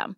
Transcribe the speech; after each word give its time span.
system. 0.00 0.16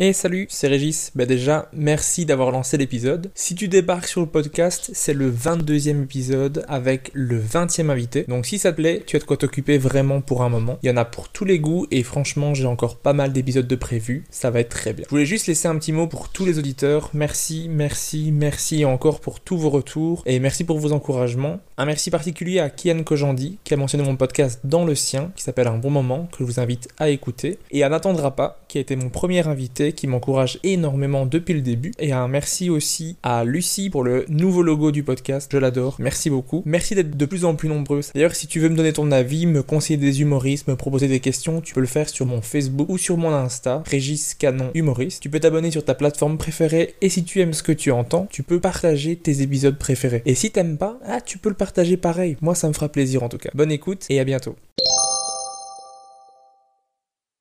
Et 0.00 0.12
salut, 0.12 0.46
c'est 0.48 0.68
Régis. 0.68 1.10
Bah 1.16 1.26
déjà, 1.26 1.68
merci 1.72 2.24
d'avoir 2.24 2.52
lancé 2.52 2.76
l'épisode. 2.76 3.32
Si 3.34 3.56
tu 3.56 3.66
débarques 3.66 4.06
sur 4.06 4.20
le 4.20 4.28
podcast, 4.28 4.92
c'est 4.94 5.12
le 5.12 5.28
22e 5.28 6.04
épisode 6.04 6.64
avec 6.68 7.10
le 7.14 7.42
20e 7.42 7.90
invité. 7.90 8.22
Donc 8.28 8.46
si 8.46 8.60
ça 8.60 8.70
te 8.70 8.76
plaît, 8.76 9.02
tu 9.04 9.16
as 9.16 9.18
de 9.18 9.24
quoi 9.24 9.36
t'occuper 9.36 9.76
vraiment 9.76 10.20
pour 10.20 10.44
un 10.44 10.50
moment. 10.50 10.78
Il 10.84 10.88
y 10.88 10.92
en 10.92 10.96
a 10.96 11.04
pour 11.04 11.30
tous 11.30 11.44
les 11.44 11.58
goûts 11.58 11.88
et 11.90 12.04
franchement, 12.04 12.54
j'ai 12.54 12.66
encore 12.66 12.98
pas 12.98 13.12
mal 13.12 13.32
d'épisodes 13.32 13.66
de 13.66 13.74
prévus. 13.74 14.22
Ça 14.30 14.52
va 14.52 14.60
être 14.60 14.68
très 14.68 14.92
bien. 14.92 15.04
Je 15.04 15.10
voulais 15.10 15.26
juste 15.26 15.48
laisser 15.48 15.66
un 15.66 15.76
petit 15.76 15.90
mot 15.90 16.06
pour 16.06 16.28
tous 16.28 16.46
les 16.46 16.60
auditeurs. 16.60 17.10
Merci, 17.12 17.66
merci, 17.68 18.30
merci 18.30 18.84
encore 18.84 19.18
pour 19.18 19.40
tous 19.40 19.58
vos 19.58 19.70
retours 19.70 20.22
et 20.26 20.38
merci 20.38 20.62
pour 20.62 20.78
vos 20.78 20.92
encouragements. 20.92 21.58
Un 21.76 21.86
merci 21.86 22.12
particulier 22.12 22.60
à 22.60 22.70
Kian 22.70 23.02
Kojandi 23.02 23.58
qui 23.64 23.74
a 23.74 23.76
mentionné 23.76 24.04
mon 24.04 24.14
podcast 24.14 24.60
dans 24.62 24.84
le 24.84 24.94
sien 24.94 25.32
qui 25.34 25.42
s'appelle 25.42 25.66
Un 25.66 25.78
bon 25.78 25.90
moment 25.90 26.28
que 26.30 26.38
je 26.38 26.44
vous 26.44 26.60
invite 26.60 26.86
à 26.98 27.08
écouter 27.08 27.58
et 27.72 27.82
à 27.82 27.88
n'attendra 27.88 28.36
pas 28.36 28.60
qui 28.68 28.78
a 28.78 28.80
été 28.80 28.94
mon 28.94 29.08
premier 29.08 29.44
invité 29.44 29.87
qui 29.92 30.06
m'encourage 30.06 30.58
énormément 30.62 31.26
depuis 31.26 31.54
le 31.54 31.60
début. 31.60 31.92
Et 31.98 32.12
un 32.12 32.28
merci 32.28 32.70
aussi 32.70 33.16
à 33.22 33.44
Lucie 33.44 33.90
pour 33.90 34.04
le 34.04 34.24
nouveau 34.28 34.62
logo 34.62 34.90
du 34.90 35.02
podcast. 35.02 35.50
Je 35.52 35.58
l'adore. 35.58 35.96
Merci 35.98 36.30
beaucoup. 36.30 36.62
Merci 36.64 36.94
d'être 36.94 37.16
de 37.16 37.26
plus 37.26 37.44
en 37.44 37.54
plus 37.54 37.68
nombreuses. 37.68 38.10
D'ailleurs, 38.14 38.34
si 38.34 38.46
tu 38.46 38.60
veux 38.60 38.68
me 38.68 38.76
donner 38.76 38.92
ton 38.92 39.10
avis, 39.10 39.46
me 39.46 39.62
conseiller 39.62 39.96
des 39.96 40.20
humoristes, 40.20 40.68
me 40.68 40.76
proposer 40.76 41.08
des 41.08 41.20
questions, 41.20 41.60
tu 41.60 41.74
peux 41.74 41.80
le 41.80 41.86
faire 41.86 42.08
sur 42.08 42.26
mon 42.26 42.42
Facebook 42.42 42.88
ou 42.88 42.98
sur 42.98 43.16
mon 43.16 43.32
Insta, 43.32 43.82
Régis 43.86 44.34
Canon 44.34 44.70
Humoriste. 44.74 45.22
Tu 45.22 45.30
peux 45.30 45.40
t'abonner 45.40 45.70
sur 45.70 45.84
ta 45.84 45.94
plateforme 45.94 46.38
préférée 46.38 46.94
et 47.00 47.08
si 47.08 47.24
tu 47.24 47.40
aimes 47.40 47.52
ce 47.52 47.62
que 47.62 47.72
tu 47.72 47.90
entends, 47.90 48.26
tu 48.30 48.42
peux 48.42 48.60
partager 48.60 49.16
tes 49.16 49.42
épisodes 49.42 49.78
préférés. 49.78 50.22
Et 50.26 50.34
si 50.34 50.50
t'aimes 50.50 50.78
pas, 50.78 50.98
ah, 51.06 51.20
tu 51.20 51.38
peux 51.38 51.48
le 51.48 51.54
partager 51.54 51.96
pareil. 51.96 52.36
Moi, 52.40 52.54
ça 52.54 52.68
me 52.68 52.72
fera 52.72 52.88
plaisir 52.88 53.22
en 53.22 53.28
tout 53.28 53.38
cas. 53.38 53.50
Bonne 53.54 53.72
écoute 53.72 54.06
et 54.08 54.20
à 54.20 54.24
bientôt. 54.24 54.56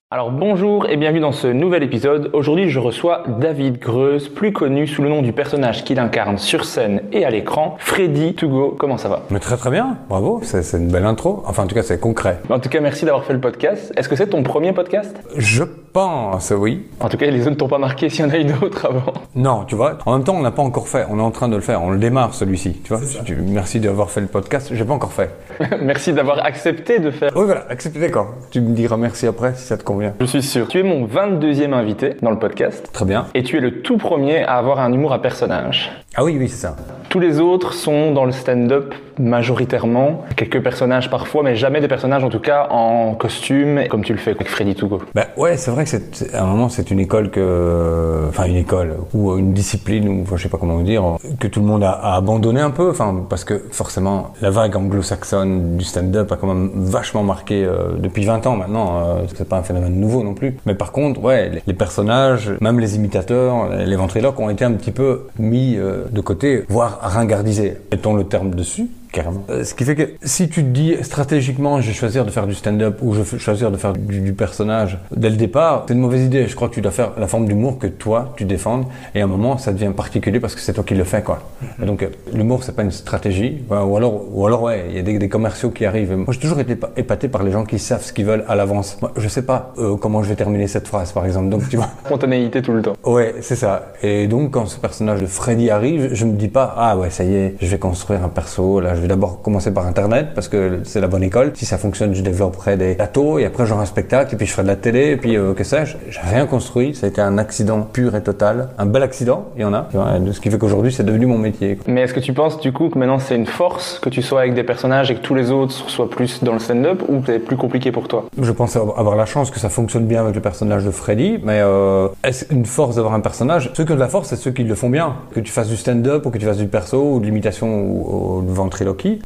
Alors 0.09 0.31
bonjour 0.31 0.87
et 0.89 0.95
bienvenue 0.95 1.19
dans 1.19 1.33
ce 1.33 1.47
nouvel 1.47 1.83
épisode. 1.83 2.29
Aujourd'hui 2.31 2.69
je 2.69 2.79
reçois 2.79 3.23
David 3.41 3.77
Greuze, 3.77 4.29
plus 4.29 4.53
connu 4.53 4.87
sous 4.87 5.01
le 5.01 5.09
nom 5.09 5.21
du 5.21 5.33
personnage 5.33 5.83
qu'il 5.83 5.99
incarne 5.99 6.37
sur 6.37 6.63
scène 6.63 7.01
et 7.11 7.25
à 7.25 7.29
l'écran, 7.29 7.75
Freddy 7.79 8.33
Togo. 8.33 8.73
Comment 8.79 8.95
ça 8.97 9.09
va? 9.09 9.23
Mais 9.31 9.39
très 9.39 9.57
très 9.57 9.69
bien, 9.69 9.97
bravo, 10.07 10.39
c'est 10.43 10.77
une 10.77 10.87
belle 10.87 11.03
intro. 11.05 11.43
Enfin 11.45 11.63
en 11.63 11.67
tout 11.67 11.75
cas 11.75 11.83
c'est 11.83 11.99
concret. 11.99 12.39
En 12.49 12.59
tout 12.59 12.69
cas 12.69 12.79
merci 12.79 13.03
d'avoir 13.03 13.25
fait 13.25 13.33
le 13.33 13.41
podcast. 13.41 13.91
Est-ce 13.97 14.07
que 14.07 14.15
c'est 14.15 14.27
ton 14.27 14.43
premier 14.43 14.71
podcast? 14.71 15.13
Je 15.35 15.65
pense, 15.91 16.53
oui. 16.57 16.85
En 17.01 17.09
tout 17.09 17.17
cas 17.17 17.25
les 17.29 17.41
autres 17.41 17.49
ne 17.49 17.55
t'ont 17.55 17.67
pas 17.67 17.77
marqué 17.77 18.07
s'il 18.07 18.23
y 18.23 18.27
en 18.29 18.31
a 18.31 18.37
eu 18.37 18.45
d'autres 18.45 18.85
avant. 18.85 19.11
Non, 19.35 19.65
tu 19.65 19.75
vois, 19.75 19.97
en 20.05 20.13
même 20.13 20.23
temps 20.23 20.35
on 20.37 20.41
l'a 20.41 20.51
pas 20.51 20.63
encore 20.63 20.87
fait, 20.87 21.05
on 21.09 21.19
est 21.19 21.21
en 21.21 21.31
train 21.31 21.49
de 21.49 21.55
le 21.57 21.61
faire, 21.61 21.83
on 21.83 21.91
le 21.91 21.99
démarre 21.99 22.33
celui-ci, 22.33 22.79
tu 22.81 22.93
vois. 22.95 23.01
Tu- 23.25 23.35
merci 23.35 23.81
d'avoir 23.81 24.09
fait 24.09 24.21
le 24.21 24.27
podcast, 24.27 24.69
j'ai 24.71 24.85
pas 24.85 24.93
encore 24.93 25.11
fait. 25.11 25.31
merci 25.81 26.13
d'avoir 26.13 26.45
accepté 26.45 26.99
de 26.99 27.11
faire. 27.11 27.31
Oui 27.35 27.43
voilà, 27.43 27.65
acceptez 27.69 27.99
d'accord. 27.99 28.27
Tu 28.51 28.61
me 28.61 28.73
diras 28.73 28.95
merci 28.95 29.27
après 29.27 29.53
si 29.55 29.63
ça 29.65 29.75
te 29.75 29.83
convient. 29.83 29.96
Je 30.19 30.25
suis 30.25 30.41
sûr. 30.43 30.67
Tu 30.67 30.79
es 30.79 30.83
mon 30.83 31.05
22e 31.05 31.73
invité 31.73 32.15
dans 32.21 32.31
le 32.31 32.39
podcast. 32.39 32.89
Très 32.93 33.05
bien. 33.05 33.25
Et 33.33 33.43
tu 33.43 33.57
es 33.57 33.61
le 33.61 33.81
tout 33.81 33.97
premier 33.97 34.43
à 34.43 34.55
avoir 34.55 34.79
un 34.79 34.91
humour 34.91 35.13
à 35.13 35.21
personnage. 35.21 35.91
Ah 36.15 36.23
oui, 36.23 36.35
oui, 36.39 36.49
c'est 36.49 36.57
ça. 36.67 36.75
Tous 37.09 37.19
les 37.19 37.39
autres 37.39 37.73
sont 37.73 38.11
dans 38.11 38.25
le 38.25 38.31
stand-up 38.31 38.93
majoritairement, 39.19 40.25
quelques 40.35 40.61
personnages 40.61 41.09
parfois, 41.09 41.41
mais 41.43 41.55
jamais 41.55 41.79
des 41.79 41.87
personnages 41.87 42.23
en 42.23 42.29
tout 42.29 42.39
cas 42.39 42.67
en 42.69 43.13
costume, 43.15 43.87
comme 43.89 44.03
tu 44.03 44.13
le 44.13 44.19
fais 44.19 44.31
avec 44.31 44.47
Freddy 44.49 44.75
Togo. 44.75 45.01
Bah 45.15 45.27
ouais, 45.37 45.57
c'est 45.57 45.71
vrai 45.71 45.83
que 45.85 45.89
c'est 45.89 46.33
à 46.35 46.43
un 46.43 46.47
moment 46.47 46.69
c'est 46.69 46.91
une 46.91 46.99
école 46.99 47.29
que, 47.31 48.25
enfin 48.29 48.45
une 48.45 48.57
école 48.57 48.95
ou 49.13 49.37
une 49.37 49.53
discipline 49.53 50.07
ou 50.09 50.21
enfin, 50.23 50.37
je 50.37 50.43
sais 50.43 50.49
pas 50.49 50.57
comment 50.57 50.75
vous 50.75 50.83
dire, 50.83 51.03
que 51.39 51.47
tout 51.47 51.59
le 51.61 51.65
monde 51.65 51.83
a, 51.83 51.91
a 51.91 52.15
abandonné 52.15 52.61
un 52.61 52.71
peu, 52.71 52.89
enfin 52.89 53.25
parce 53.29 53.43
que 53.43 53.63
forcément 53.71 54.33
la 54.41 54.49
vague 54.49 54.75
anglo-saxonne 54.75 55.77
du 55.77 55.85
stand-up 55.85 56.31
a 56.31 56.35
quand 56.35 56.47
même 56.47 56.71
vachement 56.75 57.23
marqué 57.23 57.63
euh, 57.63 57.89
depuis 57.97 58.25
20 58.25 58.45
ans 58.47 58.55
maintenant. 58.55 58.97
euh, 58.99 59.21
c'est 59.35 59.47
pas 59.47 59.57
un 59.57 59.63
phénomène 59.63 59.86
nouveau 59.89 60.23
non 60.23 60.33
plus. 60.33 60.57
Mais 60.65 60.75
par 60.75 60.91
contre, 60.91 61.21
ouais, 61.21 61.49
les, 61.49 61.61
les 61.65 61.73
personnages, 61.73 62.51
même 62.61 62.79
les 62.79 62.95
imitateurs, 62.95 63.69
les 63.75 63.95
ventriloques 63.95 64.39
ont 64.39 64.49
été 64.49 64.65
un 64.65 64.73
petit 64.73 64.91
peu 64.91 65.27
mis 65.39 65.77
euh, 65.77 66.05
de 66.11 66.21
côté, 66.21 66.63
voire 66.69 66.99
ringardisés. 67.01 67.77
Mettons 67.91 68.13
le 68.13 68.23
terme 68.23 68.51
dessus. 68.55 68.87
Carrément. 69.17 69.43
Euh, 69.49 69.63
Ce 69.63 69.73
qui 69.73 69.83
fait 69.83 69.95
que 69.95 70.09
si 70.21 70.47
tu 70.47 70.61
te 70.63 70.69
dis 70.69 70.95
stratégiquement 71.01 71.81
je 71.81 71.87
vais 71.87 71.93
choisir 71.93 72.23
de 72.23 72.29
faire 72.29 72.45
du 72.45 72.53
stand-up 72.53 72.99
ou 73.01 73.13
je 73.15 73.21
vais 73.21 73.39
choisir 73.39 73.71
de 73.71 73.77
faire 73.77 73.93
du, 73.93 74.19
du 74.21 74.33
personnage 74.33 74.99
dès 75.15 75.31
le 75.31 75.35
départ, 75.37 75.85
c'est 75.87 75.93
une 75.95 75.99
mauvaise 76.01 76.21
idée. 76.23 76.47
Je 76.47 76.55
crois 76.55 76.69
que 76.69 76.75
tu 76.75 76.81
dois 76.81 76.91
faire 76.91 77.13
la 77.17 77.25
forme 77.27 77.45
d'humour 77.47 77.79
que 77.79 77.87
toi 77.87 78.33
tu 78.37 78.45
défendes 78.45 78.85
et 79.15 79.21
à 79.21 79.23
un 79.23 79.27
moment 79.27 79.57
ça 79.57 79.71
devient 79.73 79.91
particulier 79.95 80.39
parce 80.39 80.53
que 80.53 80.61
c'est 80.61 80.73
toi 80.73 80.83
qui 80.83 80.93
le 80.93 81.03
fais 81.03 81.23
quoi. 81.23 81.39
Et 81.81 81.85
donc 81.87 82.03
euh, 82.03 82.09
l'humour 82.31 82.63
c'est 82.63 82.75
pas 82.75 82.83
une 82.83 82.91
stratégie 82.91 83.63
ou 83.71 83.95
alors 83.97 84.21
ou 84.31 84.45
alors 84.45 84.61
ouais 84.61 84.85
il 84.89 84.95
y 84.95 84.99
a 84.99 85.01
des, 85.01 85.17
des 85.17 85.29
commerciaux 85.29 85.71
qui 85.71 85.83
arrivent. 85.85 86.15
Moi 86.15 86.27
j'ai 86.31 86.39
toujours 86.39 86.59
été 86.59 86.75
pa- 86.75 86.91
épaté 86.95 87.27
par 87.27 87.41
les 87.43 87.51
gens 87.51 87.65
qui 87.65 87.79
savent 87.79 88.03
ce 88.03 88.13
qu'ils 88.13 88.25
veulent 88.25 88.45
à 88.47 88.53
l'avance. 88.55 88.97
Moi 89.01 89.11
je 89.17 89.27
sais 89.27 89.41
pas 89.41 89.73
euh, 89.79 89.95
comment 89.97 90.21
je 90.21 90.29
vais 90.29 90.35
terminer 90.35 90.67
cette 90.67 90.87
phrase 90.87 91.11
par 91.11 91.25
exemple 91.25 91.49
donc 91.49 91.67
tu 91.69 91.77
vois. 91.77 91.89
Spontanéité 92.05 92.61
tout 92.61 92.73
le 92.73 92.83
temps. 92.83 92.93
Ouais, 93.03 93.33
c'est 93.41 93.55
ça. 93.55 93.93
Et 94.03 94.27
donc, 94.27 94.51
quand 94.51 94.65
ce 94.67 94.77
personnage 94.79 95.21
de 95.21 95.25
Freddy 95.25 95.69
arrive, 95.71 96.09
je 96.13 96.25
me 96.25 96.33
dis 96.33 96.49
pas, 96.49 96.73
ah 96.77 96.97
ouais, 96.97 97.09
ça 97.09 97.23
y 97.23 97.33
est, 97.33 97.55
je 97.61 97.67
vais 97.67 97.77
construire 97.79 98.23
un 98.23 98.29
perso. 98.29 98.79
Là, 98.79 98.95
je 98.95 99.01
vais 99.01 99.06
d'abord 99.07 99.41
commencer 99.41 99.73
par 99.73 99.85
Internet 99.87 100.29
parce 100.35 100.47
que 100.47 100.81
c'est 100.83 101.01
la 101.01 101.07
bonne 101.07 101.23
école. 101.23 101.51
Si 101.55 101.65
ça 101.65 101.77
fonctionne, 101.77 102.13
je 102.13 102.21
développerai 102.21 102.77
des 102.77 102.95
plateaux 102.95 103.39
et 103.39 103.45
après 103.45 103.65
j'aurai 103.65 103.83
un 103.83 103.85
spectacle 103.85 104.33
et 104.33 104.37
puis 104.37 104.45
je 104.45 104.51
ferai 104.51 104.63
de 104.63 104.67
la 104.67 104.75
télé 104.75 105.11
et 105.11 105.17
puis 105.17 105.37
euh, 105.37 105.53
que 105.53 105.63
sais-je. 105.63 105.97
J'ai 106.09 106.19
rien 106.21 106.45
construit. 106.45 106.95
Ça 106.95 107.05
a 107.05 107.09
été 107.09 107.21
un 107.21 107.37
accident 107.37 107.81
pur 107.81 108.15
et 108.15 108.23
total. 108.23 108.69
Un 108.77 108.85
bel 108.85 109.03
accident, 109.03 109.45
il 109.55 109.61
y 109.61 109.65
en 109.65 109.73
a. 109.73 109.87
Ce 110.31 110.39
qui 110.39 110.49
fait 110.49 110.57
qu'aujourd'hui, 110.57 110.91
c'est 110.91 111.03
devenu 111.03 111.25
mon 111.25 111.37
métier. 111.37 111.79
Mais 111.87 112.01
est-ce 112.01 112.13
que 112.13 112.19
tu 112.19 112.33
penses 112.33 112.59
du 112.59 112.71
coup 112.71 112.89
que 112.89 112.97
maintenant 112.97 113.19
c'est 113.19 113.35
une 113.35 113.45
force 113.45 113.99
que 113.99 114.09
tu 114.09 114.21
sois 114.21 114.41
avec 114.41 114.53
des 114.53 114.63
personnages 114.63 115.11
et 115.11 115.15
que 115.15 115.21
tous 115.21 115.35
les 115.35 115.51
autres 115.51 115.73
soient 115.73 116.09
plus 116.09 116.43
dans 116.43 116.53
le 116.53 116.59
stand-up 116.59 117.03
ou 117.07 117.19
que 117.19 117.27
c'est 117.27 117.39
plus 117.39 117.57
compliqué 117.57 117.91
pour 117.91 118.07
toi? 118.07 118.25
Je 118.39 118.51
pense 118.51 118.75
avoir 118.75 119.15
la 119.15 119.25
chance 119.25 119.51
que 119.51 119.59
ça 119.59 119.69
fonctionne 119.69 120.05
bien 120.05 120.21
avec 120.21 120.35
le 120.35 120.41
personnage 120.41 120.85
de 120.85 120.91
Freddy, 120.91 121.39
mais 121.43 121.59
euh, 121.61 122.07
est-ce 122.23 122.45
une 122.53 122.65
force 122.65 122.95
d'avoir 122.95 123.13
un 123.13 123.19
personnage? 123.19 123.71
Ceux 123.73 123.85
qui 123.85 123.91
ont 123.91 123.95
de 123.95 123.99
la 123.99 124.07
force, 124.07 124.29
c'est 124.29 124.35
ceux 124.35 124.51
qui 124.51 124.63
le 124.63 124.75
font 124.75 124.89
bien. 124.89 125.15
Que 125.33 125.39
tu 125.39 125.51
fasses 125.51 125.69
du 125.69 125.77
stand-up 125.77 126.25
ou 126.25 126.29
que 126.29 126.37
tu 126.37 126.45
fasses 126.45 126.57
du 126.57 126.67
perso 126.67 127.13
ou 127.13 127.19
de 127.19 127.25
l'imitation 127.25 127.67
ou, 127.67 128.39
ou 128.39 128.41
de 128.41 128.51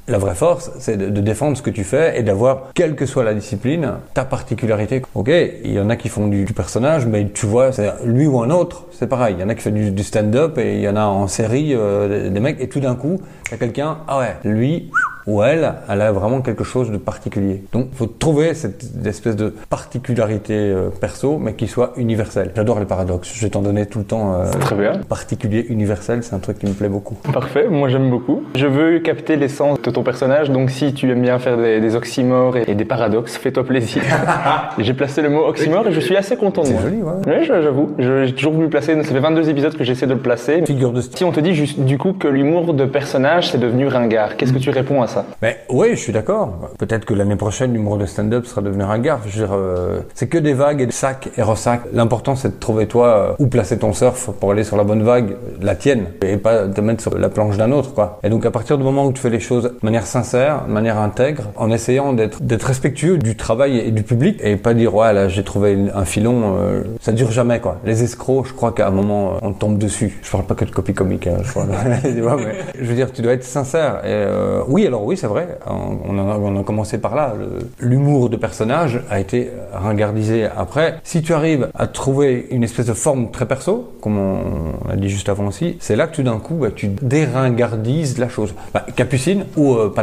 la 0.08 0.18
vraie 0.18 0.36
force, 0.36 0.72
c'est 0.80 0.98
de, 0.98 1.22
défendre 1.22 1.58
ce 1.58 1.62
que 1.62 1.70
tu 1.70 1.84
fais 1.84 2.20
et 2.20 2.24
d'avoir, 2.24 2.72
quelle 2.74 2.96
que 2.96 3.06
soit 3.06 3.24
la 3.24 3.34
discipline, 3.34 3.94
ta 4.14 4.26
particularité. 4.26 5.02
Ok, 5.16 5.30
il 5.30 5.72
y 5.72 5.80
en 5.80 5.90
a 5.90 5.96
qui 5.96 6.10
font 6.10 6.28
du, 6.28 6.46
personnage, 6.46 7.06
mais 7.06 7.30
tu 7.34 7.46
vois, 7.46 7.72
c'est 7.72 7.92
lui 8.06 8.28
ou 8.28 8.42
un 8.42 8.50
autre, 8.50 8.86
c'est 8.92 9.08
pareil. 9.08 9.36
Il 9.38 9.42
y 9.42 9.44
en 9.44 9.50
a 9.50 9.56
qui 9.56 9.62
font 9.62 9.72
du, 9.72 9.92
du 9.92 10.04
stand-up 10.04 10.58
et 10.58 10.76
il 10.76 10.82
y 10.82 10.90
en 10.90 10.96
a 10.96 11.06
en 11.06 11.28
série 11.28 11.74
euh, 11.74 12.30
des 12.30 12.40
mecs 12.40 12.60
et 12.60 12.68
tout 12.68 12.80
d'un 12.80 12.96
coup, 12.96 13.22
il 13.48 13.52
y 13.52 13.56
a 13.56 13.58
quelqu'un, 13.58 14.00
ah 14.08 14.20
ouais, 14.20 14.36
lui, 14.44 14.90
où 15.28 15.44
elle, 15.44 15.74
elle 15.90 16.02
a 16.02 16.12
vraiment 16.12 16.42
quelque 16.42 16.64
chose 16.64 16.92
de 16.92 16.98
particulier. 16.98 17.64
Donc, 17.72 17.88
il 17.92 17.98
faut 17.98 18.06
trouver 18.08 18.54
cette 18.54 18.86
espèce 19.06 19.36
de 19.36 19.54
particularité 19.70 20.54
euh, 20.56 20.90
perso, 20.90 21.38
mais 21.38 21.54
qui 21.54 21.68
soit 21.68 21.94
universelle. 21.98 22.52
J'adore 22.56 22.80
les 22.80 22.86
paradoxes. 22.86 23.32
Je 23.36 23.42
vais 23.42 23.50
t'en 23.50 23.62
donner 23.62 23.86
tout 23.86 24.00
le 24.00 24.06
temps. 24.06 24.34
euh, 24.36 24.46
Très 24.60 24.76
bien. 24.76 24.94
Particulier, 25.10 25.66
universel, 25.70 26.24
c'est 26.24 26.34
un 26.34 26.40
truc 26.40 26.60
qui 26.60 26.66
me 26.66 26.74
plaît 26.74 26.90
beaucoup. 26.90 27.16
Parfait, 27.34 27.68
moi 27.70 27.90
j'aime 27.90 28.10
beaucoup. 28.10 28.44
Je 28.56 28.66
veux 28.68 29.00
capter 29.00 29.36
l'essence 29.36 29.82
de 29.82 29.92
ton 29.92 30.04
personnage, 30.04 30.50
donc 30.50 30.70
si 30.70 30.94
tu 30.94 31.10
aimes 31.12 31.22
bien 31.22 31.38
faire 31.40 31.58
des, 31.58 31.80
des 31.82 31.96
oxymores 31.96 32.58
et, 32.58 32.64
et 32.68 32.76
des 32.76 32.86
paradoxes, 32.86 33.38
fais-toi 33.38 33.64
plaisir. 33.64 34.02
J'ai 34.78 34.94
placé 34.94 35.22
le 35.22 35.30
mot 35.30 35.46
oxymore 35.46 35.88
et 35.88 35.92
je 35.92 36.00
suis 36.00 36.16
assez 36.16 36.36
content 36.38 36.62
de 36.62 36.68
C'est 36.68 36.74
moi. 36.74 36.82
joli, 36.84 37.02
ouais. 37.02 37.12
Oui, 37.28 37.46
j'avoue. 37.46 37.92
J'ai 38.00 38.34
toujours 38.34 38.54
voulu 38.54 38.70
placer. 38.70 38.96
Ça 39.04 39.12
fait 39.12 39.20
22 39.20 39.50
épisodes 39.50 39.76
que 39.76 39.84
j'essaie 39.84 40.08
de 40.08 40.14
le 40.14 40.20
placer. 40.20 40.64
Figure 40.66 40.92
de 40.92 41.02
style. 41.02 41.18
Si 41.18 41.24
on 41.24 41.32
te 41.32 41.40
dit 41.40 41.54
juste, 41.54 41.80
du 41.80 41.98
coup 41.98 42.14
que 42.14 42.28
l'humour 42.28 42.74
de 42.74 42.86
personnage 42.86 43.52
c'est 43.52 43.58
devenu 43.60 43.88
ringard, 43.88 44.38
qu'est-ce 44.38 44.54
que 44.54 44.58
tu 44.60 44.70
réponds 44.70 45.02
à 45.02 45.08
ça 45.12 45.26
Mais 45.42 45.60
oui, 45.70 45.90
je 45.92 45.96
suis 45.96 46.14
d'accord. 46.14 46.72
Peut-être 46.78 47.06
que 47.06 47.14
l'année 47.14 47.36
prochaine, 47.36 47.74
l'humour 47.74 47.98
de 47.98 48.06
stand-up 48.06 48.46
sera 48.46 48.62
devenu 48.62 48.84
un 48.84 49.00
gaffe. 49.00 49.22
Je 49.28 49.40
veux 49.40 49.48
dire, 49.48 49.56
euh, 49.56 50.02
c'est 50.14 50.28
que 50.28 50.38
des 50.38 50.54
vagues 50.54 50.82
et 50.82 50.86
des 50.86 50.92
sacs 50.92 51.30
et 51.38 51.42
ressacs. 51.42 51.82
L'important, 51.94 52.36
c'est 52.36 52.50
de 52.50 52.60
trouver 52.60 52.88
toi 52.88 53.08
euh, 53.08 53.34
où 53.40 53.48
placer 53.48 53.78
ton 53.78 53.94
surf 53.94 54.30
pour 54.40 54.52
aller 54.52 54.64
sur 54.64 54.78
la 54.78 54.84
bonne 54.84 55.04
vague, 55.04 55.36
la 55.62 55.76
tienne, 55.76 56.06
et 56.22 56.38
pas 56.38 56.68
te 56.68 56.82
mettre 56.82 57.02
sur 57.02 57.18
la 57.18 57.30
planche 57.30 57.58
d'un 57.58 57.72
autre, 57.72 57.94
quoi. 57.94 58.20
Et 58.24 58.30
donc, 58.30 58.46
à 58.46 58.52
partir 58.52 58.78
du 58.78 58.84
moment 58.84 59.06
où 59.06 59.14
tu 59.14 59.22
fais 59.22 59.30
les 59.30 59.40
choses 59.40 59.64
de 59.64 59.80
manière 59.84 60.08
sincère, 60.08 60.66
de 60.68 60.72
manière 60.72 61.00
intègre, 61.00 61.44
en 61.56 61.72
essayant 61.72 62.14
d'être 62.14 62.66
respectueux 62.66 63.18
du 63.18 63.36
travail 63.36 63.78
et 63.80 63.92
du 63.92 64.04
public, 64.04 64.40
et 64.44 64.56
pas 64.56 64.74
dire 64.74 64.96
ouais 64.96 65.14
là 65.14 65.28
j'ai 65.28 65.44
trouvé 65.44 65.78
un 65.94 66.06
filon, 66.06 66.56
euh, 66.58 66.84
ça 67.00 67.12
dure 67.12 67.32
jamais, 67.32 67.60
quoi. 67.60 67.78
Les 67.86 68.04
escrocs, 68.04 68.48
je 68.48 68.54
crois 68.54 68.72
qu'à 68.72 68.88
un 68.88 68.92
moment, 68.92 69.34
euh, 69.34 69.40
on 69.42 69.54
tombe 69.54 69.78
dessus. 69.78 70.20
Je 70.22 70.32
parle 70.32 70.46
pas 70.46 70.56
que 70.56 70.66
de 70.66 70.72
copie 70.72 70.94
comique, 70.94 71.28
hein, 71.28 71.38
je. 71.44 71.52
Tu 72.12 72.22
vois, 72.22 72.36
mais 72.36 72.56
je 72.80 72.86
veux 72.86 72.96
dire, 72.96 73.12
tu 73.12 73.22
dois 73.22 73.34
être 73.34 73.44
sincère. 73.44 74.02
Et, 74.04 74.10
euh, 74.10 74.62
oui, 74.68 74.86
alors 74.86 75.01
oui, 75.06 75.18
c'est 75.18 75.28
vrai. 75.28 75.60
On, 75.66 76.60
a, 76.60 76.64
commencé 76.64 77.00
par 77.00 77.16
là. 77.16 77.34
L'humour 77.80 78.30
de 78.30 78.38
personnage 78.38 79.02
a 79.10 79.20
été 79.20 79.50
ringardisé. 79.74 80.48
Après, 80.56 81.00
si 81.04 81.22
tu 81.22 81.34
arrives 81.34 81.70
à 81.76 81.88
trouver 81.88 82.48
une 82.52 82.64
espèce 82.64 82.86
de 82.86 82.94
forme 82.94 83.32
très 83.32 83.48
perso, 83.48 83.94
comme 84.02 84.18
on 84.18 84.90
a 84.90 84.96
dit 84.96 85.10
juste 85.10 85.30
avant 85.30 85.48
aussi, 85.48 85.78
c'est 85.80 85.96
là 85.96 86.08
que 86.08 86.16
tout 86.16 86.24
d'un 86.24 86.38
coup, 86.38 86.56
bah, 86.56 86.70
tu 86.76 86.88
déringardises 86.88 88.18
la 88.18 88.30
chose. 88.30 88.54
Bah, 88.74 88.86
Capucine 88.96 89.46
ou 89.58 89.74
euh, 89.74 89.94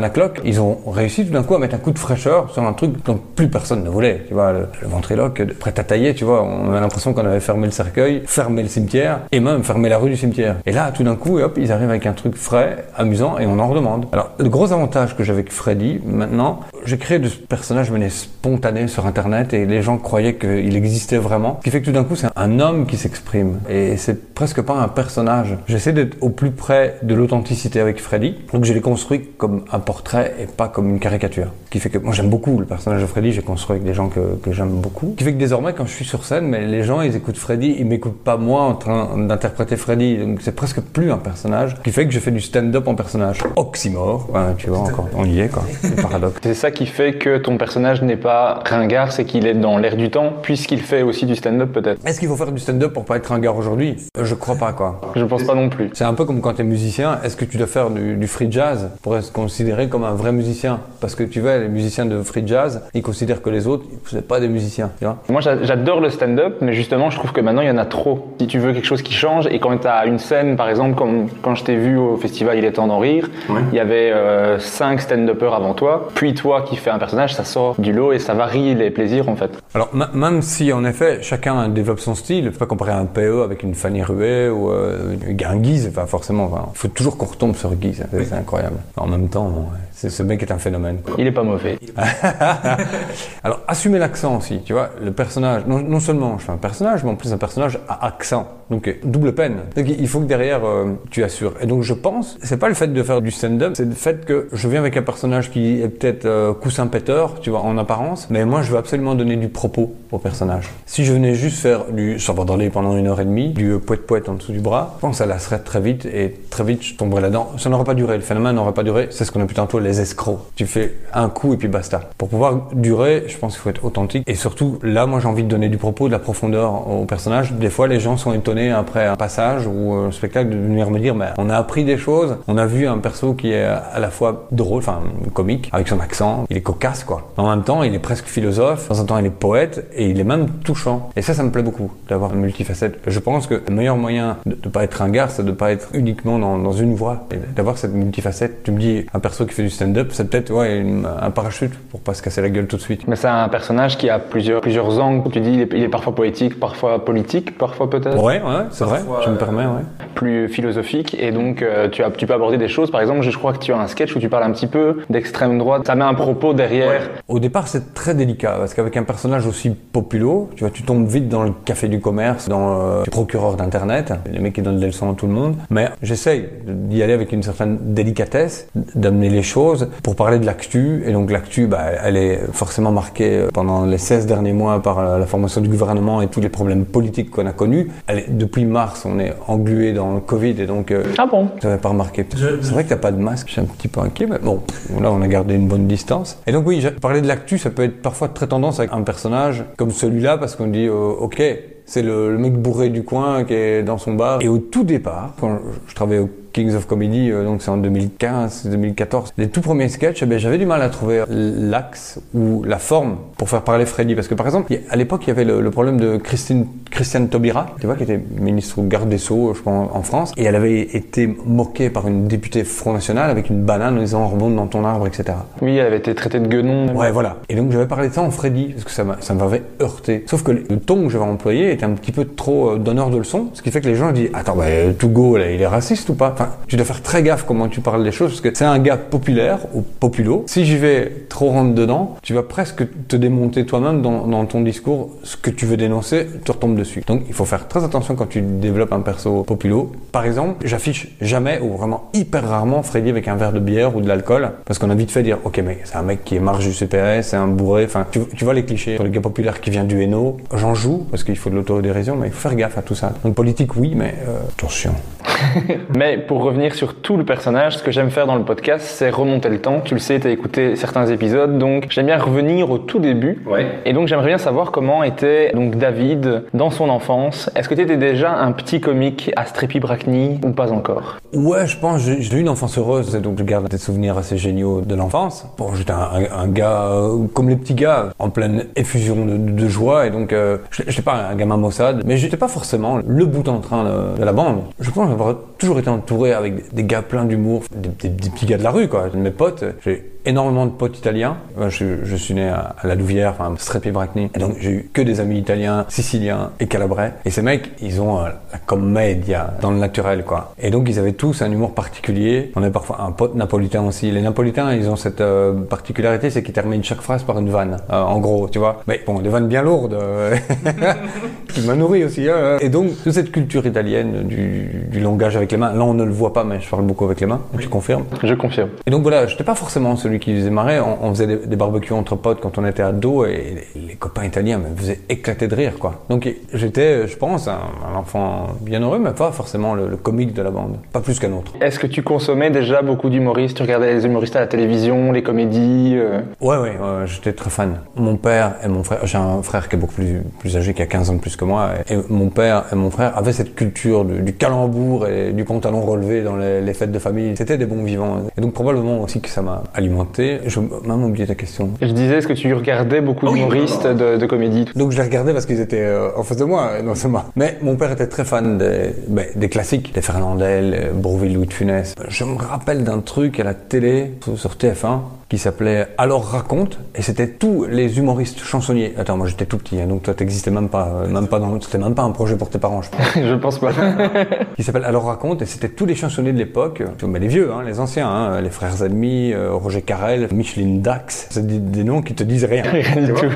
ils 0.44 0.60
ont 0.60 0.78
réussi 0.86 1.26
tout 1.26 1.32
d'un 1.32 1.42
coup 1.42 1.54
à 1.54 1.58
mettre 1.58 1.74
un 1.74 1.78
coup 1.78 1.92
de 1.92 1.98
fraîcheur 1.98 2.50
sur 2.52 2.62
un 2.62 2.72
truc 2.72 3.04
dont 3.04 3.18
plus 3.34 3.48
personne 3.48 3.84
ne 3.84 3.88
voulait. 3.88 4.24
Tu 4.28 4.34
vois, 4.34 4.52
le, 4.52 4.66
le 4.82 4.88
ventriloque, 4.88 5.42
prêt 5.58 5.74
à 5.76 5.84
tailler, 5.84 6.14
tu 6.14 6.24
vois, 6.24 6.42
on 6.42 6.72
a 6.72 6.80
l'impression 6.80 7.12
qu'on 7.12 7.24
avait 7.24 7.40
fermé 7.40 7.66
le 7.66 7.72
cercueil, 7.72 8.22
fermé 8.26 8.62
le 8.62 8.68
cimetière 8.68 9.20
et 9.32 9.40
même 9.40 9.62
fermé 9.62 9.88
la 9.88 9.98
rue 9.98 10.10
du 10.10 10.16
cimetière. 10.16 10.56
Et 10.66 10.72
là, 10.72 10.92
tout 10.92 11.02
d'un 11.02 11.16
coup, 11.16 11.38
hop, 11.38 11.58
ils 11.58 11.72
arrivent 11.72 11.90
avec 11.90 12.06
un 12.06 12.12
truc 12.12 12.36
frais, 12.36 12.84
amusant 12.96 13.38
et 13.38 13.46
on 13.46 13.58
en 13.58 13.68
redemande. 13.68 14.06
Alors, 14.12 14.30
le 14.38 14.48
gros 14.48 14.72
avantage 14.72 14.87
que 15.16 15.24
j'avais 15.24 15.38
avec 15.38 15.52
Freddy, 15.52 16.00
maintenant, 16.04 16.60
j'ai 16.84 16.98
créé 16.98 17.18
de 17.18 17.28
ce 17.28 17.36
personnage 17.36 17.88
de 17.88 17.92
manière 17.92 18.12
spontanée 18.12 18.88
sur 18.88 19.06
Internet 19.06 19.54
et 19.54 19.66
les 19.66 19.82
gens 19.82 19.98
croyaient 19.98 20.34
qu'il 20.34 20.76
existait 20.76 21.18
vraiment. 21.18 21.58
Ce 21.60 21.64
qui 21.64 21.70
fait 21.70 21.80
que 21.80 21.86
tout 21.86 21.92
d'un 21.92 22.04
coup, 22.04 22.16
c'est 22.16 22.28
un 22.36 22.60
homme 22.60 22.86
qui 22.86 22.96
s'exprime. 22.96 23.58
Et 23.68 23.96
c'est 23.96 24.34
presque 24.34 24.62
pas 24.62 24.74
un 24.74 24.88
personnage. 24.88 25.56
J'essaie 25.66 25.92
d'être 25.92 26.16
au 26.20 26.30
plus 26.30 26.50
près 26.50 26.96
de 27.02 27.14
l'authenticité 27.14 27.80
avec 27.80 28.00
Freddy. 28.00 28.36
Donc 28.52 28.64
je 28.64 28.72
l'ai 28.72 28.80
construit 28.80 29.28
comme 29.36 29.64
un 29.72 29.80
portrait 29.80 30.34
et 30.40 30.46
pas 30.46 30.68
comme 30.68 30.88
une 30.88 31.00
caricature. 31.00 31.48
Ce 31.66 31.70
qui 31.70 31.80
fait 31.80 31.90
que 31.90 31.98
moi 31.98 32.12
j'aime 32.14 32.30
beaucoup 32.30 32.58
le 32.58 32.66
personnage 32.66 33.00
de 33.00 33.06
Freddy, 33.06 33.32
j'ai 33.32 33.42
construit 33.42 33.76
avec 33.76 33.86
des 33.86 33.94
gens 33.94 34.08
que, 34.08 34.36
que 34.42 34.52
j'aime 34.52 34.80
beaucoup. 34.80 35.10
Ce 35.12 35.16
qui 35.16 35.24
fait 35.24 35.32
que 35.32 35.38
désormais 35.38 35.74
quand 35.74 35.86
je 35.86 35.92
suis 35.92 36.04
sur 36.04 36.24
scène, 36.24 36.46
mais 36.46 36.66
les 36.66 36.82
gens 36.82 37.00
ils 37.02 37.14
écoutent 37.14 37.36
Freddy, 37.36 37.76
ils 37.78 37.86
m'écoutent 37.86 38.22
pas 38.22 38.36
moi 38.36 38.62
en 38.62 38.74
train 38.74 39.18
d'interpréter 39.18 39.76
Freddy. 39.76 40.18
Donc 40.18 40.40
c'est 40.40 40.54
presque 40.54 40.80
plus 40.80 41.10
un 41.10 41.18
personnage. 41.18 41.76
Ce 41.76 41.82
qui 41.82 41.92
fait 41.92 42.06
que 42.06 42.12
je 42.12 42.20
fais 42.20 42.30
du 42.30 42.40
stand-up 42.40 42.86
en 42.88 42.94
personnage. 42.94 43.40
Oxymore, 43.56 44.28
ouais, 44.32 44.54
tu 44.56 44.70
vois 44.70 44.80
encore, 44.80 45.08
on 45.14 45.24
y 45.24 45.40
est 45.40 45.48
quoi. 45.48 45.64
Le 45.82 46.02
paradoxe. 46.02 46.40
C'est 46.42 46.54
ça 46.54 46.67
qui 46.70 46.86
fait 46.86 47.14
que 47.14 47.38
ton 47.38 47.56
personnage 47.56 48.02
n'est 48.02 48.16
pas 48.16 48.60
ringard, 48.68 49.12
c'est 49.12 49.24
qu'il 49.24 49.46
est 49.46 49.54
dans 49.54 49.78
l'air 49.78 49.96
du 49.96 50.10
temps, 50.10 50.32
puisqu'il 50.42 50.80
fait 50.80 51.02
aussi 51.02 51.26
du 51.26 51.34
stand-up 51.36 51.72
peut-être. 51.72 52.04
Est-ce 52.06 52.18
qu'il 52.20 52.28
faut 52.28 52.36
faire 52.36 52.52
du 52.52 52.58
stand-up 52.60 52.92
pour 52.92 53.04
pas 53.04 53.16
être 53.16 53.32
un 53.32 53.38
gars 53.38 53.52
aujourd'hui? 53.52 53.96
Euh, 54.18 54.24
Je 54.24 54.34
crois 54.34 54.56
pas 54.56 54.72
quoi. 54.72 55.00
Je 55.16 55.24
pense 55.24 55.44
pas 55.44 55.54
non 55.54 55.68
plus. 55.68 55.90
C'est 55.94 56.04
un 56.04 56.14
peu 56.14 56.24
comme 56.24 56.40
quand 56.40 56.54
tu 56.54 56.62
es 56.62 56.64
musicien, 56.64 57.18
est-ce 57.24 57.36
que 57.36 57.44
tu 57.44 57.56
dois 57.56 57.66
faire 57.66 57.90
du, 57.90 58.16
du 58.16 58.26
free 58.26 58.50
jazz 58.50 58.90
pour 59.02 59.16
être 59.16 59.32
considéré 59.32 59.88
comme 59.88 60.04
un 60.04 60.12
vrai 60.14 60.32
musicien? 60.32 60.80
Parce 61.00 61.14
que 61.14 61.22
tu 61.24 61.40
vois, 61.40 61.58
les 61.58 61.68
musiciens 61.68 62.06
de 62.06 62.22
free 62.22 62.42
jazz, 62.46 62.82
ils 62.94 63.02
considèrent 63.02 63.42
que 63.42 63.50
les 63.50 63.66
autres, 63.66 63.84
c'est 64.06 64.26
pas 64.26 64.40
des 64.40 64.48
musiciens, 64.48 64.90
tu 64.98 65.04
vois 65.04 65.18
Moi 65.28 65.40
j'a- 65.40 65.62
j'adore 65.62 66.00
le 66.00 66.10
stand-up, 66.10 66.56
mais 66.60 66.72
justement 66.72 67.10
je 67.10 67.18
trouve 67.18 67.32
que 67.32 67.40
maintenant 67.40 67.62
il 67.62 67.68
y 67.68 67.70
en 67.70 67.78
a 67.78 67.84
trop. 67.86 68.34
Si 68.40 68.46
tu 68.46 68.58
veux 68.58 68.72
quelque 68.72 68.86
chose 68.86 69.02
qui 69.02 69.12
change, 69.12 69.46
et 69.50 69.58
quand 69.58 69.76
tu 69.78 69.86
as 69.86 70.06
une 70.06 70.18
scène, 70.18 70.56
par 70.56 70.68
exemple, 70.68 70.94
comme 70.96 71.28
quand 71.42 71.54
je 71.54 71.64
t'ai 71.64 71.76
vu 71.76 71.96
au 71.96 72.16
festival 72.16 72.58
Il 72.58 72.64
est 72.64 72.72
temps 72.72 72.86
d'en 72.86 72.98
rire, 72.98 73.28
il 73.72 73.76
y 73.76 73.80
avait 73.80 74.12
5 74.58 75.00
stand-uppers 75.00 75.54
avant 75.54 75.74
toi, 75.74 76.08
puis 76.14 76.34
toi 76.34 76.57
qui 76.62 76.76
fais 76.76 76.90
un 76.90 76.98
personnage, 76.98 77.34
ça 77.34 77.44
sort 77.44 77.74
du 77.80 77.92
lot 77.92 78.12
et 78.12 78.18
ça 78.18 78.34
varie 78.34 78.74
les 78.74 78.90
plaisirs 78.90 79.28
en 79.28 79.36
fait. 79.36 79.50
Alors, 79.74 79.90
m- 79.94 80.08
même 80.14 80.42
si 80.42 80.72
en 80.72 80.84
effet, 80.84 81.18
chacun 81.22 81.68
développe 81.68 82.00
son 82.00 82.14
style, 82.14 82.50
faut 82.52 82.58
pas 82.58 82.66
comparer 82.66 82.92
un 82.92 83.06
PE 83.06 83.42
avec 83.44 83.62
une 83.62 83.74
Fanny 83.74 84.02
Ruet 84.02 84.48
ou 84.48 84.70
euh, 84.70 85.16
un 85.44 85.56
Guise, 85.56 85.88
enfin 85.90 86.06
forcément, 86.06 86.44
enfin, 86.44 86.68
faut 86.74 86.88
toujours 86.88 87.16
qu'on 87.16 87.26
retombe 87.26 87.54
sur 87.56 87.74
Guise, 87.74 88.04
c'est 88.10 88.24
c'est 88.24 88.34
incroyable. 88.34 88.76
En 88.96 89.06
même 89.06 89.28
temps, 89.28 89.44
bon, 89.48 89.60
ouais, 89.60 89.78
c'est- 89.98 90.10
ce 90.10 90.22
mec 90.22 90.40
est 90.42 90.52
un 90.52 90.58
phénomène. 90.58 90.98
Il 91.18 91.26
est 91.26 91.32
pas 91.32 91.42
mauvais. 91.42 91.76
Alors, 93.44 93.60
assumer 93.68 93.98
l'accent 93.98 94.36
aussi, 94.36 94.60
tu 94.64 94.72
vois, 94.72 94.90
le 95.02 95.10
personnage, 95.12 95.62
non, 95.66 95.80
non 95.80 96.00
seulement 96.00 96.38
je 96.38 96.44
fais 96.44 96.52
un 96.52 96.56
personnage, 96.56 97.02
mais 97.04 97.10
en 97.10 97.16
plus 97.16 97.32
un 97.32 97.38
personnage 97.38 97.78
à 97.88 98.06
accent. 98.06 98.46
Donc, 98.70 98.86
euh, 98.86 98.92
double 99.02 99.34
peine. 99.34 99.56
Donc, 99.76 99.86
il 99.88 100.08
faut 100.08 100.20
que 100.20 100.26
derrière, 100.26 100.60
euh, 100.66 100.92
tu 101.10 101.24
assures. 101.24 101.54
Et 101.60 101.66
donc, 101.66 101.82
je 101.82 101.94
pense, 101.94 102.36
c'est 102.42 102.58
pas 102.58 102.68
le 102.68 102.74
fait 102.74 102.88
de 102.88 103.02
faire 103.02 103.22
du 103.22 103.30
stand-up, 103.30 103.72
c'est 103.74 103.86
le 103.86 103.92
fait 103.94 104.24
que 104.26 104.48
je 104.52 104.68
viens 104.68 104.80
avec 104.80 104.96
un 104.96 105.02
personnage 105.02 105.50
qui 105.50 105.80
est 105.80 105.88
peut-être 105.88 106.26
euh, 106.26 106.52
coussin 106.52 106.86
péteur, 106.86 107.40
tu 107.40 107.48
vois, 107.50 107.60
en 107.62 107.78
apparence, 107.78 108.28
mais 108.30 108.44
moi, 108.44 108.60
je 108.62 108.70
veux 108.72 108.78
absolument 108.78 109.14
donner 109.14 109.36
du 109.36 109.48
propos 109.48 109.94
au 110.12 110.18
personnage. 110.18 110.68
Si 110.86 111.04
je 111.04 111.12
venais 111.14 111.34
juste 111.34 111.58
faire 111.60 111.86
du 111.90 112.18
sabordaller 112.20 112.68
pendant 112.70 112.94
une 112.96 113.06
heure 113.06 113.20
et 113.20 113.24
demie, 113.24 113.50
du 113.54 113.78
poète-poète 113.78 114.28
en 114.28 114.34
dessous 114.34 114.52
du 114.52 114.60
bras, 114.60 114.94
je 114.96 115.00
pense 115.00 115.12
que 115.12 115.18
ça 115.18 115.26
lasserait 115.26 115.60
très 115.60 115.80
vite 115.80 116.04
et 116.06 116.34
très 116.50 116.64
vite, 116.64 116.82
je 116.84 116.94
tomberais 116.94 117.22
là-dedans. 117.22 117.52
Ça 117.56 117.70
n'aurait 117.70 117.84
pas 117.84 117.94
duré, 117.94 118.16
le 118.16 118.22
phénomène 118.22 118.56
n'aurait 118.56 118.74
pas 118.74 118.82
duré. 118.82 119.08
C'est 119.10 119.24
ce 119.24 119.32
qu'on 119.32 119.40
appelle 119.42 119.56
tantôt 119.56 119.78
escrocs. 119.92 120.40
Tu 120.54 120.66
fais 120.66 120.94
un 121.12 121.28
coup 121.28 121.54
et 121.54 121.56
puis 121.56 121.68
basta. 121.68 122.00
Pour 122.18 122.28
pouvoir 122.28 122.68
durer, 122.72 123.24
je 123.26 123.36
pense 123.36 123.54
qu'il 123.54 123.62
faut 123.62 123.70
être 123.70 123.84
authentique. 123.84 124.24
Et 124.26 124.34
surtout, 124.34 124.78
là, 124.82 125.06
moi, 125.06 125.20
j'ai 125.20 125.28
envie 125.28 125.42
de 125.42 125.48
donner 125.48 125.68
du 125.68 125.78
propos, 125.78 126.06
de 126.08 126.12
la 126.12 126.18
profondeur 126.18 126.88
au 126.88 127.04
personnage. 127.04 127.52
Des 127.52 127.70
fois, 127.70 127.88
les 127.88 128.00
gens 128.00 128.16
sont 128.16 128.32
étonnés 128.32 128.70
après 128.70 129.06
un 129.06 129.16
passage 129.16 129.66
ou 129.66 129.92
un 129.92 130.12
spectacle 130.12 130.50
de 130.50 130.56
venir 130.56 130.90
me 130.90 130.98
dire, 130.98 131.14
mais 131.14 131.28
on 131.38 131.50
a 131.50 131.56
appris 131.56 131.84
des 131.84 131.96
choses. 131.96 132.36
On 132.46 132.58
a 132.58 132.66
vu 132.66 132.86
un 132.86 132.98
perso 132.98 133.34
qui 133.34 133.52
est 133.52 133.64
à 133.64 133.98
la 133.98 134.10
fois 134.10 134.48
drôle, 134.52 134.78
enfin, 134.78 135.00
comique, 135.34 135.68
avec 135.72 135.88
son 135.88 136.00
accent. 136.00 136.44
Il 136.50 136.56
est 136.56 136.62
cocasse, 136.62 137.04
quoi. 137.04 137.30
En 137.36 137.48
même 137.48 137.64
temps, 137.64 137.82
il 137.82 137.94
est 137.94 137.98
presque 137.98 138.26
philosophe. 138.26 138.88
Temps 138.88 139.00
en 139.00 139.04
temps, 139.04 139.18
il 139.18 139.26
est 139.26 139.30
poète 139.30 139.86
et 139.94 140.08
il 140.10 140.20
est 140.20 140.24
même 140.24 140.48
touchant. 140.64 141.10
Et 141.16 141.22
ça, 141.22 141.34
ça 141.34 141.42
me 141.42 141.50
plaît 141.50 141.62
beaucoup 141.62 141.90
d'avoir 142.08 142.34
une 142.34 142.40
multifacette. 142.40 142.98
Je 143.06 143.18
pense 143.18 143.46
que 143.46 143.62
le 143.66 143.74
meilleur 143.74 143.96
moyen 143.96 144.36
de 144.46 144.56
ne 144.62 144.70
pas 144.70 144.84
être 144.84 145.02
un 145.02 145.10
gars, 145.10 145.28
c'est 145.28 145.42
de 145.42 145.50
ne 145.50 145.54
pas 145.54 145.72
être 145.72 145.88
uniquement 145.94 146.38
dans, 146.38 146.58
dans 146.58 146.72
une 146.72 146.94
voie. 146.94 147.26
D'avoir 147.54 147.78
cette 147.78 147.94
multifacette. 147.94 148.62
Tu 148.62 148.72
me 148.72 148.78
dis, 148.78 149.06
un 149.12 149.20
perso 149.20 149.46
qui 149.46 149.54
fait 149.54 149.62
du 149.62 149.70
stand-up, 149.78 150.08
c'est 150.12 150.28
peut-être 150.30 150.50
ouais, 150.52 150.78
une- 150.78 151.06
un 151.06 151.30
parachute 151.30 151.72
pour 151.90 152.00
pas 152.00 152.14
se 152.14 152.22
casser 152.22 152.42
la 152.42 152.50
gueule 152.50 152.66
tout 152.66 152.76
de 152.76 152.82
suite. 152.82 153.06
Mais 153.08 153.16
c'est 153.16 153.28
un 153.28 153.48
personnage 153.48 153.96
qui 153.96 154.10
a 154.10 154.18
plusieurs, 154.18 154.60
plusieurs 154.60 155.00
angles. 155.00 155.30
Tu 155.30 155.40
dis 155.40 155.52
il 155.52 155.60
est, 155.62 155.68
il 155.74 155.82
est 155.82 155.88
parfois 155.88 156.14
poétique, 156.14 156.58
parfois 156.60 157.04
politique, 157.04 157.56
parfois 157.56 157.88
peut-être 157.88 158.22
Ouais, 158.22 158.40
ouais, 158.42 158.64
c'est 158.70 158.84
vrai, 158.84 159.00
je 159.24 159.30
me 159.30 159.36
permets, 159.36 159.64
ouais. 159.66 159.82
plus 160.14 160.48
philosophique. 160.48 161.16
Et 161.20 161.30
donc 161.32 161.62
euh, 161.62 161.88
tu, 161.88 162.02
as, 162.02 162.10
tu 162.10 162.26
peux 162.26 162.34
aborder 162.34 162.58
des 162.58 162.68
choses. 162.68 162.90
Par 162.90 163.00
exemple, 163.00 163.22
je 163.22 163.36
crois 163.38 163.52
que 163.52 163.58
tu 163.58 163.72
as 163.72 163.78
un 163.78 163.86
sketch 163.86 164.14
où 164.16 164.18
tu 164.18 164.28
parles 164.28 164.44
un 164.44 164.52
petit 164.52 164.66
peu 164.66 164.98
d'extrême 165.10 165.56
droite. 165.58 165.86
Ça 165.86 165.94
met 165.94 166.04
un 166.04 166.14
propos 166.14 166.52
derrière. 166.54 167.02
Au 167.28 167.38
départ, 167.38 167.68
c'est 167.68 167.94
très 167.94 168.14
délicat 168.14 168.56
parce 168.58 168.74
qu'avec 168.74 168.96
un 168.96 169.04
personnage 169.04 169.46
aussi 169.46 169.70
populo, 169.70 170.50
tu 170.56 170.64
vois, 170.64 170.70
tu 170.70 170.82
tombes 170.82 171.06
vite 171.06 171.28
dans 171.28 171.44
le 171.44 171.52
café 171.64 171.88
du 171.88 172.00
commerce, 172.00 172.48
dans 172.48 172.80
euh, 172.80 173.02
le 173.06 173.10
procureur 173.10 173.54
d'internet, 173.56 174.12
les 174.30 174.38
mecs 174.40 174.54
qui 174.54 174.62
donnent 174.62 174.80
des 174.80 174.86
leçons 174.86 175.10
à 175.10 175.14
tout 175.14 175.26
le 175.26 175.32
monde. 175.32 175.54
Mais 175.70 175.88
j'essaye 176.02 176.48
d'y 176.66 177.02
aller 177.02 177.12
avec 177.12 177.32
une 177.32 177.42
certaine 177.42 177.78
délicatesse, 177.94 178.68
d'amener 178.94 179.28
les 179.28 179.42
choses 179.42 179.67
pour 180.02 180.16
parler 180.16 180.38
de 180.38 180.46
l'actu. 180.46 181.02
Et 181.06 181.12
donc 181.12 181.30
l'actu, 181.30 181.66
bah, 181.66 181.82
elle 182.04 182.16
est 182.16 182.40
forcément 182.52 182.92
marquée 182.92 183.36
euh, 183.38 183.48
pendant 183.52 183.84
les 183.84 183.98
16 183.98 184.26
derniers 184.26 184.52
mois 184.52 184.80
par 184.82 184.98
euh, 184.98 185.18
la 185.18 185.26
formation 185.26 185.60
du 185.60 185.68
gouvernement 185.68 186.22
et 186.22 186.28
tous 186.28 186.40
les 186.40 186.48
problèmes 186.48 186.84
politiques 186.84 187.30
qu'on 187.30 187.46
a 187.46 187.52
connus. 187.52 187.88
Elle 188.06 188.18
est- 188.18 188.30
depuis 188.30 188.64
mars, 188.64 189.04
on 189.04 189.18
est 189.18 189.32
englué 189.46 189.92
dans 189.92 190.14
le 190.14 190.20
Covid 190.20 190.54
et 190.60 190.66
donc 190.66 190.90
euh, 190.90 191.02
Ah 191.18 191.26
bon? 191.26 191.48
tu 191.60 191.66
n'avais 191.66 191.80
pas 191.80 191.88
remarqué. 191.90 192.26
C'est 192.30 192.72
vrai 192.72 192.84
que 192.84 192.88
t'as 192.90 192.96
pas 192.96 193.12
de 193.12 193.20
masque, 193.20 193.46
je 193.48 193.52
suis 193.52 193.60
un 193.60 193.64
petit 193.64 193.88
peu 193.88 194.00
inquiet, 194.00 194.26
mais 194.26 194.38
bon, 194.38 194.60
là 195.00 195.10
on 195.12 195.20
a 195.22 195.28
gardé 195.28 195.54
une 195.54 195.68
bonne 195.68 195.86
distance. 195.86 196.38
Et 196.46 196.52
donc 196.52 196.66
oui, 196.66 196.84
parlé 197.00 197.20
de 197.20 197.26
l'actu, 197.28 197.58
ça 197.58 197.70
peut 197.70 197.82
être 197.84 198.02
parfois 198.02 198.28
très 198.28 198.46
tendance 198.46 198.78
avec 198.80 198.92
un 198.92 199.02
personnage 199.02 199.64
comme 199.76 199.90
celui-là, 199.90 200.38
parce 200.38 200.56
qu'on 200.56 200.66
dit, 200.68 200.86
euh, 200.86 200.92
ok, 201.20 201.42
c'est 201.86 202.02
le, 202.02 202.32
le 202.32 202.38
mec 202.38 202.52
bourré 202.54 202.90
du 202.90 203.02
coin 203.02 203.44
qui 203.44 203.54
est 203.54 203.82
dans 203.82 203.96
son 203.98 204.12
bar. 204.14 204.38
Et 204.42 204.48
au 204.48 204.58
tout 204.58 204.84
départ, 204.84 205.32
quand 205.40 205.56
je, 205.56 205.90
je 205.90 205.94
travaillais 205.94 206.20
au 206.20 206.28
Kings 206.52 206.74
of 206.74 206.86
Comedy, 206.86 207.30
euh, 207.30 207.44
donc 207.44 207.62
c'est 207.62 207.70
en 207.70 207.76
2015, 207.76 208.66
2014. 208.66 209.32
Les 209.38 209.48
tout 209.48 209.60
premiers 209.60 209.88
sketchs, 209.88 210.22
eh 210.22 210.26
ben, 210.26 210.38
j'avais 210.38 210.58
du 210.58 210.66
mal 210.66 210.82
à 210.82 210.88
trouver 210.88 211.24
l'axe 211.28 212.20
ou 212.34 212.62
la 212.64 212.78
forme 212.78 213.16
pour 213.36 213.48
faire 213.48 213.62
parler 213.62 213.86
Freddy. 213.86 214.14
Parce 214.14 214.28
que 214.28 214.34
par 214.34 214.46
exemple, 214.46 214.72
à 214.90 214.96
l'époque, 214.96 215.22
il 215.24 215.28
y 215.28 215.30
avait 215.30 215.44
le, 215.44 215.70
problème 215.70 215.98
de 215.98 216.16
Christine, 216.16 216.66
Christiane 216.90 217.28
Taubira, 217.28 217.74
tu 217.80 217.86
vois, 217.86 217.96
qui 217.96 218.02
était 218.02 218.20
ministre 218.36 218.78
ou 218.78 218.86
garde 218.86 219.08
des 219.08 219.18
Sceaux, 219.18 219.54
je 219.54 219.62
pense, 219.62 219.90
en 219.92 220.02
France. 220.02 220.32
Et 220.36 220.44
elle 220.44 220.56
avait 220.56 220.80
été 220.80 221.26
moquée 221.44 221.90
par 221.90 222.08
une 222.08 222.26
députée 222.26 222.64
Front 222.64 222.92
National 222.92 223.30
avec 223.30 223.50
une 223.50 223.62
banane 223.62 223.98
en 223.98 224.00
disant 224.00 224.26
rebonde 224.26 224.56
dans 224.56 224.66
ton 224.66 224.84
arbre, 224.84 225.06
etc. 225.06 225.38
Oui, 225.62 225.76
elle 225.76 225.86
avait 225.86 225.98
été 225.98 226.14
traitée 226.14 226.40
de 226.40 226.48
guenon. 226.48 226.94
Ouais, 226.96 227.10
voilà. 227.10 227.36
Et 227.48 227.54
donc 227.54 227.72
j'avais 227.72 227.86
parlé 227.86 228.08
de 228.08 228.14
ça 228.14 228.22
en 228.22 228.30
Freddy, 228.30 228.74
parce 228.74 228.84
que 228.84 228.90
ça 228.90 229.34
m'avait 229.34 229.62
heurté. 229.80 230.24
Sauf 230.26 230.42
que 230.42 230.52
le 230.52 230.78
ton 230.78 231.04
que 231.04 231.10
j'avais 231.10 231.24
employé 231.24 231.72
était 231.72 231.84
un 231.84 231.92
petit 231.92 232.12
peu 232.12 232.24
trop 232.24 232.70
euh, 232.70 232.78
donneur 232.78 233.10
de 233.10 233.18
leçons, 233.18 233.48
ce 233.54 233.62
qui 233.62 233.70
fait 233.70 233.80
que 233.80 233.88
les 233.88 233.94
gens 233.94 234.12
disent 234.12 234.30
Attends, 234.34 234.56
bah, 234.56 234.64
Tougo, 234.98 235.36
là, 235.36 235.50
il 235.50 235.60
est 235.60 235.66
raciste 235.66 236.08
ou 236.08 236.14
pas? 236.14 236.34
Enfin, 236.38 236.52
tu 236.68 236.76
dois 236.76 236.84
faire 236.84 237.02
très 237.02 237.24
gaffe 237.24 237.44
comment 237.44 237.66
tu 237.66 237.80
parles 237.80 238.04
des 238.04 238.12
choses, 238.12 238.30
parce 238.30 238.40
que 238.40 238.50
c'est 238.54 238.64
un 238.64 238.78
gars 238.78 238.96
populaire 238.96 239.58
ou 239.74 239.82
populo. 239.82 240.44
Si 240.46 240.64
j'y 240.64 240.76
vais 240.76 241.26
trop 241.28 241.48
rentre 241.48 241.74
dedans, 241.74 242.14
tu 242.22 242.32
vas 242.32 242.44
presque 242.44 242.84
te 243.08 243.16
démonter 243.16 243.66
toi-même 243.66 244.02
dans, 244.02 244.46
ton 244.46 244.60
discours. 244.60 245.10
Ce 245.24 245.36
que 245.36 245.50
tu 245.50 245.66
veux 245.66 245.76
dénoncer, 245.76 246.28
tu 246.44 246.52
retombes 246.52 246.76
dessus. 246.76 247.02
Donc 247.08 247.22
il 247.26 247.34
faut 247.34 247.44
faire 247.44 247.66
très 247.66 247.82
attention 247.82 248.14
quand 248.14 248.28
tu 248.28 248.40
développes 248.40 248.92
un 248.92 249.00
perso 249.00 249.42
populo. 249.42 249.90
Par 250.12 250.24
exemple, 250.24 250.64
j'affiche 250.64 251.08
jamais 251.20 251.58
ou 251.58 251.76
vraiment 251.76 252.08
hyper 252.14 252.48
rarement 252.48 252.84
Freddy 252.84 253.10
avec 253.10 253.26
un 253.26 253.34
verre 253.34 253.52
de 253.52 253.58
bière 253.58 253.96
ou 253.96 254.00
de 254.00 254.06
l'alcool, 254.06 254.52
parce 254.64 254.78
qu'on 254.78 254.90
a 254.90 254.94
vite 254.94 255.10
fait 255.10 255.24
dire 255.24 255.38
Ok, 255.42 255.60
mais 255.64 255.78
c'est 255.82 255.96
un 255.96 256.02
mec 256.02 256.22
qui 256.22 256.36
est 256.36 256.40
marge 256.40 256.64
du 256.64 256.72
CPS, 256.72 257.30
c'est 257.30 257.36
un 257.36 257.48
bourré. 257.48 257.84
Enfin, 257.84 258.06
tu, 258.12 258.20
vois 258.44 258.54
les 258.54 258.64
clichés. 258.64 258.94
Sur 258.94 259.02
le 259.02 259.10
gars 259.10 259.20
populaire 259.20 259.60
qui 259.60 259.70
vient 259.70 259.84
du 259.84 260.00
Hainaut, 260.00 260.36
j'en 260.54 260.76
joue 260.76 261.04
parce 261.10 261.24
qu'il 261.24 261.36
faut 261.36 261.50
de 261.50 261.56
l'autodérision, 261.56 262.14
mais 262.14 262.28
il 262.28 262.32
faut 262.32 262.48
faire 262.48 262.54
gaffe 262.54 262.78
à 262.78 262.82
tout 262.82 262.94
ça. 262.94 263.12
Donc 263.24 263.34
politique, 263.34 263.74
oui, 263.74 263.94
mais 263.96 264.14
euh, 264.28 264.38
attention. 264.56 264.94
mais 265.96 266.18
pour 266.28 266.42
revenir 266.42 266.74
sur 266.74 266.94
tout 266.94 267.16
le 267.16 267.24
personnage, 267.24 267.78
ce 267.78 267.82
que 267.82 267.90
j'aime 267.90 268.10
faire 268.10 268.26
dans 268.26 268.36
le 268.36 268.44
podcast, 268.44 268.86
c'est 268.86 269.08
remonter 269.08 269.48
le 269.48 269.58
temps. 269.60 269.80
Tu 269.80 269.94
le 269.94 270.00
sais, 270.00 270.20
tu 270.20 270.26
as 270.26 270.30
écouté 270.30 270.76
certains 270.76 271.06
épisodes, 271.06 271.58
donc 271.58 271.86
j'aime 271.88 272.06
bien 272.06 272.18
revenir 272.18 272.70
au 272.70 272.76
tout 272.76 272.98
début. 272.98 273.42
Ouais. 273.46 273.66
Et 273.86 273.94
donc 273.94 274.08
j'aimerais 274.08 274.28
bien 274.28 274.38
savoir 274.38 274.70
comment 274.70 275.02
était 275.02 275.50
donc 275.54 275.76
David 275.76 276.44
dans 276.52 276.70
son 276.70 276.90
enfance. 276.90 277.50
Est-ce 277.56 277.68
que 277.68 277.74
tu 277.74 277.80
étais 277.80 277.96
déjà 277.96 278.32
un 278.34 278.52
petit 278.52 278.80
comique 278.80 279.32
à 279.36 279.46
Strepi 279.46 279.80
Brackney 279.80 280.38
ou 280.44 280.50
pas 280.50 280.70
encore? 280.70 281.16
Ouais, 281.34 281.66
je 281.66 281.78
pense. 281.78 282.02
J'ai 282.02 282.36
eu 282.36 282.40
une 282.40 282.48
enfance 282.50 282.76
heureuse, 282.76 283.12
donc 283.16 283.38
je 283.38 283.44
garde 283.44 283.68
des 283.68 283.78
souvenirs 283.78 284.18
assez 284.18 284.36
géniaux 284.36 284.82
de 284.82 284.94
l'enfance. 284.94 285.46
Bon, 285.56 285.74
j'étais 285.74 285.92
un, 285.92 286.48
gars 286.48 286.88
euh, 286.90 287.26
comme 287.32 287.48
les 287.48 287.56
petits 287.56 287.74
gars, 287.74 288.10
en 288.18 288.28
pleine 288.28 288.66
effusion 288.76 289.24
de, 289.24 289.68
joie, 289.68 290.06
et 290.06 290.10
donc 290.10 290.32
euh, 290.32 290.58
je 290.70 290.82
n'étais 290.82 291.02
pas 291.02 291.28
un 291.30 291.34
gamin 291.34 291.56
maussade, 291.56 292.02
mais 292.04 292.18
j'étais 292.18 292.36
pas 292.36 292.48
forcément 292.48 292.98
le 293.06 293.24
bout 293.24 293.48
en 293.48 293.60
train 293.60 293.84
de, 293.84 294.24
la 294.24 294.32
bande. 294.32 294.60
Je 294.78 294.90
pense 294.90 295.10
avoir 295.10 295.34
toujours 295.58 295.78
été 295.78 295.88
entouré 295.88 296.17
avec 296.26 296.74
des, 296.74 296.84
gars 296.84 297.02
pleins 297.02 297.24
d'humour, 297.24 297.64
des, 297.74 297.88
petits 297.88 298.46
gars 298.46 298.58
de 298.58 298.62
la 298.62 298.70
rue, 298.70 298.88
quoi, 298.88 299.08
mes 299.14 299.30
potes. 299.30 299.64
J'ai 299.84 300.04
énormément 300.28 300.66
de 300.66 300.70
potes 300.70 300.98
italiens. 300.98 301.38
Je, 301.68 302.16
suis 302.16 302.34
né 302.34 302.48
à, 302.48 302.76
la 302.84 302.94
Louvière, 302.94 303.34
enfin 303.38 303.54
Strepi 303.56 303.90
Bracni. 303.90 304.30
Et 304.34 304.38
donc 304.38 304.56
j'ai 304.60 304.70
eu 304.70 304.90
que 304.92 305.00
des 305.00 305.20
amis 305.20 305.38
italiens, 305.38 305.86
siciliens 305.88 306.50
et 306.60 306.66
calabrais. 306.66 307.14
Et 307.24 307.30
ces 307.30 307.42
mecs, 307.42 307.70
ils 307.80 308.00
ont 308.00 308.18
euh, 308.18 308.28
la 308.52 308.58
commedia 308.58 309.54
dans 309.62 309.70
le 309.70 309.78
naturel, 309.78 310.24
quoi. 310.24 310.52
Et 310.60 310.70
donc 310.70 310.88
ils 310.88 310.98
avaient 310.98 311.12
tous 311.12 311.42
un 311.42 311.50
humour 311.50 311.74
particulier. 311.74 312.52
On 312.54 312.62
avait 312.62 312.70
parfois 312.70 313.00
un 313.00 313.10
pote 313.10 313.34
napolitain 313.34 313.82
aussi. 313.82 314.10
Les 314.10 314.20
napolitains, 314.20 314.74
ils 314.74 314.88
ont 314.88 314.96
cette 314.96 315.22
euh, 315.22 315.54
particularité, 315.62 316.28
c'est 316.30 316.42
qu'ils 316.42 316.54
terminent 316.54 316.82
chaque 316.82 317.00
phrase 317.00 317.22
par 317.22 317.38
une 317.38 317.48
vanne. 317.48 317.78
Euh, 317.90 318.00
en 318.00 318.18
gros, 318.18 318.48
tu 318.48 318.58
vois. 318.58 318.82
Mais 318.86 319.00
bon, 319.06 319.20
des 319.20 319.30
vannes 319.30 319.48
bien 319.48 319.62
lourdes. 319.62 319.98
qui 321.48 321.62
m'a 321.62 321.74
nourri 321.74 322.04
aussi. 322.04 322.28
Hein. 322.28 322.58
Et 322.60 322.68
donc 322.68 322.90
toute 323.02 323.12
cette 323.12 323.32
culture 323.32 323.66
italienne 323.66 324.24
du, 324.24 324.84
du, 324.90 325.00
langage 325.00 325.36
avec 325.36 325.50
les 325.50 325.56
mains. 325.56 325.72
Là, 325.72 325.84
on 325.84 325.94
ne 325.94 326.04
le 326.04 326.12
voit 326.12 326.34
pas, 326.34 326.44
mais 326.44 326.60
je 326.60 326.68
parle 326.68 326.84
beaucoup 326.84 327.06
avec 327.06 327.20
les 327.20 327.26
mains. 327.26 327.40
Tu 327.58 327.68
confirmes? 327.68 328.04
Je 328.22 328.34
confirme. 328.34 328.68
Et 328.86 328.90
donc 328.90 329.02
voilà, 329.02 329.26
j'étais 329.26 329.44
pas 329.44 329.54
forcément 329.54 329.96
celui 329.96 330.17
qui 330.18 330.34
faisait 330.34 330.50
marrer. 330.50 330.80
On, 330.80 331.10
faisait 331.10 331.26
des, 331.26 331.56
barbecues 331.56 331.92
entre 331.92 332.16
potes 332.16 332.40
quand 332.40 332.58
on 332.58 332.66
était 332.66 332.82
ado 332.82 333.24
et 333.24 333.68
les, 333.74 333.94
copains 333.94 334.24
italiens 334.24 334.58
me 334.58 334.76
faisaient 334.76 335.00
éclater 335.08 335.48
de 335.48 335.54
rire, 335.54 335.78
quoi. 335.78 336.02
Donc 336.08 336.28
j'étais, 336.52 337.08
je 337.08 337.16
pense, 337.16 337.48
un, 337.48 337.58
enfant 337.96 338.48
bien 338.60 338.80
heureux, 338.80 338.98
mais 338.98 339.10
pas 339.10 339.32
forcément 339.32 339.74
le, 339.74 339.96
comique 339.96 340.34
de 340.34 340.42
la 340.42 340.50
bande. 340.50 340.76
Pas 340.92 341.00
plus 341.00 341.18
qu'un 341.18 341.32
autre. 341.32 341.52
Est-ce 341.60 341.78
que 341.78 341.86
tu 341.86 342.02
consommais 342.02 342.50
déjà 342.50 342.82
beaucoup 342.82 343.10
d'humoristes? 343.10 343.56
Tu 343.56 343.62
regardais 343.62 343.94
les 343.94 344.04
humoristes 344.04 344.36
à 344.36 344.40
la 344.40 344.46
télévision, 344.46 345.10
les 345.12 345.22
comédies 345.22 345.94
euh? 345.96 346.20
Ouais, 346.40 346.56
ouais, 346.56 346.76
j'étais 347.06 347.32
très 347.32 347.50
fan. 347.50 347.80
Mon 347.96 348.16
père 348.16 348.54
et 348.62 348.68
mon 348.68 348.84
frère, 348.84 349.00
j'ai 349.04 349.18
un 349.18 349.42
frère 349.42 349.68
qui 349.68 349.76
est 349.76 349.78
beaucoup 349.78 349.94
plus, 349.94 350.22
plus 350.38 350.56
âgé, 350.56 350.74
qui 350.74 350.82
a 350.82 350.86
15 350.86 351.10
ans 351.10 351.14
de 351.14 351.20
plus 351.20 351.36
que 351.36 351.44
moi, 351.44 351.70
et, 351.90 351.96
mon 352.08 352.28
père 352.28 352.64
et 352.72 352.76
mon 352.76 352.90
frère 352.90 353.16
avaient 353.18 353.32
cette 353.32 353.54
culture 353.54 354.04
du, 354.04 354.32
calembour 354.34 355.08
et 355.08 355.32
du 355.32 355.44
pantalon 355.44 355.80
relevé 355.80 356.22
dans 356.22 356.36
les, 356.36 356.60
les 356.60 356.74
fêtes 356.74 356.92
de 356.92 356.98
famille. 356.98 357.36
C'était 357.36 357.58
des 357.58 357.66
bons 357.66 357.82
vivants. 357.82 358.22
Et 358.36 358.40
donc 358.40 358.52
probablement 358.52 359.02
aussi 359.02 359.20
que 359.20 359.28
ça 359.28 359.42
m'a 359.42 359.64
alimenté 359.74 360.07
je 360.16 360.60
même 360.60 361.04
oublié 361.04 361.26
ta 361.26 361.34
question. 361.34 361.70
Je 361.80 361.86
disais, 361.86 362.16
est-ce 362.16 362.28
que 362.28 362.32
tu 362.32 362.52
regardais 362.52 363.00
beaucoup 363.00 363.26
ah 363.28 363.32
d'humoristes 363.32 363.86
de, 363.86 364.26
comédie 364.26 364.66
Donc 364.74 364.92
je 364.92 364.96
les 364.98 365.02
regardais 365.02 365.32
parce 365.32 365.46
qu'ils 365.46 365.60
étaient 365.60 365.80
euh, 365.80 366.10
en 366.16 366.22
face 366.22 366.36
de 366.36 366.44
moi, 366.44 366.82
non 366.82 366.94
seulement. 366.94 367.24
Mais 367.36 367.56
mon 367.62 367.76
père 367.76 367.90
était 367.92 368.06
très 368.06 368.24
fan 368.24 368.58
des, 368.58 368.90
ben, 369.08 369.26
des 369.34 369.48
classiques, 369.48 369.94
des 369.94 370.02
Fernandel, 370.02 370.92
Bourville, 370.94 371.34
Louis 371.34 371.46
de 371.46 371.52
Funès. 371.52 371.94
Je 372.08 372.24
me 372.24 372.36
rappelle 372.36 372.84
d'un 372.84 373.00
truc 373.00 373.40
à 373.40 373.44
la 373.44 373.54
télé 373.54 374.12
sur 374.36 374.50
TF1 374.50 375.00
qui 375.28 375.36
s'appelait 375.36 375.88
Alors 375.98 376.24
raconte, 376.24 376.78
et 376.94 377.02
c'était 377.02 377.28
tous 377.28 377.66
les 377.68 377.98
humoristes 377.98 378.40
chansonniers. 378.40 378.94
Attends, 378.96 379.18
moi 379.18 379.26
j'étais 379.26 379.44
tout 379.44 379.58
petit, 379.58 379.78
hein, 379.78 379.86
donc 379.86 380.02
toi 380.02 380.14
t'existais 380.14 380.50
même 380.50 380.70
pas, 380.70 380.88
euh, 380.88 381.08
même 381.08 381.26
pas 381.26 381.38
dans, 381.38 381.60
c'était 381.60 381.76
même 381.76 381.94
pas 381.94 382.02
un 382.02 382.12
projet 382.12 382.36
pour 382.36 382.48
tes 382.48 382.58
parents, 382.58 382.80
je 382.80 382.90
pense. 382.90 383.06
je 383.14 383.34
pense 383.34 383.58
pas. 383.58 383.72
qui 384.56 384.62
s'appelle 384.62 384.84
Alors 384.84 385.04
raconte, 385.04 385.42
et 385.42 385.46
c'était 385.46 385.68
tous 385.68 385.84
les 385.84 385.94
chansonniers 385.94 386.32
de 386.32 386.38
l'époque, 386.38 386.82
mais 387.06 387.18
les 387.18 387.28
vieux, 387.28 387.52
hein, 387.52 387.62
les 387.62 387.78
anciens, 387.78 388.08
hein, 388.08 388.40
les 388.40 388.48
frères 388.48 388.82
ennemis, 388.82 389.32
euh, 389.34 389.52
Roger 389.52 389.82
Carrel, 389.82 390.28
Micheline 390.32 390.80
Dax, 390.80 391.26
c'est 391.28 391.46
des, 391.46 391.84
noms 391.84 392.00
qui 392.00 392.14
te 392.14 392.22
disent 392.22 392.44
rien. 392.44 392.62
rien 392.62 393.02
du 393.02 393.12
tout. 393.12 393.26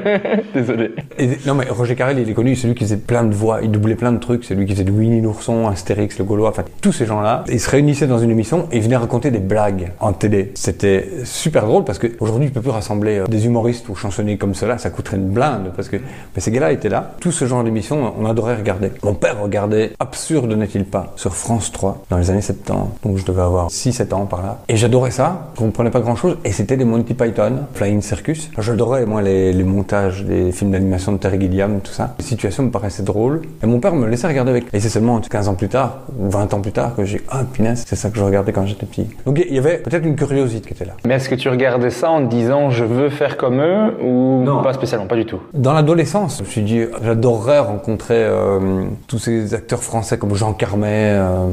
Désolé. 0.54 0.92
non 1.46 1.54
mais 1.54 1.66
Roger 1.68 1.96
Carrel, 1.96 2.18
il 2.18 2.30
est 2.30 2.34
connu, 2.34 2.56
c'est 2.56 2.66
lui 2.66 2.74
qui 2.74 2.84
faisait 2.84 2.96
plein 2.96 3.24
de 3.24 3.34
voix, 3.34 3.60
il 3.62 3.70
doublait 3.70 3.94
plein 3.94 4.12
de 4.12 4.18
trucs, 4.18 4.44
c'est 4.44 4.54
lui 4.54 4.64
qui 4.64 4.72
faisait 4.72 4.84
du 4.84 4.92
Winnie 4.92 5.20
l'ourson, 5.20 5.68
Astérix, 5.68 6.18
le 6.18 6.24
Gaulois, 6.24 6.48
enfin 6.48 6.64
tous 6.80 6.92
ces 6.92 7.04
gens-là, 7.04 7.44
ils 7.48 7.60
se 7.60 7.68
réunissaient 7.68 8.06
dans 8.06 8.18
une 8.18 8.30
émission 8.30 8.68
et 8.72 8.78
ils 8.78 8.82
venaient 8.82 8.96
raconter 8.96 9.30
des 9.30 9.38
blagues 9.38 9.92
en 10.00 10.14
télé. 10.14 10.52
C'était 10.54 11.06
super 11.42 11.66
drôle 11.66 11.84
parce 11.84 11.98
qu'aujourd'hui, 11.98 12.48
tu 12.48 12.54
peux 12.54 12.60
plus 12.60 12.70
rassembler 12.70 13.18
euh, 13.18 13.26
des 13.26 13.46
humoristes 13.46 13.88
ou 13.88 13.96
chansonniers 13.96 14.38
comme 14.38 14.54
cela, 14.54 14.78
ça 14.78 14.90
coûterait 14.90 15.16
une 15.16 15.30
blinde 15.30 15.72
parce 15.74 15.88
que 15.88 15.96
mais 15.96 16.40
ces 16.40 16.52
gars-là 16.52 16.72
étaient 16.72 16.88
là. 16.88 17.14
Tout 17.20 17.32
ce 17.32 17.46
genre 17.46 17.64
d'émission, 17.64 18.14
on 18.18 18.24
adorait 18.26 18.54
regarder. 18.54 18.92
Mon 19.02 19.14
père 19.14 19.42
regardait 19.42 19.92
Absurde 19.98 20.52
n'est-il 20.52 20.84
pas 20.84 21.12
sur 21.16 21.34
France 21.34 21.72
3 21.72 22.04
dans 22.10 22.18
les 22.18 22.30
années 22.30 22.42
70, 22.42 23.02
donc 23.02 23.18
je 23.18 23.24
devais 23.24 23.42
avoir 23.42 23.68
6-7 23.68 24.14
ans 24.14 24.26
par 24.26 24.42
là. 24.42 24.60
Et 24.68 24.76
j'adorais 24.76 25.10
ça, 25.10 25.50
je 25.54 25.58
comprenais 25.58 25.90
pas 25.90 26.00
grand-chose 26.00 26.38
et 26.44 26.52
c'était 26.52 26.76
des 26.76 26.84
Monty 26.84 27.14
Python, 27.14 27.64
Flying 27.74 28.00
Circus. 28.02 28.50
J'adorais 28.58 29.04
moi 29.04 29.20
les, 29.20 29.52
montages 29.64 30.24
des 30.24 30.52
films 30.52 30.70
d'animation 30.70 31.12
de 31.12 31.18
Terry 31.18 31.40
Gilliam, 31.40 31.80
tout 31.80 31.92
ça. 31.92 32.14
Les 32.18 32.24
situations 32.24 32.64
me 32.64 32.70
paraissaient 32.70 33.02
drôles 33.02 33.42
et 33.62 33.66
mon 33.66 33.80
père 33.80 33.94
me 33.94 34.06
laissait 34.06 34.28
regarder 34.28 34.50
avec. 34.50 34.64
Et 34.72 34.78
c'est 34.78 34.88
seulement 34.88 35.20
15 35.20 35.48
ans 35.48 35.54
plus 35.54 35.68
tard, 35.68 36.00
20 36.18 36.54
ans 36.54 36.60
plus 36.60 36.72
tard 36.72 36.94
que 36.94 37.04
j'ai 37.04 37.20
ah 37.28 37.42
punaise, 37.52 37.84
c'est 37.86 37.96
ça 37.96 38.10
que 38.10 38.18
je 38.18 38.22
regardais 38.22 38.52
quand 38.52 38.66
j'étais 38.66 38.86
petit. 38.86 39.06
Donc 39.26 39.42
il 39.44 39.54
y 39.54 39.58
avait 39.58 39.78
peut-être 39.78 40.04
une 40.04 40.16
curiosité 40.16 40.68
qui 40.68 40.74
était 40.74 40.84
là. 40.84 40.94
Que 41.32 41.40
tu 41.40 41.48
regardais 41.48 41.90
ça 41.90 42.10
en 42.10 42.26
te 42.26 42.30
disant 42.30 42.70
je 42.70 42.84
veux 42.84 43.08
faire 43.08 43.38
comme 43.38 43.60
eux 43.60 43.94
ou 44.02 44.44
non. 44.44 44.62
pas 44.62 44.74
spécialement, 44.74 45.06
pas 45.06 45.16
du 45.16 45.24
tout? 45.24 45.40
Dans 45.54 45.72
l'adolescence, 45.72 46.38
je 46.38 46.42
me 46.42 46.48
suis 46.48 46.62
dit 46.62 46.84
j'adorerais 47.02 47.60
rencontrer 47.60 48.18
euh, 48.18 48.84
tous 49.06 49.18
ces 49.18 49.54
acteurs 49.54 49.82
français 49.82 50.18
comme 50.18 50.34
Jean 50.34 50.52
Carmet. 50.52 51.12
Euh, 51.14 51.46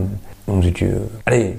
on 0.49 0.57
dit 0.57 0.73
que, 0.73 0.85
allez, 1.25 1.55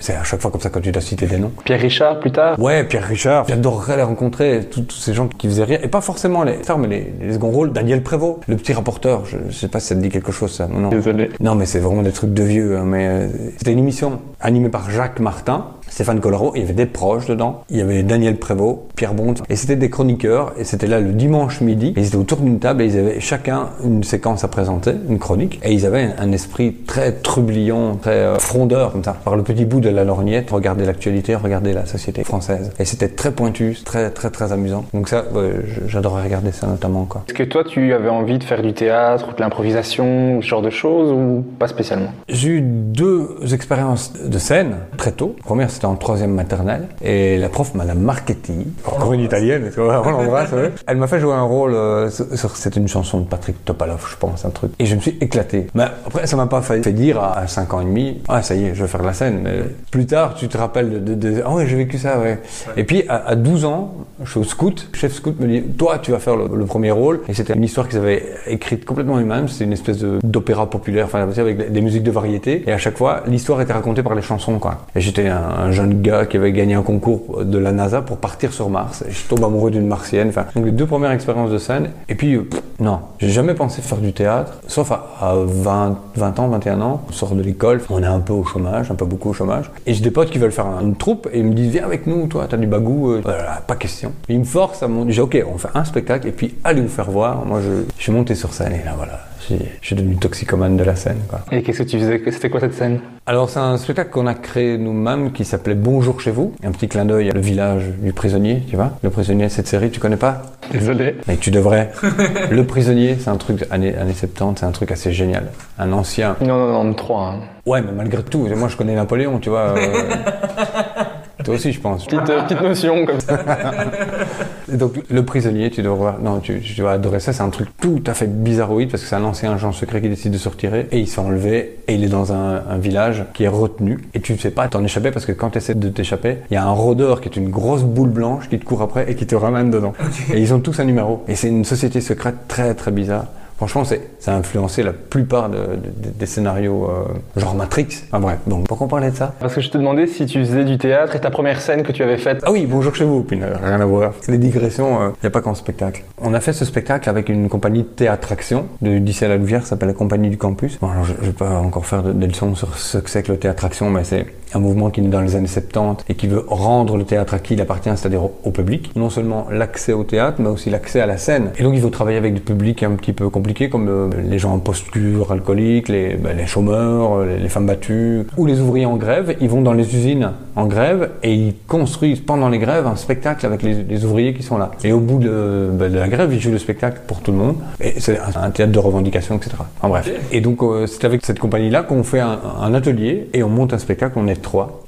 c'est 0.00 0.14
à 0.14 0.24
chaque 0.24 0.40
fois 0.40 0.50
comme 0.50 0.60
ça 0.60 0.70
quand 0.70 0.80
tu 0.80 0.90
dois 0.90 1.02
citer 1.02 1.26
des 1.26 1.36
noms. 1.38 1.52
Pierre 1.64 1.80
Richard 1.80 2.18
plus 2.18 2.32
tard? 2.32 2.58
Ouais, 2.58 2.82
Pierre 2.84 3.06
Richard. 3.06 3.46
J'adorerais 3.46 3.96
les 3.98 4.02
rencontrer, 4.02 4.68
tous 4.70 4.90
ces 4.90 5.12
gens 5.12 5.28
qui 5.28 5.46
faisaient 5.46 5.64
rien. 5.64 5.78
Et 5.82 5.88
pas 5.88 6.00
forcément 6.00 6.42
les 6.42 6.62
stars, 6.62 6.78
mais 6.78 6.88
les, 6.88 7.12
les 7.20 7.34
seconds 7.34 7.50
rôles. 7.50 7.72
Daniel 7.72 8.02
Prévost, 8.02 8.40
le 8.48 8.56
petit 8.56 8.72
rapporteur. 8.72 9.24
Je, 9.26 9.52
sais 9.52 9.68
pas 9.68 9.80
si 9.80 9.88
ça 9.88 9.94
te 9.94 10.00
dit 10.00 10.08
quelque 10.08 10.32
chose, 10.32 10.50
ça. 10.50 10.66
Non. 10.66 10.88
Désolé. 10.88 11.30
Non, 11.40 11.54
mais 11.54 11.66
c'est 11.66 11.78
vraiment 11.78 12.02
des 12.02 12.12
trucs 12.12 12.32
de 12.32 12.42
vieux. 12.42 12.78
Hein, 12.78 12.84
mais 12.86 13.06
euh, 13.06 13.28
c'était 13.58 13.72
une 13.72 13.80
émission 13.80 14.18
animée 14.42 14.68
par 14.68 14.90
Jacques 14.90 15.20
Martin. 15.20 15.66
Stéphane 15.88 16.20
Collaro, 16.20 16.52
il 16.54 16.62
y 16.62 16.64
avait 16.64 16.72
des 16.72 16.86
proches 16.86 17.26
dedans, 17.26 17.64
il 17.68 17.76
y 17.76 17.82
avait 17.82 18.02
Daniel 18.02 18.38
Prévost, 18.38 18.78
Pierre 18.96 19.12
Bond, 19.12 19.34
et 19.50 19.56
c'était 19.56 19.76
des 19.76 19.90
chroniqueurs, 19.90 20.54
et 20.56 20.64
c'était 20.64 20.86
là 20.86 21.00
le 21.00 21.12
dimanche 21.12 21.60
midi, 21.60 21.92
ils 21.98 22.06
étaient 22.06 22.16
autour 22.16 22.38
d'une 22.38 22.58
table 22.58 22.80
et 22.80 22.86
ils 22.86 22.98
avaient 22.98 23.20
chacun 23.20 23.68
une 23.84 24.02
séquence 24.02 24.42
à 24.42 24.48
présenter, 24.48 24.92
une 25.10 25.18
chronique, 25.18 25.60
et 25.62 25.70
ils 25.74 25.84
avaient 25.84 26.08
un 26.16 26.32
esprit 26.32 26.72
très 26.86 27.12
trublion, 27.12 27.96
très 27.96 28.12
euh, 28.12 28.38
frondeur, 28.38 28.92
comme 28.92 29.04
ça, 29.04 29.12
par 29.22 29.36
le 29.36 29.42
petit 29.42 29.66
bout 29.66 29.80
de 29.80 29.90
la 29.90 30.04
lorgnette, 30.04 30.50
regarder 30.50 30.86
l'actualité, 30.86 31.34
regarder 31.34 31.74
la 31.74 31.84
société 31.84 32.24
française. 32.24 32.70
Et 32.78 32.86
c'était 32.86 33.08
très 33.08 33.32
pointu, 33.32 33.76
très 33.84 34.08
très 34.10 34.30
très 34.30 34.50
amusant. 34.50 34.86
Donc 34.94 35.10
ça, 35.10 35.24
ouais, 35.34 35.52
j'adorais 35.88 36.22
regarder 36.22 36.52
ça 36.52 36.68
notamment 36.68 37.04
quoi. 37.04 37.24
Est-ce 37.28 37.34
que 37.34 37.42
toi, 37.42 37.64
tu 37.64 37.92
avais 37.92 38.08
envie 38.08 38.38
de 38.38 38.44
faire 38.44 38.62
du 38.62 38.72
théâtre 38.72 39.28
ou 39.30 39.36
de 39.36 39.40
l'improvisation 39.42 40.38
ou 40.38 40.42
ce 40.42 40.48
genre 40.48 40.62
de 40.62 40.70
choses 40.70 41.12
ou 41.12 41.44
pas 41.58 41.68
spécialement? 41.68 42.12
J'ai 42.30 42.48
eu 42.48 42.60
deux 42.62 43.36
expériences 43.52 44.14
de 44.32 44.38
scène 44.38 44.76
très 44.96 45.12
tôt. 45.12 45.34
La 45.38 45.44
première, 45.44 45.70
c'était 45.70 45.84
en 45.86 45.94
troisième 45.94 46.32
maternelle. 46.32 46.88
Et 47.02 47.38
la 47.38 47.48
prof, 47.48 47.74
Madame 47.74 47.98
Marchetti, 48.00 48.66
encore 48.86 49.12
une 49.12 49.20
italienne, 49.20 49.70
tu 49.72 49.80
vois, 49.80 50.02
on 50.06 50.10
l'embrasse, 50.10 50.50
ouais. 50.52 50.72
Elle 50.86 50.96
m'a 50.96 51.06
fait 51.06 51.20
jouer 51.20 51.34
un 51.34 51.42
rôle 51.42 51.74
euh, 51.74 52.08
c'était 52.54 52.80
une 52.80 52.88
chanson 52.88 53.20
de 53.20 53.26
Patrick 53.26 53.64
Topalov, 53.64 54.06
je 54.10 54.16
pense, 54.16 54.44
un 54.44 54.50
truc. 54.50 54.72
Et 54.78 54.86
je 54.86 54.94
me 54.96 55.00
suis 55.00 55.16
éclaté. 55.20 55.66
Mais 55.74 55.84
après, 56.06 56.26
ça 56.26 56.36
m'a 56.36 56.46
pas 56.46 56.62
fait, 56.62 56.82
fait 56.82 56.92
dire 56.92 57.18
à, 57.20 57.38
à 57.38 57.46
5 57.46 57.74
ans 57.74 57.80
et 57.80 57.84
demi, 57.84 58.20
ah, 58.28 58.42
ça 58.42 58.54
y 58.54 58.64
est, 58.64 58.74
je 58.74 58.82
vais 58.82 58.88
faire 58.88 59.00
de 59.02 59.06
la 59.06 59.12
scène. 59.12 59.40
Mais 59.42 59.60
plus 59.90 60.06
tard, 60.06 60.34
tu 60.34 60.48
te 60.48 60.56
rappelles 60.58 60.90
de, 60.90 60.98
de, 60.98 61.14
de- 61.14 61.42
ah 61.44 61.52
ouais, 61.54 61.66
j'ai 61.66 61.76
vécu 61.76 61.98
ça, 61.98 62.18
ouais. 62.18 62.38
Et 62.76 62.84
puis, 62.84 63.04
à, 63.08 63.28
à 63.28 63.34
12 63.36 63.64
ans, 63.64 63.94
je 64.24 64.30
suis 64.30 64.40
au 64.40 64.44
scout. 64.44 64.88
Le 64.92 64.98
chef 64.98 65.12
scout 65.12 65.38
me 65.40 65.46
dit, 65.46 65.62
toi, 65.62 65.98
tu 66.00 66.10
vas 66.12 66.18
faire 66.18 66.36
le, 66.36 66.48
le 66.56 66.64
premier 66.64 66.90
rôle. 66.90 67.20
Et 67.28 67.34
c'était 67.34 67.52
une 67.54 67.64
histoire 67.64 67.88
qu'ils 67.88 67.98
avaient 67.98 68.24
écrite 68.46 68.84
complètement 68.84 69.18
eux-mêmes. 69.18 69.48
C'était 69.48 69.64
une 69.64 69.72
espèce 69.72 69.98
d'opéra 69.98 70.68
populaire, 70.70 71.06
enfin, 71.06 71.20
avec 71.20 71.56
des- 71.58 71.68
des 71.70 71.80
musiques 71.80 72.02
de 72.04 72.10
variété. 72.10 72.62
Et 72.66 72.72
à 72.72 72.78
chaque 72.78 72.96
fois, 72.96 73.22
l'histoire 73.26 73.60
était 73.60 73.72
racontée 73.72 74.02
par 74.02 74.14
les 74.14 74.21
chansons, 74.22 74.58
quoi. 74.58 74.78
Et 74.94 75.00
j'étais 75.00 75.28
un, 75.28 75.36
un 75.42 75.70
jeune 75.72 76.00
gars 76.02 76.26
qui 76.26 76.36
avait 76.36 76.52
gagné 76.52 76.74
un 76.74 76.82
concours 76.82 77.44
de 77.44 77.58
la 77.58 77.72
NASA 77.72 78.02
pour 78.02 78.16
partir 78.18 78.52
sur 78.52 78.70
Mars. 78.70 79.04
Et 79.06 79.12
je 79.12 79.26
tombe 79.28 79.44
amoureux 79.44 79.70
d'une 79.70 79.86
martienne. 79.86 80.28
Enfin, 80.28 80.46
donc 80.54 80.64
les 80.64 80.72
deux 80.72 80.86
premières 80.86 81.10
expériences 81.12 81.50
de 81.50 81.58
scène. 81.58 81.90
Et 82.08 82.14
puis, 82.14 82.34
euh, 82.34 82.48
non, 82.80 83.00
j'ai 83.18 83.28
jamais 83.30 83.54
pensé 83.54 83.82
faire 83.82 83.98
du 83.98 84.12
théâtre, 84.12 84.54
sauf 84.66 84.90
à, 84.92 85.06
à 85.20 85.34
20, 85.36 85.98
20 86.16 86.38
ans, 86.40 86.48
21 86.48 86.80
ans. 86.80 87.02
On 87.08 87.12
sort 87.12 87.34
de 87.34 87.42
l'école, 87.42 87.80
on 87.90 88.02
est 88.02 88.06
un 88.06 88.20
peu 88.20 88.32
au 88.32 88.44
chômage, 88.44 88.90
un 88.90 88.94
peu 88.94 89.04
beaucoup 89.04 89.30
au 89.30 89.32
chômage. 89.32 89.70
Et 89.86 89.94
j'ai 89.94 90.02
des 90.02 90.10
potes 90.10 90.30
qui 90.30 90.38
veulent 90.38 90.52
faire 90.52 90.66
une 90.80 90.96
troupe 90.96 91.28
et 91.32 91.38
ils 91.40 91.44
me 91.44 91.52
disent, 91.54 91.72
viens 91.72 91.84
avec 91.84 92.06
nous, 92.06 92.26
toi, 92.26 92.46
t'as 92.48 92.56
du 92.56 92.66
bagou. 92.66 93.10
euh. 93.12 93.22
Pas 93.66 93.76
question. 93.76 94.12
Ils 94.28 94.38
me 94.40 94.44
forcent 94.44 94.82
à 94.82 94.88
mon, 94.88 95.08
j'ai 95.10 95.20
ok, 95.22 95.42
on 95.52 95.58
fait 95.58 95.68
un 95.74 95.84
spectacle 95.84 96.28
et 96.28 96.32
puis 96.32 96.54
allez 96.64 96.80
vous 96.80 96.88
faire 96.88 97.10
voir. 97.10 97.44
Moi, 97.44 97.60
je 97.60 97.84
suis 98.02 98.12
monté 98.12 98.34
sur 98.34 98.52
scène 98.52 98.72
et 98.72 98.84
là, 98.84 98.92
voilà. 98.96 99.20
Je 99.50 99.86
suis 99.86 99.96
devenu 99.96 100.16
toxicomane 100.16 100.76
de 100.76 100.84
la 100.84 100.94
scène, 100.96 101.20
quoi. 101.28 101.40
Et 101.50 101.62
qu'est-ce 101.62 101.82
que 101.82 101.88
tu 101.88 101.98
faisais? 101.98 102.22
C'était 102.30 102.50
quoi 102.50 102.60
cette 102.60 102.74
scène? 102.74 103.00
Alors 103.26 103.50
c'est 103.50 103.58
un 103.60 103.76
spectacle 103.76 104.10
qu'on 104.10 104.26
a 104.26 104.34
créé 104.34 104.78
nous-mêmes 104.78 105.32
qui 105.32 105.44
s'appelait 105.44 105.74
Bonjour 105.74 106.20
chez 106.20 106.30
vous. 106.30 106.54
Un 106.64 106.72
petit 106.72 106.88
clin 106.88 107.04
d'œil 107.04 107.30
à 107.30 107.32
le 107.32 107.40
village 107.40 107.84
du 108.00 108.12
prisonnier, 108.12 108.62
tu 108.68 108.76
vois. 108.76 108.92
Le 109.02 109.10
prisonnier, 109.10 109.48
cette 109.48 109.68
série, 109.68 109.90
tu 109.90 110.00
connais 110.00 110.16
pas? 110.16 110.42
Désolé. 110.72 111.16
Mais 111.28 111.36
tu 111.36 111.50
devrais. 111.50 111.92
le 112.50 112.64
prisonnier, 112.64 113.16
c'est 113.20 113.30
un 113.30 113.36
truc 113.36 113.64
années, 113.70 113.94
années 113.96 114.14
70, 114.14 114.60
c'est 114.60 114.66
un 114.66 114.70
truc 114.72 114.90
assez 114.90 115.12
génial. 115.12 115.48
Un 115.78 115.92
ancien. 115.92 116.36
Non, 116.40 116.58
non, 116.58 116.84
non, 116.84 116.94
3. 116.94 117.20
Hein. 117.28 117.40
Ouais, 117.64 117.80
mais 117.80 117.92
malgré 117.92 118.22
tout, 118.24 118.48
moi 118.56 118.68
je 118.68 118.76
connais 118.76 118.94
Napoléon, 118.94 119.38
tu 119.38 119.50
vois. 119.50 119.74
euh, 119.76 119.76
Toi 121.44 121.54
aussi, 121.54 121.72
je 121.72 121.80
pense. 121.80 122.06
Petite, 122.06 122.30
euh, 122.30 122.42
petite 122.42 122.60
notion 122.60 123.06
comme 123.06 123.20
ça. 123.20 123.38
Donc 124.72 124.94
le 125.10 125.24
prisonnier, 125.24 125.70
tu 125.70 125.82
dois 125.82 125.94
voir, 125.94 126.20
non, 126.20 126.40
tu, 126.40 126.60
tu 126.60 126.82
vas 126.82 126.92
adorer 126.92 127.20
ça. 127.20 127.32
C'est 127.32 127.42
un 127.42 127.50
truc 127.50 127.68
tout 127.80 128.02
à 128.06 128.14
fait 128.14 128.26
bizarroïde 128.26 128.90
parce 128.90 129.02
que 129.02 129.08
c'est 129.08 129.16
un 129.16 129.24
ancien 129.24 129.52
agent 129.52 129.72
secret 129.72 130.00
qui 130.00 130.08
décide 130.08 130.32
de 130.32 130.38
se 130.38 130.48
retirer 130.48 130.88
et 130.92 130.98
il 130.98 131.06
s'est 131.06 131.20
enlevé 131.20 131.78
et 131.88 131.94
il 131.94 132.04
est 132.04 132.08
dans 132.08 132.32
un, 132.32 132.62
un 132.68 132.78
village 132.78 133.24
qui 133.34 133.44
est 133.44 133.48
retenu 133.48 133.98
et 134.14 134.20
tu 134.20 134.32
ne 134.32 134.38
sais 134.38 134.50
pas 134.50 134.68
t'en 134.68 134.82
échapper 134.84 135.10
parce 135.10 135.26
que 135.26 135.32
quand 135.32 135.50
tu 135.50 135.58
essaies 135.58 135.74
de 135.74 135.88
t'échapper, 135.88 136.38
il 136.50 136.54
y 136.54 136.56
a 136.56 136.64
un 136.64 136.70
rôdeur 136.70 137.20
qui 137.20 137.28
est 137.28 137.36
une 137.36 137.50
grosse 137.50 137.82
boule 137.82 138.10
blanche 138.10 138.48
qui 138.48 138.58
te 138.58 138.64
court 138.64 138.82
après 138.82 139.10
et 139.10 139.14
qui 139.14 139.26
te 139.26 139.34
ramène 139.34 139.70
dedans. 139.70 139.92
Et 140.32 140.40
ils 140.40 140.54
ont 140.54 140.60
tous 140.60 140.78
un 140.80 140.84
numéro. 140.84 141.24
Et 141.28 141.34
c'est 141.34 141.48
une 141.48 141.64
société 141.64 142.00
secrète 142.00 142.48
très 142.48 142.74
très 142.74 142.90
bizarre. 142.90 143.26
Franchement, 143.56 143.84
ça 143.84 144.32
a 144.32 144.36
influencé 144.36 144.82
la 144.82 144.92
plupart 144.92 145.48
de- 145.48 145.56
de- 145.56 146.10
des 146.18 146.26
scénarios 146.26 146.88
euh, 146.90 147.40
genre 147.40 147.54
Matrix. 147.54 147.86
Enfin 148.08 148.18
bref, 148.20 148.38
donc 148.46 148.66
pourquoi 148.66 148.86
on 148.86 148.90
parlait 148.90 149.10
de 149.12 149.16
ça? 149.16 149.34
Parce 149.38 149.54
que 149.54 149.60
je 149.60 149.70
te 149.70 149.78
demandais 149.78 150.06
si 150.08 150.26
tu 150.26 150.40
faisais 150.40 150.64
du 150.64 150.78
théâtre 150.78 151.14
et 151.14 151.20
ta 151.20 151.30
première 151.30 151.60
scène 151.60 151.82
que 151.84 151.92
tu 151.92 152.02
avais 152.02 152.18
faite. 152.18 152.40
ah 152.44 152.50
oui, 152.50 152.66
bonjour 152.68 152.94
chez 152.94 153.04
vous, 153.04 153.22
puis 153.22 153.40
euh, 153.40 153.54
rien 153.62 153.80
à 153.80 153.84
voir. 153.86 154.12
Les 154.28 154.38
digressions, 154.38 154.98
il 155.10 155.20
n'y 155.22 155.26
a 155.26 155.30
pas 155.30 155.40
qu'en 155.40 155.54
spectacle. 155.54 156.02
On 156.20 156.34
a 156.34 156.40
fait 156.40 156.52
ce 156.52 156.64
spectacle 156.64 157.08
avec 157.08 157.28
une 157.28 157.48
compagnie 157.48 157.82
de 157.82 157.88
théâtre-action 157.88 158.66
de 158.80 158.98
d'ici 158.98 159.24
à 159.24 159.28
la 159.28 159.36
Louvière, 159.36 159.62
ça 159.62 159.70
s'appelle 159.70 159.88
la 159.88 159.94
Compagnie 159.94 160.28
du 160.30 160.38
Campus. 160.38 160.78
Bon, 160.80 160.90
alors 160.90 161.04
je 161.04 161.12
ne 161.12 161.18
vais 161.18 161.32
pas 161.32 161.50
encore 161.58 161.86
faire 161.86 162.02
de- 162.02 162.12
des 162.12 162.26
leçons 162.26 162.54
sur 162.54 162.76
ce 162.76 162.98
que 162.98 163.08
c'est 163.10 163.22
que 163.22 163.32
le 163.32 163.38
théâtre-action, 163.38 163.90
mais 163.90 164.04
c'est 164.04 164.26
un 164.54 164.58
mouvement 164.58 164.90
qui 164.90 165.00
est 165.00 165.04
dans 165.04 165.20
les 165.20 165.36
années 165.36 165.46
70 165.46 166.04
et 166.08 166.14
qui 166.14 166.26
veut 166.26 166.44
rendre 166.48 166.96
le 166.96 167.04
théâtre 167.04 167.34
à 167.34 167.38
qui 167.38 167.54
il 167.54 167.60
appartient, 167.60 167.90
c'est-à-dire 167.96 168.24
au, 168.24 168.50
public. 168.50 168.90
Non 168.96 169.08
seulement 169.08 169.46
l'accès 169.50 169.92
au 169.92 170.04
théâtre, 170.04 170.36
mais 170.40 170.48
aussi 170.48 170.68
l'accès 170.68 171.00
à 171.00 171.06
la 171.06 171.16
scène. 171.16 171.50
Et 171.58 171.62
donc 171.62 171.72
il 171.74 171.80
faut 171.80 171.88
travailler 171.88 172.18
avec 172.18 172.34
des 172.34 172.40
publics 172.40 172.82
un 172.82 172.92
petit 172.92 173.12
peu 173.12 173.30
compliqués, 173.30 173.70
comme 173.70 173.88
euh, 173.88 174.08
les 174.22 174.38
gens 174.38 174.52
en 174.52 174.58
posture 174.58 175.32
alcoolique, 175.32 175.88
les, 175.88 176.16
ben, 176.16 176.36
les 176.36 176.46
chômeurs, 176.46 177.18
euh, 177.18 177.38
les, 177.38 177.48
femmes 177.48 177.66
battues, 177.66 178.26
ou 178.36 178.46
les 178.46 178.60
ouvriers 178.60 178.86
en 178.86 178.96
grève. 178.96 179.36
Ils 179.40 179.48
vont 179.48 179.62
dans 179.62 179.72
les 179.72 179.96
usines 179.96 180.32
en 180.54 180.66
grève 180.66 181.10
et 181.22 181.34
ils 181.34 181.54
construisent 181.66 182.20
pendant 182.20 182.50
les 182.50 182.58
grèves 182.58 182.86
un 182.86 182.96
spectacle 182.96 183.46
avec 183.46 183.62
les, 183.62 184.04
ouvriers 184.04 184.34
qui 184.34 184.42
sont 184.42 184.58
là. 184.58 184.72
Et 184.84 184.92
au 184.92 185.00
bout 185.00 185.18
de, 185.18 185.70
ben, 185.72 185.90
de 185.90 185.98
la 185.98 186.08
grève, 186.08 186.32
ils 186.32 186.40
jouent 186.40 186.50
le 186.50 186.58
spectacle 186.58 187.00
pour 187.06 187.20
tout 187.20 187.32
le 187.32 187.38
monde. 187.38 187.56
Et 187.80 187.94
c'est 187.98 188.18
un, 188.18 188.50
théâtre 188.50 188.72
de 188.72 188.78
revendication, 188.78 189.36
etc. 189.36 189.52
En 189.80 189.88
bref. 189.88 190.10
Et 190.30 190.40
donc 190.40 190.62
euh, 190.62 190.86
c'est 190.86 191.04
avec 191.04 191.24
cette 191.24 191.38
compagnie-là 191.38 191.82
qu'on 191.82 192.02
fait 192.02 192.20
un, 192.20 192.74
atelier 192.74 193.28
et 193.32 193.42
on 193.42 193.48
monte 193.48 193.72
un 193.72 193.78
spectacle. 193.78 194.18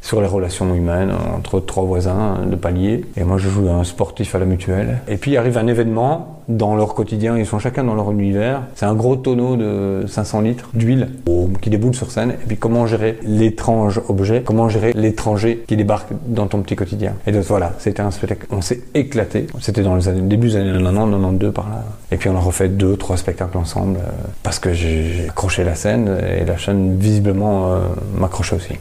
Sur 0.00 0.20
les 0.20 0.26
relations 0.26 0.74
humaines 0.74 1.12
entre 1.36 1.60
trois 1.60 1.84
voisins 1.84 2.40
de 2.46 2.56
palier. 2.56 3.04
Et 3.16 3.24
moi, 3.24 3.38
je 3.38 3.48
joue 3.48 3.70
un 3.70 3.84
sportif 3.84 4.34
à 4.34 4.38
la 4.38 4.44
mutuelle. 4.44 4.98
Et 5.08 5.16
puis 5.16 5.36
arrive 5.36 5.58
un 5.58 5.66
événement 5.66 6.42
dans 6.48 6.76
leur 6.76 6.94
quotidien. 6.94 7.38
Ils 7.38 7.46
sont 7.46 7.58
chacun 7.58 7.84
dans 7.84 7.94
leur 7.94 8.10
univers. 8.12 8.62
C'est 8.74 8.86
un 8.86 8.94
gros 8.94 9.16
tonneau 9.16 9.56
de 9.56 10.04
500 10.06 10.40
litres 10.42 10.68
d'huile 10.74 11.08
qui 11.60 11.70
déboule 11.70 11.94
sur 11.94 12.10
scène. 12.10 12.32
Et 12.32 12.46
puis 12.46 12.56
comment 12.56 12.86
gérer 12.86 13.18
l'étrange 13.22 14.00
objet, 14.08 14.42
comment 14.44 14.68
gérer 14.68 14.92
l'étranger 14.92 15.64
qui 15.66 15.76
débarque 15.76 16.08
dans 16.26 16.46
ton 16.46 16.60
petit 16.60 16.76
quotidien? 16.76 17.14
Et 17.26 17.32
donc 17.32 17.44
voilà, 17.44 17.72
c'était 17.78 18.02
un 18.02 18.10
spectacle. 18.10 18.46
On 18.50 18.60
s'est 18.60 18.80
éclaté. 18.94 19.46
C'était 19.60 19.82
dans 19.82 19.96
les 19.96 20.08
années, 20.08 20.20
début 20.20 20.48
des 20.48 20.56
années 20.56 20.72
90, 20.72 21.12
92 21.12 21.52
par 21.52 21.68
là. 21.68 21.84
Et 22.10 22.16
puis 22.16 22.28
on 22.28 22.36
a 22.36 22.40
refait 22.40 22.68
deux, 22.68 22.96
trois 22.96 23.16
spectacles 23.16 23.56
ensemble 23.56 23.98
euh, 23.98 24.10
parce 24.42 24.58
que 24.58 24.72
j'ai 24.72 25.26
accroché 25.28 25.64
la 25.64 25.74
scène 25.74 26.10
et 26.38 26.44
la 26.44 26.56
chaîne 26.56 26.98
visiblement 26.98 27.72
euh, 27.72 27.78
m'accrochait 28.16 28.56
aussi. 28.56 28.74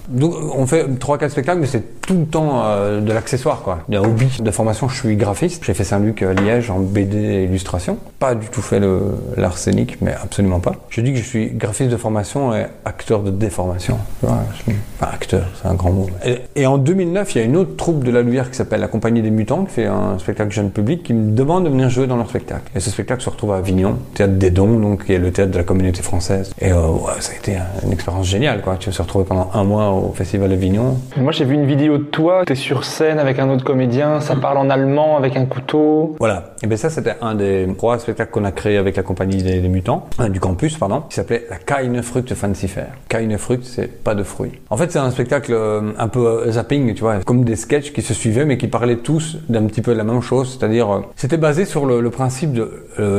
Fait 0.68 0.86
trois, 1.00 1.18
quatre 1.18 1.32
spectacles, 1.32 1.60
mais 1.62 1.68
c'est 1.68 2.02
tout 2.02 2.14
le 2.20 2.26
temps 2.26 2.62
euh, 2.66 3.02
de 3.02 3.12
l'accessoire 3.14 3.62
quoi. 3.64 3.80
Il 3.90 3.94
y 3.96 3.98
a 3.98 4.02
un 4.02 4.04
hobby 4.04 4.28
de 4.42 4.52
formation. 4.52 4.88
Je 4.90 4.96
suis 4.96 5.16
graphiste. 5.16 5.64
J'ai 5.66 5.74
fait 5.74 5.84
Saint-Luc 5.84 6.22
à 6.24 6.34
Liège 6.34 6.70
en 6.70 6.80
BD 6.80 7.18
et 7.18 7.44
illustration. 7.46 7.98
Pas 8.20 8.36
du 8.36 8.48
tout 8.48 8.62
fait 8.62 8.80
l'arsenic, 9.38 9.98
mais 10.02 10.14
absolument 10.14 10.60
pas. 10.60 10.74
Je 10.90 11.02
dis 11.02 11.12
que 11.14 11.20
je 11.20 11.24
suis 11.24 11.50
graphiste 11.52 11.90
de 11.90 11.98
formation 11.98 12.54
et 12.56 12.66
acteur 12.86 13.22
de 13.24 13.32
déformation. 13.32 13.98
Enfin, 14.24 14.40
acteur, 15.02 15.44
c'est 15.62 15.68
un 15.68 15.74
grand 15.76 15.92
mot. 15.92 16.08
Et, 16.56 16.66
en 16.66 16.78
2009, 16.78 17.36
il 17.36 17.38
y 17.40 17.42
a 17.42 17.44
une 17.46 17.58
autre 17.58 17.76
troupe 17.76 18.04
de 18.04 18.12
la 18.12 18.22
Louvière 18.22 18.50
qui 18.50 18.56
s'appelle 18.58 18.80
la 18.82 18.88
Compagnie 18.88 19.22
des 19.22 19.32
Mutants, 19.32 19.66
qui 19.66 19.74
fait 19.74 19.86
un 19.86 20.18
spectacle 20.20 20.52
jeune 20.52 20.70
public, 20.72 21.04
qui 21.04 21.14
me 21.14 21.32
demande 21.36 21.66
de 21.66 21.70
venir 21.70 21.90
jouer 21.90 22.08
dans 22.08 22.16
leur 22.18 22.30
spectacle. 22.30 22.64
Et 22.76 22.80
ce 22.80 22.90
spectacle 22.90 23.22
se 23.22 23.30
retrouve 23.30 23.54
à 23.54 23.58
Avignon, 23.58 23.98
théâtre 24.14 24.34
des 24.34 24.50
Dons, 24.52 24.80
donc 24.80 25.06
qui 25.06 25.14
est 25.14 25.18
le 25.20 25.32
théâtre 25.32 25.52
de 25.52 25.58
la 25.58 25.64
communauté 25.64 26.02
française. 26.02 26.52
Et 26.60 26.72
euh, 26.72 26.78
ça 27.20 27.32
a 27.34 27.36
été 27.36 27.56
un- 27.58 27.66
une 27.86 27.92
expérience 27.92 28.28
géniale, 28.28 28.62
quoi. 28.62 28.78
Tu 28.80 28.92
se 28.92 29.02
retrouver 29.02 29.26
pendant 29.26 29.50
un 29.54 29.64
mois 29.64 29.90
au 29.92 30.14
Festival 30.14 30.53
d'Avignon. 30.54 30.98
Moi, 31.18 31.32
j'ai 31.32 31.46
vu 31.46 31.56
une 31.56 31.66
vidéo 31.66 31.98
de 31.98 32.04
toi. 32.04 32.44
T'es 32.46 32.56
sur 32.56 32.86
scène 32.86 33.20
avec 33.20 33.40
un 33.40 33.50
autre 33.50 33.64
comédien. 33.64 34.20
Ça 34.20 34.36
parle 34.36 34.58
en 34.58 34.70
allemand 34.70 35.18
avec 35.18 35.36
un 35.36 35.46
couteau. 35.46 36.16
Voilà. 36.20 36.54
Et 36.62 36.68
bien 36.68 36.78
ça, 36.78 36.90
c'était 36.90 37.16
un 37.22 37.36
des 37.36 37.68
trois 37.78 37.98
spectacles 38.00 38.32
qu'on 38.32 38.46
a 38.46 38.52
créé 38.52 38.78
avec 38.78 38.96
la 38.96 39.04
compagnie 39.04 39.42
des, 39.42 39.60
des 39.60 39.68
mutants, 39.68 40.08
euh, 40.20 40.30
du 40.30 40.40
campus, 40.40 40.78
pardon, 40.78 41.02
qui 41.10 41.16
s'appelait 41.16 41.46
la 41.50 41.58
Keine 41.58 42.04
Frucht 42.04 42.34
Fancy 42.34 42.68
Fair. 42.68 42.88
Keine 43.10 43.38
Frucht, 43.38 43.64
c'est 43.64 44.04
pas 44.04 44.16
de 44.16 44.24
fruits. 44.24 44.52
En 44.70 44.78
fait, 44.78 44.92
c'est 44.92 45.00
un 45.00 45.10
spectacle 45.12 45.52
euh, 45.54 45.92
un 45.98 46.08
peu 46.08 46.26
euh, 46.26 46.52
zapping, 46.52 46.94
tu 46.94 47.02
vois, 47.02 47.20
comme 47.26 47.44
des 47.44 47.56
sketchs 47.56 47.94
qui 47.94 48.02
se 48.02 48.14
suivaient, 48.14 48.46
mais 48.46 48.58
qui 48.58 48.68
parlaient 48.68 48.98
tous 48.98 49.38
d'un 49.50 49.66
petit 49.66 49.82
peu 49.82 49.94
de 49.94 49.98
la 49.98 50.04
même 50.04 50.22
chose, 50.22 50.58
c'est-à-dire, 50.58 50.90
euh, 50.92 51.00
c'était 51.16 51.38
basé 51.38 51.66
sur 51.66 51.86
le, 51.86 52.02
le 52.02 52.10
principe 52.10 52.54
de 52.54 52.70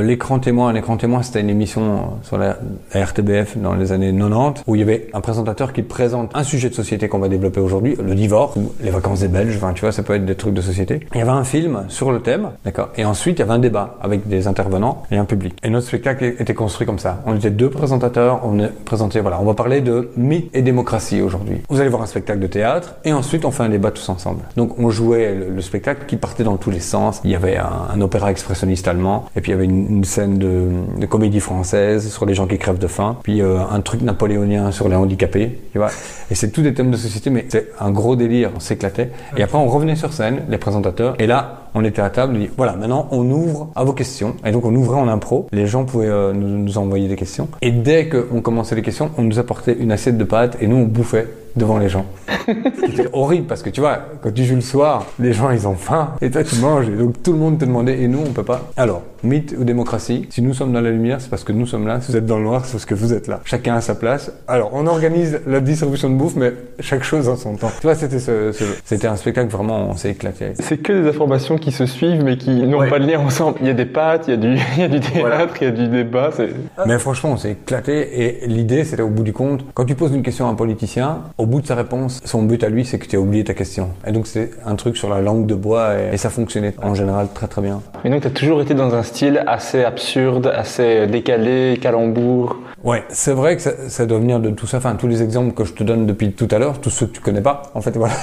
l'écran 0.01 0.39
témoin. 0.39 0.73
L'écran 0.73 0.97
témoin, 0.97 1.23
c'était 1.23 1.41
une 1.41 1.51
émission 1.51 2.19
sur 2.23 2.39
la, 2.39 2.59
la 2.93 3.05
RTBF 3.05 3.59
dans 3.59 3.75
les 3.75 3.93
années 3.93 4.13
90, 4.13 4.63
où 4.67 4.75
il 4.75 4.79
y 4.79 4.83
avait 4.83 5.09
un 5.13 5.21
présentateur 5.21 5.73
qui 5.73 5.83
présente 5.83 6.31
un 6.35 6.45
sujet 6.45 6.69
de 6.69 6.75
société 6.75 7.09
qu'on 7.15 7.21
va 7.21 7.29
développer 7.29 7.61
aujourd'hui, 7.61 7.97
le 8.03 8.15
divorce, 8.15 8.57
ou 8.57 8.73
les 8.83 8.91
vacances 8.91 9.21
des 9.21 9.29
Belges, 9.29 9.57
enfin, 9.57 9.73
tu 9.73 9.83
vois, 9.83 9.93
ça 9.93 10.03
peut 10.03 10.15
être 10.15 10.27
des 10.27 10.35
trucs 10.35 10.55
de 10.55 10.61
société. 10.61 11.01
Il 11.15 11.19
y 11.19 11.23
avait 11.23 11.31
un 11.31 11.45
film 11.45 11.85
sur 11.89 12.11
le 12.11 12.21
thème, 12.21 12.51
d'accord, 12.65 12.89
et 12.97 13.05
ensuite 13.05 13.39
il 13.39 13.41
y 13.41 13.43
avait 13.43 13.53
un 13.53 13.59
débat 13.59 13.97
avec 14.03 14.27
des 14.27 14.47
intervenants 14.47 15.05
et 15.11 15.17
un 15.17 15.25
public. 15.25 15.57
Et 15.63 15.71
notre 15.71 15.87
spectacle 15.87 16.25
était 16.25 16.55
construit 16.55 16.87
comme 16.87 16.99
ça. 16.99 17.23
On 17.27 17.37
était 17.37 17.51
deux 17.51 17.71
présentateurs, 17.71 18.41
on 18.45 18.59
présenté, 18.85 19.21
voilà, 19.21 19.41
on 19.41 19.45
va 19.45 19.55
parler 19.55 19.81
de 19.81 20.11
mythe 20.17 20.51
et 20.55 20.63
démocratie 20.63 21.21
aujourd'hui. 21.21 21.63
Vous 21.69 21.81
allez 21.81 21.89
voir 21.89 22.03
un 22.03 22.07
spectacle 22.07 22.41
de 22.41 22.47
théâtre 22.47 22.95
et 23.05 23.13
ensuite 23.13 23.45
on 23.45 23.51
fait 23.51 23.63
un 23.63 23.69
débat 23.69 23.91
tous 23.91 24.09
ensemble. 24.09 24.41
Donc 24.57 24.79
on 24.79 24.91
jouait 24.91 25.35
le, 25.35 25.51
le 25.51 25.63
spectacle 25.63 26.07
qui 26.07 26.17
partait 26.17 26.45
dans 26.45 26.57
tous 26.57 26.71
les 26.71 26.81
sens. 26.81 27.21
Il 27.25 27.31
y 27.31 27.37
avait 27.37 27.57
un, 27.57 28.01
opéra 28.01 28.31
expressionniste 28.31 28.89
allemand 28.89 29.27
et 29.37 29.41
puis 29.41 29.53
il 29.53 29.55
y 29.55 29.57
avait 29.57 29.65
une, 29.65 30.05
scène 30.05 30.39
de, 30.39 30.69
de 30.99 31.07
comédie 31.07 31.41
française 31.41 32.11
sur 32.11 32.27
les 32.27 32.35
gens 32.35 32.47
qui 32.47 32.59
crèvent 32.59 32.79
de 32.79 32.87
faim, 32.87 33.17
puis 33.23 33.41
euh, 33.41 33.59
un 33.71 33.81
truc 33.81 34.03
napoléonien 34.03 34.71
sur 34.73 34.89
les 34.89 34.97
handicapés, 34.97 35.59
tu 35.73 35.79
vois. 35.79 35.91
Et 36.31 36.35
c'est 36.35 36.51
tous 36.51 36.63
des 36.63 36.75
thèmes 36.75 36.91
de 36.91 36.97
société, 37.09 37.31
mais 37.31 37.47
c'est 37.49 37.71
un 37.81 37.91
gros 37.91 38.17
délire, 38.17 38.51
on 38.55 38.61
s'éclatait. 38.61 39.11
Et 39.37 39.43
après 39.43 39.59
on 39.59 39.67
revenait 39.67 39.97
sur 39.97 40.13
scène, 40.13 40.43
les 40.49 40.59
présentateurs, 40.59 41.15
et 41.19 41.27
là 41.27 41.64
on 41.75 41.85
était 41.85 42.03
à 42.03 42.11
table, 42.11 42.35
on 42.37 42.39
dit 42.41 42.51
voilà, 42.57 42.75
maintenant 42.75 43.09
on 43.11 43.29
ouvre 43.31 43.69
à 43.75 43.85
vos 43.85 43.93
questions. 43.93 44.35
Et 44.45 44.53
donc 44.53 44.65
on 44.65 44.75
ouvrait 44.75 44.99
en 44.99 45.09
impro, 45.09 45.47
les 45.53 45.67
gens 45.67 45.85
pouvaient 45.85 46.07
euh, 46.09 46.33
nous, 46.33 46.49
nous 46.49 46.79
envoyer 46.79 47.09
des 47.09 47.17
questions. 47.17 47.49
Et 47.63 47.71
dès 47.71 48.09
qu'on 48.09 48.41
commençait 48.41 48.75
les 48.75 48.83
questions, 48.83 49.11
on 49.19 49.23
nous 49.23 49.39
apportait 49.39 49.77
une 49.79 49.93
assiette 49.93 50.19
de 50.19 50.25
pâtes 50.25 50.57
et 50.61 50.67
nous 50.67 50.77
on 50.77 50.85
bouffait 50.85 51.29
devant 51.57 51.79
les 51.79 51.89
gens. 51.89 52.05
C'était 52.47 53.09
horrible 53.13 53.47
parce 53.47 53.63
que 53.63 53.71
tu 53.71 53.81
vois, 53.81 53.99
quand 54.23 54.33
tu 54.33 54.45
joues 54.45 54.57
le 54.57 54.61
soir, 54.61 55.07
les 55.21 55.33
gens 55.33 55.51
ils 55.51 55.69
ont 55.69 55.75
faim 55.77 56.11
et 56.21 56.31
toi 56.31 56.43
tu 56.43 56.57
manges 56.57 56.89
et 56.89 56.93
donc 56.97 57.23
tout 57.23 57.33
le 57.33 57.39
monde 57.39 57.59
te 57.59 57.65
demandait 57.65 58.01
et 58.01 58.09
nous 58.09 58.19
on 58.27 58.33
peut 58.33 58.43
pas. 58.43 58.63
Alors, 58.77 59.03
mythe 59.23 59.55
ou 59.59 59.63
démocratie, 59.65 60.27
si 60.31 60.43
nous 60.43 60.53
sommes 60.53 60.73
dans 60.73 60.81
la 60.81 60.91
lumière, 60.91 61.21
c'est 61.21 61.31
parce 61.31 61.45
que 61.45 61.53
nous 61.53 61.67
sommes 61.67 61.87
là, 61.87 62.01
si 62.01 62.11
vous 62.11 62.19
êtes 62.19 62.27
dans 62.27 62.39
le 62.39 62.45
noir, 62.45 62.65
c'est 62.65 62.73
parce 62.73 62.85
que 62.87 62.95
vous 62.95 63.13
êtes 63.13 63.29
là. 63.29 63.41
Chacun 63.45 63.77
à 63.77 63.81
sa 63.81 63.95
place. 63.95 64.33
Alors, 64.49 64.71
on 64.75 64.87
organise 64.87 65.41
la 65.47 65.61
distribution 65.61 66.11
de 66.11 66.17
bouffe, 66.17 66.35
mais 66.37 66.53
chaque 66.81 67.05
chose 67.05 67.29
en 67.29 67.37
son 67.37 67.55
temps. 67.57 67.71
Tu 67.81 67.87
vois, 67.87 67.95
c'était 67.95 68.19
ce, 68.19 68.51
ce- 68.53 68.65
c'était 68.85 69.07
un 69.07 69.17
spectacle 69.17 69.49
vraiment, 69.51 69.89
on 69.91 69.97
s'est 69.97 70.11
éclaté. 70.11 70.53
C'est 70.61 70.79
que 70.79 70.93
des 71.05 71.09
informations 71.09 71.57
qui 71.57 71.64
se 71.73 71.87
suivent 71.87 72.23
mais 72.25 72.37
qui 72.37 72.51
n'ont 72.51 72.79
Ouais. 72.79 72.91
pas 72.91 72.99
de 72.99 73.07
lien 73.07 73.21
ensemble. 73.21 73.59
Il 73.61 73.67
y 73.67 73.71
a 73.71 73.75
des 73.75 73.85
pâtes, 73.87 74.25
il 74.29 74.31
y 74.31 74.35
a 74.35 74.37
du, 74.37 74.57
il 74.77 74.81
y 74.81 74.83
a 74.85 74.89
du 74.89 75.01
théâtre, 75.01 75.55
il 75.61 75.65
y 75.65 75.69
a 75.69 75.71
du 75.71 75.89
débat. 75.89 76.31
c'est- 76.33 76.51
Mais 76.87 76.99
franchement, 76.99 77.33
on 77.33 77.37
s'est 77.37 77.53
éclaté 77.53 78.43
et 78.43 78.47
l'idée, 78.47 78.85
c'était 78.85 79.03
au 79.03 79.09
bout 79.09 79.23
du 79.23 79.33
compte, 79.33 79.65
quand 79.75 79.85
tu 79.85 79.95
poses 79.95 80.13
une 80.15 80.23
question 80.23 80.47
à 80.47 80.51
un 80.51 80.55
politicien, 80.55 81.19
au 81.39 81.47
bout 81.47 81.61
de 81.61 81.67
sa 81.67 81.75
réponse, 81.75 82.21
son 82.25 82.43
but 82.43 82.63
à 82.65 82.69
lui, 82.69 82.85
c'est 82.85 82.99
que 82.99 83.07
tu 83.07 83.17
as 83.17 83.21
oublié 83.21 83.45
ta 83.45 83.55
question. 83.55 83.91
Et 84.07 84.13
donc, 84.13 84.27
c'est 84.27 84.51
un 84.67 84.75
truc 84.77 84.97
sur 84.97 85.09
la 85.09 85.21
langue 85.21 85.47
de 85.47 85.55
bois 85.55 85.95
et, 85.99 86.15
et 86.15 86.17
ça 86.17 86.31
fonctionnait 86.31 86.75
en 86.83 86.95
général 86.95 87.29
très 87.35 87.47
très 87.47 87.63
bien. 87.63 87.81
Mais 88.05 88.11
donc, 88.11 88.23
tu 88.23 88.27
as 88.29 88.31
toujours 88.31 88.61
été 88.63 88.75
dans 88.75 88.95
un 88.95 89.03
style 89.03 89.43
assez 89.47 89.85
absurde, 89.85 90.53
assez 90.55 91.07
décalé, 91.07 91.79
calembour. 91.81 92.59
Ouais, 92.85 93.03
c'est 93.09 93.33
vrai 93.33 93.57
que 93.57 93.63
ça, 93.63 93.71
ça 93.89 94.05
doit 94.05 94.19
venir 94.19 94.41
de 94.41 94.51
tout 94.51 94.67
ça. 94.67 94.77
Enfin, 94.77 94.95
tous 94.95 95.07
les 95.09 95.23
exemples 95.23 95.55
que 95.55 95.65
je 95.65 95.73
te 95.73 95.83
donne 95.83 96.05
depuis 96.05 96.33
tout 96.33 96.49
à 96.51 96.59
l'heure, 96.59 96.81
tous 96.83 96.91
ceux 96.91 97.07
que 97.07 97.13
tu 97.13 97.21
connais 97.21 97.41
pas, 97.41 97.63
en 97.75 97.81
fait, 97.81 97.97
voilà. 97.97 98.15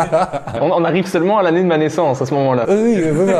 On, 0.60 0.70
on 0.70 0.84
arrive 0.84 1.06
seulement 1.06 1.38
à 1.38 1.42
l'année 1.42 1.62
de 1.62 1.66
ma 1.66 1.78
naissance 1.78 2.20
à 2.20 2.26
ce 2.26 2.34
moment-là. 2.34 2.66
oui, 2.68 2.98
oui, 2.98 3.02
oui, 3.12 3.32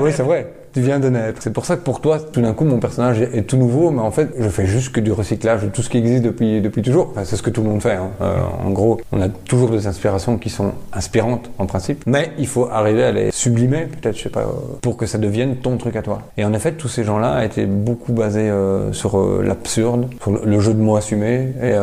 oui, 0.00 0.12
c'est 0.12 0.24
vrai. 0.24 0.52
Tu 0.74 0.80
viens 0.80 0.98
de 0.98 1.08
naître. 1.08 1.40
C'est 1.40 1.52
pour 1.52 1.66
ça 1.66 1.76
que 1.76 1.82
pour 1.84 2.00
toi, 2.00 2.18
tout 2.18 2.40
d'un 2.40 2.52
coup, 2.52 2.64
mon 2.64 2.78
personnage 2.80 3.20
est, 3.20 3.46
tout 3.46 3.56
nouveau, 3.56 3.92
mais 3.92 4.00
en 4.00 4.10
fait, 4.10 4.30
je 4.36 4.48
fais 4.48 4.66
juste 4.66 4.90
que 4.92 4.98
du 4.98 5.12
recyclage 5.12 5.62
de 5.62 5.68
tout 5.68 5.82
ce 5.82 5.88
qui 5.88 5.98
existe 5.98 6.24
depuis, 6.24 6.60
depuis 6.60 6.82
toujours. 6.82 7.10
Enfin, 7.12 7.22
c'est 7.24 7.36
ce 7.36 7.42
que 7.42 7.50
tout 7.50 7.62
le 7.62 7.68
monde 7.68 7.80
fait. 7.80 7.92
hein. 7.94 8.08
Euh, 8.20 8.34
en 8.66 8.70
gros, 8.70 9.00
on 9.12 9.20
a 9.20 9.28
toujours 9.28 9.70
des 9.70 9.86
inspirations 9.86 10.36
qui 10.36 10.50
sont 10.50 10.72
inspirantes 10.92 11.48
en 11.58 11.66
principe, 11.66 12.02
mais 12.06 12.32
il 12.38 12.48
faut 12.48 12.66
arriver 12.72 13.04
à 13.04 13.12
les 13.12 13.30
sublimer, 13.30 13.86
peut-être, 13.86 14.16
je 14.16 14.22
sais 14.24 14.30
pas, 14.30 14.40
euh, 14.40 14.76
pour 14.82 14.96
que 14.96 15.06
ça 15.06 15.16
devienne 15.18 15.54
ton 15.56 15.76
truc 15.76 15.94
à 15.94 16.02
toi. 16.02 16.22
Et 16.38 16.44
en 16.44 16.52
effet, 16.52 16.72
tous 16.72 16.88
ces 16.88 17.04
gens-là 17.04 17.44
étaient 17.44 17.66
beaucoup 17.66 18.12
basés 18.12 18.50
euh, 18.50 18.92
sur 18.92 19.16
euh, 19.20 19.44
l'absurde, 19.46 20.08
sur 20.20 20.32
le, 20.32 20.40
le 20.44 20.58
jeu 20.58 20.74
de 20.74 20.80
mots 20.80 20.96
assumé, 20.96 21.52
et, 21.62 21.74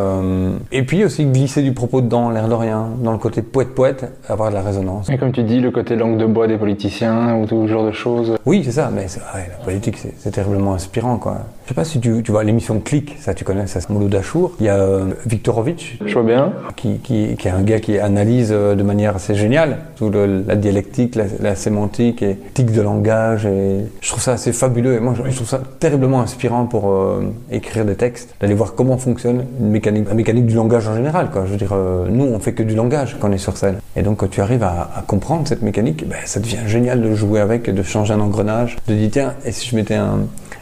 et 0.73 0.83
puis 0.83 1.05
aussi 1.05 1.23
glisser 1.25 1.61
du 1.61 1.71
propos 1.73 2.01
dedans, 2.01 2.29
l'air 2.29 2.49
de 2.49 2.53
rien, 2.55 2.87
dans 3.01 3.13
le 3.13 3.17
côté 3.17 3.41
poète-poète, 3.41 4.11
avoir 4.27 4.49
de 4.49 4.55
la 4.55 4.61
résonance. 4.61 5.09
Et 5.09 5.17
comme 5.17 5.31
tu 5.31 5.43
dis, 5.43 5.61
le 5.61 5.71
côté 5.71 5.95
langue 5.95 6.17
de 6.17 6.25
bois 6.25 6.47
des 6.47 6.57
politiciens 6.57 7.37
ou 7.37 7.45
tout 7.45 7.67
ce 7.67 7.71
genre 7.71 7.85
de 7.85 7.91
choses. 7.93 8.35
Oui, 8.45 8.63
c'est 8.65 8.71
ça, 8.71 8.80
mais 8.89 9.07
la 9.33 9.63
politique, 9.63 9.97
c'est 10.19 10.31
terriblement 10.31 10.73
inspirant, 10.73 11.17
quoi. 11.17 11.41
Je 11.71 11.73
sais 11.73 11.79
pas 11.79 11.85
si 11.85 12.01
tu, 12.01 12.21
tu 12.21 12.33
vois 12.33 12.43
l'émission 12.43 12.81
Click, 12.81 13.15
ça 13.21 13.33
tu 13.33 13.45
connais, 13.45 13.65
ça 13.65 13.79
c'est 13.79 13.89
Mouloud 13.91 14.13
Achour. 14.13 14.51
Il 14.59 14.65
y 14.65 14.69
a 14.69 14.75
euh, 14.75 15.05
Viktorovitch, 15.25 15.99
Je 16.05 16.13
vois 16.15 16.23
bien. 16.23 16.51
qui, 16.75 16.97
qui, 16.97 17.37
qui 17.39 17.47
est 17.47 17.51
un 17.51 17.61
gars 17.61 17.79
qui 17.79 17.97
analyse 17.97 18.49
euh, 18.51 18.75
de 18.75 18.83
manière 18.83 19.15
assez 19.15 19.35
géniale 19.35 19.77
tout 19.95 20.09
le- 20.09 20.43
la 20.45 20.57
dialectique, 20.57 21.15
la, 21.15 21.23
la 21.39 21.55
sémantique 21.55 22.23
et 22.23 22.37
tic 22.53 22.73
de 22.73 22.81
langage. 22.81 23.45
Et 23.45 23.85
je 24.01 24.09
trouve 24.09 24.21
ça 24.21 24.33
assez 24.33 24.51
fabuleux 24.51 24.95
et 24.95 24.99
moi 24.99 25.13
je, 25.15 25.29
je 25.31 25.33
trouve 25.37 25.47
ça 25.47 25.61
terriblement 25.79 26.19
inspirant 26.19 26.65
pour 26.65 26.91
euh, 26.91 27.21
écrire 27.49 27.85
des 27.85 27.95
textes, 27.95 28.35
d'aller 28.41 28.53
voir 28.53 28.75
comment 28.75 28.97
fonctionne 28.97 29.45
une 29.61 29.69
mécanique, 29.69 30.09
la 30.09 30.13
mécanique 30.15 30.47
du 30.47 30.55
langage 30.55 30.89
en 30.89 30.95
général. 30.97 31.29
Quoi. 31.31 31.43
Je 31.45 31.51
veux 31.51 31.57
dire, 31.57 31.71
euh, 31.71 32.05
nous 32.09 32.25
on 32.25 32.39
fait 32.39 32.51
que 32.51 32.63
du 32.63 32.75
langage 32.75 33.15
quand 33.21 33.29
on 33.29 33.31
est 33.31 33.37
sur 33.37 33.55
scène. 33.55 33.77
Et 33.95 34.01
donc 34.01 34.17
quand 34.17 34.29
tu 34.29 34.41
arrives 34.41 34.63
à, 34.63 34.91
à 34.93 35.03
comprendre 35.07 35.47
cette 35.47 35.61
mécanique, 35.61 36.05
ben, 36.05 36.17
ça 36.25 36.41
devient 36.41 36.67
génial 36.67 37.01
de 37.01 37.15
jouer 37.15 37.39
avec, 37.39 37.73
de 37.73 37.81
changer 37.81 38.13
un 38.13 38.19
engrenage, 38.19 38.75
de 38.89 38.93
dire 38.93 39.09
tiens, 39.09 39.33
et 39.45 39.53
si 39.53 39.69
je 39.69 39.75
mettais 39.77 39.95
un, 39.95 40.19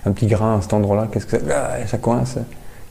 un 0.09 0.13
petit 0.13 0.27
grain 0.27 0.57
à 0.57 0.61
cet 0.61 0.73
endroit-là, 0.73 1.07
qu'est-ce 1.11 1.25
que 1.25 1.37
ça, 1.37 1.43
ah, 1.51 1.85
ça 1.87 1.97
coince. 1.97 2.37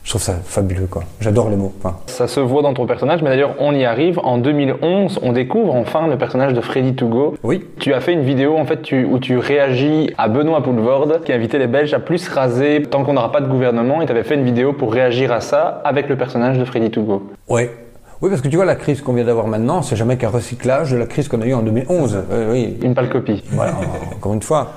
Je 0.01 0.11
trouve 0.11 0.21
ça 0.21 0.35
fabuleux, 0.43 0.87
quoi. 0.89 1.03
J'adore 1.19 1.49
les 1.49 1.57
mots. 1.57 1.73
Enfin, 1.83 1.97
Ça 2.07 2.27
se 2.27 2.39
voit 2.39 2.61
dans 2.61 2.73
ton 2.73 2.87
personnage, 2.87 3.21
mais 3.21 3.29
d'ailleurs, 3.29 3.55
on 3.59 3.75
y 3.75 3.83
arrive. 3.83 4.17
En 4.23 4.37
2011, 4.37 5.19
on 5.21 5.33
découvre 5.33 5.75
enfin 5.75 6.07
le 6.07 6.17
personnage 6.17 6.53
de 6.53 6.61
Freddy 6.61 6.95
Togo. 6.95 7.35
oui, 7.43 7.65
Tu 7.79 7.93
as 7.93 7.99
fait 7.99 8.13
une 8.13 8.23
vidéo 8.23 8.57
en 8.57 8.65
fait 8.65 8.81
tu- 8.81 9.03
où 9.03 9.19
tu 9.19 9.37
réagis 9.37 10.09
à 10.17 10.29
Benoît 10.29 10.63
Poulvorde 10.63 11.21
qui 11.25 11.33
invitait 11.33 11.59
les 11.59 11.67
Belges 11.67 11.93
à 11.93 11.99
plus 11.99 12.27
raser 12.29 12.81
tant 12.89 13.03
qu'on 13.03 13.13
n'aura 13.13 13.31
pas 13.31 13.41
de 13.41 13.47
gouvernement 13.47 14.01
et 14.01 14.05
tu 14.05 14.11
avais 14.11 14.23
fait 14.23 14.35
une 14.35 14.45
vidéo 14.45 14.71
pour 14.73 14.93
réagir 14.93 15.31
à 15.33 15.41
ça 15.41 15.81
avec 15.83 16.07
le 16.07 16.15
personnage 16.15 16.57
de 16.57 16.65
Freddy 16.65 16.89
Togo. 16.89 17.29
Ouais. 17.49 17.69
Oui, 18.21 18.29
parce 18.29 18.41
que 18.41 18.47
tu 18.47 18.55
vois, 18.55 18.65
la 18.65 18.75
crise 18.75 19.01
qu'on 19.01 19.13
vient 19.13 19.25
d'avoir 19.25 19.47
maintenant, 19.47 19.81
c'est 19.81 19.95
jamais 19.97 20.17
qu'un 20.17 20.29
recyclage 20.29 20.91
de 20.91 20.97
la 20.97 21.05
crise 21.07 21.27
qu'on 21.27 21.41
a 21.41 21.45
eue 21.45 21.53
en 21.53 21.61
2011. 21.61 22.23
Euh, 22.31 22.51
oui, 22.51 22.77
Une 22.81 22.93
pâle 22.95 23.09
copie. 23.09 23.43
voilà, 23.51 23.73
encore 24.15 24.33
une 24.33 24.41
fois. 24.41 24.71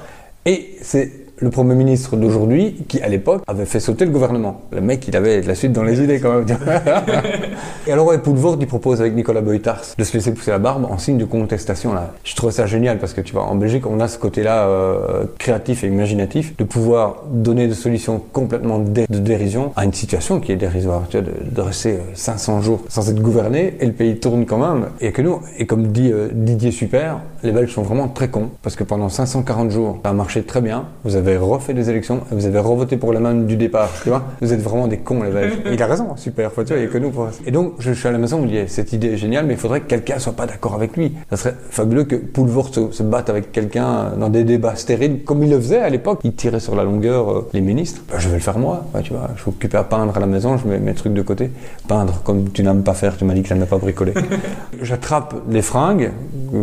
Et 0.47 0.77
c'est 0.83 1.11
le 1.39 1.51
Premier 1.51 1.75
ministre 1.75 2.17
d'aujourd'hui 2.17 2.77
qui, 2.89 3.01
à 3.03 3.09
l'époque, 3.09 3.43
avait 3.47 3.65
fait 3.65 3.81
sauter 3.81 4.05
le 4.05 4.11
gouvernement. 4.13 4.63
Le 4.71 4.81
mec, 4.81 5.07
il 5.09 5.17
avait 5.17 5.41
de 5.41 5.49
la 5.49 5.55
suite 5.55 5.73
dans 5.73 5.83
les 5.83 6.01
idées 6.03 6.21
quand 6.21 6.35
même. 6.35 6.47
Et 7.87 7.93
alors, 7.93 8.13
Poulvord, 8.23 8.57
il 8.61 8.67
propose 8.67 9.01
avec 9.01 9.15
Nicolas 9.15 9.41
Boytars 9.41 9.81
de 9.99 10.05
se 10.05 10.13
laisser 10.13 10.33
pousser 10.33 10.51
la 10.53 10.59
barbe 10.59 10.87
en 10.89 10.99
signe 10.99 11.19
de 11.19 11.25
contestation. 11.25 11.93
Là. 11.95 12.13
Je 12.25 12.35
trouve 12.37 12.51
ça 12.51 12.67
génial 12.67 12.99
parce 12.99 13.13
que, 13.13 13.21
tu 13.21 13.33
vois, 13.33 13.45
en 13.45 13.55
Belgique, 13.57 13.87
on 13.87 13.99
a 14.01 14.09
ce 14.09 14.19
côté-là 14.19 14.69
euh, 14.69 15.25
créatif 15.39 15.83
et 15.85 15.89
imaginatif 15.89 16.57
de 16.57 16.65
pouvoir 16.65 17.23
donner 17.33 17.67
des 17.67 17.75
solutions 17.75 18.23
complètement 18.33 18.79
dé- 18.79 19.07
de 19.09 19.19
dérision 19.19 19.73
à 19.77 19.85
une 19.85 19.93
situation 19.93 20.39
qui 20.41 20.53
est 20.53 20.57
dérisoire. 20.57 21.03
Tu 21.11 21.19
vois, 21.19 21.27
de, 21.27 21.33
de 21.51 21.61
rester 21.61 21.93
euh, 21.95 21.99
500 22.15 22.61
jours 22.63 22.83
sans 22.89 23.11
être 23.11 23.21
gouverné 23.21 23.75
et 23.81 23.87
le 23.87 23.93
pays 23.93 24.17
tourne 24.21 24.47
quand 24.47 24.59
même. 24.59 24.87
Et 25.01 25.13
que 25.13 25.23
nous, 25.23 25.41
et 25.59 25.67
comme 25.67 25.89
dit 25.89 26.11
euh, 26.13 26.29
Didier 26.33 26.71
Super, 26.71 27.19
les 27.43 27.51
Belges 27.51 27.73
sont 27.73 27.83
vraiment 27.83 28.07
très 28.09 28.29
cons 28.29 28.51
parce 28.63 28.77
que 28.77 28.85
pendant 28.85 29.09
540 29.09 29.71
jours, 29.71 29.99
ça 30.05 30.11
a 30.11 30.13
marché 30.13 30.43
très 30.43 30.61
bien. 30.61 30.85
Vous 31.05 31.17
avez 31.17 31.22
refait 31.31 31.75
des 31.75 31.89
élections 31.91 32.21
vous 32.31 32.47
avez 32.47 32.59
revoté 32.59 32.97
pour 32.97 33.13
la 33.13 33.21
même 33.21 33.47
du 33.47 33.57
départ. 33.57 33.91
Tu 34.03 34.09
vois, 34.09 34.23
vous 34.41 34.53
êtes 34.53 34.61
vraiment 34.61 34.87
des 34.87 34.99
cons 34.99 35.23
les 35.23 35.31
Belges. 35.31 35.55
Et 35.67 35.75
il 35.75 35.83
a 35.83 35.87
raison, 35.87 36.17
super. 36.17 36.53
Faut, 36.53 36.63
tu 36.65 36.73
vois, 36.73 36.79
il 36.79 36.85
y 36.85 36.87
a 36.87 36.91
que 36.91 36.99
nous 36.99 37.11
pour 37.11 37.29
Et 37.47 37.51
donc, 37.51 37.75
je 37.79 37.93
suis 37.93 38.09
à 38.09 38.13
la 38.13 38.19
maison, 38.19 38.39
on 38.39 38.43
me 38.43 38.49
dit, 38.49 38.57
eh, 38.57 38.67
cette 38.67 38.93
idée 38.93 39.09
est 39.09 39.17
géniale, 39.17 39.47
mais 39.47 39.55
il 39.55 39.59
faudrait 39.59 39.81
que 39.81 39.87
quelqu'un 39.87 40.19
soit 40.19 40.33
pas 40.33 40.47
d'accord 40.47 40.75
avec 40.75 40.97
lui. 40.97 41.13
Ça 41.31 41.37
serait 41.37 41.55
fabuleux 41.71 42.05
que 42.05 42.17
Poulvord 42.17 42.75
se, 42.75 42.91
se 42.91 43.03
batte 43.03 43.31
avec 43.31 43.53
quelqu'un 43.53 44.13
dans 44.19 44.29
des 44.29 44.45
débats 44.45 44.77
stériles, 44.77 45.25
comme 45.25 45.43
il 45.43 45.51
le 45.51 45.59
faisait 45.59 45.81
à 45.81 45.89
l'époque. 45.91 46.21
Il 46.25 46.35
tirait 46.35 46.61
sur 46.61 46.75
la 46.75 46.85
longueur 46.85 47.31
euh, 47.31 47.49
les 47.53 47.61
ministres. 47.61 48.03
Ben, 48.11 48.19
je 48.19 48.29
vais 48.29 48.37
le 48.37 48.41
faire 48.41 48.59
moi. 48.59 48.85
Tu 49.03 49.13
vois, 49.13 49.31
je 49.37 49.43
suis 49.43 49.51
occupé 49.51 49.77
à 49.77 49.85
peindre 49.85 50.17
à 50.17 50.21
la 50.21 50.27
maison, 50.27 50.57
je 50.57 50.67
mets 50.67 50.79
mes 50.79 50.95
trucs 50.95 51.15
de 51.15 51.23
côté. 51.23 51.51
Peindre 51.89 52.21
comme 52.23 52.51
tu 52.51 52.63
n'aimes 52.63 52.83
pas 52.83 52.95
faire, 52.95 53.17
tu 53.17 53.25
m'as 53.25 53.35
dit 53.35 53.43
que 53.43 53.49
tu 53.49 53.55
n'aimes 53.55 53.67
pas 53.67 53.79
bricoler. 53.79 54.15
J'attrape 54.83 55.49
des 55.49 55.63
fringues 55.63 56.11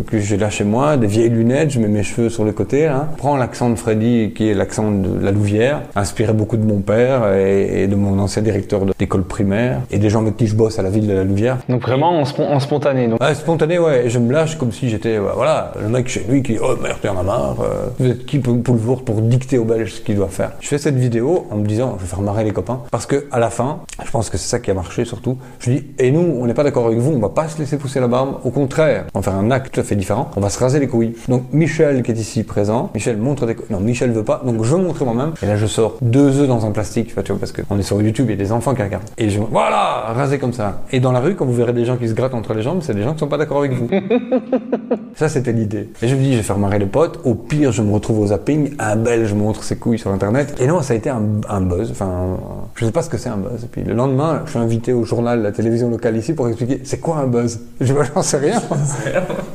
que- 0.08 0.20
j'ai 0.20 0.38
là 0.38 0.50
chez 0.50 0.64
moi, 0.64 0.98
des 0.98 1.08
vieilles 1.08 1.30
lunettes, 1.30 1.72
je 1.72 1.80
mets 1.80 1.88
mes 1.88 2.04
cheveux 2.04 2.30
sur 2.30 2.44
le 2.44 2.52
côté. 2.52 2.86
Là. 2.86 3.08
Prends 3.18 3.38
l'accent 3.38 3.70
de 3.70 3.76
Freddy, 3.76 4.34
qui 4.36 4.49
l'accent 4.54 4.92
de 4.92 5.24
la 5.24 5.32
Louvière, 5.32 5.82
inspiré 5.96 6.34
beaucoup 6.34 6.58
de 6.58 6.66
mon 6.66 6.80
père 6.80 7.34
et, 7.36 7.84
et 7.84 7.88
de 7.88 7.96
mon 7.96 8.20
ancien 8.20 8.42
directeur 8.42 8.82
d'école 8.98 9.24
primaire, 9.24 9.82
et 9.92 10.00
des 10.00 10.10
gens 10.10 10.22
avec 10.22 10.38
qui 10.38 10.48
je 10.48 10.56
bosse 10.56 10.80
à 10.80 10.82
la 10.82 10.90
ville 10.90 11.08
de 11.08 11.14
la 11.14 11.24
Louvière. 11.24 11.58
Donc 11.68 11.82
vraiment 11.82 12.20
en, 12.20 12.26
spon- 12.26 12.48
en 12.48 12.60
spontané. 12.60 13.08
Donc. 13.08 13.22
Ouais, 13.22 13.36
spontané, 13.36 13.80
ouais. 13.80 14.06
Et 14.06 14.10
je 14.10 14.20
me 14.20 14.32
lâche 14.32 14.58
comme 14.58 14.72
si 14.72 14.90
j'étais, 14.90 15.20
ouais, 15.20 15.32
voilà, 15.36 15.72
le 15.82 15.90
mec 15.90 16.08
chez 16.08 16.26
lui 16.30 16.44
qui 16.44 16.54
dit, 16.54 16.60
oh 16.62 16.76
merde, 16.82 16.98
t'en 17.02 17.18
as 17.18 17.24
marre. 17.24 17.58
euh, 17.62 17.88
vous 18.00 18.10
êtes 18.10 18.26
qui 18.26 18.40
pour, 18.40 18.62
pour 18.62 18.76
le 18.76 18.82
voir 18.82 19.02
pour 19.02 19.22
dicter 19.22 19.58
aux 19.58 19.66
Belges 19.66 19.94
ce 19.94 20.02
qu'il 20.02 20.16
doit 20.16 20.28
faire? 20.28 20.52
Je 20.60 20.68
fais 20.68 20.78
cette 20.78 20.96
vidéo 20.96 21.48
en 21.52 21.58
me 21.58 21.66
disant, 21.66 21.96
je 21.98 22.04
vais 22.04 22.10
faire 22.10 22.22
marrer 22.22 22.44
les 22.44 22.52
copains. 22.52 22.82
Parce 22.92 23.06
que 23.06 23.28
à 23.32 23.40
la 23.40 23.50
fin, 23.50 23.80
je 24.04 24.12
pense 24.12 24.30
que 24.30 24.38
c'est 24.38 24.50
ça 24.50 24.60
qui 24.60 24.72
a 24.72 24.74
marché 24.74 25.06
surtout. 25.06 25.38
Je 25.60 25.72
dis, 25.72 25.86
et 25.98 26.12
nous, 26.12 26.38
on 26.40 26.46
n'est 26.46 26.54
pas 26.54 26.64
d'accord 26.64 26.88
avec 26.88 27.00
vous, 27.00 27.12
on 27.14 27.20
va 27.20 27.30
pas 27.30 27.48
se 27.48 27.58
laisser 27.60 27.78
pousser 27.78 28.00
la 28.00 28.08
barbe. 28.08 28.38
Au 28.44 28.50
contraire, 28.52 29.06
on 29.14 29.20
va 29.20 29.24
faire 29.24 29.40
un 29.40 29.52
acte 29.52 29.74
tout 29.74 29.80
à 29.80 29.84
fait 29.84 29.96
différent. 29.96 30.32
On 30.36 30.42
va 30.42 30.50
se 30.50 30.60
raser 30.60 30.80
les 30.80 30.88
couilles. 30.88 31.16
Donc 31.28 31.44
Michel 31.52 32.04
qui 32.04 32.12
est 32.12 32.20
ici 32.20 32.44
présent, 32.44 32.90
Michel 32.94 33.18
montre 33.18 33.46
des 33.46 33.56
couilles. 33.56 33.68
Non, 33.70 33.80
Michel 33.80 34.12
veut 34.12 34.24
pas. 34.24 34.39
Donc 34.46 34.64
je 34.64 34.76
veux 34.76 34.82
montrer 34.82 35.06
moi-même. 35.06 35.32
Et 35.42 35.46
là, 35.46 35.56
je 35.58 35.66
sors 35.66 35.98
deux 36.02 36.40
œufs 36.40 36.48
dans 36.48 36.66
un 36.66 36.72
plastique, 36.72 37.08
tu 37.24 37.32
vois, 37.32 37.40
parce 37.40 37.52
qu'on 37.52 37.78
est 37.78 37.84
sur 37.84 38.02
YouTube, 38.02 38.28
il 38.30 38.32
y 38.32 38.34
a 38.34 38.38
des 38.44 38.52
enfants 38.52 38.74
qui 38.74 38.82
regardent. 38.84 39.04
Et 39.18 39.30
je 39.30 39.40
voilà, 39.40 40.06
rasé 40.16 40.38
comme 40.40 40.54
ça. 40.54 40.82
Et 40.92 41.00
dans 41.00 41.12
la 41.12 41.20
rue, 41.20 41.36
quand 41.36 41.46
vous 41.46 41.54
verrez 41.54 41.74
des 41.74 41.86
gens 41.86 41.98
qui 41.98 42.08
se 42.08 42.14
grattent 42.14 42.34
entre 42.34 42.54
les 42.54 42.62
jambes, 42.62 42.80
c'est 42.82 42.94
des 42.94 43.04
gens 43.04 43.14
qui 43.14 43.20
sont 43.20 43.28
pas 43.28 43.38
d'accord 43.38 43.60
avec 43.60 43.74
vous. 43.74 43.88
Ça, 45.16 45.28
c'était 45.28 45.52
l'idée. 45.52 45.90
Et 46.02 46.08
je 46.08 46.16
me 46.16 46.22
dis, 46.22 46.32
je 46.34 46.38
vais 46.38 46.44
faire 46.44 46.58
marrer 46.58 46.80
les 46.80 46.86
potes. 46.86 47.20
Au 47.26 47.34
pire, 47.34 47.72
je 47.72 47.82
me 47.82 47.92
retrouve 47.94 48.20
au 48.20 48.28
zapping. 48.28 48.72
Un 48.80 48.96
Belge 48.96 49.34
montre 49.34 49.64
ses 49.64 49.76
couilles 49.76 50.00
sur 50.00 50.12
Internet. 50.12 50.56
Et 50.60 50.68
non, 50.68 50.82
ça 50.82 50.94
a 50.94 50.96
été 50.98 51.10
un, 51.10 51.22
un 51.50 51.62
buzz. 51.62 51.92
Enfin, 51.92 52.06
un- 52.06 52.38
je 52.76 52.86
sais 52.86 52.92
pas 52.92 53.02
ce 53.02 53.10
que 53.10 53.18
c'est 53.18 53.30
un 53.30 53.38
buzz. 53.38 53.64
Et 53.64 53.68
puis 53.68 53.84
le 53.84 53.94
lendemain, 53.94 54.42
je 54.46 54.52
suis 54.52 54.60
invité 54.60 54.94
au 54.94 55.04
journal, 55.04 55.42
la 55.42 55.52
télévision 55.52 55.90
locale 55.90 56.16
ici 56.16 56.34
pour 56.34 56.48
expliquer 56.48 56.80
c'est 56.84 57.00
quoi 57.00 57.18
un 57.18 57.28
buzz? 57.28 57.60
Je 57.82 57.94
j'en 58.16 58.22
sais 58.22 58.38
rien. 58.38 58.62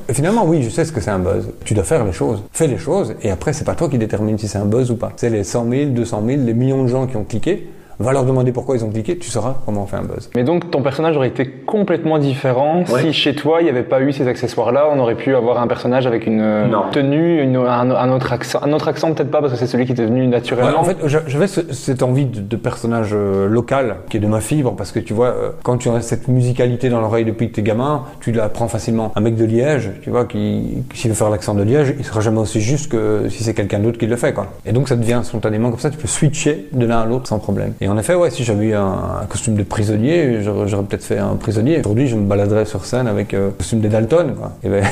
Et 0.09 0.13
finalement, 0.13 0.45
oui, 0.45 0.63
je 0.63 0.69
sais 0.69 0.85
ce 0.85 0.93
que 0.93 1.01
c'est 1.01 1.11
un 1.11 1.19
buzz. 1.19 1.49
Tu 1.65 1.73
dois 1.75 1.85
faire 1.85 2.05
les 2.05 2.13
choses. 2.13 2.43
Fais 2.53 2.67
les 2.67 2.79
choses. 2.79 3.15
Et 3.23 3.31
après, 3.31 3.53
c'est 3.53 3.65
pas 3.65 3.75
toi 3.75 3.89
qui 3.89 3.97
détermine 3.99 4.37
si 4.39 4.49
c'est 4.49 4.59
un 4.59 4.65
buzz 4.67 4.74
ou 4.91 4.97
pas. 4.97 5.13
C'est 5.17 5.31
les 5.31 5.45
100 5.45 5.71
000, 5.71 5.91
200 5.91 6.23
000, 6.27 6.43
les 6.45 6.55
millions 6.55 6.83
de 6.83 6.89
gens 6.89 7.07
qui 7.07 7.17
ont 7.17 7.25
cliqué. 7.25 7.69
Va 8.01 8.13
leur 8.13 8.25
demander 8.25 8.53
pourquoi 8.53 8.77
ils 8.77 8.85
ont 8.85 8.91
cliqué, 8.91 9.17
tu 9.19 9.31
sauras 9.31 9.55
comment 9.65 9.83
on 9.83 9.87
fait 9.87 9.97
un 9.97 10.03
buzz. 10.03 10.31
Mais 10.35 10.45
donc 10.45 10.71
ton 10.71 10.83
personnage 10.83 11.17
aurait 11.17 11.29
été 11.29 11.47
complètement 11.49 12.19
différent 12.19 12.85
si 12.87 13.13
chez 13.13 13.35
toi 13.35 13.61
il 13.61 13.65
n'y 13.65 13.71
avait 13.71 13.83
pas 13.83 14.01
eu 14.01 14.13
ces 14.13 14.27
accessoires-là. 14.29 14.89
On 14.93 14.99
aurait 14.99 15.15
pu 15.15 15.35
avoir 15.35 15.61
un 15.61 15.67
personnage 15.67 16.07
avec 16.07 16.27
une 16.27 16.41
euh, 16.41 16.67
Non. 16.67 16.85
tenue, 16.93 17.43
une- 17.43 17.57
un, 17.57 17.91
un 17.91 18.13
autre 18.13 18.33
accent, 18.33 18.59
un 18.63 18.73
autre 18.73 18.89
accent 18.89 19.13
peut-être 19.15 19.31
pas 19.31 19.41
parce 19.41 19.53
que 19.53 19.59
c'est 19.59 19.67
celui 19.67 19.87
qui 19.87 19.93
était 19.93 20.05
venu 20.07 20.23
Ouais, 20.23 20.27
naturellement. 20.27 20.81
en 20.81 20.85
fait, 20.85 20.97
j'a- 21.07 21.23
j'avais 21.27 21.47
ce- 21.47 21.73
cette 21.73 22.03
envie 22.03 22.27
de, 22.27 22.41
de 22.41 22.57
personnage 22.57 23.11
euh, 23.13 23.49
local 23.49 23.97
qui 24.11 24.17
est 24.17 24.21
de 24.21 24.27
ma 24.27 24.41
fibre 24.41 24.75
parce 24.77 24.93
que 24.93 24.99
tu 25.01 25.15
vois, 25.15 25.29
euh, 25.29 25.51
quand 25.63 25.77
tu 25.79 25.89
as 25.89 26.01
cette 26.01 26.29
musicalité 26.29 26.89
dans 26.89 27.01
l'oreille 27.01 27.25
depuis 27.25 27.51
que 27.51 27.55
t'es 27.57 27.63
gamin, 27.63 28.03
tu 28.21 28.33
la 28.33 28.49
prends 28.49 28.69
facilement. 28.69 29.13
Un 29.17 29.21
mec 29.21 29.37
de 29.37 29.45
Liège, 29.45 29.91
tu 30.03 30.11
vois, 30.11 30.25
qui, 30.25 30.85
qui 30.93 30.99
s'il 30.99 31.11
veut 31.11 31.17
faire 31.17 31.31
l'accent 31.31 31.55
de 31.55 31.63
Liège, 31.63 31.95
il 31.99 32.05
sera 32.05 32.21
jamais 32.21 32.39
aussi 32.41 32.61
juste 32.61 32.91
que 32.91 33.29
si 33.29 33.43
c'est 33.45 33.55
quelqu'un 33.55 33.79
d'autre 33.79 33.99
qui 33.99 34.07
le 34.07 34.17
fait, 34.17 34.33
quoi. 34.33 34.47
Et 34.67 34.73
donc 34.73 34.89
ça 34.89 34.97
devient 34.97 35.21
spontanément 35.23 35.71
comme 35.71 35.79
ça, 35.81 35.91
tu 35.91 35.99
peux 35.99 36.09
switcher 36.09 36.69
de 36.73 36.87
l'un 36.87 37.01
à 37.01 37.07
l'autre 37.07 37.29
sans 37.29 37.39
problème. 37.39 37.75
Et 37.85 37.89
en 37.89 37.99
effet, 37.99 38.15
ouais, 38.15 38.31
si 38.31 38.45
j'avais 38.45 38.69
eu 38.69 38.75
un, 38.75 39.21
un 39.21 39.27
costume 39.27 39.57
de 39.57 39.63
prisonnier, 39.63 40.41
j'aurais 40.43 40.87
peut-être 40.87 41.05
fait 41.05 41.19
un 41.19 41.37
prisonnier. 41.37 41.81
Aujourd'hui, 41.81 42.07
je 42.07 42.17
me 42.17 42.27
baladerais 42.27 42.65
sur 42.65 42.87
scène 42.87 43.07
avec 43.07 43.35
euh, 43.35 43.49
le 43.49 43.53
costume 43.53 43.81
des 43.81 43.91
Dalton, 43.91 44.35
quoi. 44.35 44.53
Ben, 44.63 44.83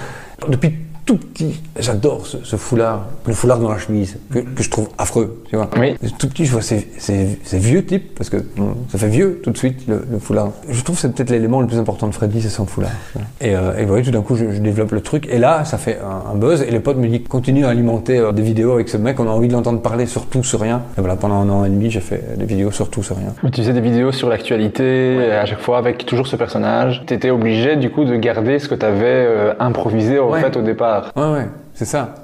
depuis 0.48 0.74
tout 1.04 1.16
petit, 1.16 1.60
j'adore 1.78 2.26
ce, 2.26 2.38
ce 2.44 2.56
foulard, 2.56 3.06
le 3.26 3.32
foulard 3.34 3.58
dans 3.58 3.70
la 3.70 3.78
chemise, 3.78 4.18
que, 4.32 4.38
que 4.38 4.62
je 4.62 4.70
trouve 4.70 4.88
affreux, 4.98 5.42
tu 5.48 5.56
vois. 5.56 5.68
Oui. 5.78 5.96
Tout 6.18 6.28
petit, 6.28 6.44
je 6.46 6.52
vois 6.52 6.62
ces, 6.62 6.88
ces- 6.98 7.38
ces 7.42 7.58
vieux 7.58 7.84
types, 7.84 8.14
parce 8.16 8.30
que 8.30 8.36
bon, 8.56 8.74
ça 8.88 8.98
fait 8.98 9.08
vieux 9.08 9.40
tout 9.42 9.50
de 9.50 9.58
suite, 9.58 9.86
le, 9.88 10.04
le 10.10 10.18
foulard. 10.18 10.50
Je 10.68 10.80
trouve 10.82 10.94
que 10.96 11.02
c'est 11.02 11.12
peut-être 11.14 11.30
l'élément 11.30 11.60
le 11.60 11.66
plus 11.66 11.78
important 11.78 12.06
de 12.06 12.14
Freddy, 12.14 12.40
c'est 12.40 12.48
son 12.48 12.66
foulard. 12.66 12.92
Et, 13.40 13.54
euh, 13.56 13.76
et 13.78 13.84
voyez, 13.84 14.04
tout 14.04 14.10
d'un 14.12 14.22
coup, 14.22 14.36
je, 14.36 14.52
je 14.52 14.60
développe 14.60 14.92
le 14.92 15.00
truc, 15.00 15.26
et 15.30 15.38
là, 15.38 15.64
ça 15.64 15.76
fait 15.78 15.98
un, 15.98 16.32
un 16.32 16.36
buzz, 16.36 16.62
et 16.62 16.70
les 16.70 16.80
potes 16.80 16.96
me 16.98 17.08
disent, 17.08 17.26
continue 17.28 17.64
à 17.64 17.70
alimenter 17.70 18.18
euh, 18.18 18.30
des 18.32 18.42
vidéos 18.42 18.72
avec 18.72 18.88
ce 18.88 18.96
mec, 18.96 19.18
on 19.18 19.26
a 19.26 19.30
envie 19.30 19.48
de 19.48 19.52
l'entendre 19.54 19.80
parler 19.80 20.06
sur 20.06 20.26
tout, 20.26 20.44
sur 20.44 20.60
rien. 20.60 20.82
Et 20.96 21.00
voilà, 21.00 21.16
pendant 21.16 21.34
un 21.40 21.48
an 21.50 21.64
et 21.64 21.68
demi, 21.70 21.90
j'ai 21.90 22.00
fait 22.00 22.38
des 22.38 22.44
vidéos 22.44 22.70
sur 22.70 22.88
tout, 22.90 23.02
sur 23.02 23.16
rien. 23.16 23.34
Mais 23.42 23.50
Tu 23.50 23.60
faisais 23.62 23.72
des 23.72 23.80
vidéos 23.80 24.12
sur 24.12 24.28
l'actualité, 24.28 25.32
à 25.32 25.46
chaque 25.46 25.60
fois 25.60 25.78
avec 25.78 26.06
toujours 26.06 26.26
ce 26.26 26.36
personnage. 26.36 27.02
Tu 27.06 27.14
étais 27.14 27.30
obligé 27.30 27.76
du 27.76 27.90
coup 27.90 28.04
de 28.04 28.14
garder 28.16 28.58
ce 28.58 28.68
que 28.68 28.74
tu 28.74 28.86
avais 28.86 29.26
improvisé 29.58 30.18
en 30.18 30.30
Ouais. 30.30 30.40
fait 30.40 30.56
au 30.56 30.62
départ. 30.62 30.91
Ouais, 31.16 31.32
ouais, 31.32 31.48
c'est 31.74 31.84
ça. 31.84 32.14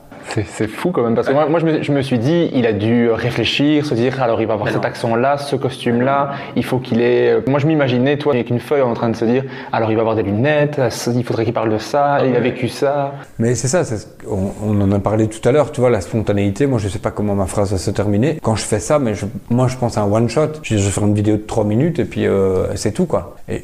C'est 0.51 0.69
fou 0.69 0.91
quand 0.91 1.03
même 1.03 1.15
parce 1.15 1.29
que 1.29 1.33
moi, 1.33 1.47
moi, 1.49 1.59
je, 1.59 1.65
me, 1.67 1.83
je 1.83 1.93
me 1.93 2.03
suis 2.03 2.19
dit 2.19 2.51
il 2.53 2.67
a 2.67 2.73
dû 2.73 3.11
réfléchir, 3.11 3.87
se 3.87 3.95
dire 3.95 4.23
alors 4.23 4.41
il 4.41 4.47
va 4.47 4.55
avoir 4.55 4.71
cet 4.71 4.85
accent-là, 4.85 5.39
ce 5.39 5.57
costume-là, 5.57 6.33
il 6.57 6.65
faut 6.65 6.79
qu'il 6.79 7.01
ait. 7.01 7.31
euh, 7.33 7.41
Moi 7.47 7.59
je 7.59 7.67
m'imaginais 7.67 8.17
toi 8.19 8.35
avec 8.35 8.51
une 8.51 8.61
feuille 8.61 8.83
en 8.83 8.95
train 8.95 9.09
de 9.09 9.17
se 9.17 9.25
dire 9.25 9.45
alors 9.73 9.91
il 9.91 9.95
va 9.95 10.01
avoir 10.03 10.17
des 10.17 10.23
lunettes, 10.23 10.81
il 11.15 11.25
faudrait 11.25 11.45
qu'il 11.45 11.55
parle 11.55 11.71
de 11.73 11.79
ça, 11.79 12.19
il 12.27 12.37
a 12.37 12.41
vécu 12.41 12.69
ça. 12.69 13.15
Mais 13.39 13.55
c'est 13.55 13.69
ça, 13.69 13.83
on, 14.31 14.51
on 14.65 14.81
en 14.81 14.93
a 14.93 14.99
parlé 14.99 15.29
tout 15.29 15.47
à 15.49 15.53
l'heure, 15.53 15.73
tu 15.73 15.81
vois, 15.81 15.91
la 15.91 16.01
spontanéité, 16.01 16.67
moi 16.67 16.79
je 16.79 16.89
sais 16.89 16.99
pas 16.99 17.11
comment 17.11 17.35
ma 17.35 17.47
phrase 17.47 17.73
va 17.73 17.79
se 17.79 17.91
terminer. 17.91 18.39
Quand 18.43 18.55
je 18.57 18.63
fais 18.65 18.81
ça, 18.81 18.99
mais 18.99 19.15
je- 19.15 19.27
moi 19.51 19.67
je 19.69 19.77
pense 19.77 19.97
à 19.99 20.03
un 20.03 20.11
one 20.13 20.29
shot, 20.29 20.49
je, 20.63 20.77
je 20.77 20.85
vais 20.85 20.91
faire 20.91 21.05
une 21.05 21.15
vidéo 21.15 21.37
de 21.37 21.43
3 21.43 21.65
minutes 21.65 21.99
et 21.99 22.05
puis 22.05 22.27
euh, 22.27 22.75
c'est 22.77 22.93
tout 22.93 23.07
quoi. 23.07 23.37
Et, 23.49 23.63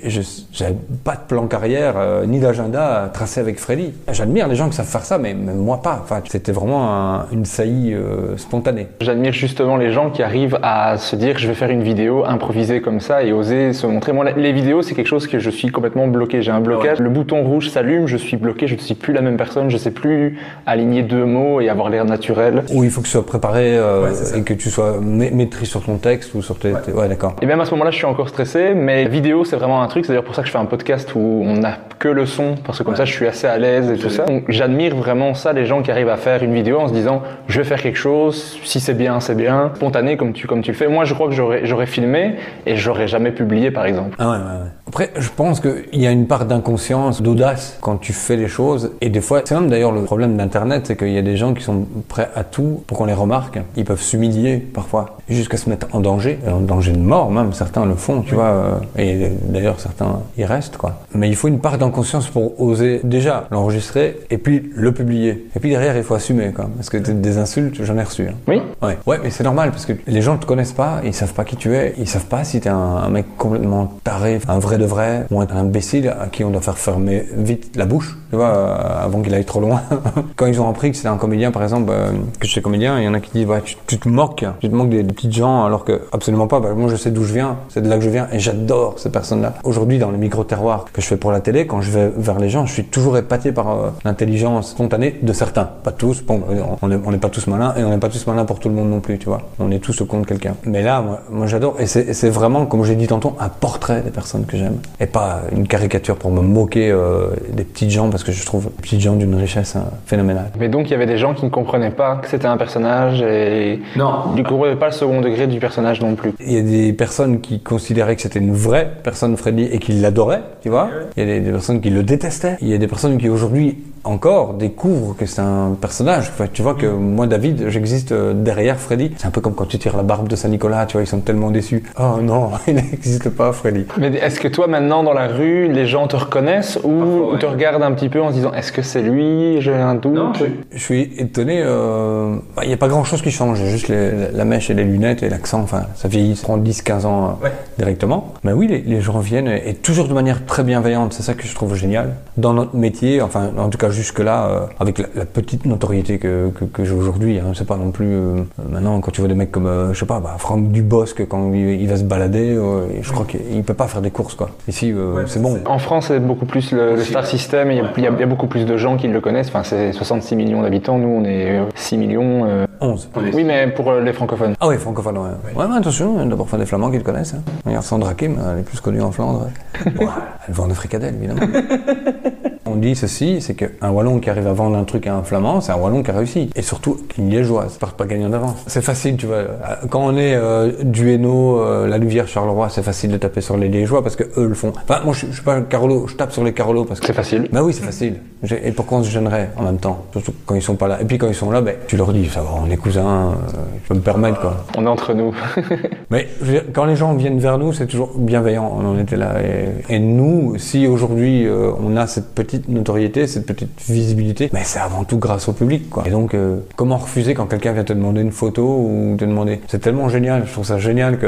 j'avais 0.53 0.77
pas 1.05 1.13
de 1.17 1.21
plan 1.29 1.47
carrière, 1.47 1.95
euh, 1.99 2.25
ni 2.27 2.41
d'agenda 2.41 3.11
tracé 3.13 3.41
avec 3.41 3.59
Freddy. 3.59 3.93
J'admire 4.11 4.49
les 4.49 4.57
gens 4.57 4.69
qui 4.71 4.77
savent 4.77 4.87
faire 4.87 5.05
ça, 5.05 5.19
mais, 5.19 5.35
mais 5.35 5.53
moi 5.53 5.83
pas. 5.83 6.01
Enfin, 6.03 6.21
c'était 6.27 6.53
vraiment 6.55 6.89
un- 6.93 7.27
une 7.33 7.45
saillie 7.45 7.93
euh, 7.95 8.37
spontanée. 8.37 8.89
J'admire 9.01 9.33
justement 9.33 9.77
les 9.77 9.91
gens 9.91 10.11
qui 10.11 10.23
arrivent 10.23 10.59
à 10.63 10.97
se 10.97 11.17
dire 11.17 11.39
je 11.39 11.47
vais 11.49 11.55
faire 11.55 11.71
une 11.71 11.83
vidéo 11.83 12.25
improvisée 12.25 12.81
comme 12.81 13.01
ça 13.01 13.23
et 13.23 13.33
oser 13.33 13.73
se 13.73 13.87
montrer. 13.87 14.13
Moi 14.13 14.25
les 14.37 14.53
vidéos 14.53 14.83
c'est 14.83 14.95
quelque 14.95 15.07
chose 15.07 15.27
que 15.27 15.39
je 15.39 15.51
suis 15.51 15.69
complètement 15.69 16.07
bloqué, 16.07 16.43
j'ai 16.43 16.51
un 16.53 16.61
blocage. 16.61 16.99
Le 17.01 17.11
bouton 17.11 17.43
rouge 17.45 17.69
s'allume, 17.71 18.07
je 18.07 18.17
suis 18.17 18.37
bloqué, 18.37 18.67
je 18.67 18.75
ne 18.75 18.81
suis 18.81 18.95
plus 18.95 19.13
la 19.13 19.21
même 19.21 19.37
personne, 19.37 19.69
je 19.71 19.77
sais 19.77 19.91
plus 19.91 20.39
aligner 20.67 21.03
deux 21.03 21.25
mots 21.25 21.61
et 21.61 21.69
avoir 21.69 21.91
l'air 21.91 22.05
naturel. 22.05 22.63
Où 22.73 22.85
il 22.85 22.91
faut 22.91 23.01
que 23.01 23.07
tu 23.07 23.13
sois 23.13 23.27
préparé 23.27 23.77
euh, 23.77 24.09
et 24.37 24.43
que 24.43 24.55
tu 24.55 24.71
sois 24.71 24.99
ma- 25.01 25.31
maîtrise 25.31 25.69
sur 25.69 25.83
ton 25.83 25.97
texte 25.97 26.35
ou 26.35 26.43
sur 26.43 26.59
tes. 26.59 26.73
ouais 26.73 27.09
d'accord. 27.09 27.37
Et 27.43 27.47
même 27.47 27.61
à 27.61 27.65
ce 27.65 27.73
moment-là, 27.73 27.91
je 27.91 27.97
suis 27.97 28.07
encore 28.07 28.29
stressé, 28.29 28.73
mais 28.75 29.07
vidéo, 29.07 29.45
c'est 29.45 29.57
vraiment 29.57 29.83
un 29.83 29.87
truc. 29.89 30.05
C'est 30.05 30.13
d'ailleurs 30.13 30.25
pour 30.25 30.35
ça 30.35 30.43
que 30.43 30.47
je 30.49 30.53
fais 30.53 30.59
un 30.59 30.65
podcast 30.67 31.15
où 31.15 31.43
on 31.45 31.55
n'a 31.55 31.79
que 31.99 32.09
le 32.09 32.27
son, 32.27 32.55
parce 32.65 32.79
que 32.79 32.83
comme 32.85 32.97
ça, 32.97 33.05
je 33.05 33.13
suis 33.13 33.27
assez 33.27 33.47
à 33.47 33.59
l'aise 33.59 33.91
et 33.91 33.97
tout 33.97 34.11
ça. 34.11 34.25
Donc, 34.25 34.45
j'admire 34.49 34.95
vraiment 34.95 35.35
ça, 35.35 35.53
les 35.53 35.65
gens 35.67 35.83
qui 35.83 35.91
arrivent 35.91 36.09
à 36.09 36.17
faire 36.39 36.49
une 36.49 36.55
vidéo 36.55 36.81
en 36.81 36.89
se 36.89 36.93
disant, 36.93 37.23
je 37.49 37.59
vais 37.61 37.65
faire 37.65 37.81
quelque 37.81 37.99
chose, 37.99 38.59
si 38.65 38.81
c'est 38.81 38.95
bien, 38.95 39.21
c'est 39.21 39.37
bien, 39.37 39.71
spontané 39.75 40.17
comme 40.17 40.33
tu, 40.33 40.47
comme 40.47 40.63
tu 40.63 40.73
le 40.73 40.77
fais. 40.77 40.89
Moi, 40.89 41.05
je 41.05 41.15
crois 41.15 41.29
que 41.29 41.35
j'aurais, 41.35 41.87
filmé 41.87 42.37
et 42.67 42.77
j'aurais 42.77 43.07
jamais 43.07 43.31
publié, 43.31 43.71
par 43.71 43.87
exemple. 43.87 44.17
Ah 44.19 44.31
ouais, 44.31 44.37
ouais, 44.37 44.43
ouais. 44.43 44.84
Après, 44.87 45.11
je 45.17 45.29
pense 45.35 45.61
qu'il 45.61 46.01
y 46.01 46.07
a 46.07 46.11
une 46.11 46.27
part 46.27 46.45
d'inconscience, 46.45 47.23
d'audace 47.23 47.79
quand 47.81 47.97
tu 47.97 48.13
fais 48.13 48.37
les 48.37 48.49
choses. 48.49 48.93
Et 49.01 49.09
des 49.09 49.21
fois, 49.23 49.41
c'est 49.45 49.55
même 49.55 49.69
d'ailleurs 49.71 49.93
le 49.93 50.03
problème 50.03 50.37
d'Internet, 50.37 50.85
c'est 50.87 50.97
qu'il 50.97 51.11
y 51.11 51.19
a 51.19 51.23
des 51.23 51.37
gens 51.37 51.55
qui 51.55 51.63
sont 51.65 51.87
prêts 52.07 52.29
à 52.35 52.45
tout 52.45 52.83
pour 52.87 52.99
qu'on 52.99 53.07
les 53.07 53.15
remarque. 53.15 53.59
Ils 53.77 53.85
peuvent 53.85 54.01
s'humilier 54.03 54.59
parfois, 54.59 55.17
jusqu'à 55.29 55.57
se 55.57 55.71
mettre 55.71 55.87
en 55.93 56.01
danger, 56.01 56.39
en 56.47 56.61
danger 56.61 56.93
de 56.93 56.99
mort 56.99 57.31
même. 57.31 57.53
Certains 57.55 57.87
le 57.87 57.95
font, 57.95 58.21
tu 58.23 58.35
vois. 58.35 58.45
euh, 58.45 58.73
Et 58.99 59.31
d'ailleurs, 59.49 59.81
certains 59.81 60.21
y 60.37 60.45
restent, 60.45 60.77
quoi. 60.77 61.01
Mais 61.15 61.29
il 61.29 61.35
faut 61.37 61.49
une 61.49 61.61
part 61.61 61.79
d'inconscience 61.79 62.29
pour 62.29 62.61
oser 62.61 63.01
déjà 63.05 63.49
l'enregistrer 63.51 64.19
et 64.31 64.39
puis 64.39 64.71
le 64.75 64.93
publier. 64.93 65.49
Et 65.57 65.61
puis 65.61 65.71
derrière, 65.71 65.97
il 65.97 66.03
faut 66.03 66.15
assumer, 66.15 66.53
quoi. 66.53 66.69
Parce 66.77 66.91
que 66.91 66.99
des 66.99 67.39
insultes, 67.39 67.83
j'en 67.83 67.97
ai 67.97 68.03
reçu. 68.03 68.29
hein. 68.29 68.35
Oui. 68.47 68.61
Ouais, 68.83 68.99
ouais, 69.07 69.19
mais 69.23 69.31
c'est 69.31 69.45
normal 69.45 69.71
parce 69.71 69.87
que 69.87 69.95
les 70.07 70.21
gens 70.23 70.37
te 70.37 70.45
connaissent 70.47 70.73
pas, 70.73 71.01
ils 71.05 71.15
savent 71.15 71.33
pas 71.35 71.45
qui 71.45 71.57
tu 71.57 71.75
es, 71.75 71.95
ils 71.99 72.09
savent 72.09 72.27
pas 72.27 72.45
si 72.45 72.61
t'es 72.61 72.69
un, 72.69 72.77
un 72.77 73.09
mec 73.09 73.25
complètement 73.39 73.91
taré, 74.05 74.39
un 74.47 74.59
vrai 74.59 74.74
de 74.79 74.85
vrai, 74.85 75.27
un 75.31 75.57
imbécile 75.57 76.09
à 76.09 76.27
qui 76.27 76.45
on 76.45 76.51
doit 76.51 76.61
faire 76.61 76.79
fermer 76.79 77.25
vite 77.37 77.77
la 77.77 77.87
bouche, 77.87 78.17
tu 78.31 78.37
vois, 78.37 78.49
euh, 78.49 79.05
avant 79.05 79.23
qu'il 79.23 79.35
aille 79.35 79.45
trop 79.45 79.61
loin. 79.61 79.83
Quand 80.37 80.47
ils 80.47 80.61
ont 80.61 80.69
appris 80.69 80.91
que 80.91 80.97
c'était 80.97 81.09
un 81.09 81.17
comédien, 81.17 81.51
par 81.51 81.63
exemple, 81.63 81.91
euh, 81.93 82.11
que 82.41 82.47
j'étais 82.47 82.61
comédien, 82.61 82.99
il 82.99 83.05
y 83.05 83.09
en 83.09 83.15
a 83.15 83.21
qui 83.21 83.31
disent, 83.33 83.47
ouais, 83.47 83.63
tu, 83.63 83.77
tu 83.87 83.99
te 83.99 84.09
moques, 84.09 84.45
tu 84.61 84.69
te 84.69 84.75
moques 84.75 84.89
des, 84.89 85.05
petites 85.05 85.33
gens, 85.33 85.65
alors 85.65 85.85
que 85.85 86.03
absolument 86.13 86.47
pas. 86.47 86.61
Bah, 86.61 86.75
moi, 86.75 86.89
je 86.89 86.97
sais 86.97 87.11
d'où 87.11 87.25
je 87.25 87.35
viens, 87.35 87.57
c'est 87.69 87.83
de 87.83 87.89
là 87.89 87.97
que 87.97 88.05
je 88.05 88.11
viens, 88.11 88.29
et 88.33 88.39
j'adore 88.39 88.99
ces 88.99 89.11
personnes-là. 89.11 89.55
Aujourd'hui, 89.65 89.99
dans 89.99 90.11
les 90.11 90.19
micro-terroirs 90.19 90.87
que 90.93 91.01
je 91.01 91.07
fais 91.07 91.17
pour 91.17 91.33
la 91.33 91.41
télé, 91.41 91.67
quand 91.67 91.81
je 91.81 91.91
vais 91.91 92.11
vers 92.17 92.39
les 92.39 92.49
gens, 92.49 92.67
je 92.67 92.73
suis 92.73 92.85
toujours 92.85 93.17
épaté 93.19 93.53
par 93.53 93.71
euh, 93.71 93.91
l'intelligence 94.05 94.71
spontanée 94.71 95.19
de 95.23 95.33
certains, 95.33 95.65
pas 95.83 95.93
tous. 95.93 96.23
Bon, 96.23 96.43
on 96.83 96.89
n'est 96.89 96.99
on 97.05 97.11
n'est 97.11 97.19
pas 97.19 97.29
tous 97.29 97.47
malins, 97.47 97.75
et 97.77 97.85
on 97.85 97.91
n'est 97.91 97.99
pas 97.99 98.09
tous 98.09 98.27
malins 98.27 98.45
pour 98.45 98.59
tout 98.59 98.69
le 98.69 98.75
monde 98.75 98.91
non 98.91 99.01
plus, 99.01 99.19
tu 99.19 99.27
vois. 99.27 99.43
On 99.59 99.71
est 99.71 99.79
tous 99.79 100.01
au 100.01 100.07
compte 100.07 100.23
de 100.23 100.27
quelqu'un. 100.27 100.55
Mais 100.65 100.83
là, 100.83 101.01
moi, 101.01 101.21
moi 101.31 101.47
j'adore, 101.47 101.77
et 101.79 101.87
c'est 101.87 102.31
vraiment, 102.31 102.67
comme 102.67 102.85
j'ai 102.85 102.97
dit 102.97 103.07
tantôt, 103.07 103.37
un 103.39 103.49
portrait 103.49 104.03
des 104.03 104.11
personnes 104.11 104.47
que 104.47 104.57
j'aime, 104.57 104.64
et 105.01 105.07
pas 105.07 105.43
une 105.55 105.67
caricature 105.67 106.17
pour 106.17 106.31
me 106.31 106.41
moquer 106.41 106.91
euh, 106.91 107.29
des 107.53 107.65
petites 107.65 107.91
gens, 107.91 108.11
parce 108.11 108.25
que 108.25 108.33
je 108.33 108.45
trouve 108.45 108.65
les 108.67 108.83
petites 108.83 109.01
gens 109.01 109.17
d'une 109.17 109.35
richesse 109.35 109.77
hein, 109.77 109.85
phénoménale. 110.07 110.51
Mais 110.59 110.69
donc, 110.69 110.89
il 110.89 110.93
y 110.93 110.95
avait 110.95 111.07
des 111.07 111.19
gens 111.19 111.35
qui 111.35 111.45
ne 111.45 111.51
comprenaient 111.51 111.91
pas 111.91 112.17
que 112.17 112.29
c'était 112.29 112.47
un 112.47 112.57
personnage 112.57 113.23
et 113.23 113.81
Non. 113.97 114.33
du 114.35 114.43
coup, 114.45 114.63
pas 114.79 114.87
le 114.87 114.93
second 114.93 115.21
degré 115.21 115.47
du 115.47 115.59
personnage 115.59 116.01
non 116.01 116.15
plus. 116.15 116.33
Il 116.41 116.53
y 116.53 116.59
a 116.59 116.63
des 116.63 116.93
personnes 116.93 117.41
qui 117.41 117.61
considéraient 117.61 118.17
que 118.17 118.23
c'était 118.23 118.39
une 118.39 118.53
vraie 118.55 118.91
personne 119.03 119.37
Freddy 119.37 119.65
et 119.65 119.79
qui 119.79 119.93
l'adoraient, 119.93 120.43
tu 120.63 120.69
vois. 120.69 120.89
Il 121.17 121.21
y 121.21 121.23
a 121.23 121.35
des, 121.35 121.41
des 121.41 121.51
personnes 121.51 121.81
qui 121.81 121.91
le 121.91 122.03
détestaient. 122.03 122.57
Il 122.61 122.69
y 122.69 122.75
a 122.75 122.79
des 122.79 122.87
personnes 122.87 123.19
qui 123.19 123.29
aujourd'hui 123.29 123.79
encore 124.05 124.55
découvrent 124.55 125.17
que 125.17 125.27
c'est 125.27 125.41
un 125.41 125.77
personnage. 125.81 126.31
Enfin, 126.33 126.47
tu 126.53 126.63
vois 126.63 126.75
que 126.75 126.87
moi, 126.87 127.27
David, 127.27 127.69
j'existe 127.69 128.13
euh, 128.13 128.33
derrière 128.35 128.77
Freddy. 128.79 129.13
C'est 129.17 129.27
un 129.27 129.31
peu 129.31 129.41
comme 129.41 129.55
quand 129.55 129.65
tu 129.67 129.79
tires 129.79 129.97
la 129.97 130.03
barbe 130.03 130.29
de 130.29 130.37
Saint-Nicolas, 130.37 130.87
tu 130.87 130.95
vois, 130.95 131.03
ils 131.03 131.07
sont 131.07 131.21
tellement 131.21 131.51
déçus. 131.51 131.83
Oh 131.99 132.21
non, 132.23 132.51
il 132.69 132.75
n'existe 132.75 133.31
pas 133.31 133.53
Freddy. 133.53 133.87
Mais 133.99 134.09
est-ce 134.15 134.41
que 134.41 134.49
toi, 134.49 134.67
maintenant, 134.67 135.03
dans 135.03 135.13
la 135.15 135.27
rue, 135.27 135.69
les 135.73 135.87
gens 135.87 136.07
te 136.07 136.17
reconnaissent 136.17 136.79
ou 136.85 137.37
te 137.39 137.47
regardent 137.47 137.83
un 137.83 137.93
petit 137.93 138.09
peu 138.09 138.21
en 138.23 138.29
se 138.29 138.35
disant 138.35 138.53
est-ce 138.53 138.73
que 138.73 138.83
c'est 138.83 139.03
lui? 139.03 139.61
J'ai 139.61 139.75
un 139.75 139.95
doute. 139.95 140.43
Je 140.73 140.79
suis 140.79 141.13
étonné, 141.19 141.63
euh, 141.65 142.37
bah, 142.57 142.63
il 142.65 142.69
n'y 142.69 142.75
a 142.75 142.79
pas 142.79 142.89
grand 142.89 143.05
chose 143.05 143.23
qui 143.23 143.31
change, 143.31 143.63
juste 143.65 143.89
les- 143.89 144.31
la- 144.33 144.45
mèche 144.45 144.69
et 144.69 144.75
les 144.75 144.85
lunettes 144.85 145.23
et 145.23 145.31
l'accent, 145.31 145.61
enfin 145.63 145.85
ça 145.95 146.07
vieillit, 146.09 146.37
ça 146.37 146.45
prend 146.45 146.59
10-15 146.59 147.07
ans 147.07 147.39
euh, 147.43 147.49
directement. 147.79 148.35
Mais 148.45 148.53
oui, 148.53 148.67
les, 148.69 148.81
les 148.83 149.01
gens 149.01 149.19
viennent 149.21 149.49
et, 149.49 149.71
et 149.71 149.75
toujours 149.75 150.07
de 150.07 150.13
manière 150.13 150.45
très 150.45 150.63
bienveillante, 150.63 151.15
c'est 151.15 151.23
ça 151.23 151.33
que 151.33 151.47
je 151.47 151.55
trouve 151.55 151.75
génial. 151.75 152.15
Dans 152.37 152.53
notre 152.53 152.77
métier, 152.77 153.23
enfin 153.23 153.51
en 153.57 153.71
tout 153.71 153.79
cas 153.79 153.89
jusque-là, 153.95 154.47
euh, 154.47 154.61
avec 154.81 154.99
la, 154.99 155.07
la 155.15 155.25
petite 155.25 155.65
notoriété 155.67 156.19
que, 156.19 156.51
que, 156.51 156.65
que 156.65 156.85
j'ai 156.85 156.93
aujourd'hui, 156.95 157.39
hein, 157.39 157.53
c'est 157.55 157.67
pas 157.67 157.77
non 157.77 157.91
plus... 157.91 158.13
euh, 158.15 158.43
maintenant 158.71 159.01
quand 159.01 159.11
tu 159.11 159.21
vois 159.21 159.29
des 159.29 159.35
mecs 159.35 159.51
comme, 159.53 159.67
euh, 159.67 159.93
je 159.95 160.01
sais 160.01 160.07
pas, 160.07 160.21
bah, 160.21 160.35
Franck 160.39 160.71
Dubosc, 160.73 161.25
quand 161.29 161.53
il, 161.53 161.81
il 161.81 161.89
va 161.89 161.97
se 161.97 162.05
balader, 162.05 162.55
euh, 162.57 162.87
je 163.01 163.11
crois 163.13 163.25
qu'il 163.25 163.41
il 163.53 163.63
peut 163.63 163.75
pas 163.75 163.87
faire 163.87 164.03
des 164.03 164.11
courses 164.11 164.35
quoi. 164.35 164.51
Ici 164.69 164.93
euh, 164.93 165.25
c'est 165.27 165.41
bon. 165.41 165.59
En 165.67 165.79
France, 165.79 166.07
c'est 166.09 166.21
beaucoup 166.21 166.47
plus 166.47 166.73
le, 166.73 166.97
le 166.97 167.03
star 167.03 167.25
system. 167.27 167.71
et 167.71 167.77
Il 167.77 167.79
y, 167.79 167.81
a, 167.81 167.91
il 167.97 168.03
y 168.03 168.07
a- 168.07 168.11
il 168.13 168.21
y 168.21 168.23
a 168.23 168.27
beaucoup 168.27 168.47
plus 168.47 168.65
de 168.67 168.77
gens 168.77 168.97
qui 168.97 169.09
le 169.09 169.21
connaissent. 169.21 169.49
Enfin, 169.49 169.63
c'est 169.65 169.93
66 169.93 170.37
millions 170.37 170.63
d'habitants. 170.63 170.99
Nous, 170.99 171.09
on 171.09 171.25
est 171.25 171.59
euh, 171.59 171.65
6 171.75 171.97
millions. 171.97 172.45
euh. 172.47 172.67
11. 172.81 173.09
Oui, 173.33 173.45
mais 173.45 173.69
pour 173.69 173.93
les 173.95 174.13
francophones. 174.13 174.55
Ah 174.61 174.69
oui, 174.69 174.77
francophone, 174.77 175.17
ouais. 175.19 175.31
Ouais, 175.57 175.65
mais 175.71 175.77
attention, 175.77 176.15
il 176.17 176.23
y 176.23 176.27
a 176.27 176.29
d'abord 176.29 176.47
des 176.47 176.67
Flamands 176.67 176.91
qui 176.91 176.99
le 176.99 177.03
connaissent. 177.05 177.35
Hein. 177.35 177.43
Regarde 177.65 177.85
Sandra 177.85 178.15
Kim, 178.15 178.37
elle 178.53 178.59
est 178.59 178.63
plus 178.63 178.81
connue 178.81 179.01
en 179.01 179.11
Flandre. 179.13 179.49
Bon, 179.97 180.07
elle 180.49 180.55
vend 180.55 180.67
des 180.69 180.75
fricadelles, 180.75 181.15
évidemment. 181.17 181.41
On 182.75 182.77
dit 182.77 182.97
ceci, 182.97 183.41
c'est 183.41 183.55
qu'un 183.55 183.91
Wallon 183.91 184.19
qui 184.19 184.29
arrive 184.31 184.49
à 184.49 184.53
vendre 184.53 184.77
un 184.77 184.83
truc 184.83 185.07
à 185.07 185.15
un 185.15 185.23
Flamand, 185.23 185.61
c'est 185.61 185.71
un 185.71 185.77
Wallon 185.77 186.03
qui 186.03 186.11
a 186.11 186.15
réussi. 186.15 186.51
Et 186.57 186.63
surtout, 186.63 186.97
une 187.19 187.31
Liégeoise, 187.31 187.77
part 187.79 187.93
pas 187.93 188.05
gagnant 188.05 188.29
d'avance. 188.29 188.65
C'est 188.67 188.83
facile, 188.83 189.17
tu 189.17 189.27
vois. 189.27 189.43
Quand 189.91 190.01
on 190.05 190.17
est 190.17 190.35
euh, 190.35 190.73
du 190.83 191.13
Hainaut, 191.13 191.61
euh, 191.61 191.87
la 191.87 191.99
Louvière, 191.99 192.27
Charleroi, 192.27 192.69
c'est 192.71 192.83
facile 192.83 193.13
de 193.13 193.17
taper 193.17 193.43
sur 193.43 193.57
les 193.57 193.69
Liégeois 193.69 194.03
parce 194.03 194.17
que 194.17 194.25
eux 194.37 194.49
le 194.49 194.55
font. 194.55 194.73
Enfin, 194.83 195.03
moi, 195.05 195.15
je, 195.15 195.27
je 195.29 195.33
suis 195.35 195.43
pas 195.43 195.55
un 195.55 195.63
Carolo, 195.63 196.09
je 196.09 196.17
tape 196.17 196.33
sur 196.33 196.43
les 196.43 196.53
Carolos 196.53 196.85
parce 196.85 196.99
que 196.99 197.07
C'est 197.07 197.13
facile. 197.13 197.49
bah 197.53 197.63
oui, 197.63 197.73
c'est 197.73 197.85
facile. 197.85 198.17
Et 198.65 198.73
pourquoi 198.73 198.99
on 198.99 199.03
se 199.05 199.11
gênerait 199.11 199.51
en 199.57 199.63
même 199.63 199.79
temps? 199.79 200.05
Surtout 200.11 200.35
quand 200.45 200.57
ils 200.57 200.61
sont 200.63 200.75
pas 200.75 200.89
là. 200.89 201.01
Et 201.01 201.05
puis 201.05 201.17
quand 201.17 201.29
ils 201.29 201.35
sont 201.35 201.53
là, 201.53 201.61
ben, 201.61 201.77
tu 201.87 201.97
leur 201.97 202.13
dis, 202.13 202.27
ça 202.27 202.41
va, 202.43 202.49
on 202.67 202.69
est 202.71 202.77
cousins, 202.77 203.29
euh, 203.31 203.59
je 203.85 203.89
peux 203.89 203.95
me 203.95 204.01
permettre 204.01 204.41
quoi. 204.41 204.65
On 204.77 204.85
est 204.85 204.89
entre 204.89 205.15
nous. 205.15 205.33
Mais 206.11 206.27
je 206.41 206.45
veux 206.47 206.53
dire, 206.55 206.65
quand 206.73 206.85
les 206.87 206.97
gens 206.97 207.15
viennent 207.15 207.39
vers 207.39 207.57
nous, 207.57 207.73
c'est 207.73 207.87
toujours 207.87 208.11
bienveillant. 208.19 208.71
On 208.79 208.85
en 208.85 208.99
était 208.99 209.17
là. 209.17 209.35
Et, 209.41 209.95
et 209.95 209.99
nous, 210.01 210.55
si 210.59 210.89
aujourd'hui 210.89 211.47
euh, 211.47 211.71
on 211.81 211.97
a 211.97 212.07
cette 212.09 212.35
petite 212.35 212.64
notoriété, 212.69 213.27
cette 213.27 213.47
petite 213.47 213.71
visibilité, 213.89 214.51
mais 214.53 214.61
c'est 214.65 214.79
avant 214.81 215.05
tout 215.05 215.19
grâce 215.19 215.49
au 215.49 215.53
public. 215.53 215.89
Quoi. 215.91 216.05
Et 216.07 216.11
donc, 216.11 216.35
euh, 216.35 216.59
comment 216.77 216.97
refuser 216.97 217.35
quand 217.35 217.47
quelqu'un 217.47 217.73
vient 217.73 217.85
te 217.85 217.93
demander 217.93 218.21
une 218.21 218.33
photo 218.33 218.63
ou 218.65 219.17
te 219.19 219.25
demander? 219.25 219.61
C'est 219.69 219.81
tellement 219.81 220.09
génial. 220.09 220.45
Je 220.47 220.53
trouve 220.53 220.65
ça 220.65 220.79
génial 220.79 221.19
que 221.19 221.27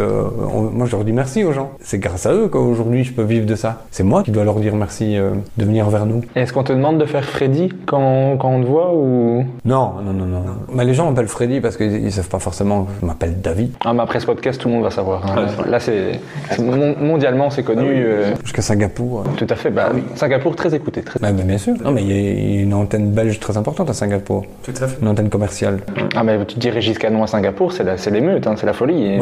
on- 0.55 0.63
moi 0.71 0.87
je 0.87 0.93
leur 0.93 1.05
dis 1.05 1.13
merci 1.13 1.45
aux 1.45 1.53
gens. 1.53 1.71
C'est 1.81 1.99
grâce 1.99 2.27
à 2.27 2.33
eux 2.33 2.49
qu'aujourd'hui 2.49 3.05
je 3.05 3.13
peux 3.13 3.23
vivre 3.23 3.47
de 3.47 3.55
ça. 3.55 3.85
C'est 3.91 4.03
moi 4.05 4.23
qui 4.23 4.31
dois 4.31 4.45
leur 4.45 4.57
dire 4.57 4.75
merci 4.77 5.17
euh, 5.17 5.31
de 5.57 5.65
venir 5.65 5.89
vers 5.91 6.07
nous. 6.07 6.23
Est-ce 6.35 6.53
qu'on 6.53 6.65
te 6.65 6.73
demande 6.73 6.99
de 6.99 7.05
faire 7.05 7.25
Freddy 7.25 7.71
quand, 7.87 8.37
quand 8.39 8.51
on 8.51 8.61
te 8.63 8.67
voit 8.67 8.95
ou? 8.95 9.45
Non, 9.65 9.93
non, 10.05 10.13
non, 10.13 10.27
non. 10.27 10.43
Mais 10.73 10.85
les 10.85 10.95
gens 10.95 11.09
m'appellent 11.11 11.29
Freddy 11.29 11.61
parce 11.61 11.77
qu'ils 11.77 12.05
ils 12.05 12.13
savent 12.13 12.29
pas 12.29 12.39
forcément 12.39 12.85
que 12.85 12.91
je 13.01 13.07
m'appelle 13.07 13.41
David. 13.41 13.73
Ah, 13.85 13.93
mais 13.93 14.03
après 14.03 14.21
ce 14.21 14.27
podcast, 14.27 14.61
tout 14.61 14.69
le 14.69 14.75
monde 14.75 14.85
va 14.85 14.91
savoir. 14.91 15.25
hein. 15.27 15.47
Là, 15.69 15.81
c'est 15.81 16.21
c'est 16.51 16.63
mon- 16.63 16.97
mondialement, 16.99 17.51
c'est 17.51 17.63
connu. 17.63 17.87
euh, 17.89 18.35
Jusqu'à 18.43 18.63
Singapour. 18.63 19.25
tout 19.37 19.47
à 19.49 19.55
fait. 19.55 19.71
Bah, 19.71 19.91
Singapour, 20.15 20.57
très 20.57 20.75
écouté. 20.75 21.03
Très... 21.03 21.19
Bah, 21.33 21.43
bien 21.45 21.59
sûr. 21.59 21.75
Non, 21.83 21.93
mais 21.93 22.03
il 22.03 22.09
y, 22.09 22.13
a- 22.13 22.33
il 22.33 22.61
une 22.63 22.75
antenne 22.75 23.11
belge 23.11 23.39
très 23.41 23.57
importante 23.57 23.91
à 23.91 23.93
Singapour. 23.93 24.45
Tout 24.63 24.73
à 24.81 24.87
fait. 24.87 25.01
Une 25.01 25.09
antenne 25.09 25.29
commerciale. 25.29 25.81
Ah, 26.15 26.23
mais 26.25 26.45
tu 26.47 26.59
dis 26.59 26.71
Régis 26.71 26.99
Canon 26.99 27.23
à 27.23 27.27
Singapour, 27.27 27.73
c'est 27.73 28.11
l'émeute, 28.11 28.47
hein, 28.47 28.55
c'est 28.57 28.67
la 28.67 28.73
folie. 28.73 29.15
Et 29.15 29.21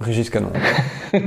Régis 0.00 0.30
Canon. 0.30 0.48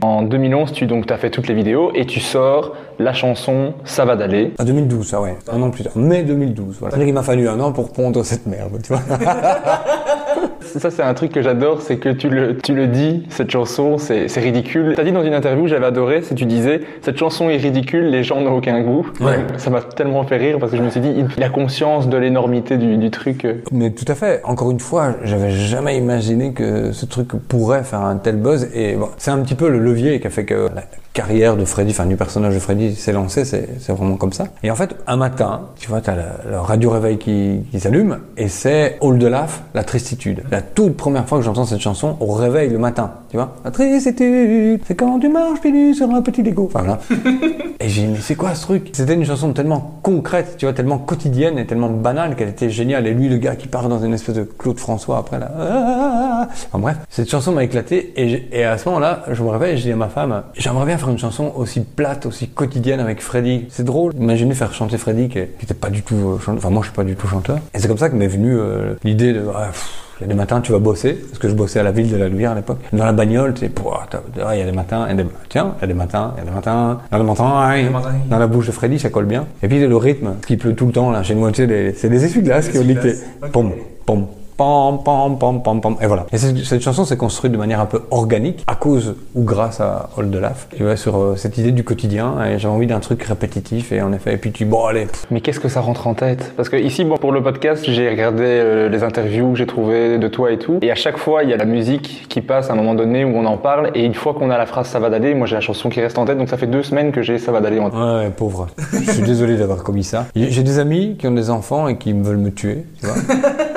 En 0.00 0.22
2011, 0.22 0.72
tu 0.72 0.86
donc, 0.86 1.10
as 1.10 1.16
fait 1.16 1.28
toutes 1.30 1.48
les 1.48 1.54
vidéos 1.54 1.90
et 1.94 2.06
tu 2.06 2.20
sors 2.20 2.74
la 3.00 3.12
chanson 3.12 3.74
Ça 3.84 4.04
va 4.04 4.14
d'aller. 4.14 4.52
En 4.58 4.64
2012, 4.64 5.06
ça 5.08 5.20
ouais. 5.20 5.36
Un 5.52 5.60
an 5.60 5.70
plus 5.70 5.82
tard. 5.82 5.92
Mai 5.96 6.22
2012. 6.22 6.76
Voilà. 6.78 6.92
C'est-à-dire 6.92 7.06
qu'il 7.06 7.14
m'a 7.14 7.22
fallu 7.24 7.48
un 7.48 7.58
an 7.60 7.72
pour 7.72 7.92
pondre 7.92 8.24
cette 8.24 8.46
merde, 8.46 8.80
tu 8.82 8.92
vois. 8.92 9.02
Ça, 10.76 10.90
c'est 10.90 11.02
un 11.02 11.14
truc 11.14 11.32
que 11.32 11.42
j'adore, 11.42 11.82
c'est 11.82 11.96
que 11.96 12.08
tu 12.10 12.28
le, 12.28 12.56
tu 12.58 12.74
le 12.74 12.86
dis, 12.86 13.24
cette 13.30 13.50
chanson, 13.50 13.98
c'est 13.98 14.28
c'est 14.28 14.40
ridicule. 14.40 14.92
Tu 14.94 15.00
as 15.00 15.04
dit 15.04 15.12
dans 15.12 15.24
une 15.24 15.34
interview, 15.34 15.66
j'avais 15.66 15.86
adoré, 15.86 16.22
c'est 16.22 16.34
tu 16.34 16.44
disais, 16.44 16.82
cette 17.02 17.18
chanson 17.18 17.48
est 17.48 17.56
ridicule, 17.56 18.10
les 18.10 18.22
gens 18.22 18.40
n'ont 18.40 18.56
aucun 18.56 18.80
goût. 18.80 19.06
Ouais. 19.20 19.38
Ça 19.56 19.70
m'a 19.70 19.80
tellement 19.80 20.24
fait 20.24 20.36
rire 20.36 20.58
parce 20.58 20.72
que 20.72 20.78
je 20.78 20.82
me 20.82 20.90
suis 20.90 21.00
dit, 21.00 21.24
il 21.36 21.42
a 21.42 21.48
conscience 21.48 22.08
de 22.08 22.16
l'énormité 22.16 22.76
du, 22.76 22.96
du 22.96 23.10
truc. 23.10 23.46
Mais 23.72 23.90
tout 23.90 24.04
à 24.08 24.14
fait. 24.14 24.40
Encore 24.44 24.70
une 24.70 24.80
fois, 24.80 25.14
j'avais 25.24 25.50
jamais 25.50 25.96
imaginé 25.96 26.52
que 26.52 26.92
ce 26.92 27.06
truc 27.06 27.28
pourrait 27.48 27.82
faire 27.84 28.00
un 28.00 28.16
tel 28.16 28.36
buzz. 28.36 28.68
Et 28.74 28.96
bon, 28.96 29.08
c'est 29.16 29.30
un 29.30 29.38
petit 29.38 29.54
peu 29.54 29.68
le 29.68 29.78
levier 29.78 30.20
qui 30.20 30.26
a 30.26 30.30
fait 30.30 30.44
que 30.44 30.68
carrière 31.12 31.56
de 31.56 31.64
Freddy, 31.64 31.90
enfin 31.90 32.06
du 32.06 32.16
personnage 32.16 32.54
de 32.54 32.58
Freddy 32.58 32.94
s'est 32.94 33.12
lancée. 33.12 33.44
C'est 33.44 33.92
vraiment 33.92 34.16
comme 34.16 34.32
ça. 34.32 34.44
Et 34.62 34.70
en 34.70 34.76
fait, 34.76 34.96
un 35.06 35.16
matin, 35.16 35.62
tu 35.78 35.88
vois, 35.88 36.00
t'as 36.00 36.14
le 36.48 36.58
radio 36.58 36.90
réveil 36.90 37.18
qui, 37.18 37.64
qui 37.70 37.80
s'allume 37.80 38.18
et 38.36 38.48
c'est 38.48 38.98
All 39.02 39.18
de 39.18 39.26
Laf, 39.26 39.62
la 39.74 39.84
tristitude. 39.84 40.44
La 40.50 40.62
toute 40.62 40.96
première 40.96 41.26
fois 41.26 41.38
que 41.38 41.44
j'entends 41.44 41.64
cette 41.64 41.80
chanson 41.80 42.16
au 42.20 42.32
réveil 42.32 42.70
le 42.70 42.78
matin, 42.78 43.12
tu 43.30 43.36
vois. 43.36 43.56
La 43.64 43.70
tristitude, 43.70 44.80
c'est 44.86 44.94
quand 44.94 45.18
tu 45.18 45.28
marches 45.28 45.60
pieds 45.60 45.72
nus 45.72 45.94
sur 45.94 46.10
un 46.10 46.22
petit 46.22 46.42
Lego. 46.42 46.70
Enfin 46.72 46.80
voilà. 46.80 47.00
Et 47.80 47.88
j'ai 47.88 48.02
dit, 48.02 48.08
mais 48.08 48.18
c'est 48.20 48.34
quoi 48.34 48.54
ce 48.54 48.62
truc? 48.62 48.90
C'était 48.92 49.14
une 49.14 49.24
chanson 49.24 49.52
tellement 49.52 50.00
concrète, 50.02 50.56
tu 50.58 50.66
vois, 50.66 50.72
tellement 50.72 50.98
quotidienne 50.98 51.58
et 51.58 51.66
tellement 51.66 51.90
banale 51.90 52.34
qu'elle 52.34 52.48
était 52.48 52.70
géniale. 52.70 53.06
Et 53.06 53.14
lui, 53.14 53.28
le 53.28 53.36
gars 53.36 53.54
qui 53.56 53.68
part 53.68 53.88
dans 53.88 54.02
une 54.04 54.14
espèce 54.14 54.34
de 54.34 54.42
Claude 54.42 54.78
François 54.78 55.18
après, 55.18 55.38
là. 55.38 55.50
ah. 55.58 56.48
Enfin 56.66 56.78
bref, 56.78 56.96
cette 57.08 57.30
chanson 57.30 57.52
m'a 57.52 57.64
éclaté. 57.64 58.12
Et, 58.16 58.64
à 58.64 58.78
ce 58.78 58.88
moment-là, 58.88 59.24
je 59.30 59.42
me 59.42 59.48
réveille 59.48 59.74
et 59.74 59.76
je 59.76 59.82
dis 59.82 59.92
à 59.92 59.96
ma 59.96 60.08
femme, 60.08 60.42
j'aimerais 60.54 60.86
bien 60.86 60.98
faire 60.98 61.10
une 61.10 61.18
chanson 61.18 61.52
aussi 61.56 61.80
plate, 61.80 62.26
aussi 62.26 62.48
quotidienne 62.48 63.00
avec 63.00 63.20
Freddy. 63.20 63.66
C'est 63.70 63.84
drôle. 63.84 64.12
Imaginez 64.18 64.54
faire 64.54 64.72
chanter 64.74 64.98
Freddy 64.98 65.28
qui 65.28 65.38
qui 65.58 65.64
était 65.64 65.74
pas 65.74 65.90
du 65.90 66.02
tout 66.02 66.14
euh, 66.14 66.38
chanteur. 66.38 66.58
Enfin, 66.58 66.70
moi, 66.70 66.82
je 66.82 66.88
suis 66.88 66.96
pas 66.96 67.04
du 67.04 67.14
tout 67.14 67.28
chanteur. 67.28 67.58
Et 67.74 67.78
c'est 67.78 67.88
comme 67.88 67.98
ça 67.98 68.08
que 68.08 68.16
m'est 68.16 68.26
venue 68.26 68.56
euh, 68.56 68.94
l'idée 69.04 69.32
de, 69.32 69.44
ah, 69.54 69.68
pff, 69.68 70.07
il 70.20 70.22
y 70.22 70.24
a 70.24 70.28
des 70.28 70.34
matins, 70.34 70.60
tu 70.60 70.72
vas 70.72 70.78
bosser, 70.78 71.14
parce 71.14 71.38
que 71.38 71.48
je 71.48 71.54
bossais 71.54 71.78
à 71.78 71.84
la 71.84 71.92
ville 71.92 72.10
de 72.10 72.16
la 72.16 72.28
Louvière 72.28 72.52
à 72.52 72.54
l'époque. 72.56 72.78
Dans 72.92 73.04
la 73.04 73.12
bagnole, 73.12 73.54
tu 73.54 73.60
sais, 73.60 73.70
il 73.72 74.58
y 74.58 74.62
a 74.62 74.64
des 74.64 74.72
matins, 74.72 75.06
il 75.08 75.16
y 75.16 75.20
a 75.20 75.22
des, 75.22 75.30
tiens, 75.48 75.74
il 75.78 75.82
y 75.82 75.84
a 75.84 75.86
des 75.86 75.94
matins, 75.94 76.32
il 76.36 76.38
y 76.38 76.42
a 76.42 76.44
des 76.44 76.50
matins, 76.50 76.98
il 77.10 77.12
y 77.12 77.14
a 77.14 77.18
des 77.18 77.24
matins, 77.24 77.80
des 77.84 77.90
matins. 77.90 78.10
dans 78.28 78.38
la 78.38 78.46
bouche 78.48 78.66
de 78.66 78.72
Freddy, 78.72 78.98
ça 78.98 79.10
colle 79.10 79.26
bien. 79.26 79.46
Et 79.62 79.68
puis 79.68 79.78
le 79.78 79.96
rythme, 79.96 80.34
qui 80.46 80.56
pleut 80.56 80.74
tout 80.74 80.86
le 80.86 80.92
temps, 80.92 81.10
là, 81.10 81.22
chez 81.22 81.34
moi, 81.34 81.52
tu 81.52 81.66
sais, 81.66 81.94
c'est 81.96 82.08
des 82.08 82.24
essuie-glaces 82.24 82.68
qui 82.68 82.78
ont. 82.78 82.82
Ok. 82.82 83.50
Pom, 83.52 83.72
pom, 84.06 84.26
pom, 84.58 85.02
pom, 85.04 85.38
pom, 85.38 85.62
pom, 85.62 85.80
pom. 85.80 85.96
Et 86.02 86.06
voilà. 86.06 86.26
Et 86.32 86.36
cette, 86.36 86.58
cette 86.58 86.82
chanson 86.82 87.04
s'est 87.04 87.16
construite 87.16 87.52
de 87.52 87.56
manière 87.56 87.80
un 87.80 87.86
peu 87.86 88.02
organique, 88.10 88.64
à 88.66 88.74
cause 88.74 89.14
ou 89.34 89.44
grâce 89.44 89.80
à 89.80 90.10
Old 90.18 90.34
Laf, 90.34 90.66
tu 90.76 90.82
vois, 90.82 90.96
sur 90.96 91.16
euh, 91.16 91.36
cette 91.36 91.56
idée 91.58 91.70
du 91.70 91.84
quotidien. 91.84 92.34
Et 92.44 92.58
j'avais 92.58 92.74
envie 92.74 92.88
d'un 92.88 92.98
truc 92.98 93.22
répétitif, 93.22 93.92
et 93.92 94.02
en 94.02 94.12
effet, 94.12 94.34
et 94.34 94.36
puis 94.36 94.50
tu, 94.50 94.64
bon, 94.64 94.84
allez, 94.84 95.06
pff, 95.06 95.26
Mais 95.30 95.40
qu'est-ce 95.40 95.60
que 95.60 95.68
ça 95.68 95.80
rentre 95.80 96.08
en 96.08 96.14
tête? 96.14 96.52
Parce 96.56 96.68
que 96.68 96.76
ici, 96.76 97.04
bon, 97.04 97.16
pour 97.16 97.30
le 97.30 97.40
podcast, 97.40 97.84
j'ai 97.86 98.10
regardé 98.10 98.42
euh, 98.42 98.88
les 98.88 99.04
interviews 99.04 99.52
que 99.52 99.58
j'ai 99.58 99.66
trouvées 99.66 100.18
de 100.18 100.28
toi 100.28 100.50
et 100.50 100.58
tout. 100.58 100.78
Et 100.82 100.90
à 100.90 100.96
chaque 100.96 101.18
fois, 101.18 101.44
il 101.44 101.50
y 101.50 101.52
a 101.52 101.56
la 101.56 101.64
musique 101.64 102.26
qui 102.28 102.40
passe 102.40 102.68
à 102.68 102.72
un 102.72 102.76
moment 102.76 102.94
donné 102.94 103.24
où 103.24 103.36
on 103.36 103.46
en 103.46 103.58
parle. 103.58 103.92
Et 103.94 104.04
une 104.04 104.14
fois 104.14 104.34
qu'on 104.34 104.50
a 104.50 104.58
la 104.58 104.66
phrase 104.66 104.88
Ça 104.88 104.98
va 104.98 105.08
d'aller, 105.08 105.34
moi 105.34 105.46
j'ai 105.46 105.54
la 105.54 105.60
chanson 105.60 105.88
qui 105.88 106.00
reste 106.00 106.18
en 106.18 106.24
tête. 106.24 106.36
Donc 106.36 106.48
ça 106.48 106.56
fait 106.56 106.66
deux 106.66 106.82
semaines 106.82 107.12
que 107.12 107.22
j'ai 107.22 107.38
Ça 107.38 107.52
va 107.52 107.60
d'aller 107.60 107.78
en 107.78 107.90
tête. 107.90 107.98
Ouais, 107.98 108.30
pauvre. 108.30 108.66
Je 108.92 109.12
suis 109.12 109.22
désolé 109.22 109.56
d'avoir 109.56 109.84
commis 109.84 110.04
ça. 110.04 110.26
J'ai 110.34 110.62
des 110.62 110.78
amis 110.80 111.16
qui 111.16 111.28
ont 111.28 111.32
des 111.32 111.50
enfants 111.50 111.86
et 111.86 111.96
qui 111.96 112.12
me 112.12 112.24
veulent 112.24 112.38
me 112.38 112.50
tuer, 112.50 112.84
tu 113.00 113.06
vois. 113.06 113.14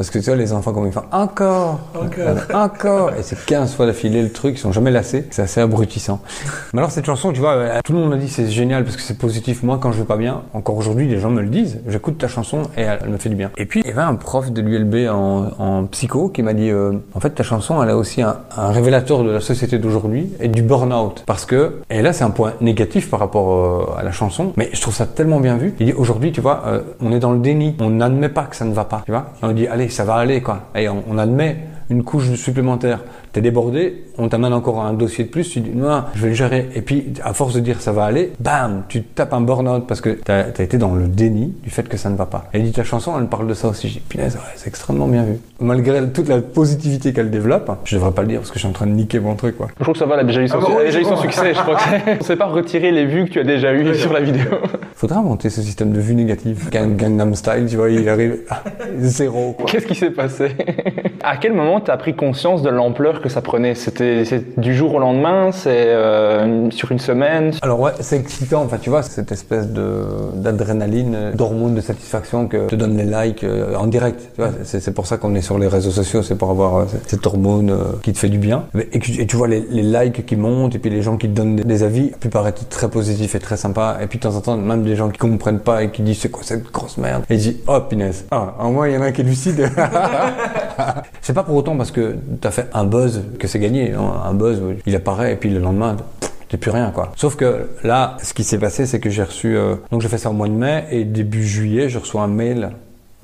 Parce 0.00 0.08
que 0.08 0.18
tu 0.18 0.24
vois, 0.24 0.36
les 0.36 0.54
enfants, 0.54 0.72
comme 0.72 0.86
ils 0.86 0.92
font 0.92 1.02
encore, 1.12 1.78
encore, 1.94 2.38
encore. 2.54 3.10
Et 3.18 3.22
c'est 3.22 3.36
15 3.44 3.74
fois 3.74 3.84
d'affilée 3.84 4.22
le 4.22 4.32
truc, 4.32 4.54
ils 4.56 4.58
sont 4.58 4.72
jamais 4.72 4.90
lassés. 4.90 5.26
C'est 5.28 5.42
assez 5.42 5.60
abrutissant. 5.60 6.22
Mais 6.72 6.78
alors, 6.78 6.90
cette 6.90 7.04
chanson, 7.04 7.34
tu 7.34 7.40
vois, 7.40 7.52
euh, 7.52 7.80
tout 7.84 7.92
le 7.92 7.98
monde 7.98 8.08
m'a 8.08 8.16
dit 8.16 8.30
c'est 8.30 8.48
génial 8.48 8.84
parce 8.84 8.96
que 8.96 9.02
c'est 9.02 9.18
positif. 9.18 9.62
Moi, 9.62 9.76
quand 9.78 9.92
je 9.92 9.98
vais 9.98 10.06
pas 10.06 10.16
bien, 10.16 10.40
encore 10.54 10.78
aujourd'hui, 10.78 11.06
les 11.06 11.20
gens 11.20 11.28
me 11.28 11.42
le 11.42 11.48
disent. 11.48 11.80
J'écoute 11.86 12.16
ta 12.16 12.28
chanson 12.28 12.62
et 12.78 12.80
elle, 12.80 12.98
elle 13.02 13.10
me 13.10 13.18
fait 13.18 13.28
du 13.28 13.34
bien. 13.34 13.50
Et 13.58 13.66
puis, 13.66 13.82
il 13.84 13.88
y 13.88 13.90
avait 13.90 14.00
un 14.00 14.14
prof 14.14 14.50
de 14.50 14.62
l'ULB 14.62 15.10
en, 15.10 15.50
en 15.58 15.84
psycho 15.84 16.30
qui 16.30 16.42
m'a 16.42 16.54
dit, 16.54 16.70
euh, 16.70 16.92
en 17.12 17.20
fait, 17.20 17.32
ta 17.32 17.42
chanson, 17.42 17.82
elle 17.82 17.90
a 17.90 17.96
aussi 17.98 18.22
un, 18.22 18.38
un 18.56 18.70
révélateur 18.70 19.22
de 19.22 19.32
la 19.32 19.40
société 19.42 19.78
d'aujourd'hui 19.78 20.32
et 20.40 20.48
du 20.48 20.62
burn-out. 20.62 21.24
Parce 21.26 21.44
que, 21.44 21.74
et 21.90 22.00
là, 22.00 22.14
c'est 22.14 22.24
un 22.24 22.30
point 22.30 22.54
négatif 22.62 23.10
par 23.10 23.20
rapport 23.20 23.52
euh, 23.52 23.98
à 23.98 24.02
la 24.02 24.12
chanson, 24.12 24.54
mais 24.56 24.70
je 24.72 24.80
trouve 24.80 24.94
ça 24.94 25.04
tellement 25.04 25.40
bien 25.40 25.58
vu. 25.58 25.74
Il 25.78 25.84
dit, 25.84 25.92
aujourd'hui, 25.92 26.32
tu 26.32 26.40
vois, 26.40 26.62
euh, 26.68 26.80
on 27.02 27.12
est 27.12 27.18
dans 27.18 27.32
le 27.32 27.40
déni. 27.40 27.76
On 27.80 27.90
n'admet 27.90 28.30
pas 28.30 28.44
que 28.44 28.56
ça 28.56 28.64
ne 28.64 28.72
va 28.72 28.86
pas, 28.86 29.02
tu 29.04 29.12
vois. 29.12 29.26
Et 29.42 29.44
on 29.44 29.52
dit, 29.52 29.66
allez, 29.66 29.89
ça 29.90 30.04
va 30.04 30.14
aller, 30.14 30.40
quoi. 30.40 30.70
Et 30.74 30.88
on, 30.88 31.04
on 31.08 31.18
admet 31.18 31.68
une 31.90 32.04
couche 32.04 32.32
supplémentaire. 32.34 33.00
T'es 33.32 33.40
débordé, 33.40 34.02
on 34.18 34.28
t'amène 34.28 34.52
encore 34.52 34.80
un 34.82 34.92
dossier 34.92 35.24
de 35.24 35.28
plus, 35.30 35.48
tu 35.48 35.60
dis 35.60 35.70
non, 35.72 36.02
je 36.14 36.22
vais 36.22 36.28
le 36.30 36.34
gérer. 36.34 36.68
Et 36.74 36.82
puis, 36.82 37.12
à 37.22 37.32
force 37.32 37.54
de 37.54 37.60
dire 37.60 37.80
ça 37.80 37.92
va 37.92 38.04
aller, 38.04 38.32
bam, 38.40 38.82
tu 38.88 39.02
te 39.02 39.14
tapes 39.14 39.32
un 39.32 39.40
burn-out 39.40 39.86
parce 39.86 40.00
que 40.00 40.10
t'as 40.10 40.46
as 40.58 40.62
été 40.62 40.78
dans 40.78 40.94
le 40.94 41.06
déni 41.06 41.54
du 41.62 41.70
fait 41.70 41.88
que 41.88 41.96
ça 41.96 42.10
ne 42.10 42.16
va 42.16 42.26
pas. 42.26 42.46
Et 42.52 42.56
elle 42.58 42.64
dit 42.64 42.72
ta 42.72 42.82
chanson, 42.82 43.12
elle 43.20 43.26
parle 43.26 43.46
de 43.46 43.54
ça 43.54 43.68
aussi. 43.68 43.88
Je 43.88 43.92
dis, 43.94 44.00
punaise, 44.00 44.34
ouais, 44.34 44.40
c'est 44.56 44.66
extrêmement 44.68 45.06
bien 45.06 45.22
vu. 45.22 45.38
Malgré 45.60 46.04
toute 46.08 46.28
la 46.28 46.40
positivité 46.40 47.12
qu'elle 47.12 47.30
développe, 47.30 47.70
je 47.84 47.94
devrais 47.96 48.10
pas 48.12 48.22
le 48.22 48.28
dire 48.28 48.40
parce 48.40 48.50
que 48.50 48.56
je 48.56 48.60
suis 48.60 48.68
en 48.68 48.72
train 48.72 48.86
de 48.86 48.92
niquer 48.92 49.20
mon 49.20 49.36
truc, 49.36 49.56
quoi. 49.56 49.68
Je 49.78 49.82
trouve 49.84 49.92
que 49.94 49.98
ça 50.00 50.06
va, 50.06 50.14
elle 50.14 50.20
a 50.20 50.24
déjà 50.24 50.42
eu 50.42 50.48
son, 50.48 50.58
Ah 50.58 50.66
bah 50.66 50.84
déjà 50.84 51.00
eu 51.00 51.04
son 51.04 51.16
succès. 51.16 51.54
Je 51.54 51.60
crois 51.60 51.76
que 51.76 51.82
c'est- 52.04 52.18
on 52.20 52.24
sait 52.24 52.36
pas 52.36 52.46
retirer 52.46 52.90
les 52.90 53.06
vues 53.06 53.26
que 53.26 53.30
tu 53.30 53.38
as 53.40 53.44
déjà 53.44 53.72
eues 53.74 53.94
sur 53.94 54.12
la 54.12 54.20
vidéo. 54.20 54.42
Faudrait 54.96 55.18
inventer 55.18 55.50
ce 55.50 55.62
système 55.62 55.92
de 55.92 56.00
vue 56.00 56.14
négative. 56.16 56.68
Gang, 56.70 56.96
Gangnam 56.96 57.34
Style, 57.36 57.66
tu 57.68 57.76
vois, 57.76 57.90
il 57.90 58.08
arrive 58.08 58.38
à 58.50 58.62
zéro, 58.98 59.52
quoi. 59.52 59.66
Qu'est-ce 59.66 59.86
qui 59.86 59.94
s'est 59.94 60.10
passé? 60.10 60.48
À 61.22 61.36
quel 61.36 61.52
moment 61.52 61.80
tu 61.80 61.90
as 61.90 61.96
pris 61.96 62.14
conscience 62.14 62.62
de 62.62 62.70
l'ampleur 62.70 63.19
que 63.20 63.28
ça 63.28 63.40
prenait 63.42 63.74
C'était 63.74 64.24
du 64.56 64.74
jour 64.74 64.94
au 64.94 64.98
lendemain 64.98 65.52
C'est 65.52 65.88
euh, 65.88 66.70
sur 66.70 66.92
une 66.92 66.98
semaine 66.98 67.52
Alors 67.62 67.80
ouais, 67.80 67.92
c'est 68.00 68.16
excitant, 68.16 68.62
enfin 68.62 68.78
tu 68.80 68.90
vois, 68.90 69.02
cette 69.02 69.32
espèce 69.32 69.68
de 69.68 70.04
d'adrénaline, 70.34 71.32
d'hormone 71.34 71.74
de 71.74 71.80
satisfaction 71.80 72.48
que 72.48 72.66
te 72.66 72.74
donnent 72.74 72.96
les 72.96 73.04
likes 73.04 73.44
euh, 73.44 73.74
en 73.76 73.86
direct. 73.86 74.20
Tu 74.36 74.42
c'est 74.64 74.94
pour 74.94 75.06
ça 75.06 75.16
qu'on 75.16 75.34
est 75.34 75.42
sur 75.42 75.58
les 75.58 75.68
réseaux 75.68 75.90
sociaux, 75.90 76.22
c'est 76.22 76.36
pour 76.36 76.50
avoir 76.50 76.76
euh, 76.76 76.84
cette 77.06 77.26
hormone 77.26 77.76
qui 78.02 78.12
te 78.12 78.18
fait 78.18 78.28
du 78.28 78.38
bien. 78.38 78.64
Et, 78.92 78.98
tu 78.98 79.36
vois 79.36 79.48
les, 79.48 79.64
les 79.70 79.82
likes 79.82 80.26
qui 80.26 80.36
montent 80.36 80.74
et 80.74 80.78
puis 80.78 80.90
les 80.90 81.02
gens 81.02 81.16
qui 81.16 81.28
te 81.28 81.34
donnent 81.34 81.56
des, 81.56 81.82
avis, 81.82 82.10
la 82.10 82.16
plupart 82.16 82.46
très 82.68 82.88
positifs 82.88 83.34
et 83.34 83.38
très 83.38 83.56
sympas. 83.56 83.98
Et 84.02 84.06
puis 84.06 84.18
de 84.18 84.22
temps 84.24 84.34
en 84.34 84.40
temps, 84.40 84.56
même 84.56 84.82
des 84.82 84.96
gens 84.96 85.08
qui 85.08 85.18
comprennent 85.18 85.60
pas 85.60 85.82
et 85.82 85.90
qui 85.90 86.02
disent 86.02 86.20
c'est 86.20 86.30
quoi 86.30 86.42
cette 86.44 86.70
grosse 86.72 86.98
merde? 86.98 87.24
Et 87.30 87.38
je 87.38 87.50
dis 87.50 87.60
oh 87.66 87.80
punaise, 87.88 88.24
ah 88.30 88.54
en 88.58 88.72
moins 88.72 88.88
il 88.88 88.94
y 88.94 88.96
en 88.96 89.02
a 89.02 89.06
un 89.06 89.12
qui 89.12 89.20
est 89.20 89.24
lucide. 89.24 89.70
c'est 91.20 91.32
pas 91.32 91.42
pour 91.42 91.56
autant 91.56 91.76
parce 91.76 91.90
que 91.90 92.16
t'as 92.40 92.50
fait 92.50 92.66
un 92.72 92.84
buzz 92.84 93.09
que 93.38 93.46
c'est 93.46 93.58
gagné. 93.58 93.90
non. 93.90 94.12
Un 94.12 94.34
buzz, 94.34 94.60
il 94.86 94.94
apparaît 94.96 95.32
et 95.32 95.36
puis 95.36 95.50
le 95.50 95.60
lendemain. 95.60 95.96
T'es 96.48 96.56
plus 96.56 96.72
rien 96.72 96.90
quoi. 96.90 97.12
Sauf 97.14 97.36
que 97.36 97.68
là, 97.84 98.16
ce 98.22 98.34
qui 98.34 98.42
s'est 98.42 98.58
passé, 98.58 98.84
c'est 98.84 98.98
que 98.98 99.08
j'ai 99.08 99.22
reçu. 99.22 99.56
euh, 99.56 99.76
donc 99.92 100.00
j'ai 100.02 100.08
fait 100.08 100.18
ça 100.18 100.30
au 100.30 100.32
mois 100.32 100.48
de 100.48 100.52
mai 100.52 100.84
et 100.90 101.04
début 101.04 101.46
juillet, 101.46 101.88
je 101.88 101.98
reçois 101.98 102.22
un 102.22 102.26
mail 102.28 102.70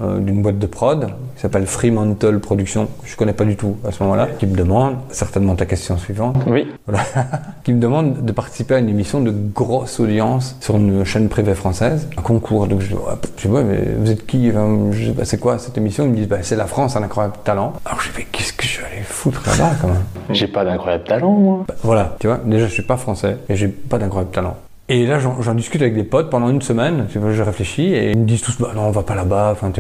euh, 0.01 0.19
d'une 0.19 0.43
boîte 0.43 0.59
de 0.59 0.67
prod 0.67 1.07
qui 1.35 1.41
s'appelle 1.41 1.67
Fremantle 1.67 2.39
Productions. 2.41 2.89
Je 3.05 3.17
connais 3.17 3.33
pas 3.33 3.45
du 3.45 3.57
tout 3.57 3.77
à 3.87 3.93
ce 3.93 4.03
moment-là. 4.03 4.29
Qui 4.39 4.47
me 4.47 4.55
demande, 4.55 4.97
certainement 5.09 5.55
ta 5.55 5.65
question 5.65 5.97
suivante. 5.97 6.37
Oui. 6.47 6.67
Voilà. 6.87 7.03
qui 7.65 7.73
me 7.73 7.81
demande 7.81 8.25
de 8.25 8.33
participer 8.33 8.75
à 8.75 8.79
une 8.79 8.89
émission 8.91 9.21
de 9.21 9.31
grosse 9.31 9.99
audience 9.99 10.57
sur 10.61 10.77
une 10.77 11.05
chaîne 11.05 11.29
privée 11.31 11.55
française, 11.55 12.09
un 12.19 12.23
concours. 12.23 12.67
Donc 12.67 12.81
je 12.81 12.89
dis, 12.89 12.95
ouais, 12.95 13.01
je 13.39 13.43
dis, 13.43 13.49
ouais, 13.49 13.65
mais 13.65 13.85
vous 13.99 14.11
êtes 14.11 14.27
qui? 14.27 14.51
Enfin, 14.51 14.91
je 14.93 15.05
dis, 15.05 15.11
bah, 15.13 15.25
C'est 15.25 15.39
quoi 15.39 15.59
cette 15.59 15.79
émission? 15.79 16.05
Ils 16.05 16.11
me 16.11 16.17
disent, 16.17 16.29
bah, 16.29 16.39
c'est 16.43 16.57
la 16.57 16.67
France, 16.67 16.95
un 16.97 17.03
incroyable 17.03 17.37
talent. 17.45 17.73
Alors 17.87 18.01
je 18.01 18.11
fais, 18.11 18.27
qu'est-ce 18.31 18.53
que 18.53 18.67
je 18.67 18.81
vais 18.81 18.87
aller 18.87 19.03
foutre 19.03 19.43
là-bas 19.47 19.73
quand 19.81 19.89
même? 19.89 20.03
J'ai 20.31 20.49
pas 20.49 20.65
d'incroyable 20.65 21.05
talent, 21.05 21.33
moi. 21.33 21.65
Bah, 21.67 21.75
Voilà, 21.83 22.17
tu 22.21 22.27
vois, 22.27 22.39
déjà 22.45 22.67
je 22.67 22.73
suis 22.73 22.83
pas 22.83 22.97
français 22.99 23.39
et 23.49 23.57
j'ai 23.57 23.69
pas 23.69 23.97
d'incroyable 23.99 24.31
talent. 24.31 24.57
Et 24.89 25.05
là, 25.05 25.19
j'en 25.19 25.55
discute 25.55 25.83
avec 25.83 25.95
des 25.95 26.05
potes 26.05 26.31
pendant 26.31 26.49
une 26.49 26.63
semaine. 26.63 27.09
Je 27.13 27.43
réfléchis 27.43 27.93
et 27.93 28.13
ils 28.13 28.19
me 28.19 28.25
disent 28.25 28.43
tous, 28.43 28.57
bah 28.61 28.71
non, 28.75 28.83
on 28.83 28.93
va 28.93 29.03
pas 29.03 29.17
là-bas. 29.17 29.51
Enfin, 29.53 29.73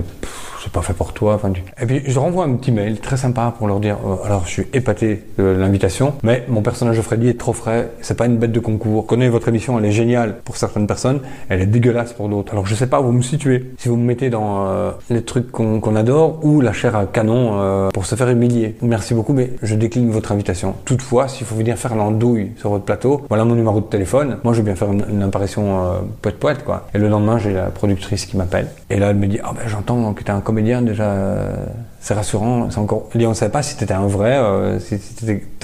c'est 0.66 0.72
pas 0.72 0.82
fait 0.82 0.94
pour 0.94 1.12
toi. 1.12 1.34
Enfin, 1.34 1.50
tu- 1.52 1.62
Et 1.80 1.86
puis, 1.86 2.02
je 2.06 2.18
renvoie 2.18 2.44
un 2.44 2.54
petit 2.56 2.72
mail 2.72 2.98
très 2.98 3.16
sympa 3.16 3.54
pour 3.56 3.68
leur 3.68 3.78
dire, 3.78 3.98
euh, 4.04 4.16
alors, 4.26 4.42
je 4.46 4.50
suis 4.50 4.66
épaté 4.72 5.22
de 5.38 5.44
l'invitation, 5.44 6.14
mais 6.24 6.44
mon 6.48 6.60
personnage 6.62 6.96
de 6.96 7.02
Freddy 7.02 7.28
est 7.28 7.38
trop 7.38 7.52
frais. 7.52 7.90
C'est 8.00 8.16
pas 8.16 8.26
une 8.26 8.36
bête 8.36 8.50
de 8.52 8.58
concours. 8.60 9.06
Connais 9.06 9.28
votre 9.28 9.46
émission, 9.48 9.78
elle 9.78 9.84
est 9.84 9.92
géniale 9.92 10.36
pour 10.44 10.56
certaines 10.56 10.86
personnes, 10.88 11.20
elle 11.48 11.60
est 11.60 11.66
dégueulasse 11.66 12.12
pour 12.12 12.28
d'autres. 12.28 12.52
Alors, 12.52 12.66
je 12.66 12.74
sais 12.74 12.88
pas 12.88 13.00
où 13.00 13.04
vous 13.04 13.12
me 13.12 13.22
situez. 13.22 13.70
Si 13.78 13.88
vous 13.88 13.96
me 13.96 14.04
mettez 14.04 14.28
dans 14.28 14.66
euh, 14.66 14.90
les 15.08 15.22
trucs 15.22 15.52
qu'on 15.52 15.94
adore 15.96 16.40
ou 16.44 16.60
la 16.60 16.72
chair 16.72 16.96
à 16.96 17.06
canon 17.06 17.60
euh, 17.60 17.88
pour 17.90 18.04
se 18.06 18.16
faire 18.16 18.28
humilier. 18.28 18.74
Merci 18.82 19.14
beaucoup, 19.14 19.32
mais 19.32 19.52
je 19.62 19.76
décline 19.76 20.10
votre 20.10 20.32
invitation. 20.32 20.74
Toutefois, 20.84 21.28
s'il 21.28 21.46
faut 21.46 21.54
venir 21.54 21.76
faire 21.78 21.94
l'andouille 21.94 22.50
sur 22.56 22.70
votre 22.70 22.84
plateau, 22.84 23.22
voilà 23.28 23.44
mon 23.44 23.54
numéro 23.54 23.80
de 23.80 23.86
téléphone. 23.86 24.38
Moi, 24.42 24.52
je 24.52 24.58
vais 24.58 24.64
bien 24.64 24.74
faire 24.74 24.90
une, 24.90 25.04
une 25.10 25.22
apparition 25.22 25.92
poète 26.22 26.38
poète 26.38 26.64
quoi. 26.64 26.86
Et 26.94 26.98
le 26.98 27.08
lendemain, 27.08 27.38
j'ai 27.38 27.52
la 27.52 27.66
productrice 27.66 28.26
qui 28.26 28.36
m'appelle. 28.36 28.66
Et 28.88 28.98
là, 28.98 29.10
elle 29.10 29.16
me 29.16 29.26
dit, 29.26 29.40
ah 29.42 29.52
ben 29.52 29.66
j'entends 29.66 30.12
que 30.14 30.22
t'es 30.22 30.30
un 30.30 30.40
comédien 30.40 30.82
déjà. 30.82 31.04
euh, 31.04 31.66
c'est 32.00 32.14
rassurant, 32.14 32.70
c'est 32.70 32.78
encore. 32.78 33.08
On 33.16 33.34
savait 33.34 33.50
pas 33.50 33.62
si 33.62 33.76
t'étais 33.76 33.94
un 33.94 34.06
vrai, 34.06 34.36
euh, 34.36 34.78
si, 34.78 35.00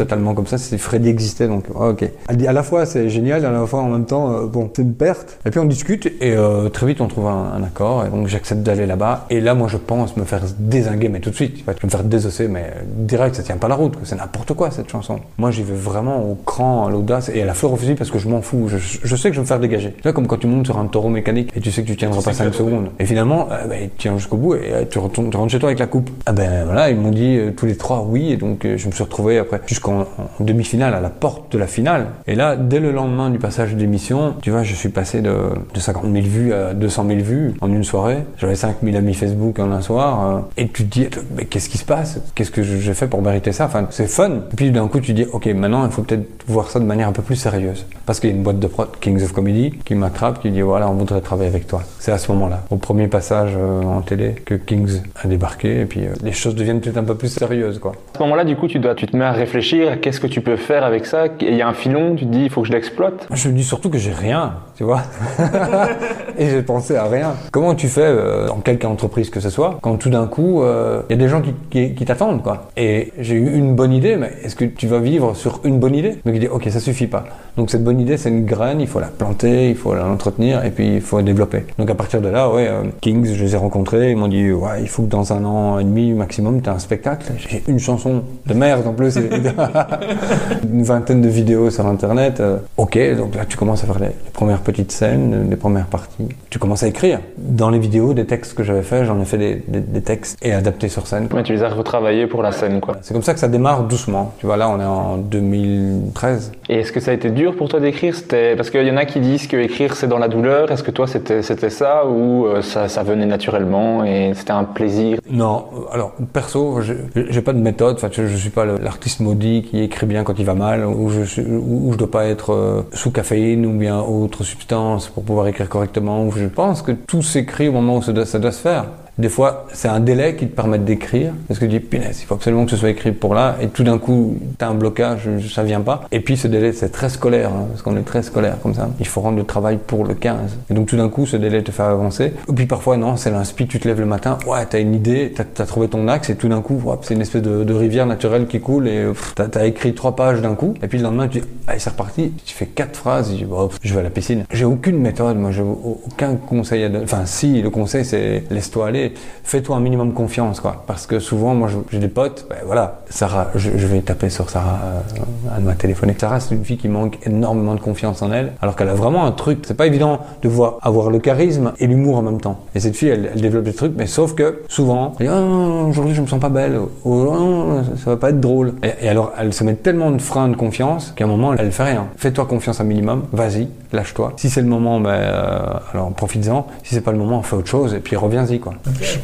totalement 0.03 0.35
comme 0.35 0.47
ça, 0.47 0.59
si 0.59 0.77
Freddy 0.79 1.09
existait, 1.09 1.47
donc 1.47 1.65
ah, 1.79 1.89
ok. 1.91 2.05
Elle 2.29 2.37
dit 2.37 2.49
à 2.49 2.53
la 2.53 2.63
fois 2.63 2.87
c'est 2.87 3.09
génial, 3.09 3.45
à 3.45 3.51
la 3.51 3.67
fois 3.67 3.81
en 3.81 3.89
même 3.89 4.05
temps, 4.05 4.33
euh, 4.33 4.47
bon, 4.47 4.69
c'est 4.75 4.83
une 4.83 4.95
perte. 4.95 5.39
Et 5.47 5.51
puis 5.51 5.61
on 5.61 5.65
discute 5.65 6.07
et 6.07 6.35
euh, 6.35 6.69
très 6.69 6.87
vite 6.87 7.01
on 7.01 7.07
trouve 7.07 7.27
un, 7.29 7.53
un 7.57 7.63
accord, 7.63 8.05
et 8.05 8.11
donc 8.11 8.27
j'accepte 8.27 8.63
d'aller 8.63 8.87
là-bas. 8.87 9.27
Et 9.31 9.41
là, 9.41 9.55
moi 9.55 9.69
je 9.69 9.77
pense 9.77 10.17
me 10.17 10.25
faire 10.25 10.43
désinguer, 10.59 11.09
mais 11.09 11.21
tout 11.21 11.31
de 11.31 11.35
suite, 11.35 11.59
je 11.59 11.65
vais 11.65 11.75
me 11.85 11.91
faire 11.91 12.03
désosser, 12.03 12.49
mais 12.49 12.65
euh, 12.65 12.83
direct, 12.87 13.37
ça 13.37 13.43
tient 13.43 13.57
pas 13.57 13.69
la 13.69 13.77
route, 13.77 13.95
c'est 14.03 14.17
n'importe 14.17 14.55
quoi 14.55 14.71
cette 14.71 14.91
chanson. 14.91 15.21
Moi 15.39 15.51
j'y 15.51 15.63
vais 15.63 15.75
vraiment 15.75 16.23
au 16.23 16.35
cran, 16.35 16.87
à 16.87 16.91
l'audace 16.91 17.31
et 17.33 17.43
à 17.43 17.45
la 17.45 17.55
fleur 17.55 17.73
au 17.73 17.77
fusil 17.77 17.95
parce 17.95 18.11
que 18.11 18.19
je 18.19 18.29
m'en 18.29 18.43
fous, 18.43 18.69
je, 18.69 18.79
je 18.79 19.17
sais 19.17 19.29
que 19.29 19.35
je 19.35 19.41
vais 19.41 19.45
me 19.45 19.49
faire 19.49 19.61
dégager. 19.61 19.93
Tu 19.93 20.03
vois, 20.03 20.13
comme 20.13 20.27
quand 20.27 20.39
tu 20.39 20.49
montes 20.49 20.67
sur 20.67 20.79
un 20.79 20.87
taureau 20.87 21.11
mécanique 21.11 21.53
et 21.55 21.61
tu 21.61 21.71
sais 21.71 21.83
que 21.83 21.87
tu 21.87 21.97
tiendras 21.97 22.23
pas 22.23 22.33
5 22.33 22.53
secondes. 22.53 22.91
Et 22.99 23.07
finalement, 23.07 23.49
euh, 23.53 23.67
bah, 23.67 23.77
tu 23.81 23.91
tiens 23.99 24.17
jusqu'au 24.17 24.37
bout 24.37 24.55
et 24.55 24.87
tu, 24.91 24.99
retournes, 24.99 25.31
tu 25.31 25.37
rentres 25.37 25.53
chez 25.53 25.59
toi 25.59 25.69
avec 25.69 25.79
la 25.79 25.87
coupe. 25.87 26.11
Ah 26.27 26.33
ben 26.33 26.65
voilà, 26.65 26.91
ils 26.91 26.97
m'ont 26.97 27.11
dit 27.11 27.39
tous 27.57 27.67
les 27.67 27.77
trois 27.77 28.05
oui, 28.09 28.33
et 28.33 28.37
donc 28.37 28.63
je 28.65 28.87
me 28.87 28.93
suis 28.93 29.03
retrouvé 29.03 29.39
après 29.39 29.61
jusqu'en 29.67 29.92
en 30.01 30.45
demi-finale, 30.45 30.95
à 30.95 31.01
la 31.01 31.11
porte 31.11 31.53
de 31.53 31.59
la 31.59 31.67
finale. 31.67 32.07
Et 32.27 32.35
là, 32.35 32.57
dès 32.57 32.81
le 32.81 32.91
lendemain 32.93 33.31
du 33.31 33.39
passage 33.39 33.75
d'émission, 33.75 34.35
tu 34.43 34.51
vois, 34.51 34.63
je 34.63 34.75
suis 34.75 34.89
passé 34.89 35.21
de, 35.21 35.33
de 35.75 35.81
50 35.81 36.05
000 36.13 36.25
vues 36.27 36.53
à 36.53 36.75
200 36.75 37.05
000 37.09 37.21
vues 37.21 37.55
en 37.61 37.69
une 37.73 37.85
soirée. 37.85 38.19
J'avais 38.39 38.55
5 38.57 38.77
000 38.83 38.97
amis 38.97 39.15
Facebook 39.15 39.59
en 39.59 39.71
un 39.73 39.81
soir. 39.83 40.37
euh, 40.37 40.41
et 40.57 40.69
tu 40.69 40.85
te 40.87 40.91
dis, 41.01 41.09
mais 41.37 41.45
qu'est-ce 41.45 41.69
qui 41.69 41.79
se 41.79 41.85
passe? 41.85 42.21
Qu'est-ce 42.35 42.51
que 42.51 42.63
j'ai 42.63 42.95
fait 42.95 43.07
pour 43.07 43.23
mériter 43.23 43.53
ça? 43.53 43.67
Enfin, 43.67 43.87
c'est 43.91 44.07
fun. 44.09 44.31
Et 44.53 44.57
puis 44.57 44.71
d'un 44.71 44.89
coup, 44.89 45.01
tu 45.01 45.13
dis, 45.13 45.27
ok, 45.33 45.47
maintenant, 45.47 45.85
il 45.87 45.93
faut 45.93 46.03
peut-être 46.03 46.27
voir 46.47 46.71
ça 46.71 46.81
de 46.81 46.85
manière 46.85 47.09
un 47.09 47.13
peu 47.13 47.23
plus 47.23 47.37
sérieuse. 47.37 47.87
Parce 48.07 48.21
qu'il 48.21 48.31
y 48.31 48.33
a 48.33 48.37
une 48.37 48.43
boîte 48.43 48.59
de 48.59 48.67
prod, 48.67 48.89
Kings 49.01 49.23
of 49.23 49.33
Comedy, 49.33 49.71
qui 49.85 49.95
m'attrape, 49.95 50.41
qui 50.41 50.51
dit, 50.51 50.61
voilà, 50.61 50.89
on 50.91 50.95
voudrait 50.95 51.21
travailler 51.21 51.49
avec 51.51 51.67
toi. 51.67 51.83
C'est 51.99 52.13
à 52.13 52.19
ce 52.19 52.31
moment-là, 52.33 52.65
au 52.71 52.77
premier 52.77 53.07
passage 53.09 53.53
euh, 53.57 53.83
en 53.83 54.01
télé, 54.01 54.35
que 54.45 54.55
Kings 54.55 55.01
a 55.23 55.29
débarqué. 55.29 55.81
Et 55.81 55.87
puis 55.87 56.01
euh, 56.07 56.11
les 56.23 56.33
choses 56.33 56.55
deviennent 56.55 56.81
peut-être 56.81 56.97
un 56.99 57.05
peu 57.05 57.15
plus 57.15 57.29
sérieuses, 57.29 57.79
quoi. 57.79 57.93
À 58.15 58.19
ce 58.19 58.23
moment-là, 58.25 58.45
du 58.45 58.57
coup, 58.57 58.67
tu, 58.69 58.79
dois, 58.79 58.95
tu 58.95 59.07
te 59.07 59.17
mets 59.17 59.25
à 59.25 59.33
réfléchir 59.33 59.72
à 59.81 59.97
qu'est-ce 59.97 60.21
que 60.21 60.27
tu 60.27 60.41
peux 60.41 60.57
faire 60.57 60.85
avec 60.85 61.07
ça. 61.07 61.27
Et 61.27 61.31
il 61.41 61.57
y 61.57 61.63
a 61.63 61.69
un 61.69 61.73
filon, 61.73 62.15
tu 62.15 62.27
te 62.27 62.31
dis, 62.31 62.45
il 62.45 62.51
faut 62.51 62.63
que 62.63 62.69
je 62.69 62.73
l'exploite. 62.73 63.27
Je 63.33 63.49
me 63.49 63.55
dis 63.55 63.65
surtout 63.65 63.91
que 63.91 63.99
j'ai 63.99 64.13
rien, 64.13 64.55
tu 64.77 64.85
vois. 64.85 65.03
et 66.39 66.49
j'ai 66.51 66.63
pensé 66.63 66.97
à 66.97 67.05
rien. 67.05 67.35
Comment 67.51 67.75
tu 67.75 67.89
fais 67.89 68.03
euh, 68.05 68.47
dans 68.49 68.57
quelque 68.61 68.85
entreprise 68.87 69.31
que 69.31 69.41
ce 69.41 69.51
soit 69.51 69.79
quand 69.83 69.97
tout 69.97 70.11
d'un 70.11 70.27
coup 70.27 70.63
euh, 70.63 71.03
il 71.09 71.17
y 71.17 71.19
a 71.19 71.23
des 71.23 71.29
gens 71.29 71.41
qui, 71.41 71.55
qui, 71.71 71.95
qui 71.95 72.05
t'attendent 72.05 72.43
quoi. 72.43 72.69
Et 72.77 73.13
j'ai 73.19 73.35
eu 73.35 73.55
une 73.55 73.75
bonne 73.75 73.93
idée, 73.93 74.17
mais 74.17 74.33
est-ce 74.43 74.57
que 74.57 74.65
tu 74.65 74.87
vas 74.87 74.99
vivre 74.99 75.35
sur 75.35 75.61
une 75.65 75.79
bonne 75.79 75.95
idée? 75.95 76.11
Donc 76.25 76.35
il 76.35 76.41
dit 76.41 76.49
ok 76.49 76.69
ça 76.71 76.81
suffit 76.81 77.07
pas. 77.07 77.25
Donc 77.57 77.71
cette 77.71 77.85
bonne 77.85 78.01
idée 78.01 78.17
c'est 78.17 78.29
une 78.31 78.45
graine, 78.45 78.81
il 78.81 78.87
faut 78.89 79.01
la 79.01 79.07
planter, 79.09 79.69
il 79.71 79.77
faut 79.77 79.95
l'entretenir 79.95 80.65
et 80.65 80.71
puis 80.71 80.95
il 80.97 81.01
faut 81.01 81.19
la 81.19 81.23
développer. 81.23 81.65
Donc 81.79 81.91
à 81.91 81.95
partir 81.95 82.21
de 82.21 82.29
là 82.29 82.51
ouais 82.51 82.67
euh, 82.69 82.83
Kings 83.01 83.27
je 83.33 83.43
les 83.45 83.55
ai 83.55 83.59
rencontrés, 83.59 84.11
ils 84.11 84.17
m'ont 84.17 84.29
dit 84.29 84.51
ouais 84.53 84.81
il 84.83 84.89
faut 84.89 85.03
que 85.03 85.09
dans 85.11 85.33
un 85.33 85.45
an 85.45 85.79
et 85.79 85.85
demi 85.85 86.13
maximum 86.13 86.61
tu 86.63 86.69
as 86.71 86.73
un 86.75 86.79
spectacle. 86.79 87.33
J'ai 87.39 87.63
une 87.69 87.79
chanson 87.79 88.23
de 88.47 88.55
merde 88.55 88.87
en 88.87 88.93
plus, 88.93 89.17
et- 89.17 89.29
une 90.73 90.83
vingtaine 90.83 91.21
de 91.23 91.29
vidéos 91.29 91.71
sur 91.71 91.87
internet. 91.87 92.41
euh, 92.41 92.59
ok 92.77 92.99
donc 93.17 93.35
là 93.35 93.45
tu 93.45 93.57
commences 93.57 93.83
à 93.85 93.87
faire 93.87 93.99
les, 93.99 94.07
les 94.09 94.31
premières 94.33 94.61
petites 94.61 94.93
scènes, 94.93 95.49
les 95.51 95.57
premières 95.57 95.87
parties. 95.87 96.29
Tu 96.51 96.59
commences 96.59 96.83
à 96.83 96.89
écrire. 96.89 97.21
Dans 97.39 97.71
les 97.71 97.79
vidéos, 97.79 98.15
des 98.15 98.27
textes 98.27 98.55
que 98.55 98.63
j'avais 98.63 98.83
fait, 98.83 99.05
j'en 99.05 99.21
ai 99.21 99.25
fait 99.25 99.39
des, 99.39 99.63
des- 99.69 99.81
des 99.81 100.01
textes 100.03 100.39
et 100.43 100.53
adaptés 100.53 100.89
sur 100.89 101.07
scène. 101.07 101.29
Ouais, 101.33 101.43
tu 101.43 101.53
les 101.53 101.63
as 101.63 101.69
retravaillés 101.69 102.27
pour 102.27 102.43
la 102.43 102.53
scène, 102.53 102.81
quoi. 102.81 102.97
C'est 103.03 103.15
comme 103.15 103.23
ça 103.23 103.35
que 103.35 103.41
ça 103.41 103.49
démarre 103.49 103.85
doucement. 103.85 104.33
Tu 104.39 104.47
vois, 104.47 104.57
là, 104.57 104.69
on 104.69 104.81
est 104.81 104.85
en 104.85 105.17
2013. 105.17 106.53
Et 106.69 106.81
est-ce 106.81 106.93
que 106.93 107.01
ça 107.01 107.11
a 107.11 107.15
été 107.15 107.31
dur 107.31 107.57
pour 107.57 107.69
toi 107.69 107.81
d'écrire? 107.81 108.15
C'était 108.15 108.57
parce 108.57 108.71
qu'il 108.71 108.87
y 108.87 108.91
en 108.91 108.97
a 108.97 109.05
qui 109.05 109.21
disent 109.21 109.47
que 109.47 109.57
écrire 109.57 109.95
c'est 109.97 110.07
dans 110.09 110.19
la 110.19 110.29
douleur. 110.29 110.71
Est-ce 110.71 110.83
que 110.83 110.91
toi 110.91 111.07
c'était 111.07 111.43
c'était 111.43 111.71
ça 111.71 112.07
ou 112.07 112.47
euh, 112.47 112.63
ça, 112.63 112.89
ça 112.89 113.03
venait 113.03 113.27
naturellement 113.27 114.05
et 114.05 114.33
c'était 114.35 114.53
un 114.53 114.65
plaisir? 114.65 115.19
Non, 115.31 115.65
alors 115.93 116.13
perso, 116.33 116.81
j'ai 116.81 117.43
pas 117.43 117.53
de 117.53 117.59
méthode. 117.61 117.97
Enfin, 117.97 118.09
je, 118.11 118.27
je 118.27 118.37
suis 118.37 118.51
pas 118.51 118.65
l'artiste 118.65 119.21
maudit 119.21 119.52
qui 119.61 119.81
écrit 119.81 120.07
bien 120.07 120.25
quand 120.25 120.39
il 120.39 120.47
va 120.47 120.55
mal, 120.55 120.87
ou 120.87 121.11
je 121.11 121.25
je 121.25 121.97
dois 121.97 122.11
pas 122.11 122.25
être 122.25 122.55
euh, 122.55 122.83
sous 122.95 123.11
caféine 123.11 123.67
ou 123.67 123.77
bien 123.77 124.01
autre 124.01 124.45
substance 124.45 125.09
pour 125.09 125.25
pouvoir 125.25 125.47
écrire 125.49 125.69
correctement. 125.69 126.31
Je 126.31 126.47
pense 126.47 126.81
que 126.81 126.93
tout 126.93 127.23
s'écrit 127.23 127.69
au 127.69 127.73
moment 127.73 127.99
où 127.99 128.03
ça 128.03 128.13
doit 128.13 128.53
se 128.53 128.61
faire. 128.61 128.87
Des 129.19 129.29
fois, 129.29 129.67
c'est 129.75 129.89
un 129.89 130.01
délai 130.01 130.37
qui 130.37 130.47
te 130.47 130.57
permet 130.57 130.79
d'écrire. 130.79 131.33
Parce 131.47 131.61
que 131.61 131.67
tu 131.67 131.73
dis, 131.73 131.81
punaise, 131.81 132.19
il 132.23 132.25
faut 132.27 132.35
absolument 132.35 132.65
que 132.65 132.71
ce 132.71 132.79
soit 132.79 132.89
écrit 132.89 133.13
pour 133.13 133.35
là. 133.35 133.57
Et 133.61 133.69
tout 133.69 133.85
d'un 133.85 133.99
coup, 133.99 134.39
tu 134.59 134.65
as 134.65 134.69
un 134.69 134.75
blocage, 134.75 135.29
ça 135.53 135.63
vient 135.63 135.83
pas. 135.83 136.03
Et 136.13 136.21
puis, 136.21 136.39
ce 136.39 136.49
délai, 136.49 136.73
c'est 136.73 136.89
très 136.89 137.11
scolaire, 137.11 137.51
hein, 137.51 137.67
parce 137.69 137.83
qu'on 137.83 137.97
est 137.99 138.03
très 138.03 138.23
scolaire 138.23 138.57
comme 138.63 138.73
ça. 138.75 138.89
Il 139.01 139.07
faut 139.07 139.21
rendre 139.21 139.37
le 139.37 139.45
travail 139.45 139.79
pour 139.87 140.05
le 140.05 140.15
15. 140.15 140.57
Et 140.71 140.75
donc, 140.75 140.87
tout 140.87 140.97
d'un 140.97 141.11
coup, 141.11 141.27
ce 141.27 141.37
délai 141.37 141.63
te 141.63 141.71
fait 141.71 141.83
avancer. 141.83 142.33
Et 142.49 142.53
puis, 142.55 142.65
parfois, 142.67 142.97
non, 142.97 143.17
c'est 143.17 143.31
l'inspi, 143.31 143.67
tu 143.67 143.79
te 143.79 143.87
lèves 143.87 144.01
le 144.01 144.07
matin, 144.07 144.39
ouais, 144.47 144.65
t'as 144.69 144.81
une 144.81 144.95
idée, 144.95 145.35
t'as 145.37 145.63
as 145.63 145.67
trouvé 145.67 145.89
ton 145.89 146.09
axe, 146.09 146.31
et 146.31 146.37
tout 146.37 146.49
d'un 146.49 146.63
coup, 146.63 146.83
c'est 147.03 147.13
une 147.15 147.21
espèce 147.21 147.43
de, 147.43 147.73
rivière 147.75 148.07
naturelle 148.07 148.47
qui 148.47 148.61
coule, 148.61 148.89
et 148.89 149.05
t'as 149.35 149.61
as 149.61 149.67
écrit 149.67 149.95
trois 149.95 150.17
pages 150.17 150.41
d'un 150.41 150.55
coup. 150.55 150.73
Et 150.83 150.89
puis, 150.89 150.97
le 150.99 151.05
lendemain, 151.05 151.29
tu 151.29 151.41
dis, 151.41 151.47
allez, 151.67 151.79
c'est 151.79 151.91
reparti. 151.91 152.33
Tu 152.47 152.55
fais 152.55 152.67
quatre 152.67 152.97
phrases, 152.97 153.29
tu 153.31 153.45
dis, 153.45 153.47
je 153.83 153.93
vais 153.95 154.01
à 154.01 154.03
la 154.05 154.11
piscine. 154.11 154.45
J'ai 154.51 154.65
aucune 154.65 154.99
méthode, 154.99 155.37
moi, 155.37 155.51
j'ai 155.51 155.63
au- 155.63 156.01
aucun 156.07 156.37
conseil 156.37 156.85
à 156.85 156.89
donner. 156.89 157.05
Enfin, 157.05 157.27
si, 157.27 157.61
le 157.61 157.69
conseil, 157.69 158.05
c'est 158.07 158.45
laisse-toi 158.51 158.87
aller. 158.89 159.02
Fais-toi 159.45 159.77
un 159.77 159.81
minimum 159.81 160.13
confiance, 160.13 160.61
quoi. 160.61 160.85
Parce 160.87 161.07
que 161.07 161.19
souvent, 161.19 161.55
moi, 161.55 161.69
j'ai 161.91 161.99
des 161.99 162.09
potes, 162.09 162.47
ben 162.49 162.59
voilà, 162.65 163.01
Sarah, 163.09 163.49
je, 163.55 163.71
vais 163.71 164.01
taper 164.01 164.31
sur 164.31 164.51
Sarah, 164.51 164.79
euh, 164.85 165.23
elle 165.57 165.65
m'a 165.65 165.75
téléphoné. 165.75 166.15
Sarah, 166.19 166.41
c'est 166.41 166.55
une 166.55 166.65
fille 166.65 166.77
qui 166.77 166.89
manque 166.89 167.19
énormément 167.27 167.75
de 167.75 167.81
confiance 167.81 168.23
en 168.23 168.33
elle, 168.33 168.53
alors 168.63 168.77
qu'elle 168.77 168.89
a 168.89 168.95
vraiment 168.95 169.25
un 169.25 169.33
truc. 169.33 169.65
C'est 169.67 169.77
pas 169.77 169.87
évident 169.87 170.21
de 170.43 170.49
voir 170.49 170.79
avoir 170.83 171.11
le 171.11 171.19
charisme 171.19 171.73
et 171.79 171.87
l'humour 171.87 172.17
en 172.17 172.23
même 172.23 172.41
temps. 172.41 172.61
Et 172.75 172.81
cette 172.81 172.97
fille, 172.97 173.09
elle, 173.09 173.33
développe 173.41 173.65
des 173.65 173.75
trucs, 173.75 173.95
mais 173.97 174.07
sauf 174.07 174.35
que 174.35 174.63
souvent, 174.69 175.15
elle 175.19 175.27
dit, 175.27 175.33
non, 175.33 175.89
aujourd'hui, 175.89 176.15
je 176.15 176.23
me 176.23 176.27
sens 176.27 176.41
pas 176.41 176.49
belle, 176.49 176.79
ou 177.05 177.31
Ah, 177.33 177.39
non, 177.39 177.85
ça 177.97 178.11
va 178.11 178.17
pas 178.17 178.31
être 178.31 178.41
drôle. 178.41 178.75
Et, 178.83 179.07
et 179.07 179.09
alors, 179.09 179.33
elle 179.39 179.53
se 179.53 179.65
met 179.65 179.75
tellement 179.75 180.11
de 180.11 180.21
freins 180.21 180.49
de 180.49 180.57
confiance 180.57 181.13
qu'à 181.17 181.25
un 181.25 181.29
moment, 181.29 181.55
elle 181.55 181.73
fait 181.73 181.85
rien. 181.85 182.07
Fais-toi 182.17 182.47
confiance 182.47 182.81
un 182.81 182.85
minimum, 182.85 183.25
vas-y, 183.33 183.69
lâche-toi. 183.93 184.33
Si 184.37 184.51
c'est 184.51 184.61
le 184.63 184.67
moment, 184.69 185.01
ben, 185.01 185.11
euh, 185.11 185.57
alors 185.93 186.13
profites-en. 186.13 186.67
Si 186.83 186.95
c'est 186.95 187.01
pas 187.01 187.13
le 187.13 187.19
moment, 187.19 187.43
fais 187.43 187.57
autre 187.57 187.69
chose 187.69 187.95
et 187.95 188.01
puis 188.01 188.17
reviens-y, 188.17 188.59
quoi. 188.61 188.75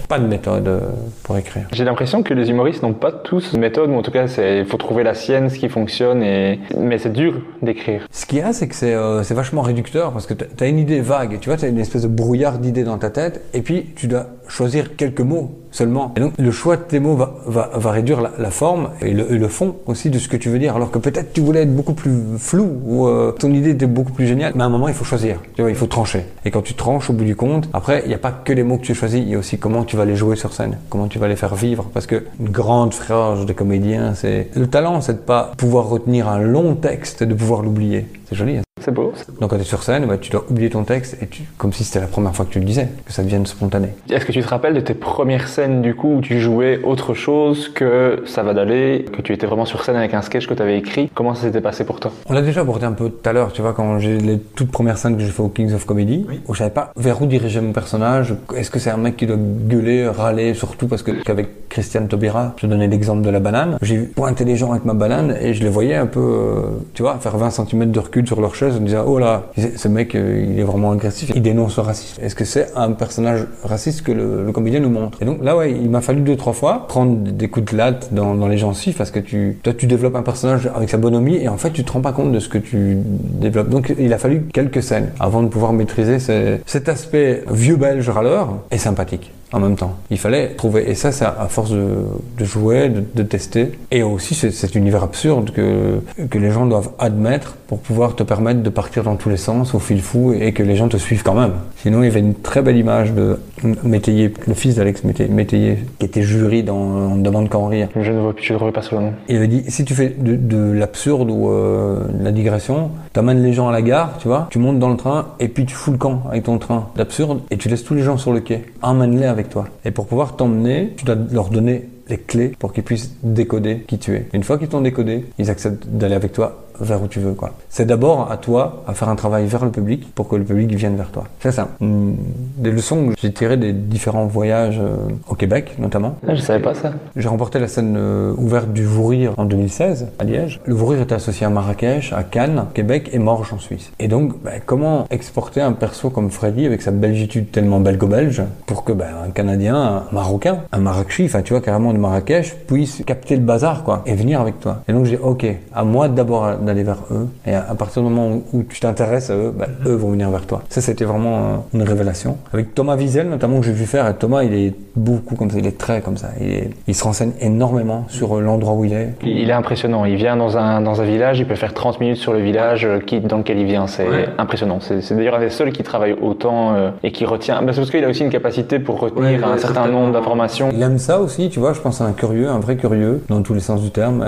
Pas 0.08 0.18
de 0.18 0.26
méthode 0.26 0.68
euh, 0.68 0.80
pour 1.22 1.36
écrire. 1.36 1.66
J'ai 1.72 1.84
l'impression 1.84 2.22
que 2.22 2.34
les 2.34 2.50
humoristes 2.50 2.82
n'ont 2.82 2.92
pas 2.94 3.12
tous 3.12 3.52
une 3.52 3.60
méthode, 3.60 3.90
ou 3.90 3.94
en 3.94 4.02
tout 4.02 4.10
cas, 4.10 4.26
c'est- 4.28 4.58
il 4.60 4.64
faut 4.66 4.76
trouver 4.76 5.02
la 5.02 5.14
sienne, 5.14 5.50
ce 5.50 5.58
qui 5.58 5.68
fonctionne. 5.68 6.22
Et... 6.22 6.60
Mais 6.78 6.98
c'est 6.98 7.12
dur 7.12 7.34
d'écrire. 7.62 8.06
Ce 8.10 8.26
qu'il 8.26 8.38
y 8.38 8.42
a, 8.42 8.52
c'est 8.52 8.68
que 8.68 8.74
c'est 8.74 8.94
euh, 8.94 9.22
c'est 9.22 9.34
vachement 9.34 9.62
réducteur 9.62 10.12
parce 10.12 10.26
que 10.26 10.34
tu 10.34 10.44
as 10.64 10.66
une 10.66 10.78
idée 10.78 11.00
vague, 11.00 11.38
tu 11.40 11.48
vois, 11.48 11.56
tu 11.58 11.64
as 11.64 11.68
une 11.68 11.78
espèce 11.78 12.02
de 12.02 12.08
brouillard 12.08 12.58
d'idées 12.58 12.84
dans 12.84 12.98
ta 12.98 13.10
tête 13.10 13.42
et 13.54 13.62
puis 13.62 13.86
tu 13.96 14.06
dois 14.06 14.26
choisir 14.48 14.96
quelques 14.96 15.20
mots 15.20 15.58
seulement. 15.70 16.12
Et 16.16 16.20
donc 16.20 16.32
le 16.38 16.50
choix 16.50 16.76
de 16.76 16.82
tes 16.82 16.98
mots 16.98 17.14
va, 17.14 17.70
va, 17.74 17.90
réduire 17.90 18.20
la, 18.20 18.50
forme 18.50 18.90
et 19.00 19.12
le, 19.12 19.48
fond 19.48 19.76
aussi 19.86 20.10
de 20.10 20.18
ce 20.18 20.28
que 20.28 20.36
tu 20.36 20.48
veux 20.48 20.58
dire 20.58 20.74
alors 20.76 20.90
que 20.90 20.98
peut-être 20.98 21.32
tu 21.32 21.40
voulais 21.40 21.62
être 21.62 21.74
beaucoup 21.74 21.92
plus 21.92 22.38
flou 22.38 22.80
ou 22.84 23.06
euh, 23.06 23.32
ton 23.32 23.52
idée 23.52 23.70
était 23.70 23.86
beaucoup 23.86 24.12
plus 24.12 24.26
géniale. 24.26 24.52
Mais 24.56 24.62
à 24.62 24.66
un 24.66 24.70
moment, 24.70 24.88
il 24.88 24.94
faut 24.94 25.04
choisir, 25.04 25.40
tu 25.54 25.62
vois, 25.62 25.70
il 25.70 25.76
faut 25.76 25.86
trancher. 25.86 26.24
Et 26.44 26.50
quand 26.50 26.62
tu 26.62 26.74
tranches 26.74 27.10
au 27.10 27.12
bout 27.12 27.24
du 27.24 27.36
compte, 27.36 27.68
après, 27.72 28.02
il 28.04 28.08
n'y 28.08 28.14
a 28.14 28.18
pas 28.18 28.32
que 28.32 28.52
les 28.52 28.62
mots 28.62 28.78
que 28.78 28.84
tu 28.84 28.94
choisis, 28.94 29.20
il 29.20 29.28
y 29.28 29.34
a 29.34 29.38
aussi 29.38 29.58
comment 29.58 29.84
tu 29.84 29.96
vas 29.96 30.04
les 30.04 30.16
jouer 30.16 30.36
sur 30.36 30.52
scène, 30.52 30.78
comment 30.88 31.06
tu 31.06 31.18
vas 31.18 31.28
les 31.28 31.36
faire 31.36 31.54
vivre 31.54 31.90
parce 31.92 32.06
que 32.06 32.24
une 32.40 32.50
grande 32.50 32.94
phrase 32.94 33.46
de 33.46 33.52
comédien, 33.52 34.14
c'est 34.14 34.48
le 34.56 34.66
talent, 34.66 35.00
c'est 35.00 35.14
de 35.14 35.18
pas 35.18 35.52
pouvoir 35.56 35.88
retenir 35.88 36.28
un 36.28 36.38
long 36.38 36.74
texte 36.74 37.22
et 37.22 37.26
de 37.26 37.34
pouvoir 37.34 37.62
l'oublier. 37.62 38.06
C'est 38.28 38.36
joli. 38.36 38.58
Hein. 38.58 38.62
C'est 38.80 38.92
beau. 38.92 39.12
Donc 39.40 39.50
quand 39.50 39.56
tu 39.56 39.62
es 39.62 39.64
sur 39.64 39.82
scène, 39.82 40.06
bah, 40.06 40.18
tu 40.18 40.30
dois 40.30 40.44
oublier 40.50 40.70
ton 40.70 40.84
texte, 40.84 41.16
et 41.22 41.26
tu, 41.26 41.42
comme 41.56 41.72
si 41.72 41.82
c'était 41.82 42.00
la 42.00 42.06
première 42.06 42.34
fois 42.34 42.44
que 42.44 42.50
tu 42.50 42.58
le 42.58 42.64
disais, 42.64 42.88
que 43.06 43.12
ça 43.12 43.22
devienne 43.22 43.46
spontané. 43.46 43.88
Est-ce 44.10 44.24
que 44.24 44.32
tu 44.32 44.40
te 44.40 44.48
rappelles 44.48 44.74
de 44.74 44.80
tes 44.80 44.94
premières 44.94 45.48
scènes 45.48 45.82
du 45.82 45.94
coup 45.94 46.16
où 46.16 46.20
tu 46.20 46.38
jouais 46.38 46.80
autre 46.84 47.14
chose 47.14 47.68
que 47.68 48.22
ça 48.26 48.42
va 48.42 48.54
d'aller, 48.54 49.06
que 49.12 49.22
tu 49.22 49.32
étais 49.32 49.46
vraiment 49.46 49.64
sur 49.64 49.82
scène 49.82 49.96
avec 49.96 50.14
un 50.14 50.22
sketch 50.22 50.46
que 50.46 50.54
tu 50.54 50.62
avais 50.62 50.78
écrit? 50.78 51.10
Comment 51.14 51.34
ça 51.34 51.42
s'était 51.42 51.60
passé 51.60 51.84
pour 51.84 52.00
toi? 52.00 52.12
On 52.26 52.34
l'a 52.34 52.42
déjà 52.42 52.60
abordé 52.60 52.84
un 52.84 52.92
peu 52.92 53.08
tout 53.08 53.28
à 53.28 53.32
l'heure, 53.32 53.52
tu 53.52 53.62
vois, 53.62 53.72
quand 53.72 53.98
j'ai 53.98 54.18
les 54.18 54.38
toutes 54.38 54.70
premières 54.70 54.98
scènes 54.98 55.16
que 55.16 55.22
j'ai 55.22 55.30
fait 55.30 55.42
au 55.42 55.48
Kings 55.48 55.72
of 55.74 55.84
Comedy, 55.86 56.26
où 56.46 56.54
je 56.54 56.58
savais 56.58 56.70
pas 56.70 56.92
vers 56.96 57.20
où 57.22 57.26
diriger 57.26 57.60
mon 57.60 57.72
personnage. 57.72 58.34
Est-ce 58.54 58.70
que 58.70 58.78
c'est 58.78 58.90
un 58.90 58.96
mec 58.98 59.16
qui 59.16 59.26
doit 59.26 59.36
gueuler, 59.38 60.06
râler, 60.06 60.54
surtout 60.54 60.86
parce 60.86 61.02
que 61.02 61.10
qu'avec 61.10 61.68
Christiane 61.68 62.08
Taubira, 62.08 62.54
je 62.58 62.66
donnais 62.66 62.88
l'exemple 62.88 63.22
de 63.22 63.30
la 63.30 63.40
banane, 63.40 63.78
j'ai 63.82 63.98
pointé 63.98 64.44
les 64.44 64.56
gens 64.56 64.72
avec 64.72 64.84
ma 64.84 64.94
banane 64.94 65.36
et 65.40 65.54
je 65.54 65.62
les 65.62 65.68
voyais 65.68 65.96
un 65.96 66.06
peu, 66.06 66.20
euh, 66.20 66.62
tu 66.94 67.02
vois, 67.02 67.18
faire 67.18 67.36
20 67.36 67.50
cm 67.50 67.90
de 67.90 67.98
recul 67.98 68.17
sur 68.26 68.40
leur 68.40 68.54
chaise 68.54 68.76
en 68.76 68.80
disant 68.80 69.04
oh 69.06 69.18
là, 69.18 69.44
ce 69.76 69.88
mec 69.88 70.14
euh, 70.14 70.46
il 70.48 70.58
est 70.58 70.64
vraiment 70.64 70.92
agressif, 70.92 71.30
il 71.34 71.42
dénonce 71.42 71.76
le 71.76 71.82
racisme. 71.82 72.22
Est-ce 72.22 72.34
que 72.34 72.44
c'est 72.44 72.68
un 72.76 72.92
personnage 72.92 73.46
raciste 73.62 74.02
que 74.02 74.12
le, 74.12 74.50
comédien 74.52 74.80
nous 74.80 74.90
montre? 74.90 75.22
Et 75.22 75.24
donc 75.24 75.42
là 75.42 75.56
ouais, 75.56 75.72
il 75.72 75.90
m'a 75.90 76.00
fallu 76.00 76.20
deux 76.20 76.36
trois 76.36 76.52
fois 76.52 76.86
prendre 76.88 77.16
des 77.16 77.48
coups 77.48 77.72
de 77.72 77.76
latte 77.76 78.12
dans, 78.12 78.34
dans 78.34 78.48
les 78.48 78.58
gencives 78.58 78.96
parce 78.96 79.10
que 79.10 79.20
tu, 79.20 79.58
toi 79.62 79.72
tu 79.72 79.86
développes 79.86 80.16
un 80.16 80.22
personnage 80.22 80.70
avec 80.74 80.90
sa 80.90 80.96
bonhomie 80.96 81.36
et 81.36 81.48
en 81.48 81.56
fait 81.56 81.70
tu 81.70 81.84
te 81.84 81.92
rends 81.92 82.00
pas 82.00 82.12
compte 82.12 82.32
de 82.32 82.40
ce 82.40 82.48
que 82.48 82.58
tu 82.58 82.98
développes. 83.04 83.68
Donc 83.68 83.94
il 83.98 84.12
a 84.12 84.18
fallu 84.18 84.42
quelques 84.52 84.82
scènes 84.82 85.10
avant 85.20 85.42
de 85.42 85.48
pouvoir 85.48 85.72
maîtriser 85.72 86.18
cet 86.18 86.88
aspect 86.88 87.44
vieux 87.50 87.76
belge 87.76 88.08
râleur 88.08 88.58
et 88.70 88.78
sympathique 88.78 89.32
en 89.52 89.60
même 89.60 89.76
temps. 89.76 89.96
Il 90.10 90.18
fallait 90.18 90.50
trouver, 90.50 90.90
et 90.90 90.94
ça, 90.94 91.12
c'est 91.12 91.24
à 91.24 91.46
force 91.48 91.70
de, 91.70 91.96
de 92.38 92.44
jouer, 92.44 92.88
de, 92.88 93.02
de, 93.14 93.22
tester, 93.22 93.72
et 93.90 94.02
aussi 94.02 94.34
cet 94.34 94.74
univers 94.74 95.02
absurde 95.02 95.50
que, 95.50 96.00
que 96.28 96.38
les 96.38 96.50
gens 96.50 96.66
doivent 96.66 96.90
admettre 96.98 97.56
pour 97.66 97.78
pouvoir 97.80 98.16
te 98.16 98.22
permettre 98.22 98.62
de 98.62 98.70
partir 98.70 99.02
dans 99.04 99.16
tous 99.16 99.28
les 99.28 99.36
sens 99.36 99.74
au 99.74 99.78
fil 99.78 100.00
fou 100.00 100.32
et 100.32 100.52
que 100.52 100.62
les 100.62 100.76
gens 100.76 100.88
te 100.88 100.96
suivent 100.96 101.22
quand 101.22 101.34
même. 101.34 101.52
Sinon, 101.76 102.02
il 102.02 102.06
y 102.06 102.08
avait 102.08 102.20
une 102.20 102.34
très 102.34 102.62
belle 102.62 102.76
image 102.76 103.12
de 103.12 103.38
Métayer, 103.82 104.32
le 104.46 104.54
fils 104.54 104.76
d'Alex 104.76 105.02
Métayer, 105.04 105.78
qui 105.98 106.06
était 106.06 106.22
jury 106.22 106.62
dans 106.62 106.76
On 106.76 107.16
demande 107.16 107.48
qu'en 107.48 107.66
rire. 107.66 107.88
Je 107.96 108.12
ne 108.12 108.20
vois 108.20 108.34
je 108.40 108.52
ne 108.52 108.58
le 108.58 109.00
nom. 109.00 109.12
Il 109.28 109.36
avait 109.36 109.48
dit, 109.48 109.64
si 109.68 109.84
tu 109.84 109.94
fais 109.94 110.14
de, 110.16 110.36
de 110.36 110.72
l'absurde 110.72 111.30
ou 111.30 111.50
euh, 111.50 112.06
de 112.08 112.24
la 112.24 112.30
digression, 112.32 112.90
t'amènes 113.18 113.42
les 113.42 113.52
gens 113.52 113.68
à 113.68 113.72
la 113.72 113.82
gare, 113.82 114.16
tu 114.20 114.28
vois, 114.28 114.46
tu 114.48 114.60
montes 114.60 114.78
dans 114.78 114.90
le 114.90 114.96
train 114.96 115.26
et 115.40 115.48
puis 115.48 115.66
tu 115.66 115.74
fous 115.74 115.90
le 115.90 115.98
camp 115.98 116.22
avec 116.30 116.44
ton 116.44 116.56
train 116.58 116.86
d'absurde 116.94 117.40
et 117.50 117.56
tu 117.56 117.68
laisses 117.68 117.82
tous 117.82 117.94
les 117.94 118.04
gens 118.04 118.16
sur 118.16 118.32
le 118.32 118.38
quai. 118.38 118.66
Emmène-les 118.80 119.26
avec 119.26 119.48
toi. 119.48 119.64
Et 119.84 119.90
pour 119.90 120.06
pouvoir 120.06 120.36
t'emmener, 120.36 120.94
tu 120.96 121.04
dois 121.04 121.16
leur 121.32 121.48
donner 121.48 121.88
les 122.08 122.18
clés 122.18 122.52
pour 122.60 122.72
qu'ils 122.72 122.84
puissent 122.84 123.16
décoder 123.24 123.80
qui 123.88 123.98
tu 123.98 124.14
es. 124.14 124.28
Une 124.32 124.44
fois 124.44 124.56
qu'ils 124.56 124.68
t'ont 124.68 124.82
décodé, 124.82 125.24
ils 125.36 125.50
acceptent 125.50 125.88
d'aller 125.88 126.14
avec 126.14 126.30
toi 126.32 126.62
vers 126.80 127.02
où 127.02 127.06
tu 127.06 127.20
veux. 127.20 127.32
quoi. 127.32 127.52
C'est 127.68 127.86
d'abord 127.86 128.30
à 128.30 128.36
toi 128.36 128.84
à 128.86 128.94
faire 128.94 129.08
un 129.08 129.16
travail 129.16 129.46
vers 129.46 129.64
le 129.64 129.70
public 129.70 130.12
pour 130.14 130.28
que 130.28 130.36
le 130.36 130.44
public 130.44 130.72
vienne 130.74 130.96
vers 130.96 131.10
toi. 131.10 131.24
C'est 131.40 131.52
ça. 131.52 131.68
Hmm, 131.80 132.12
des 132.56 132.70
leçons 132.70 133.08
que 133.08 133.14
j'ai 133.20 133.32
tirées 133.32 133.56
des 133.56 133.72
différents 133.72 134.26
voyages 134.26 134.78
euh, 134.80 134.96
au 135.28 135.34
Québec, 135.34 135.74
notamment. 135.78 136.16
Ah, 136.26 136.34
je 136.34 136.40
savais 136.40 136.62
pas 136.62 136.74
ça. 136.74 136.92
J'ai 137.16 137.28
remporté 137.28 137.58
la 137.58 137.68
scène 137.68 137.96
euh, 137.96 138.34
ouverte 138.36 138.72
du 138.72 138.84
Vourir 138.84 139.32
en 139.36 139.44
2016 139.44 140.08
à 140.18 140.24
Liège. 140.24 140.60
Le 140.64 140.74
Vourir 140.74 141.00
était 141.00 141.14
associé 141.14 141.46
à 141.46 141.50
Marrakech, 141.50 142.12
à 142.12 142.22
Cannes, 142.22 142.66
Québec 142.74 143.10
et 143.12 143.18
Morges 143.18 143.52
en 143.52 143.58
Suisse. 143.58 143.92
Et 143.98 144.08
donc, 144.08 144.42
bah, 144.42 144.52
comment 144.64 145.06
exporter 145.10 145.60
un 145.60 145.72
perso 145.72 146.10
comme 146.10 146.30
Freddy 146.30 146.66
avec 146.66 146.82
sa 146.82 146.90
belgitude 146.90 147.50
tellement 147.50 147.80
belgo-belge 147.80 148.42
pour 148.66 148.84
que 148.84 148.92
bah, 148.92 149.06
un 149.26 149.30
Canadien, 149.30 149.76
un 149.76 150.02
Marocain, 150.12 150.58
un 150.72 150.78
Marrakchi, 150.78 151.24
enfin 151.24 151.42
tu 151.42 151.52
vois 151.52 151.62
carrément 151.62 151.92
de 151.92 151.98
Marrakech, 151.98 152.54
puisse 152.66 153.02
capter 153.06 153.36
le 153.36 153.42
bazar 153.42 153.84
quoi 153.84 154.02
et 154.06 154.14
venir 154.14 154.40
avec 154.40 154.60
toi? 154.60 154.82
Et 154.88 154.92
donc 154.92 155.04
j'ai 155.06 155.18
ok, 155.18 155.46
à 155.74 155.84
moi 155.84 156.08
d'abord 156.08 156.56
d'aller 156.68 156.82
vers 156.82 156.98
eux. 157.10 157.26
Et 157.46 157.54
à 157.54 157.74
partir 157.74 158.02
du 158.02 158.08
moment 158.08 158.42
où 158.52 158.62
tu 158.62 158.80
t'intéresses 158.80 159.30
à 159.30 159.34
eux, 159.34 159.52
ben, 159.56 159.68
eux 159.86 159.94
vont 159.94 160.10
venir 160.10 160.30
vers 160.30 160.46
toi. 160.46 160.62
Ça, 160.68 160.80
c'était 160.80 161.04
vraiment 161.04 161.36
euh, 161.36 161.56
une 161.74 161.82
révélation. 161.82 162.36
Avec 162.52 162.74
Thomas 162.74 162.96
Wiesel, 162.96 163.28
notamment, 163.28 163.60
que 163.60 163.66
j'ai 163.66 163.72
vu 163.72 163.86
faire. 163.86 164.06
Et 164.08 164.14
Thomas, 164.14 164.44
il 164.44 164.54
est 164.54 164.74
beaucoup 164.94 165.34
comme 165.34 165.50
ça. 165.50 165.58
Il 165.58 165.66
est 165.66 165.78
très 165.78 166.00
comme 166.00 166.16
ça. 166.16 166.28
Il, 166.40 166.70
il 166.86 166.94
se 166.94 167.04
renseigne 167.04 167.32
énormément 167.40 168.04
sur 168.08 168.36
euh, 168.36 168.40
l'endroit 168.40 168.74
où 168.74 168.84
il 168.84 168.92
est. 168.92 169.14
Il 169.22 169.48
est 169.48 169.52
impressionnant. 169.52 170.04
Il 170.04 170.16
vient 170.16 170.36
dans 170.36 170.56
un, 170.56 170.80
dans 170.80 171.00
un 171.00 171.04
village, 171.04 171.38
il 171.38 171.46
peut 171.46 171.54
faire 171.54 171.72
30 171.74 172.00
minutes 172.00 172.18
sur 172.18 172.32
le 172.32 172.40
village 172.40 172.84
euh, 172.84 173.00
qui, 173.00 173.20
dans 173.20 173.38
lequel 173.38 173.58
il 173.58 173.66
vient. 173.66 173.86
C'est 173.86 174.06
impressionnant. 174.36 174.78
C'est 174.80 175.14
d'ailleurs 175.14 175.36
un 175.36 175.40
des 175.40 175.50
seuls 175.50 175.72
qui 175.72 175.82
travaille 175.82 176.12
autant 176.12 176.74
et 177.02 177.12
qui 177.12 177.24
retient. 177.24 177.62
Ben, 177.62 177.72
c'est 177.72 177.80
parce 177.80 177.90
qu'il 177.90 178.04
a 178.04 178.08
aussi 178.08 178.22
une 178.22 178.30
capacité 178.30 178.78
pour 178.78 179.00
retenir 179.00 179.46
un 179.46 179.56
certain 179.56 179.88
nombre 179.88 180.12
d'informations. 180.12 180.70
Il 180.72 180.82
aime 180.82 180.98
ça 180.98 181.20
aussi, 181.20 181.48
tu 181.48 181.60
vois. 181.60 181.72
Je 181.72 181.80
pense 181.80 182.00
à 182.00 182.04
un 182.04 182.12
curieux, 182.12 182.48
un 182.48 182.58
vrai 182.58 182.76
curieux, 182.76 183.22
dans 183.28 183.42
tous 183.42 183.54
les 183.54 183.60
sens 183.60 183.82
du 183.82 183.90
terme. 183.90 184.24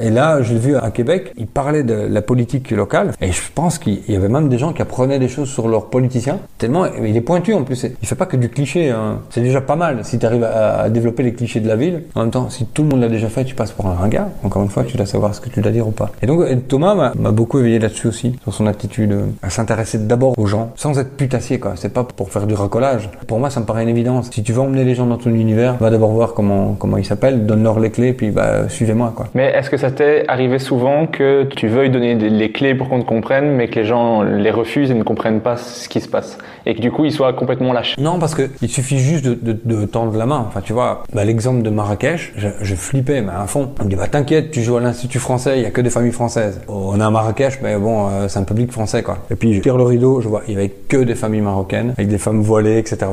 et 0.00 0.10
là, 0.10 0.42
je 0.42 0.54
l'ai 0.54 0.58
vu 0.58 0.76
à 0.76 0.90
Québec. 0.90 1.32
Il 1.36 1.46
parlait 1.66 1.82
de 1.82 2.06
la 2.08 2.22
politique 2.22 2.70
locale. 2.70 3.10
Et 3.20 3.32
je 3.32 3.42
pense 3.52 3.80
qu'il 3.80 3.98
y 4.08 4.14
avait 4.14 4.28
même 4.28 4.48
des 4.48 4.56
gens 4.56 4.72
qui 4.72 4.82
apprenaient 4.82 5.18
des 5.18 5.26
choses 5.26 5.48
sur 5.48 5.66
leurs 5.66 5.86
politiciens. 5.86 6.38
Tellement, 6.58 6.86
il 6.86 7.16
est 7.16 7.20
pointu 7.20 7.54
en 7.54 7.64
plus. 7.64 7.86
Il 8.00 8.06
fait 8.06 8.14
pas 8.14 8.26
que 8.26 8.36
du 8.36 8.48
cliché. 8.50 8.90
Hein. 8.90 9.18
C'est 9.30 9.40
déjà 9.40 9.60
pas 9.60 9.74
mal 9.74 10.04
si 10.04 10.16
tu 10.16 10.26
arrives 10.26 10.44
à, 10.44 10.88
développer 10.90 11.24
les 11.24 11.32
clichés 11.32 11.58
de 11.58 11.66
la 11.66 11.74
ville. 11.74 12.04
En 12.14 12.20
même 12.20 12.30
temps, 12.30 12.48
si 12.50 12.66
tout 12.66 12.84
le 12.84 12.90
monde 12.90 13.00
l'a 13.00 13.08
déjà 13.08 13.28
fait, 13.28 13.42
tu 13.42 13.56
passes 13.56 13.72
pour 13.72 13.86
un 13.86 13.94
ringard. 13.94 14.28
Encore 14.44 14.62
une 14.62 14.68
fois, 14.68 14.84
tu 14.84 14.96
dois 14.96 15.06
savoir 15.06 15.34
ce 15.34 15.40
que 15.40 15.48
tu 15.48 15.60
dois 15.60 15.72
dire 15.72 15.88
ou 15.88 15.90
pas. 15.90 16.12
Et 16.22 16.26
donc, 16.26 16.44
Thomas 16.68 16.94
m'a 17.18 17.32
beaucoup 17.32 17.58
éveillé 17.58 17.80
là-dessus 17.80 18.06
aussi, 18.06 18.38
sur 18.44 18.54
son 18.54 18.68
attitude 18.68 19.10
euh, 19.10 19.26
à 19.42 19.50
s'intéresser 19.50 19.98
d'abord 19.98 20.38
aux 20.38 20.46
gens, 20.46 20.70
sans 20.76 20.96
être 21.00 21.16
putassier, 21.16 21.58
quoi. 21.58 21.72
C'est 21.74 21.92
pas 21.92 22.04
pour 22.04 22.30
faire 22.30 22.46
du 22.46 22.54
racolage. 22.54 23.10
Pour 23.26 23.40
moi, 23.40 23.50
ça 23.50 23.58
me 23.58 23.66
paraît 23.66 23.82
une 23.82 23.88
évidence. 23.88 24.30
Si 24.30 24.44
tu 24.44 24.52
veux 24.52 24.60
emmener 24.60 24.84
les 24.84 24.94
gens 24.94 25.06
dans 25.06 25.18
ton 25.18 25.30
univers, 25.30 25.74
va 25.78 25.90
d'abord 25.90 26.10
voir 26.10 26.32
comment, 26.32 26.76
comment 26.78 26.96
ils 26.96 27.04
s'appellent, 27.04 27.44
donne-leur 27.44 27.80
les 27.80 27.90
clés, 27.90 28.12
puis 28.12 28.30
bah, 28.30 28.68
suivez-moi, 28.68 29.12
quoi. 29.16 29.26
Mais 29.34 29.50
est-ce 29.50 29.68
que 29.68 29.76
ça 29.76 29.90
t'est 29.90 30.28
arrivé 30.28 30.60
souvent 30.60 31.08
que 31.08 31.42
tu 31.56 31.68
veuilles 31.68 31.90
donner 31.90 32.14
les 32.14 32.52
clés 32.52 32.74
pour 32.74 32.88
qu'on 32.88 33.00
te 33.00 33.06
comprenne, 33.06 33.50
mais 33.56 33.68
que 33.68 33.80
les 33.80 33.86
gens 33.86 34.22
les 34.22 34.50
refusent 34.50 34.90
et 34.90 34.94
ne 34.94 35.02
comprennent 35.02 35.40
pas 35.40 35.56
ce 35.56 35.88
qui 35.88 36.00
se 36.00 36.08
passe. 36.08 36.38
Et 36.66 36.74
que 36.74 36.80
du 36.80 36.90
coup, 36.90 37.04
ils 37.04 37.12
soient 37.12 37.32
complètement 37.32 37.72
lâchés. 37.72 37.94
Non, 38.00 38.18
parce 38.18 38.34
qu'il 38.34 38.68
suffit 38.68 38.98
juste 38.98 39.24
de, 39.24 39.84
tendre 39.86 40.16
la 40.16 40.26
main. 40.26 40.44
Enfin, 40.48 40.60
tu 40.60 40.72
vois, 40.72 41.04
bah, 41.12 41.24
l'exemple 41.24 41.62
de 41.62 41.70
Marrakech, 41.70 42.32
je, 42.36 42.48
je, 42.60 42.74
flippais, 42.74 43.22
mais 43.22 43.32
à 43.32 43.46
fond. 43.46 43.70
On 43.80 43.84
me 43.84 43.88
dit, 43.88 43.94
bah 43.94 44.08
t'inquiète, 44.08 44.50
tu 44.50 44.62
joues 44.62 44.76
à 44.76 44.80
l'Institut 44.80 45.20
français, 45.20 45.58
il 45.58 45.62
y 45.62 45.66
a 45.66 45.70
que 45.70 45.80
des 45.80 45.90
familles 45.90 46.12
françaises. 46.12 46.60
On 46.66 46.98
est 47.00 47.04
à 47.04 47.10
Marrakech, 47.10 47.60
mais 47.62 47.76
bon, 47.76 48.08
euh, 48.08 48.28
c'est 48.28 48.40
un 48.40 48.44
public 48.44 48.72
français, 48.72 49.04
quoi. 49.04 49.18
Et 49.30 49.36
puis, 49.36 49.54
je 49.54 49.60
tire 49.60 49.76
le 49.76 49.84
rideau, 49.84 50.20
je 50.20 50.28
vois, 50.28 50.42
il 50.48 50.54
y 50.54 50.56
avait 50.56 50.68
que 50.70 50.96
des 50.96 51.14
familles 51.14 51.40
marocaines, 51.40 51.94
avec 51.96 52.08
des 52.08 52.18
femmes 52.18 52.40
voilées, 52.40 52.78
etc. 52.78 53.06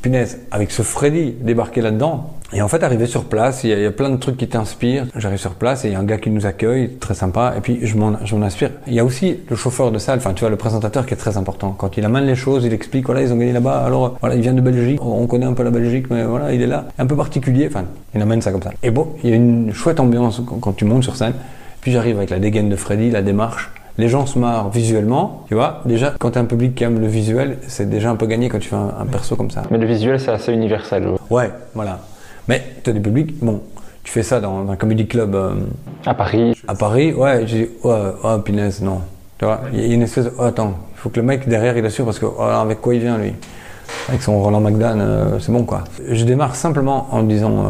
Punaise, 0.00 0.38
avec 0.52 0.70
ce 0.70 0.82
Freddy 0.82 1.34
débarqué 1.40 1.80
là-dedans, 1.80 2.30
et 2.54 2.60
en 2.60 2.68
fait, 2.68 2.82
arrivé 2.82 3.06
sur 3.06 3.24
place, 3.24 3.64
il 3.64 3.70
y, 3.70 3.72
a, 3.72 3.76
il 3.76 3.82
y, 3.82 3.86
a, 3.86 3.90
plein 3.90 4.10
de 4.10 4.16
trucs 4.16 4.36
qui 4.36 4.46
t'inspirent. 4.46 5.06
J'arrive 5.16 5.38
sur 5.38 5.54
place 5.54 5.84
et 5.84 5.88
il 5.88 5.92
y 5.92 5.96
a 5.96 5.98
un 5.98 6.04
gars 6.04 6.18
qui 6.18 6.28
nous 6.28 6.44
accueille, 6.44 6.96
très 7.00 7.14
sympa. 7.14 7.54
Et 7.56 7.60
puis 7.60 7.78
je 7.82 7.96
m'en 7.96 8.12
inspire. 8.42 8.70
Il 8.86 8.92
y 8.92 9.00
a 9.00 9.04
aussi 9.04 9.38
le 9.48 9.56
chauffeur 9.56 9.90
de 9.90 9.98
salle, 9.98 10.18
enfin 10.18 10.34
tu 10.34 10.40
vois, 10.40 10.50
le 10.50 10.56
présentateur 10.56 11.06
qui 11.06 11.14
est 11.14 11.16
très 11.16 11.38
important. 11.38 11.74
Quand 11.76 11.96
il 11.96 12.04
amène 12.04 12.26
les 12.26 12.34
choses, 12.34 12.64
il 12.64 12.74
explique, 12.74 12.91
voilà, 13.00 13.22
ils 13.22 13.32
ont 13.32 13.36
gagné 13.36 13.52
là-bas. 13.52 13.84
Alors 13.84 14.16
voilà, 14.20 14.34
il 14.34 14.42
vient 14.42 14.52
de 14.52 14.60
Belgique. 14.60 15.00
On 15.02 15.26
connaît 15.26 15.46
un 15.46 15.54
peu 15.54 15.62
la 15.62 15.70
Belgique, 15.70 16.06
mais 16.10 16.24
voilà, 16.24 16.52
il 16.52 16.60
est 16.62 16.66
là. 16.66 16.84
Un 16.98 17.06
peu 17.06 17.16
particulier. 17.16 17.66
Enfin, 17.68 17.84
il 18.14 18.20
amène 18.20 18.42
ça 18.42 18.52
comme 18.52 18.62
ça. 18.62 18.72
Et 18.82 18.90
bon, 18.90 19.08
il 19.24 19.30
y 19.30 19.32
a 19.32 19.36
une 19.36 19.72
chouette 19.72 20.00
ambiance 20.00 20.42
quand 20.60 20.72
tu 20.72 20.84
montes 20.84 21.04
sur 21.04 21.16
scène. 21.16 21.34
Puis 21.80 21.92
j'arrive 21.92 22.18
avec 22.18 22.30
la 22.30 22.38
dégaine 22.38 22.68
de 22.68 22.76
Freddy, 22.76 23.10
la 23.10 23.22
démarche. 23.22 23.70
Les 23.98 24.08
gens 24.08 24.24
se 24.24 24.38
marrent 24.38 24.70
visuellement, 24.70 25.44
tu 25.48 25.54
vois. 25.54 25.82
Déjà, 25.84 26.14
quand 26.18 26.30
tu 26.30 26.38
as 26.38 26.40
un 26.40 26.46
public 26.46 26.74
qui 26.74 26.84
aime 26.84 26.98
le 27.00 27.06
visuel, 27.06 27.58
c'est 27.66 27.90
déjà 27.90 28.10
un 28.10 28.16
peu 28.16 28.26
gagné 28.26 28.48
quand 28.48 28.58
tu 28.58 28.68
fais 28.68 28.76
un, 28.76 28.92
un 29.00 29.04
perso 29.04 29.36
comme 29.36 29.50
ça. 29.50 29.62
Mais 29.70 29.78
le 29.78 29.86
visuel, 29.86 30.18
c'est 30.18 30.30
assez 30.30 30.52
universel. 30.52 31.06
Ouais, 31.28 31.50
voilà. 31.74 31.98
Mais 32.48 32.62
tu 32.82 32.90
as 32.90 32.92
des 32.94 33.00
publics, 33.00 33.34
bon, 33.42 33.60
tu 34.02 34.12
fais 34.12 34.22
ça 34.22 34.40
dans 34.40 34.70
un 34.70 34.76
comedy 34.76 35.06
club. 35.06 35.34
Euh, 35.34 35.54
à 36.06 36.14
Paris 36.14 36.54
À 36.66 36.74
Paris, 36.74 37.12
ouais, 37.12 37.46
j'ai 37.46 37.58
dit, 37.64 37.70
ouais, 37.84 38.12
oh, 38.24 38.38
punaise, 38.38 38.82
non. 38.82 39.00
Tu 39.38 39.44
vois, 39.44 39.60
il 39.72 39.86
y 39.86 39.90
a 39.90 39.94
une 39.94 40.02
espèce 40.02 40.24
de, 40.24 40.32
oh, 40.38 40.42
attends, 40.42 40.74
faut 41.02 41.10
que 41.10 41.18
le 41.18 41.26
mec 41.26 41.48
derrière 41.48 41.76
il 41.76 41.84
assure 41.84 42.04
parce 42.04 42.20
que, 42.20 42.26
oh, 42.26 42.40
avec 42.40 42.80
quoi 42.80 42.94
il 42.94 43.00
vient 43.00 43.18
lui? 43.18 43.32
Avec 44.08 44.22
son 44.22 44.40
Roland 44.40 44.60
McDan, 44.60 45.00
euh, 45.00 45.38
c'est 45.40 45.50
bon 45.50 45.64
quoi. 45.64 45.82
Je 46.08 46.24
démarre 46.24 46.54
simplement 46.54 47.08
en 47.10 47.24
disant 47.24 47.50
euh, 47.50 47.64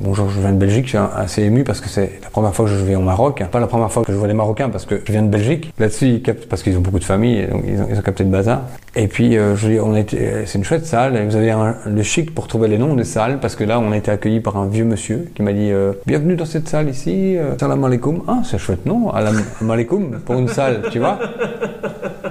bonjour, 0.00 0.30
je 0.30 0.40
viens 0.40 0.52
de 0.52 0.58
Belgique, 0.58 0.84
je 0.84 0.90
suis 0.90 0.98
assez 0.98 1.42
ému 1.42 1.64
parce 1.64 1.80
que 1.80 1.88
c'est 1.88 2.20
la 2.22 2.30
première 2.30 2.54
fois 2.54 2.66
que 2.66 2.70
je 2.70 2.76
vais 2.76 2.94
au 2.94 3.00
Maroc, 3.00 3.44
pas 3.50 3.58
la 3.58 3.66
première 3.66 3.90
fois 3.90 4.04
que 4.04 4.12
je 4.12 4.16
vois 4.16 4.28
des 4.28 4.34
Marocains 4.34 4.68
parce 4.70 4.86
que 4.86 5.02
je 5.04 5.12
viens 5.12 5.22
de 5.22 5.28
Belgique. 5.28 5.72
Là-dessus, 5.78 6.06
ils 6.06 6.22
captent 6.22 6.48
parce 6.48 6.62
qu'ils 6.62 6.76
ont 6.76 6.80
beaucoup 6.80 7.00
de 7.00 7.04
familles, 7.04 7.48
donc 7.48 7.64
ils 7.66 7.80
ont, 7.80 7.88
ils 7.90 8.00
capté 8.00 8.22
le 8.22 8.30
bazar. 8.30 8.62
Et 8.94 9.08
puis 9.08 9.36
euh, 9.36 9.56
on 9.82 9.96
était, 9.96 10.46
c'est 10.46 10.58
une 10.58 10.64
chouette 10.64 10.86
salle. 10.86 11.16
Et 11.16 11.24
vous 11.24 11.34
avez 11.34 11.52
le 11.86 12.02
chic 12.04 12.32
pour 12.32 12.46
trouver 12.46 12.68
les 12.68 12.78
noms 12.78 12.94
des 12.94 13.04
salles 13.04 13.40
parce 13.40 13.56
que 13.56 13.64
là, 13.64 13.80
on 13.80 13.90
a 13.90 13.96
été 13.96 14.10
accueillis 14.10 14.40
par 14.40 14.56
un 14.56 14.66
vieux 14.66 14.84
monsieur 14.84 15.28
qui 15.34 15.42
m'a 15.42 15.52
dit 15.52 15.72
bienvenue 16.06 16.36
dans 16.36 16.46
cette 16.46 16.68
salle 16.68 16.88
ici. 16.88 17.36
Salam 17.58 17.84
alaikum. 17.84 18.22
Ah, 18.28 18.38
c'est 18.44 18.58
chouette 18.58 18.86
nom. 18.86 19.12
Salam 19.12 19.42
alaikum 19.70 20.20
pour 20.24 20.36
une 20.38 20.48
salle, 20.48 20.82
tu 20.90 21.00
vois. 21.00 21.18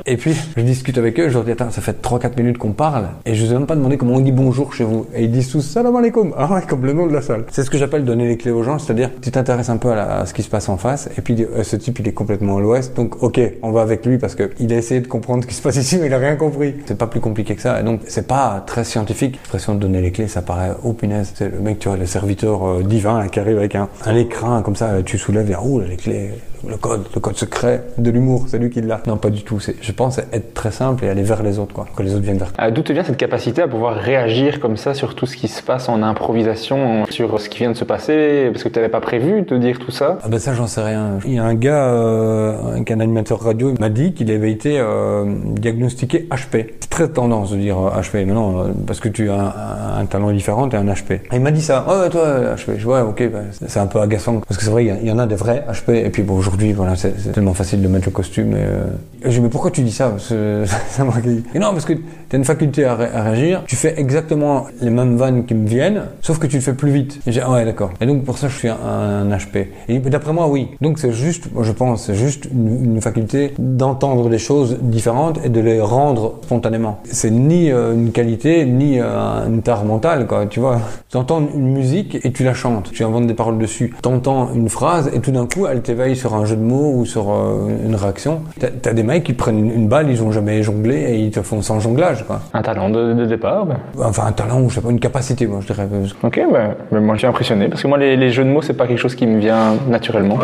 Et 0.09 0.15
puis, 0.15 0.33
je 0.55 0.61
discute 0.61 0.97
avec 0.97 1.19
eux, 1.19 1.27
je 1.27 1.33
leur 1.33 1.43
dis, 1.43 1.51
attends, 1.51 1.69
ça 1.69 1.81
fait 1.81 2.01
3-4 2.01 2.37
minutes 2.37 2.57
qu'on 2.57 2.71
parle, 2.71 3.09
et 3.25 3.35
je 3.35 3.45
vous 3.45 3.51
ai 3.51 3.55
même 3.55 3.65
pas 3.65 3.75
demandé 3.75 3.97
comment 3.97 4.13
on 4.13 4.21
dit 4.21 4.31
bonjour 4.31 4.73
chez 4.73 4.85
vous. 4.85 5.05
Et 5.13 5.25
ils 5.25 5.31
disent 5.31 5.51
tous 5.51 5.59
salam 5.59 5.93
alaikum. 5.97 6.33
Ah 6.37 6.49
ouais, 6.49 6.61
comme 6.65 6.85
le 6.85 6.93
nom 6.93 7.07
de 7.07 7.13
la 7.13 7.21
salle. 7.21 7.43
C'est 7.51 7.63
ce 7.63 7.69
que 7.69 7.77
j'appelle 7.77 8.05
donner 8.05 8.25
les 8.25 8.37
clés 8.37 8.51
aux 8.51 8.63
gens, 8.63 8.79
c'est-à-dire, 8.79 9.11
tu 9.21 9.31
t'intéresses 9.31 9.67
un 9.69 9.75
peu 9.75 9.91
à, 9.91 10.25
ce 10.25 10.33
qui 10.33 10.43
se 10.43 10.49
passe 10.49 10.69
en 10.69 10.77
face, 10.77 11.09
et 11.17 11.21
puis 11.21 11.43
euh, 11.43 11.61
ce 11.63 11.75
type, 11.75 11.99
il 11.99 12.07
est 12.07 12.13
complètement 12.13 12.55
à 12.55 12.61
l'ouest, 12.61 12.95
donc 12.95 13.21
ok, 13.21 13.37
on 13.61 13.71
va 13.71 13.81
avec 13.81 14.05
lui 14.05 14.17
parce 14.17 14.35
qu'il 14.35 14.71
a 14.71 14.77
essayé 14.77 15.01
de 15.01 15.07
comprendre 15.07 15.43
ce 15.43 15.47
qui 15.49 15.55
se 15.55 15.61
passe 15.61 15.75
ici, 15.75 15.97
mais 15.99 16.07
il 16.07 16.13
a 16.13 16.19
rien 16.19 16.37
compris. 16.37 16.75
C'est 16.85 16.97
pas 16.97 17.07
plus 17.07 17.19
compliqué 17.19 17.55
que 17.55 17.61
ça, 17.61 17.81
et 17.81 17.83
donc 17.83 17.99
c'est 18.07 18.27
pas 18.27 18.63
très 18.65 18.85
scientifique. 18.85 19.33
L'expression 19.33 19.75
de 19.75 19.79
donner 19.79 19.99
les 19.99 20.11
clés, 20.11 20.29
ça 20.29 20.41
paraît, 20.41 20.71
oh 20.85 20.93
punaise, 20.93 21.33
c'est 21.35 21.51
le 21.51 21.59
mec, 21.59 21.79
tu 21.79 21.89
vois, 21.89 21.97
le 21.97 22.05
serviteur 22.05 22.65
euh, 22.65 22.81
divin 22.81 23.27
qui 23.27 23.41
arrive 23.41 23.57
avec 23.57 23.75
un, 23.75 23.89
un 24.05 24.15
écran 24.15 24.61
comme 24.61 24.77
ça, 24.77 25.03
tu 25.03 25.17
soulèves 25.17 25.51
et 25.51 25.55
oh, 25.61 25.81
les 25.81 25.97
clés, 25.97 26.31
le 26.67 26.77
code, 26.77 27.05
le 27.13 27.19
code 27.19 27.37
secret 27.37 27.83
de 27.97 28.09
l'humour, 28.09 28.45
c'est 28.47 28.57
lui 28.57 28.69
qui 28.69 28.81
l'a. 28.81 29.01
Non, 29.07 29.17
pas 29.17 29.29
du 29.29 29.43
tout. 29.43 29.59
C'est, 29.59 29.75
je 29.81 29.91
pense 29.91 30.17
être 30.17 30.53
très 30.53 30.71
simple 30.71 31.05
et 31.05 31.09
aller 31.09 31.23
vers 31.23 31.43
les 31.43 31.59
autres, 31.59 31.73
quoi. 31.73 31.87
Que 31.95 32.03
les 32.03 32.13
autres 32.13 32.23
viennent 32.23 32.37
vers 32.37 32.51
toi. 32.51 32.65
Euh, 32.65 32.71
D'où 32.71 32.81
te 32.81 32.93
vient 32.93 33.03
cette 33.03 33.17
capacité 33.17 33.61
à 33.61 33.67
pouvoir 33.67 33.95
réagir 33.95 34.59
comme 34.59 34.77
ça 34.77 34.93
sur 34.93 35.15
tout 35.15 35.25
ce 35.25 35.35
qui 35.37 35.47
se 35.47 35.61
passe 35.63 35.89
en 35.89 36.03
improvisation, 36.03 37.05
sur 37.09 37.39
ce 37.39 37.49
qui 37.49 37.59
vient 37.59 37.71
de 37.71 37.77
se 37.77 37.85
passer, 37.85 38.49
parce 38.51 38.63
que 38.63 38.69
tu 38.69 38.75
n'avais 38.75 38.89
pas 38.89 39.01
prévu 39.01 39.41
de 39.43 39.57
dire 39.57 39.79
tout 39.79 39.91
ça? 39.91 40.17
Ah 40.23 40.27
ben 40.29 40.39
ça, 40.39 40.53
j'en 40.53 40.67
sais 40.67 40.81
rien. 40.81 41.19
Il 41.25 41.33
y 41.33 41.39
a 41.39 41.43
un 41.43 41.55
gars, 41.55 41.91
euh, 41.93 42.77
un 42.89 42.99
animateur 42.99 43.41
radio, 43.41 43.71
il 43.75 43.79
m'a 43.79 43.89
dit 43.89 44.13
qu'il 44.13 44.31
avait 44.31 44.51
été 44.51 44.79
euh, 44.79 45.25
diagnostiqué 45.45 46.27
HP. 46.31 46.67
C'est 46.79 46.89
très 46.89 47.09
tendance 47.09 47.51
de 47.51 47.57
dire 47.57 47.77
euh, 47.77 48.01
HP 48.01 48.25
maintenant, 48.25 48.59
euh, 48.59 48.63
parce 48.85 48.99
que 48.99 49.09
tu 49.09 49.29
as 49.29 49.35
un, 49.35 49.99
un 50.01 50.05
talent 50.05 50.31
différent, 50.31 50.67
tu 50.69 50.75
as 50.75 50.79
un 50.79 50.85
HP. 50.85 51.13
Et 51.13 51.19
il 51.33 51.41
m'a 51.41 51.51
dit 51.51 51.61
ça. 51.61 51.85
Oh, 51.87 52.01
ouais, 52.01 52.09
toi, 52.09 52.55
HP. 52.55 52.73
Je 52.73 52.79
dis, 52.79 52.85
ouais, 52.85 53.01
ok, 53.01 53.31
ben, 53.31 53.45
c'est 53.51 53.79
un 53.79 53.87
peu 53.87 53.99
agaçant. 53.99 54.39
Parce 54.47 54.57
que 54.57 54.63
c'est 54.63 54.71
vrai, 54.71 54.85
il 54.85 55.03
y 55.03 55.07
y, 55.07 55.11
en 55.11 55.19
a 55.19 55.27
des 55.27 55.35
vrais 55.35 55.65
HP. 55.69 56.05
Et 56.05 56.09
puis 56.09 56.23
bon, 56.23 56.35
aujourd'hui, 56.37 56.56
voilà, 56.73 56.95
c'est 56.95 57.31
tellement 57.31 57.53
facile 57.53 57.81
de 57.81 57.87
mettre 57.87 58.05
le 58.07 58.11
costume. 58.11 58.53
Et, 58.53 58.55
euh, 58.59 58.85
et 59.23 59.31
je 59.31 59.35
dis, 59.37 59.41
mais 59.41 59.49
pourquoi 59.49 59.71
tu 59.71 59.81
dis 59.81 59.91
ça? 59.91 60.13
Ça 60.17 61.03
m'a. 61.03 61.13
Et 61.55 61.59
non, 61.59 61.71
parce 61.71 61.85
que 61.85 61.93
tu 61.93 62.01
as 62.33 62.37
une 62.37 62.45
faculté 62.45 62.85
à, 62.85 62.95
ré- 62.95 63.09
à 63.13 63.23
réagir. 63.23 63.63
Tu 63.67 63.75
fais 63.75 63.99
exactement 63.99 64.65
les 64.81 64.89
mêmes 64.89 65.15
vannes 65.17 65.45
qui 65.45 65.53
me 65.53 65.67
viennent, 65.67 66.03
sauf 66.21 66.39
que 66.39 66.47
tu 66.47 66.55
le 66.57 66.61
fais 66.61 66.73
plus 66.73 66.91
vite. 66.91 67.19
Et 67.27 67.31
j'ai, 67.31 67.41
ah 67.41 67.51
ouais, 67.51 67.65
d'accord. 67.65 67.91
Et 68.01 68.05
donc 68.05 68.23
pour 68.23 68.37
ça, 68.37 68.47
je 68.47 68.57
suis 68.57 68.67
un, 68.67 68.75
un 68.85 69.29
HP. 69.29 69.67
Et 69.89 69.99
d'après 69.99 70.33
moi, 70.33 70.47
oui. 70.47 70.69
Donc 70.81 70.99
c'est 70.99 71.11
juste, 71.11 71.47
je 71.61 71.71
pense, 71.71 72.05
c'est 72.05 72.15
juste 72.15 72.47
une, 72.51 72.95
une 72.95 73.01
faculté 73.01 73.53
d'entendre 73.59 74.29
des 74.29 74.37
choses 74.39 74.77
différentes 74.81 75.39
et 75.43 75.49
de 75.49 75.59
les 75.59 75.81
rendre 75.81 76.35
spontanément. 76.43 76.99
C'est 77.05 77.31
ni 77.31 77.71
euh, 77.71 77.93
une 77.93 78.11
qualité, 78.11 78.65
ni 78.65 78.99
euh, 78.99 79.47
une 79.47 79.61
tare 79.61 79.85
mentale, 79.85 80.27
quoi. 80.27 80.45
Tu 80.47 80.59
vois, 80.59 80.79
tu 81.09 81.17
entends 81.17 81.41
une 81.53 81.71
musique 81.73 82.17
et 82.23 82.31
tu 82.31 82.43
la 82.43 82.53
chantes. 82.53 82.91
Tu 82.91 83.03
inventes 83.03 83.27
des 83.27 83.33
paroles 83.33 83.57
dessus. 83.57 83.93
Tu 84.01 84.09
entends 84.09 84.53
une 84.53 84.69
phrase 84.69 85.09
et 85.13 85.19
tout 85.19 85.31
d'un 85.31 85.45
coup, 85.47 85.65
elle 85.67 85.81
t'éveille 85.81 86.15
sur 86.15 86.33
un 86.35 86.36
jeu 86.45 86.55
de 86.55 86.61
mots 86.61 86.93
ou 86.95 87.05
sur 87.05 87.31
euh, 87.31 87.67
une 87.85 87.95
réaction. 87.95 88.41
T'as 88.59 88.67
as 88.89 88.93
des 88.93 89.03
mecs 89.03 89.23
qui 89.23 89.33
prennent 89.33 89.59
une, 89.59 89.71
une 89.71 89.87
balle, 89.87 90.09
ils 90.09 90.23
ont 90.23 90.31
jamais 90.31 90.63
jonglé 90.63 90.95
et 90.95 91.15
ils 91.19 91.31
te 91.31 91.41
font 91.41 91.61
sans 91.61 91.79
jonglage, 91.79 92.23
quoi. 92.25 92.41
Un 92.53 92.61
talent 92.61 92.89
de, 92.89 93.13
de 93.13 93.25
départ 93.25 93.65
ben. 93.65 93.77
Enfin, 94.03 94.23
un 94.27 94.31
talent 94.31 94.61
ou 94.61 94.69
je 94.69 94.75
sais 94.75 94.81
pas, 94.81 94.89
une 94.91 94.99
capacité, 94.99 95.45
moi 95.47 95.59
je 95.61 95.67
dirais. 95.73 95.87
Ok, 96.23 96.39
ben, 96.51 96.75
ben, 96.91 96.99
moi 97.01 97.15
je 97.15 97.19
suis 97.19 97.27
impressionné, 97.27 97.67
parce 97.67 97.81
que 97.81 97.87
moi 97.87 97.97
les, 97.97 98.15
les 98.15 98.29
jeux 98.31 98.43
de 98.43 98.49
mots, 98.49 98.61
c'est 98.61 98.73
pas 98.73 98.87
quelque 98.87 98.97
chose 98.99 99.15
qui 99.15 99.27
me 99.27 99.39
vient 99.39 99.75
naturellement. 99.89 100.37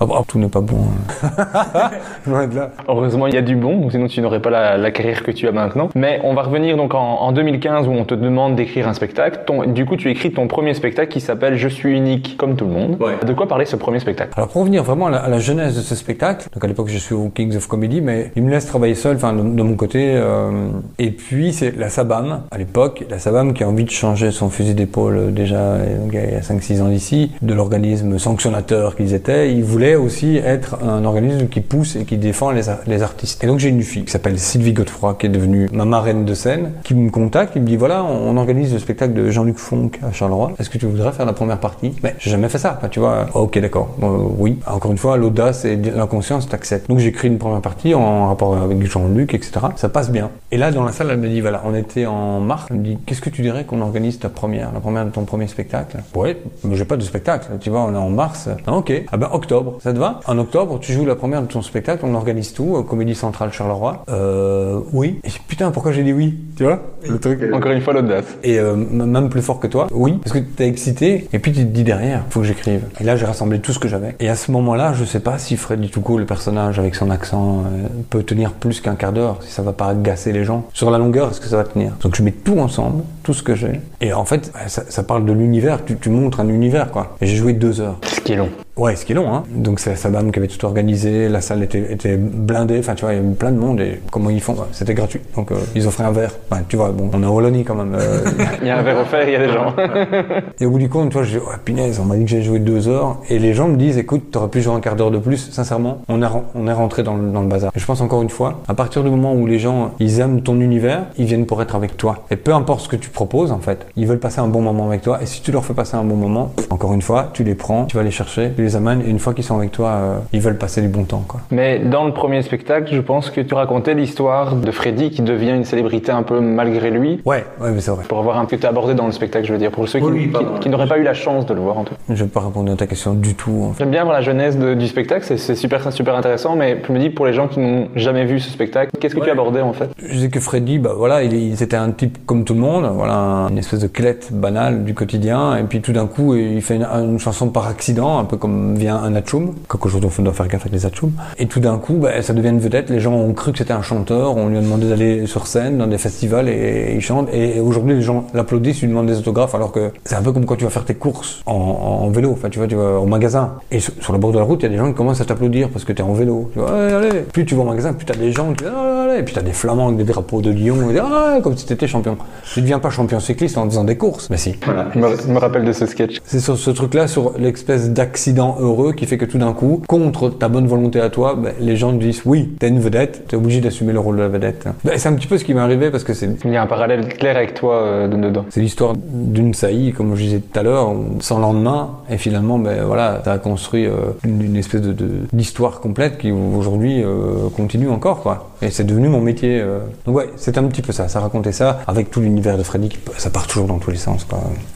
Ah 0.00 0.06
bah, 0.06 0.22
tout 0.26 0.38
n'est 0.38 0.48
pas 0.48 0.60
bon. 0.60 0.78
hein. 1.24 1.90
Loin 2.26 2.46
de 2.46 2.54
là. 2.56 2.70
Heureusement, 2.88 3.26
il 3.26 3.34
y 3.34 3.38
a 3.38 3.42
du 3.42 3.56
bon, 3.56 3.88
sinon 3.90 4.06
tu 4.06 4.20
n'aurais 4.20 4.40
pas 4.40 4.50
la, 4.50 4.76
la 4.76 4.90
carrière 4.90 5.22
que 5.22 5.30
tu 5.30 5.46
as 5.48 5.52
maintenant. 5.52 5.88
Mais 5.94 6.20
on 6.24 6.34
va 6.34 6.42
revenir 6.42 6.76
donc 6.76 6.94
en, 6.94 6.98
en 7.20 7.32
2015 7.32 7.86
où 7.88 7.92
on 7.92 8.04
te 8.04 8.14
demande 8.14 8.56
d'écrire 8.56 8.88
un 8.88 8.94
spectacle. 8.94 9.40
Ton- 9.46 9.64
du 9.66 9.84
coup, 9.86 9.96
tu 9.96 10.10
écris 10.10 10.32
ton 10.32 10.46
premier 10.48 10.74
spectacle 10.74 11.10
qui 11.12 11.20
s'appelle 11.20 11.56
Je 11.56 11.68
suis 11.68 11.96
unique 11.96 12.36
comme 12.38 12.56
tout 12.56 12.64
le 12.66 12.72
monde. 12.72 12.98
De 13.26 13.32
quoi 13.32 13.46
parler 13.48 13.64
ce 13.66 13.76
premier 13.76 13.98
spectacle? 14.00 14.30
Alors 14.36 14.48
pour 14.48 14.60
revenir 14.62 14.82
vraiment 14.82 15.06
à 15.06 15.10
la, 15.10 15.18
à 15.18 15.28
la 15.28 15.33
genèse 15.38 15.76
de 15.76 15.82
ce 15.82 15.94
spectacle, 15.94 16.48
donc 16.52 16.64
à 16.64 16.66
l'époque 16.66 16.88
je 16.88 16.98
suis 16.98 17.14
au 17.14 17.28
Kings 17.28 17.56
of 17.56 17.66
Comedy, 17.66 18.00
mais 18.00 18.30
il 18.36 18.42
me 18.42 18.50
laisse 18.50 18.66
travailler 18.66 18.94
seul, 18.94 19.16
enfin 19.16 19.32
de, 19.32 19.62
mon 19.62 19.74
côté. 19.74 20.14
euh, 20.16 20.68
et 20.98 21.10
puis 21.10 21.52
c'est 21.52 21.76
la 21.76 21.88
Sabam, 21.88 22.42
à 22.50 22.58
l'époque, 22.58 23.04
la 23.08 23.18
Sabam 23.18 23.52
qui 23.54 23.64
a 23.64 23.68
envie 23.68 23.84
de 23.84 23.90
changer 23.90 24.30
son 24.30 24.50
fusil 24.50 24.74
d'épaule 24.74 25.16
euh, 25.16 25.30
déjà 25.30 25.78
il 26.12 26.14
y 26.14 26.18
a 26.18 26.40
5-6 26.40 26.82
ans 26.82 26.88
d'ici, 26.88 27.32
de 27.42 27.54
l'organisme 27.54 28.18
sanctionnateur 28.18 28.96
qu'ils 28.96 29.14
étaient, 29.14 29.52
ils 29.52 29.64
voulaient 29.64 29.96
aussi 29.96 30.36
être 30.36 30.76
un 30.82 31.04
organisme 31.04 31.48
qui 31.48 31.60
pousse 31.60 31.96
et 31.96 32.04
qui 32.04 32.16
défend 32.16 32.50
les, 32.50 32.62
les 32.86 33.02
artistes. 33.02 33.42
Et 33.42 33.46
donc 33.46 33.58
j'ai 33.58 33.68
une 33.68 33.82
fille 33.82 34.04
qui 34.04 34.10
s'appelle 34.10 34.38
Sylvie 34.38 34.72
Godefroy, 34.72 35.14
qui 35.14 35.26
est 35.26 35.30
devenue 35.30 35.68
ma 35.72 35.84
marraine 35.84 36.24
de 36.24 36.34
scène, 36.34 36.72
qui 36.82 36.94
me 36.94 37.10
contacte, 37.10 37.52
qui 37.52 37.60
me 37.60 37.66
dit 37.66 37.76
voilà, 37.76 38.04
on, 38.04 38.36
organise 38.36 38.72
le 38.72 38.78
spectacle 38.78 39.14
de 39.14 39.30
Jean-Luc 39.30 39.58
Fonck 39.58 40.00
à 40.02 40.12
Charleroi, 40.12 40.52
est-ce 40.58 40.68
que 40.68 40.78
tu 40.78 40.86
voudrais 40.86 41.12
faire 41.12 41.26
la 41.26 41.32
première 41.32 41.58
partie? 41.58 41.92
Mais 42.02 42.14
j'ai 42.18 42.30
jamais 42.30 42.48
fait 42.48 42.58
ça, 42.58 42.78
tu 42.90 43.00
vois. 43.00 43.26
Ok, 43.34 43.58
d'accord, 43.58 43.96
oui. 44.38 44.58
Encore 44.66 44.90
une 44.90 44.98
fois, 44.98 45.16
l'audace 45.24 45.64
et 45.64 45.76
l'inconscience 45.76 46.48
t'acceptent. 46.48 46.88
Donc 46.88 46.98
j'écris 46.98 47.28
une 47.28 47.38
première 47.38 47.62
partie 47.62 47.94
en 47.94 48.28
rapport 48.28 48.56
avec 48.56 48.84
Jean-Luc, 48.84 49.34
etc. 49.34 49.52
Ça 49.76 49.88
passe 49.88 50.10
bien. 50.10 50.30
Et 50.50 50.58
là, 50.58 50.70
dans 50.70 50.84
la 50.84 50.92
salle, 50.92 51.08
elle 51.10 51.18
me 51.18 51.28
dit 51.28 51.40
voilà, 51.40 51.62
on 51.64 51.74
était 51.74 52.06
en 52.06 52.40
mars, 52.40 52.66
elle 52.70 52.76
me 52.76 52.82
dit 52.82 52.98
qu'est-ce 53.06 53.22
que 53.22 53.30
tu 53.30 53.42
dirais 53.42 53.64
qu'on 53.64 53.80
organise 53.80 54.18
ta 54.18 54.28
première, 54.28 54.72
la 54.72 54.80
première 54.80 55.06
de 55.06 55.10
ton 55.10 55.24
premier 55.24 55.46
spectacle? 55.46 55.98
Ouais, 56.14 56.36
mais 56.62 56.76
j'ai 56.76 56.84
pas 56.84 56.96
de 56.96 57.02
spectacle, 57.02 57.46
tu 57.60 57.70
vois, 57.70 57.80
on 57.84 57.94
est 57.94 57.98
en 57.98 58.10
mars. 58.10 58.48
Ah, 58.66 58.74
ok, 58.74 58.92
ah 59.10 59.16
ben 59.16 59.28
octobre, 59.32 59.78
ça 59.82 59.92
te 59.92 59.98
va? 59.98 60.20
En 60.26 60.38
octobre, 60.38 60.78
tu 60.80 60.92
joues 60.92 61.06
la 61.06 61.16
première 61.16 61.42
de 61.42 61.46
ton 61.46 61.62
spectacle, 61.62 62.04
on 62.04 62.14
organise 62.14 62.52
tout, 62.52 62.76
euh, 62.76 62.82
Comédie 62.82 63.14
Centrale 63.14 63.52
Charleroi. 63.52 64.04
Euh, 64.10 64.80
oui. 64.92 65.20
Et 65.24 65.28
putain, 65.48 65.70
pourquoi 65.70 65.92
j'ai 65.92 66.02
dit 66.02 66.12
oui? 66.12 66.38
Tu 66.56 66.64
vois? 66.64 66.82
Le 67.08 67.18
truc. 67.18 67.40
Encore 67.52 67.72
une 67.72 67.80
fois, 67.80 67.94
l'audace. 67.94 68.26
Et 68.42 68.58
euh, 68.58 68.76
même 68.76 69.28
plus 69.28 69.42
fort 69.42 69.58
que 69.58 69.66
toi, 69.66 69.86
oui, 69.92 70.18
parce 70.22 70.32
que 70.32 70.40
t'es 70.40 70.68
excité, 70.68 71.28
et 71.32 71.38
puis 71.38 71.52
tu 71.52 71.60
te 71.60 71.70
dis 71.70 71.84
derrière, 71.84 72.24
faut 72.30 72.40
que 72.40 72.46
j'écrive. 72.46 72.82
Et 73.00 73.04
là, 73.04 73.16
j'ai 73.16 73.26
rassemblé 73.26 73.60
tout 73.60 73.72
ce 73.72 73.78
que 73.78 73.88
j'avais. 73.88 74.14
Et 74.20 74.28
à 74.28 74.36
ce 74.36 74.50
moment-là, 74.52 74.92
je 74.92 75.04
sais 75.14 75.20
pas 75.20 75.38
si 75.38 75.56
Freddy 75.56 75.90
Touko, 75.90 76.18
le 76.18 76.26
personnage 76.26 76.80
avec 76.80 76.96
son 76.96 77.08
accent, 77.08 77.60
euh, 77.60 77.86
peut 78.10 78.24
tenir 78.24 78.52
plus 78.52 78.80
qu'un 78.80 78.96
quart 78.96 79.12
d'heure, 79.12 79.38
si 79.42 79.52
ça 79.52 79.62
va 79.62 79.72
pas 79.72 79.86
agacer 79.86 80.32
les 80.32 80.44
gens. 80.44 80.66
Sur 80.72 80.90
la 80.90 80.98
longueur, 80.98 81.30
est-ce 81.30 81.40
que 81.40 81.46
ça 81.46 81.56
va 81.56 81.62
tenir? 81.62 81.92
Donc 82.02 82.16
je 82.16 82.22
mets 82.24 82.32
tout 82.32 82.58
ensemble, 82.58 83.04
tout 83.24 83.34
ce 83.34 83.42
que 83.42 83.54
j'ai. 83.56 83.80
Et 84.00 84.12
en 84.12 84.24
fait, 84.24 84.52
ça, 84.68 84.82
ça 84.88 85.02
parle 85.02 85.24
de 85.24 85.32
l'univers, 85.32 85.84
tu, 85.84 85.96
tu 85.96 86.10
montres 86.10 86.38
un 86.40 86.48
univers, 86.48 86.90
quoi. 86.92 87.16
Et 87.20 87.26
j'ai 87.26 87.36
joué 87.36 87.52
deux 87.54 87.80
heures. 87.80 87.96
Ce 88.04 88.20
qui 88.20 88.34
est 88.34 88.36
long. 88.36 88.50
Ouais, 88.76 88.96
ce 88.96 89.04
qui 89.04 89.12
est 89.12 89.14
long, 89.14 89.32
hein. 89.32 89.44
Donc 89.54 89.78
c'est 89.78 89.90
la 89.90 89.96
Sabam 89.96 90.32
qui 90.32 90.38
avait 90.40 90.48
tout 90.48 90.64
organisé, 90.66 91.28
la 91.28 91.40
salle 91.40 91.62
était, 91.62 91.92
était 91.92 92.16
blindée, 92.16 92.80
enfin 92.80 92.94
tu 92.96 93.04
vois, 93.04 93.12
il 93.14 93.16
y 93.16 93.24
avait 93.24 93.34
plein 93.34 93.52
de 93.52 93.56
monde 93.56 93.80
et 93.80 94.00
comment 94.10 94.30
ils 94.30 94.40
font? 94.40 94.56
C'était 94.72 94.94
gratuit. 94.94 95.20
Donc 95.36 95.52
euh, 95.52 95.56
ils 95.76 95.86
offraient 95.86 96.02
un 96.02 96.10
verre. 96.10 96.32
Enfin, 96.50 96.62
tu 96.68 96.76
vois, 96.76 96.90
bon, 96.90 97.08
on 97.12 97.22
est 97.22 97.26
en 97.26 97.30
Wallonie 97.32 97.62
quand 97.62 97.76
même. 97.76 97.94
euh, 97.94 98.24
Il 98.62 98.66
y 98.66 98.70
a 98.70 98.78
un 98.78 98.82
verre 98.82 98.98
offert, 98.98 99.28
il 99.28 99.32
y 99.32 99.36
a 99.36 99.46
des 99.46 99.52
gens. 99.52 99.72
et 100.60 100.66
au 100.66 100.70
bout 100.70 100.78
du 100.80 100.88
compte, 100.88 101.12
toi, 101.12 101.22
j'ai 101.22 101.38
dit, 101.38 101.44
ouais, 101.44 101.52
punaise, 101.64 102.00
on 102.00 102.04
m'a 102.04 102.16
dit 102.16 102.24
que 102.24 102.30
j'ai 102.30 102.42
joué 102.42 102.58
deux 102.58 102.88
heures. 102.88 103.18
Et 103.30 103.38
les 103.38 103.54
gens 103.54 103.68
me 103.68 103.76
disent, 103.76 103.96
écoute, 103.96 104.32
t'aurais 104.32 104.48
pu 104.48 104.60
jouer 104.60 104.74
un 104.74 104.80
quart 104.80 104.96
d'heure 104.96 105.12
de 105.12 105.18
plus. 105.18 105.50
Sincèrement, 105.52 105.98
on 106.08 106.20
est, 106.20 106.26
ren- 106.26 106.44
on 106.56 106.66
est 106.66 106.72
rentré 106.72 107.04
dans 107.04 107.14
le, 107.14 107.30
dans 107.30 107.42
le 107.42 107.48
bazar. 107.48 107.70
Et 107.76 107.78
je 107.78 107.86
pense 107.86 108.00
encore 108.00 108.22
une 108.22 108.30
fois, 108.30 108.62
à 108.66 108.74
partir 108.74 109.04
du 109.04 109.10
moment 109.10 109.34
où 109.34 109.46
les 109.46 109.60
gens, 109.60 109.92
ils 110.00 110.18
aiment 110.18 110.42
ton 110.42 110.60
univers, 110.60 111.04
ils 111.16 111.26
viennent 111.26 111.46
pour 111.46 111.62
être 111.62 111.76
avec 111.76 111.96
toi. 111.96 112.24
Et 112.32 112.36
peu 112.36 112.52
importe 112.52 112.80
ce 112.80 112.88
que 112.88 112.96
tu 112.96 113.08
proposes, 113.14 113.52
en 113.52 113.58
fait, 113.60 113.86
ils 113.96 114.06
veulent 114.06 114.18
passer 114.18 114.40
un 114.40 114.48
bon 114.48 114.60
moment 114.60 114.86
avec 114.86 115.02
toi. 115.02 115.20
Et 115.22 115.26
si 115.26 115.40
tu 115.42 115.52
leur 115.52 115.64
fais 115.64 115.72
passer 115.74 115.96
un 115.96 116.04
bon 116.04 116.16
moment, 116.16 116.52
encore 116.70 116.92
une 116.92 117.02
fois, 117.02 117.30
tu 117.32 117.44
les 117.44 117.54
prends, 117.54 117.86
tu 117.86 117.96
vas 117.96 118.02
les 118.02 118.10
chercher, 118.10 118.52
tu 118.54 118.62
les 118.62 118.76
amènes. 118.76 119.00
Et 119.06 119.08
une 119.10 119.18
fois 119.18 119.32
qu'ils 119.34 119.44
sont 119.44 119.56
avec 119.56 119.72
toi, 119.72 119.88
euh, 119.90 120.18
ils 120.32 120.40
veulent 120.40 120.58
passer 120.58 120.82
du 120.82 120.88
bon 120.88 121.04
temps, 121.04 121.24
quoi. 121.26 121.40
Mais 121.50 121.78
dans 121.78 122.04
le 122.04 122.12
premier 122.12 122.42
spectacle, 122.42 122.92
je 122.94 123.00
pense 123.00 123.30
que 123.30 123.40
tu 123.40 123.54
racontais 123.54 123.94
l'histoire 123.94 124.56
de 124.56 124.70
Freddy 124.70 125.10
qui 125.10 125.22
devient 125.22 125.50
une 125.52 125.64
célébrité 125.64 126.12
un 126.12 126.22
peu 126.22 126.40
malgré 126.40 126.90
lui. 126.90 127.20
Ouais, 127.24 127.44
ouais, 127.60 127.70
mais 127.72 127.80
c'est 127.80 127.90
vrai. 127.92 128.04
Pour 128.08 128.18
avoir 128.18 128.38
un 128.38 128.44
peu 128.44 128.58
abordé 128.64 128.94
dans 128.94 129.06
le 129.06 129.12
spectacle, 129.12 129.46
je 129.46 129.52
veux 129.52 129.58
dire, 129.58 129.70
pour 129.70 129.88
ceux 129.88 129.98
qui, 130.00 130.04
Oui, 130.04 130.22
qui- 130.22 130.28
pardon. 130.28 130.58
qui 130.60 130.68
n'auraient 130.68 130.88
pas 130.88 130.98
eu 130.98 131.02
la 131.02 131.14
chance 131.14 131.46
de 131.46 131.54
le 131.54 131.60
voir 131.60 131.78
en 131.78 131.84
tout. 131.84 131.94
Je 132.08 132.24
vais 132.24 132.30
pas 132.30 132.40
répondre 132.40 132.72
à 132.72 132.76
ta 132.76 132.86
question 132.86 133.14
du 133.14 133.34
tout. 133.34 133.66
en 133.68 133.72
fait. 133.72 133.78
J'aime 133.84 133.90
bien 133.90 134.02
voir 134.04 134.14
la 134.14 134.22
genèse 134.22 134.58
de- 134.58 134.74
du 134.74 134.86
spectacle, 134.88 135.24
c'est- 135.24 135.36
c'est 135.36 135.54
super, 135.54 135.92
super 135.92 136.16
intéressant, 136.16 136.56
mais 136.56 136.80
je 136.86 136.92
me 136.92 136.98
dis 136.98 137.10
pour 137.10 137.26
les 137.26 137.32
gens 137.32 137.46
qui 137.48 137.60
n'ont 137.60 137.88
jamais 137.94 138.24
vu 138.24 138.40
ce 138.40 138.50
spectacle, 138.50 138.90
qu'est-ce 138.98 139.14
que 139.14 139.20
tu 139.20 139.30
abordais 139.30 139.60
en 139.60 139.72
fait? 139.72 139.90
Je 139.98 140.12
disais 140.12 140.28
que 140.30 140.40
Freddy, 140.40 140.78
bah 140.78 140.94
voilà, 140.96 141.22
il, 141.22 141.32
il- 141.32 141.56
c'était 141.56 141.76
un 141.76 141.90
type 141.90 142.18
comme 142.26 142.44
tout 142.44 142.54
le 142.54 142.60
monde, 142.60 142.90
voilà, 142.94 143.03
une 143.10 143.58
espèce 143.58 143.80
de 143.80 143.86
clette 143.86 144.32
banale 144.32 144.84
du 144.84 144.94
quotidien, 144.94 145.56
et 145.56 145.64
puis 145.64 145.80
tout 145.80 145.92
d'un 145.92 146.06
coup, 146.06 146.34
il 146.34 146.62
fait 146.62 146.76
une, 146.76 147.18
chanson 147.18 147.48
par 147.48 147.66
accident, 147.66 148.18
un 148.18 148.24
peu 148.24 148.36
comme 148.36 148.74
vient 148.76 148.96
un 148.96 149.14
Atchoum, 149.14 149.54
qu'aujourd'hui 149.68 150.10
on 150.18 150.22
doit 150.22 150.32
faire 150.32 150.48
gaffe 150.48 150.62
avec 150.62 150.72
les 150.72 150.86
Atchoum, 150.86 151.12
et 151.38 151.46
tout 151.46 151.60
d'un 151.60 151.78
coup, 151.78 151.94
bah, 151.94 152.22
ça 152.22 152.32
devient 152.32 152.48
une 152.48 152.58
vedette, 152.58 152.90
les 152.90 153.00
gens 153.00 153.14
ont 153.14 153.32
cru 153.32 153.52
que 153.52 153.58
c'était 153.58 153.72
un 153.72 153.82
chanteur, 153.82 154.36
on 154.36 154.48
lui 154.48 154.58
a 154.58 154.60
demandé 154.60 154.88
d'aller 154.88 155.26
sur 155.26 155.46
scène 155.46 155.78
dans 155.78 155.86
des 155.86 155.98
festivals 155.98 156.48
et, 156.48 156.94
il 156.94 157.00
chante, 157.00 157.28
et, 157.32 157.60
aujourd'hui 157.60 157.94
les 157.94 158.02
gens 158.02 158.26
l'applaudissent, 158.34 158.80
lui 158.80 158.88
demandent 158.88 159.06
des 159.06 159.18
autographes, 159.18 159.54
alors 159.54 159.72
que 159.72 159.90
c'est 160.04 160.16
un 160.16 160.22
peu 160.22 160.32
comme 160.32 160.44
quand 160.46 160.56
tu 160.56 160.64
vas 160.64 160.70
faire 160.70 160.84
tes 160.84 160.94
courses 160.94 161.42
en, 161.46 161.54
en 161.54 162.10
vélo, 162.10 162.32
enfin 162.32 162.48
tu 162.48 162.58
vois, 162.58 162.68
tu 162.68 162.76
vas 162.76 162.98
au 162.98 163.06
magasin, 163.06 163.54
et 163.70 163.80
sur, 163.80 163.92
sur 164.00 164.12
le 164.12 164.18
bord 164.18 164.32
de 164.32 164.38
la 164.38 164.44
route, 164.44 164.60
il 164.62 164.64
y 164.64 164.66
a 164.66 164.70
des 164.70 164.78
gens 164.78 164.88
qui 164.88 164.94
commencent 164.94 165.20
à 165.20 165.24
t'applaudir 165.24 165.68
parce 165.70 165.84
que 165.84 165.92
tu 165.92 166.02
es 166.02 166.04
en 166.04 166.12
vélo, 166.12 166.50
tu 166.52 166.58
vois, 166.58 166.70
allez, 166.70 167.08
allez. 167.08 167.20
Plus 167.20 167.44
tu 167.44 167.54
vas 167.54 167.62
au 167.62 167.66
magasin, 167.66 167.92
plus 167.92 168.06
tu 168.06 168.12
as 168.12 168.16
des 168.16 168.32
gens 168.32 168.52
qui 168.52 168.64
disent, 168.64 168.72
allez, 168.72 169.10
allez. 169.10 169.20
et 169.20 169.22
puis 169.22 169.34
tu 169.34 169.40
as 169.40 169.42
des 169.42 169.52
flamands 169.52 169.86
avec 169.86 169.98
des 169.98 170.04
drapeaux 170.04 170.40
de 170.40 170.50
Lyon, 170.50 170.90
et 170.90 170.98
ah, 170.98 171.38
comme 171.42 171.56
si 171.56 171.66
tu 171.66 171.72
étais 171.72 171.86
champion. 171.86 172.16
Tu 172.52 172.60
deviens 172.60 172.78
pas 172.78 172.90
champion 172.94 173.20
cycliste 173.20 173.58
en 173.58 173.64
faisant 173.68 173.84
des 173.84 173.96
courses, 173.96 174.30
mais 174.30 174.36
si. 174.36 174.54
Je 174.94 174.98
me, 174.98 175.08
je 175.16 175.28
me 175.28 175.38
rappelle 175.38 175.64
de 175.64 175.72
ce 175.72 175.86
sketch. 175.86 176.18
C'est 176.24 176.40
sur 176.40 176.56
ce 176.56 176.70
truc-là, 176.70 177.06
sur 177.08 177.32
l'espèce 177.38 177.90
d'accident 177.90 178.56
heureux 178.60 178.92
qui 178.92 179.06
fait 179.06 179.18
que 179.18 179.24
tout 179.24 179.38
d'un 179.38 179.52
coup, 179.52 179.82
contre 179.88 180.30
ta 180.30 180.48
bonne 180.48 180.66
volonté 180.66 181.00
à 181.00 181.10
toi, 181.10 181.34
ben, 181.34 181.52
les 181.60 181.76
gens 181.76 181.92
te 181.92 182.02
disent 182.02 182.22
oui, 182.24 182.54
t'es 182.58 182.68
une 182.68 182.80
vedette, 182.80 183.26
t'es 183.28 183.36
obligé 183.36 183.60
d'assumer 183.60 183.92
le 183.92 184.00
rôle 184.00 184.16
de 184.16 184.22
la 184.22 184.28
vedette. 184.28 184.66
Ben, 184.84 184.92
c'est 184.96 185.08
un 185.08 185.14
petit 185.14 185.26
peu 185.26 185.36
ce 185.38 185.44
qui 185.44 185.54
m'est 185.54 185.60
arrivé 185.60 185.90
parce 185.90 186.04
que 186.04 186.14
c'est 186.14 186.28
Il 186.44 186.50
y 186.52 186.56
a 186.56 186.62
un 186.62 186.66
parallèle 186.66 187.08
clair 187.08 187.36
avec 187.36 187.54
toi 187.54 187.74
euh, 187.82 188.08
de- 188.08 188.16
dedans. 188.16 188.44
c'est 188.50 188.60
l'histoire 188.60 188.94
d'une 188.96 189.54
saillie, 189.54 189.92
comme 189.92 190.14
je 190.14 190.22
disais 190.22 190.38
tout 190.40 190.58
à 190.58 190.62
l'heure, 190.62 190.92
sans 191.20 191.38
lendemain, 191.38 191.90
et 192.10 192.16
finalement, 192.18 192.58
ben 192.58 192.84
voilà, 192.84 193.20
a 193.26 193.38
construit 193.38 193.86
euh, 193.86 193.92
une, 194.24 194.40
une 194.42 194.56
espèce 194.56 194.80
de 194.82 194.92
de- 194.92 195.10
d'histoire 195.32 195.80
complète 195.80 196.18
qui 196.18 196.30
aujourd'hui 196.30 197.02
euh, 197.02 197.48
continue 197.56 197.88
encore, 197.88 198.20
quoi. 198.22 198.50
Et 198.62 198.70
c'est 198.70 198.84
devenu 198.84 199.08
mon 199.08 199.20
métier. 199.20 199.60
euh. 199.60 199.80
Donc 200.06 200.16
ouais, 200.16 200.28
c'est 200.36 200.56
un 200.58 200.64
petit 200.64 200.82
peu 200.82 200.92
ça, 200.92 201.08
ça 201.08 201.20
racontait 201.20 201.52
ça, 201.52 201.80
avec 201.86 202.10
tout 202.10 202.20
l'univers 202.20 202.56
de 202.56 202.62
Freddy, 202.62 202.83
ça 203.16 203.30
part 203.30 203.46
toujours 203.46 203.66
dans 203.66 203.78
tous 203.78 203.90
les 203.90 203.96
sens. 203.96 204.26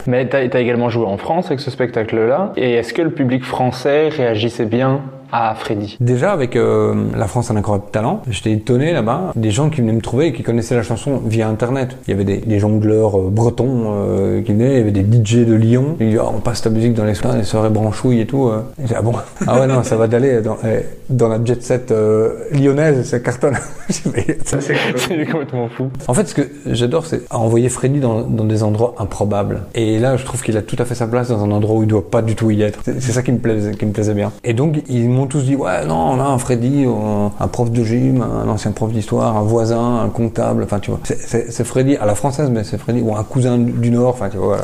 Mais 0.07 0.27
tu 0.27 0.35
as, 0.35 0.59
également 0.59 0.89
joué 0.89 1.05
en 1.05 1.17
France 1.17 1.47
avec 1.47 1.59
ce 1.59 1.71
spectacle-là, 1.71 2.53
et 2.55 2.73
est-ce 2.73 2.93
que 2.93 3.01
le 3.01 3.11
public 3.11 3.43
français 3.43 4.09
réagissait 4.09 4.65
bien 4.65 5.01
à 5.31 5.53
Freddy 5.55 5.97
Déjà 5.99 6.31
avec 6.31 6.55
euh, 6.55 6.93
La 7.15 7.27
France 7.27 7.49
a 7.51 7.53
un 7.53 7.57
incroyable 7.57 7.85
talent, 7.91 8.21
j'étais 8.29 8.51
étonné 8.51 8.93
là-bas, 8.93 9.31
des 9.35 9.51
gens 9.51 9.69
qui 9.69 9.81
venaient 9.81 9.93
me 9.93 10.01
trouver 10.01 10.27
et 10.27 10.33
qui 10.33 10.43
connaissaient 10.43 10.75
la 10.75 10.83
chanson 10.83 11.21
via 11.25 11.47
internet. 11.47 11.97
Il 12.07 12.11
y 12.11 12.13
avait 12.13 12.23
des, 12.23 12.37
des 12.37 12.59
jongleurs 12.59 13.17
euh, 13.19 13.29
bretons 13.29 13.83
euh, 13.87 14.41
qui 14.41 14.53
venaient, 14.53 14.73
il 14.73 14.77
y 14.77 14.81
avait 14.81 14.91
des 14.91 15.03
DJ 15.23 15.45
de 15.45 15.53
Lyon, 15.53 15.95
ils 15.99 16.07
disaient 16.07 16.19
oh, 16.23 16.31
on 16.35 16.39
passe 16.39 16.61
ta 16.61 16.69
musique 16.69 16.93
dans 16.93 17.05
les, 17.05 17.13
les 17.35 17.43
soirées 17.43 17.69
branchouilles 17.69 18.21
et 18.21 18.25
tout. 18.25 18.47
euh. 18.47 18.61
Et 18.79 18.81
j'ai 18.83 18.87
dit, 18.89 18.93
ah 18.97 19.01
bon? 19.01 19.13
Ah 19.47 19.59
ouais 19.59 19.67
non, 19.67 19.83
ça 19.83 19.95
va 19.95 20.07
d'aller 20.07 20.41
dans, 20.41 20.57
eh, 20.65 20.83
dans 21.09 21.27
la 21.27 21.43
jet 21.43 21.61
set 21.63 21.91
euh, 21.91 22.33
lyonnaise, 22.51 23.03
ça 23.07 23.19
cartonne. 23.19 23.57
C'est 23.89 25.25
complètement 25.31 25.67
fou. 25.69 25.89
en 26.07 26.13
fait, 26.13 26.25
ce 26.27 26.33
que 26.35 26.41
j'adore, 26.67 27.05
c'est 27.05 27.21
envoyer 27.31 27.69
Freddy 27.69 27.99
dans, 27.99 28.21
dans 28.21 28.43
des 28.45 28.63
endroits 28.63 28.95
improbables. 28.99 29.61
Et 29.75 29.99
là, 29.99 30.17
je 30.17 30.25
trouve 30.25 30.41
qu'il 30.43 30.55
a 30.57 30.61
tout 30.61 30.75
à 30.79 30.85
fait 30.85 30.95
sa 30.95 31.07
place 31.07 31.29
dans 31.29 31.43
un 31.43 31.51
endroit 31.51 31.75
où 31.77 31.83
il 31.83 31.87
doit 31.87 32.07
pas 32.09 32.21
du 32.21 32.35
tout 32.35 32.51
y 32.51 32.61
être. 32.61 32.79
C'est 32.83 33.11
ça 33.11 33.21
qui 33.23 33.31
me 33.31 33.39
plaisait, 33.39 33.71
qui 33.75 33.85
me 33.85 33.91
plaisait 33.91 34.13
bien. 34.13 34.31
Et 34.43 34.53
donc, 34.53 34.81
ils 34.89 35.09
m'ont 35.19 35.27
tous 35.27 35.43
dit, 35.43 35.55
ouais, 35.55 35.85
non, 35.85 35.95
on 35.95 36.19
a 36.19 36.23
un 36.23 36.37
Freddy, 36.37 36.85
un, 37.39 37.47
prof 37.47 37.69
de 37.71 37.83
gym, 37.83 38.21
un 38.21 38.47
ancien 38.47 38.71
prof 38.71 38.91
d'histoire, 38.91 39.37
un 39.37 39.41
voisin, 39.41 40.01
un 40.05 40.09
comptable. 40.09 40.63
Enfin, 40.63 40.79
tu 40.79 40.91
vois, 40.91 40.99
c'est- 41.03 41.63
Freddy 41.63 41.95
à 41.97 42.05
la 42.05 42.15
française, 42.15 42.49
mais 42.51 42.63
c'est 42.63 42.77
Freddy 42.77 43.01
ou 43.01 43.15
un 43.15 43.23
cousin 43.23 43.57
du 43.57 43.91
Nord. 43.91 44.09
Enfin, 44.09 44.29
tu 44.29 44.37
vois. 44.37 44.57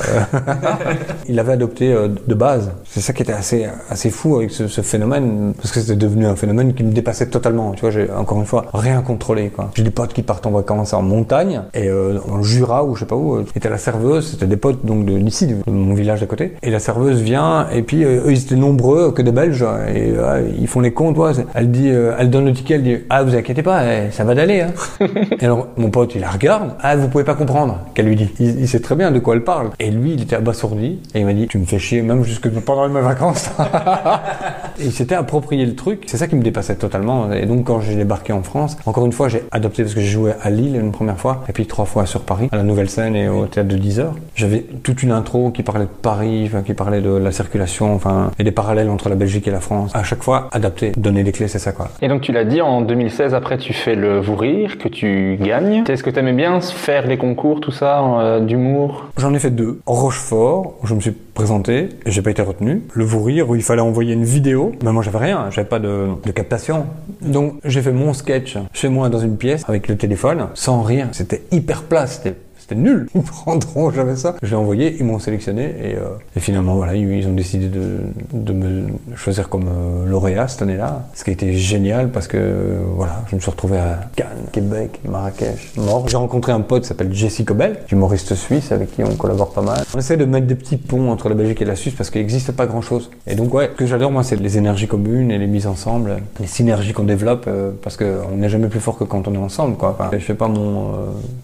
il 1.28 1.36
l'avait 1.36 1.54
adopté 1.54 1.92
euh, 1.94 2.08
de 2.28 2.34
base. 2.34 2.72
C'est 2.86 3.02
ça 3.02 3.14
qui 3.14 3.22
était 3.24 3.34
assez 3.34 3.68
assez 3.90 4.10
fou 4.10 4.38
avec 4.38 4.52
ce, 4.52 4.68
ce 4.68 4.82
phénomène, 4.82 5.54
parce 5.58 5.72
que 5.72 5.80
c'était 5.80 5.96
devenu 5.96 6.26
un 6.26 6.36
phénomène 6.36 6.74
qui 6.74 6.84
me 6.84 6.92
dépassait 6.92 7.28
totalement. 7.28 7.72
Tu 7.72 7.82
vois, 7.82 7.92
j'ai 7.92 8.10
encore 8.12 8.40
une 8.40 8.46
fois 8.46 8.66
rien 8.74 9.02
contrôlé. 9.02 9.50
quoi. 9.50 9.70
J'ai 9.76 9.84
des 9.84 9.92
potes 9.92 10.14
qui 10.14 10.24
partent 10.24 10.46
en 10.46 10.52
vacances 10.52 10.94
en 10.94 11.02
montagne 11.02 11.62
et 11.74 11.88
euh, 11.90 12.20
le 12.36 12.44
Jura 12.44 12.84
ou 12.86 12.96
je 12.96 13.02
sais 13.02 13.06
pas 13.06 13.16
où. 13.16 13.36
euh, 13.36 13.46
était 13.56 13.70
la 13.70 13.78
serveuse, 13.78 14.32
c'était 14.32 14.48
des 14.48 14.58
potes 14.58 14.86
donc 14.86 15.06
de 15.06 15.18
d'ici, 15.18 15.48
de 15.48 15.56
mon 15.72 15.94
village 15.94 16.22
d'à 16.22 16.26
côté. 16.28 16.56
Et 16.64 16.70
la 16.72 16.80
serveuse 16.80 17.22
vient 17.22 17.68
et 17.74 17.82
puis 17.82 18.04
euh, 18.04 18.22
eux 18.26 18.32
ils 18.32 18.42
étaient 18.42 18.56
nombreux 18.56 19.12
que 19.12 19.22
des 19.22 19.32
Belges 19.32 19.66
et 19.94 20.14
euh, 20.18 20.45
ils 20.58 20.68
font 20.68 20.82
les 20.82 20.92
comptes. 20.92 21.18
ouais, 21.18 21.32
elle 21.54 21.72
dit, 21.72 21.90
euh, 21.90 22.16
elle 22.20 22.30
donne 22.30 22.46
le 22.46 22.54
ticket, 22.54 22.76
elle 22.76 22.84
dit 22.84 22.98
ah 23.10 23.24
vous 23.24 23.36
inquiétez 23.36 23.64
pas, 23.64 23.84
eh, 23.86 24.12
ça 24.12 24.24
va 24.24 24.36
d'aller. 24.36 24.62
Hein. 24.62 24.74
et 25.40 25.46
alors 25.46 25.68
mon 25.78 25.90
pote 25.90 26.16
il 26.16 26.22
la 26.22 26.30
regarde, 26.30 26.72
ah 26.82 26.96
vous 26.96 27.08
pouvez 27.08 27.24
pas 27.24 27.36
comprendre 27.36 27.80
qu'elle 27.94 28.06
lui 28.06 28.16
dit. 28.16 28.30
Il, 28.40 28.62
il 28.62 28.68
sait 28.68 28.80
très 28.80 28.96
bien 28.96 29.12
de 29.12 29.20
quoi 29.20 29.36
elle 29.36 29.44
parle. 29.44 29.70
Et 29.80 29.92
lui 29.92 30.14
il 30.14 30.22
était 30.22 30.36
abasourdi 30.36 31.00
et 31.14 31.20
il 31.20 31.26
m'a 31.26 31.34
dit 31.34 31.48
tu 31.48 31.58
me 31.58 31.66
fais 31.66 31.80
chier 31.80 32.02
même 32.02 32.24
jusque 32.24 32.50
pendant 32.50 32.88
mes 32.90 33.02
vacances. 33.02 33.50
Et 34.80 34.86
il 34.86 34.92
s'était 34.92 35.16
approprié 35.16 35.66
le 35.66 35.76
truc. 35.76 36.04
C'est 36.08 36.18
ça 36.18 36.28
qui 36.28 36.36
me 36.36 36.42
dépassait 36.42 36.76
totalement. 36.76 37.32
Et 37.32 37.46
donc, 37.46 37.66
quand 37.66 37.80
j'ai 37.80 37.96
débarqué 37.96 38.34
en 38.34 38.44
France, 38.44 38.78
encore 38.86 39.06
une 39.06 39.14
fois, 39.14 39.30
j'ai 39.30 39.44
adopté 39.52 39.84
parce 39.84 39.96
que 39.96 40.02
j'ai 40.02 40.08
joué 40.08 40.34
à 40.42 40.50
Lille 40.50 40.76
une 40.76 40.92
première 40.92 41.18
fois, 41.18 41.44
et 41.48 41.54
puis 41.54 41.66
trois 41.66 41.86
fois 41.86 42.06
sur 42.06 42.22
Paris, 42.22 42.50
à 42.52 42.58
la 42.58 42.64
Nouvelle 42.64 42.90
Scène 42.90 43.16
et 43.16 43.30
au 43.30 43.46
théâtre 43.46 43.70
de 43.70 43.78
10 43.78 44.00
heures. 44.00 44.16
J'avais 44.36 44.66
toute 44.84 45.04
une 45.04 45.12
intro 45.12 45.52
qui 45.52 45.64
parlait 45.64 45.86
de 45.86 45.90
Paris, 45.90 46.52
qui 46.66 46.74
parlait 46.74 47.02
de 47.02 47.12
la 47.12 47.32
circulation, 47.32 47.96
enfin, 47.96 48.32
et 48.38 48.44
des 48.44 48.52
parallèles 48.52 48.90
entre 48.90 49.10
la 49.10 49.16
Belgique 49.16 49.48
et 49.48 49.52
la 49.52 49.62
France. 49.62 49.92
À 49.94 50.04
chaque 50.04 50.24
fois, 50.24 50.35
adapté, 50.52 50.92
donner 50.98 51.24
des 51.24 51.32
clés, 51.32 51.48
c'est 51.48 51.60
ça, 51.60 51.72
quoi. 51.72 51.90
Et 52.02 52.08
donc 52.08 52.22
tu 52.22 52.32
l'as 52.32 52.46
dit, 52.46 52.62
en 52.62 52.82
2016, 52.82 53.34
après 53.34 53.58
tu 53.58 53.74
fais 53.74 53.96
le 53.96 54.20
Vous 54.20 54.36
Rire, 54.36 54.78
que 54.78 54.88
tu 54.88 55.38
gagnes. 55.42 55.84
Est-ce 55.88 56.04
que 56.04 56.10
tu 56.10 56.20
aimais 56.20 56.34
bien 56.34 56.60
faire 56.62 57.08
les 57.08 57.18
concours, 57.18 57.60
tout 57.62 57.72
ça, 57.72 58.04
euh, 58.04 58.40
d'humour? 58.40 59.06
J'en 59.18 59.34
ai 59.34 59.40
fait 59.40 59.52
deux. 59.52 59.80
Rochefort, 59.86 60.76
où 60.82 60.88
je 60.88 60.94
me 60.94 61.00
suis 61.00 61.12
présenté, 61.12 61.90
et 62.06 62.12
j'ai 62.12 62.22
pas 62.22 62.32
été 62.32 62.42
retenu. 62.42 62.82
Le 62.94 63.04
Vous 63.04 63.24
Rire, 63.24 63.50
où 63.50 63.56
il 63.56 63.62
fallait 63.64 63.82
envoyer 63.82 64.14
une 64.14 64.24
vidéo. 64.24 64.72
Mais 64.84 64.92
moi, 64.92 65.04
j'avais 65.04 65.18
rien, 65.18 65.50
j'avais 65.52 65.68
pas 65.68 65.80
de, 65.80 66.08
de 66.26 66.32
captation. 66.32 66.86
Donc, 67.22 67.56
j'ai 67.66 67.82
fait 67.82 67.92
mon 67.92 68.14
sketch 68.14 68.58
chez 68.74 68.90
moi 68.90 69.10
dans 69.10 69.20
une 69.20 69.38
pièce, 69.38 69.64
avec 69.68 69.88
le 69.88 69.98
téléphone, 69.98 70.48
sans 70.54 70.82
rien. 70.82 71.10
C'était 71.12 71.42
hyper 71.52 71.84
plat, 71.84 72.08
c'était 72.08 72.36
c'était 72.68 72.82
nul. 72.82 73.08
Ils 73.16 73.22
prendront 73.22 73.92
jamais 73.92 74.16
ça. 74.16 74.36
Je 74.42 74.50
l'ai 74.50 74.56
envoyé, 74.56 74.96
ils 75.00 75.06
m'ont 75.06 75.20
sélectionné 75.20 75.64
et, 75.84 75.96
euh, 75.96 76.18
et 76.36 76.40
finalement 76.40 76.76
voilà, 76.76 76.96
ils 76.96 77.28
ont 77.28 77.34
décidé 77.34 77.68
de, 77.68 78.00
de 78.34 78.54
me 78.54 78.88
choisir 79.16 79.50
comme 79.50 79.68
euh, 79.68 80.10
lauréat 80.10 80.48
cette 80.48 80.64
année-là. 80.64 81.08
Ce 81.14 81.24
qui 81.24 81.30
a 81.30 81.34
été 81.34 81.54
génial 81.54 82.10
parce 82.10 82.28
que 82.28 82.38
euh, 82.38 82.80
voilà, 82.96 83.24
je 83.30 83.36
me 83.36 83.42
suis 83.42 83.52
retrouvé 83.52 83.78
à 83.78 84.00
Cannes, 84.16 84.48
Québec, 84.52 85.00
Marrakech, 85.08 85.74
mort. 85.78 86.08
J'ai 86.08 86.18
rencontré 86.18 86.54
un 86.54 86.62
pote 86.62 86.82
qui 86.82 86.88
s'appelle 86.88 87.14
Jesse 87.14 87.44
Cobel, 87.46 87.82
humoriste 87.92 88.34
suisse 88.34 88.72
avec 88.72 88.96
qui 88.96 89.04
on 89.04 89.16
collabore 89.16 89.52
pas 89.52 89.62
mal. 89.62 89.84
On 89.94 90.00
essaie 90.00 90.18
de 90.18 90.26
mettre 90.26 90.48
des 90.48 90.56
petits 90.56 90.78
ponts 90.78 91.12
entre 91.12 91.30
la 91.30 91.36
Belgique 91.36 91.62
et 91.62 91.66
la 91.66 91.76
Suisse 91.76 91.94
parce 91.94 92.10
qu'il 92.10 92.22
n'existe 92.22 92.52
pas 92.52 92.66
grand-chose. 92.66 93.12
Et 93.28 93.36
donc 93.36 93.54
ouais, 93.54 93.70
ce 93.74 93.78
que 93.78 93.86
j'adore 93.86 94.12
moi, 94.12 94.24
c'est 94.24 94.38
les 94.38 94.58
énergies 94.58 94.88
communes 94.88 95.30
et 95.30 95.38
les 95.38 95.48
mises 95.48 95.68
ensemble, 95.68 96.18
les 96.40 96.48
synergies 96.48 96.94
qu'on 96.94 97.04
développe 97.04 97.48
parce 97.84 97.96
qu'on 97.96 98.36
n'est 98.38 98.50
jamais 98.50 98.70
plus 98.70 98.80
fort 98.80 98.98
que 98.98 99.04
quand 99.04 99.28
on 99.28 99.36
est 99.36 99.38
ensemble 99.38 99.78
quoi. 99.78 99.96
Enfin, 100.00 100.10
je 100.12 100.18
fais 100.18 100.34
pas 100.34 100.48
mon 100.48 100.96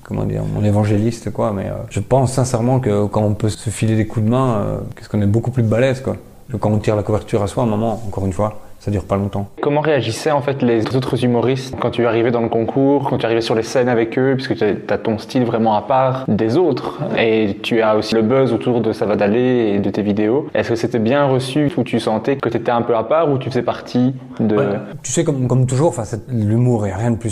comment 0.03 0.23
dire, 0.23 0.41
mon 0.51 0.63
évangéliste 0.63 1.10
quoi, 1.33 1.51
mais 1.51 1.65
euh, 1.65 1.73
je 1.89 1.99
pense 1.99 2.33
sincèrement 2.33 2.79
que 2.79 3.05
quand 3.05 3.23
on 3.23 3.33
peut 3.33 3.49
se 3.49 3.69
filer 3.69 3.95
des 3.95 4.07
coups 4.07 4.25
de 4.25 4.31
main, 4.31 4.55
euh, 4.55 4.77
qu'est-ce 4.95 5.09
qu'on 5.09 5.21
est 5.21 5.27
beaucoup 5.27 5.51
plus 5.51 5.63
balèze 5.63 6.01
quoi. 6.01 6.17
Que 6.51 6.57
quand 6.57 6.71
on 6.71 6.79
tire 6.79 6.95
la 6.95 7.03
couverture 7.03 7.41
à 7.43 7.47
soi, 7.47 7.63
à 7.63 7.65
un 7.65 7.69
moment, 7.69 8.01
encore 8.07 8.25
une 8.25 8.33
fois, 8.33 8.59
ça 8.81 8.89
dure 8.89 9.05
pas 9.05 9.15
longtemps. 9.15 9.47
Comment 9.61 9.79
réagissaient 9.79 10.31
en 10.31 10.41
fait 10.41 10.63
les 10.63 10.95
autres 10.95 11.23
humoristes 11.23 11.75
quand 11.79 11.91
tu 11.91 12.07
arrivais 12.07 12.31
dans 12.31 12.41
le 12.41 12.49
concours, 12.49 13.09
quand 13.09 13.19
tu 13.19 13.25
arrivais 13.25 13.41
sur 13.41 13.53
les 13.53 13.61
scènes 13.61 13.87
avec 13.87 14.17
eux, 14.17 14.33
puisque 14.35 14.55
tu 14.55 14.63
as 14.63 14.97
ton 14.97 15.19
style 15.19 15.43
vraiment 15.43 15.75
à 15.75 15.83
part 15.83 16.25
des 16.27 16.57
autres 16.57 16.99
et 17.17 17.57
tu 17.61 17.81
as 17.81 17.95
aussi 17.95 18.15
le 18.15 18.23
buzz 18.23 18.51
autour 18.53 18.81
de 18.81 18.91
Ça 18.91 19.05
va 19.05 19.15
d'aller 19.15 19.73
et 19.75 19.79
de 19.79 19.89
tes 19.91 20.01
vidéos. 20.01 20.47
Est-ce 20.55 20.69
que 20.69 20.75
c'était 20.75 20.99
bien 20.99 21.25
reçu 21.25 21.71
ou 21.77 21.83
tu 21.83 21.99
sentais 21.99 22.37
que 22.37 22.49
tu 22.49 22.57
étais 22.57 22.71
un 22.71 22.81
peu 22.81 22.95
à 22.97 23.03
part 23.03 23.31
ou 23.31 23.37
tu 23.37 23.49
faisais 23.49 23.61
partie 23.61 24.15
de... 24.39 24.57
Tu 25.03 25.11
sais, 25.11 25.23
comme, 25.23 25.47
comme 25.47 25.67
toujours, 25.67 25.95
l'humour 26.27 26.87
et 26.87 26.93
rien 26.93 27.11
de 27.11 27.17
plus 27.17 27.31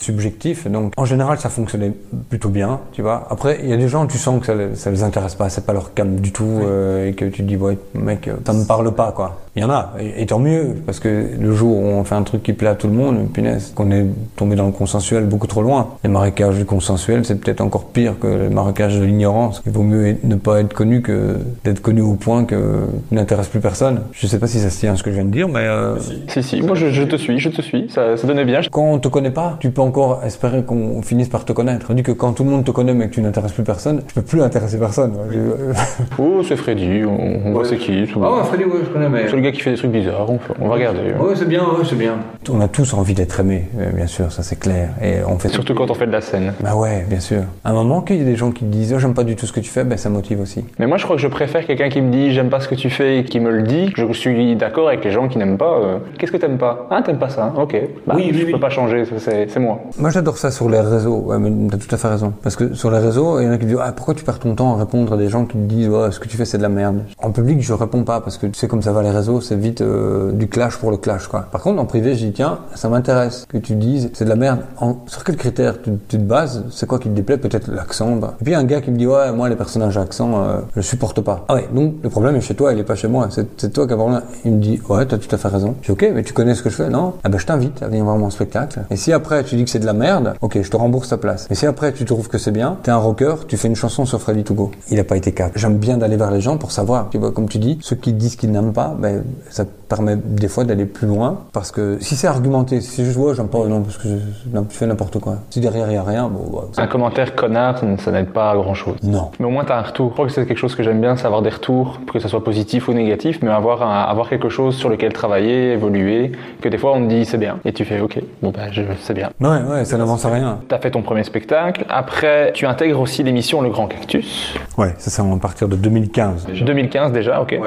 subjectif. 0.00 0.66
Donc, 0.68 0.92
en 0.96 1.04
général, 1.04 1.38
ça 1.38 1.48
fonctionnait 1.48 1.92
plutôt 2.28 2.48
bien, 2.48 2.80
tu 2.92 3.02
vois. 3.02 3.26
Après, 3.30 3.60
il 3.62 3.68
y 3.68 3.72
a 3.72 3.76
des 3.76 3.88
gens, 3.88 4.06
tu 4.06 4.18
sens 4.18 4.40
que 4.40 4.46
ça, 4.46 4.54
ça 4.74 4.90
les 4.90 5.02
intéresse 5.02 5.34
pas, 5.34 5.48
c'est 5.48 5.66
pas 5.66 5.72
leur 5.72 5.94
cam 5.94 6.16
du 6.16 6.32
tout, 6.32 6.60
euh, 6.62 7.08
et 7.08 7.12
que 7.12 7.24
tu 7.26 7.42
te 7.42 7.46
dis, 7.48 7.56
ouais, 7.56 7.78
mec, 7.94 8.28
ça 8.44 8.52
me 8.52 8.64
parle 8.64 8.92
pas, 8.94 9.12
quoi. 9.12 9.40
Il 9.56 9.62
y 9.62 9.64
en 9.64 9.70
a, 9.70 9.92
et, 9.98 10.22
et 10.22 10.26
tant 10.26 10.38
mieux, 10.38 10.76
parce 10.86 11.00
que 11.00 11.26
le 11.38 11.52
jour 11.54 11.76
où 11.76 11.84
on 11.84 12.04
fait 12.04 12.14
un 12.14 12.22
truc 12.22 12.42
qui 12.42 12.52
plaît 12.52 12.68
à 12.68 12.74
tout 12.74 12.86
le 12.86 12.92
monde, 12.94 13.28
punaise, 13.32 13.72
qu'on 13.74 13.90
est 13.90 14.06
tombé 14.36 14.56
dans 14.56 14.66
le 14.66 14.72
consensuel 14.72 15.24
beaucoup 15.24 15.46
trop 15.46 15.62
loin. 15.62 15.88
Les 16.04 16.10
marécages 16.10 16.56
du 16.56 16.64
consensuel, 16.64 17.24
c'est 17.24 17.34
peut-être 17.40 17.60
encore 17.60 17.86
pire 17.86 18.14
que 18.20 18.26
les 18.26 18.48
marécages 18.48 18.98
de 18.98 19.04
l'ignorance. 19.04 19.62
Il 19.66 19.72
vaut 19.72 19.82
mieux 19.82 20.16
ne 20.22 20.36
pas 20.36 20.60
être 20.60 20.72
connu 20.72 21.02
que 21.02 21.36
d'être 21.64 21.80
connu 21.82 22.00
au 22.00 22.14
point 22.14 22.44
que 22.44 22.86
tu 23.08 23.14
n'intéresse 23.14 23.48
plus 23.48 23.60
personne. 23.60 24.02
Je 24.12 24.26
sais 24.26 24.38
pas 24.38 24.46
si 24.46 24.60
ça 24.60 24.70
se 24.70 24.78
tient 24.78 24.92
à 24.92 24.96
ce 24.96 25.02
que 25.02 25.10
je 25.10 25.16
viens 25.16 25.24
de 25.24 25.30
dire, 25.30 25.48
mais 25.48 25.60
euh, 25.60 25.96
Si, 26.28 26.42
si, 26.42 26.62
moi 26.62 26.74
je, 26.76 26.90
je 26.90 27.02
te 27.02 27.16
suis, 27.16 27.38
je 27.38 27.48
te 27.50 27.60
suis, 27.60 27.90
ça, 27.90 28.16
ça 28.16 28.26
donnait 28.26 28.44
bien. 28.44 28.60
quand 28.70 28.82
on 28.92 28.98
te 28.98 29.08
connaît 29.08 29.30
pas, 29.30 29.56
tu 29.60 29.70
peux 29.70 29.82
encore 29.90 30.20
espérer 30.24 30.62
qu'on 30.62 31.02
finisse 31.02 31.28
par 31.28 31.44
te 31.44 31.52
connaître. 31.52 31.88
Tandis 31.88 32.02
que 32.04 32.12
quand 32.12 32.32
tout 32.32 32.44
le 32.44 32.50
monde 32.50 32.64
te 32.64 32.70
connaît 32.70 32.94
mais 32.94 33.08
que 33.08 33.14
tu 33.14 33.20
n'intéresses 33.22 33.52
plus 33.52 33.64
personne, 33.64 34.02
tu 34.06 34.14
peux 34.14 34.22
plus 34.22 34.40
intéresser 34.40 34.78
personne. 34.78 35.12
Je- 35.30 35.74
Oh, 36.18 36.42
c'est 36.46 36.56
Freddy, 36.56 37.02
on, 37.04 37.48
on 37.48 37.52
voit 37.52 37.64
c'est 37.64 37.76
qui. 37.76 38.04
Ah 38.22 38.44
Freddy, 38.44 38.64
ouais, 38.64 38.80
je 38.84 38.88
connais, 38.90 39.08
mais... 39.08 39.26
C'est 39.28 39.36
le 39.36 39.42
gars 39.42 39.50
qui 39.52 39.60
fait 39.60 39.72
des 39.72 39.76
trucs 39.76 39.90
bizarres, 39.90 40.30
on, 40.30 40.38
on 40.60 40.68
va 40.68 40.74
regarder. 40.74 41.00
Ouais, 41.20 41.34
c'est 41.34 41.48
bien, 41.48 41.62
ouais, 41.62 41.84
c'est 41.84 41.98
bien. 41.98 42.14
On 42.50 42.60
a 42.60 42.68
tous 42.68 42.94
envie 42.94 43.14
d'être 43.14 43.40
aimés, 43.40 43.64
euh, 43.78 43.90
bien 43.92 44.06
sûr, 44.06 44.30
ça 44.32 44.42
c'est 44.42 44.58
clair. 44.58 44.90
Et 45.02 45.16
on 45.26 45.38
fait 45.38 45.48
Surtout 45.48 45.74
quand 45.74 45.90
on 45.90 45.94
fait 45.94 46.06
de 46.06 46.12
la 46.12 46.20
scène. 46.20 46.54
Bah 46.60 46.76
ouais, 46.76 47.04
bien 47.08 47.20
sûr. 47.20 47.42
À 47.64 47.70
un 47.70 47.72
moment 47.74 48.00
qu'il 48.00 48.16
y 48.16 48.20
ait 48.20 48.24
des 48.24 48.36
gens 48.36 48.50
qui 48.52 48.64
te 48.64 48.70
disent 48.70 48.94
oh, 48.94 48.98
j'aime 48.98 49.14
pas 49.14 49.24
du 49.24 49.36
tout 49.36 49.46
ce 49.46 49.52
que 49.52 49.60
tu 49.60 49.70
fais, 49.70 49.84
ben 49.84 49.98
ça 49.98 50.08
motive 50.08 50.40
aussi. 50.40 50.64
Mais 50.78 50.86
moi 50.86 50.96
je 50.96 51.04
crois 51.04 51.16
que 51.16 51.22
je 51.22 51.28
préfère 51.28 51.66
quelqu'un 51.66 51.88
qui 51.88 52.00
me 52.00 52.10
dit 52.10 52.32
j'aime 52.32 52.48
pas 52.50 52.60
ce 52.60 52.68
que 52.68 52.74
tu 52.74 52.90
fais 52.90 53.18
et 53.18 53.24
qui 53.24 53.40
me 53.40 53.50
le 53.50 53.62
dit. 53.62 53.90
Je 53.96 54.12
suis 54.12 54.56
d'accord 54.56 54.88
avec 54.88 55.04
les 55.04 55.10
gens 55.10 55.28
qui 55.28 55.38
n'aiment 55.38 55.58
pas. 55.58 55.78
euh, 55.78 55.98
Qu'est-ce 56.18 56.32
que 56.32 56.36
t'aimes 56.36 56.58
pas? 56.58 56.86
Ah 56.90 57.02
t'aimes 57.04 57.18
pas 57.18 57.28
ça 57.28 57.52
Ok. 57.56 57.76
Bah, 58.06 58.14
Oui, 58.16 58.30
oui, 58.32 58.38
je 58.40 58.46
oui. 58.46 58.52
peux 58.52 58.60
pas 58.60 58.70
changer, 58.70 59.04
c'est 59.18 59.58
moi. 59.58 59.79
Moi 59.98 60.10
j'adore 60.10 60.38
ça 60.38 60.50
sur 60.50 60.68
les 60.68 60.80
réseaux, 60.80 61.16
ouais, 61.18 61.38
mais 61.38 61.50
t'as 61.70 61.78
tout 61.78 61.94
à 61.94 61.98
fait 61.98 62.08
raison. 62.08 62.32
Parce 62.42 62.56
que 62.56 62.74
sur 62.74 62.90
les 62.90 62.98
réseaux, 62.98 63.40
il 63.40 63.44
y 63.44 63.48
en 63.48 63.52
a 63.52 63.58
qui 63.58 63.66
disent 63.66 63.78
ah, 63.80 63.92
pourquoi 63.92 64.14
tu 64.14 64.24
perds 64.24 64.38
ton 64.38 64.54
temps 64.54 64.74
à 64.74 64.78
répondre 64.78 65.12
à 65.12 65.16
des 65.16 65.28
gens 65.28 65.44
qui 65.44 65.54
te 65.58 65.64
disent 65.64 65.88
ouais, 65.88 66.10
ce 66.10 66.20
que 66.20 66.28
tu 66.28 66.36
fais 66.36 66.44
c'est 66.44 66.58
de 66.58 66.62
la 66.62 66.68
merde. 66.68 67.00
En 67.18 67.30
public 67.32 67.60
je 67.60 67.72
réponds 67.72 68.04
pas 68.04 68.20
parce 68.20 68.38
que 68.38 68.46
tu 68.46 68.58
sais 68.58 68.68
comme 68.68 68.82
ça 68.82 68.92
va 68.92 69.02
les 69.02 69.10
réseaux, 69.10 69.40
c'est 69.40 69.56
vite 69.56 69.80
euh, 69.80 70.32
du 70.32 70.48
clash 70.48 70.76
pour 70.76 70.90
le 70.90 70.96
clash 70.96 71.26
quoi. 71.26 71.42
Par 71.50 71.60
contre 71.62 71.80
en 71.80 71.86
privé 71.86 72.14
je 72.14 72.26
dis 72.26 72.32
tiens, 72.32 72.60
ça 72.74 72.88
m'intéresse 72.88 73.46
que 73.48 73.58
tu 73.58 73.74
dises 73.74 74.10
c'est 74.14 74.24
de 74.24 74.30
la 74.30 74.36
merde. 74.36 74.60
En, 74.78 74.96
sur 75.06 75.24
quels 75.24 75.36
critères 75.36 75.80
tu, 75.82 75.90
te 75.96 76.16
bases? 76.16 76.64
C'est 76.70 76.86
quoi 76.86 76.98
qui 76.98 77.08
te 77.08 77.14
déplaît? 77.14 77.36
Peut-être 77.36 77.68
l'accent. 77.70 78.16
bah. 78.16 78.34
Et 78.40 78.44
puis 78.44 78.54
un 78.54 78.64
gars 78.64 78.80
qui 78.80 78.90
me 78.90 78.96
dit 78.96 79.06
ouais 79.06 79.32
moi 79.32 79.48
les 79.48 79.56
personnages 79.56 79.96
à 79.98 80.02
accent 80.02 80.42
euh, 80.42 80.60
je 80.76 80.80
supporte 80.80 81.20
pas. 81.20 81.44
Ah 81.48 81.54
ouais 81.54 81.68
donc 81.72 81.94
le 82.02 82.08
problème 82.10 82.36
est 82.36 82.40
chez 82.40 82.54
toi, 82.54 82.72
il 82.72 82.78
est 82.78 82.84
pas 82.84 82.94
chez 82.94 83.08
moi. 83.08 83.28
C'est 83.30 83.46
c'est 83.56 83.72
toi 83.72 83.86
qui 83.86 83.92
as 83.92 83.96
problème. 83.96 84.22
Il 84.44 84.52
me 84.52 84.60
dit 84.60 84.80
ouais 84.88 85.04
t'as 85.06 85.18
tout 85.18 85.34
à 85.34 85.38
fait 85.38 85.48
raison. 85.48 85.74
Je 85.82 85.86
dis 85.86 85.92
ok 85.92 86.12
mais 86.14 86.22
tu 86.22 86.32
connais 86.32 86.54
ce 86.54 86.62
que 86.62 86.70
je 86.70 86.76
fais 86.76 86.88
non? 86.88 87.14
Ah 87.24 87.28
ben 87.28 87.38
je 87.38 87.46
t'invite 87.46 87.82
à 87.82 87.88
venir 87.88 88.04
voir 88.04 88.16
mon 88.16 88.30
spectacle. 88.30 88.80
Et 88.90 88.96
si 88.96 89.12
après 89.12 89.42
tu 89.44 89.56
dis 89.56 89.64
que 89.64 89.69
c'est 89.70 89.78
de 89.78 89.86
la 89.86 89.92
merde, 89.92 90.34
ok 90.40 90.58
je 90.62 90.70
te 90.70 90.76
rembourse 90.76 91.08
ta 91.08 91.16
place. 91.16 91.46
Mais 91.50 91.56
si 91.56 91.66
après 91.66 91.92
tu 91.92 92.04
trouves 92.04 92.28
que 92.28 92.38
c'est 92.38 92.50
bien, 92.50 92.76
t'es 92.82 92.90
un 92.90 92.96
rocker, 92.96 93.34
tu 93.48 93.56
fais 93.56 93.68
une 93.68 93.76
chanson 93.76 94.04
sur 94.04 94.20
Freddy 94.20 94.44
Togo. 94.44 94.70
Il 94.90 94.98
a 95.00 95.04
pas 95.04 95.16
été 95.16 95.32
cap. 95.32 95.52
J'aime 95.56 95.78
bien 95.78 95.96
d'aller 95.96 96.16
vers 96.16 96.30
les 96.30 96.40
gens 96.40 96.56
pour 96.56 96.72
savoir. 96.72 97.08
Tu 97.10 97.18
vois 97.18 97.32
comme 97.32 97.48
tu 97.48 97.58
dis, 97.58 97.78
ceux 97.82 97.96
qui 97.96 98.12
disent 98.12 98.36
qu'ils 98.36 98.50
n'aiment 98.50 98.72
pas, 98.72 98.94
ben 98.98 99.22
ça 99.50 99.64
te 99.64 99.70
permet 99.88 100.16
des 100.16 100.48
fois 100.48 100.64
d'aller 100.64 100.84
plus 100.86 101.06
loin 101.08 101.38
parce 101.52 101.70
que 101.72 101.98
si 102.00 102.14
c'est 102.16 102.26
argumenté, 102.28 102.80
si 102.80 103.04
juste 103.04 103.16
ouais 103.16 103.34
j'aime 103.34 103.48
pas 103.48 103.64
non 103.66 103.80
parce 103.82 103.96
que 103.98 104.08
je, 104.08 104.60
tu 104.68 104.76
fais 104.76 104.86
n'importe 104.86 105.18
quoi. 105.18 105.36
Si 105.50 105.60
derrière 105.60 105.88
il 105.90 105.94
y 105.94 105.96
a 105.96 106.02
rien, 106.02 106.28
bon 106.28 106.62
ça- 106.72 106.82
Un 106.82 106.86
commentaire 106.86 107.34
connard, 107.34 107.80
ça, 107.98 108.10
n'aide 108.12 108.30
pas 108.30 108.50
à 108.50 108.54
grand 108.56 108.74
chose. 108.74 108.96
non. 109.02 109.30
Mais 109.38 109.46
au 109.46 109.50
moins, 109.50 109.64
tu 109.64 109.72
as 109.72 109.78
un 109.78 109.82
retour. 109.82 110.08
Je 110.08 110.12
crois 110.14 110.26
que 110.26 110.32
c'est 110.32 110.46
quelque 110.46 110.58
chose 110.58 110.74
que 110.74 110.82
j'aime 110.82 111.00
bien, 111.00 111.16
c'est 111.16 111.26
avoir 111.26 111.42
des 111.42 111.50
retours, 111.50 111.98
que 112.12 112.18
ce 112.18 112.28
soit 112.28 112.42
positif 112.44 112.88
ou 112.88 112.92
négatif, 112.92 113.40
mais 113.42 113.50
avoir, 113.50 113.82
un- 113.82 114.02
avoir 114.02 114.28
quelque 114.28 114.48
chose 114.48 114.74
sur 114.76 114.88
lequel 114.88 115.12
travailler, 115.12 115.72
évoluer, 115.72 116.32
que 116.60 116.68
des 116.68 116.78
fois 116.78 116.92
on 116.94 117.02
te 117.04 117.08
dit 117.08 117.24
c'est 117.24 117.38
bien. 117.38 117.58
Et 117.64 117.72
tu 117.72 117.84
fais 117.84 118.00
ok, 118.00 118.20
bon 118.42 118.50
ben 118.50 118.68
je 118.72 118.82
c'est 119.02 119.14
bien. 119.14 119.30
Ouais 119.40 119.59
ouais 119.68 119.84
ça 119.84 119.96
n'avance 119.98 120.24
à 120.24 120.30
rien. 120.30 120.60
Tu 120.68 120.74
as 120.74 120.78
fait 120.78 120.90
ton 120.90 121.02
premier 121.02 121.24
spectacle. 121.24 121.84
Après, 121.88 122.52
tu 122.54 122.66
intègres 122.66 123.00
aussi 123.00 123.22
l'émission 123.22 123.60
Le 123.62 123.70
Grand 123.70 123.86
Cactus. 123.86 124.54
Ouais 124.78 124.94
ça 124.98 125.10
c'est 125.10 125.22
à 125.22 125.36
partir 125.40 125.68
de 125.68 125.76
2015. 125.76 126.46
2015 126.64 127.12
déjà, 127.12 127.40
ok. 127.40 127.58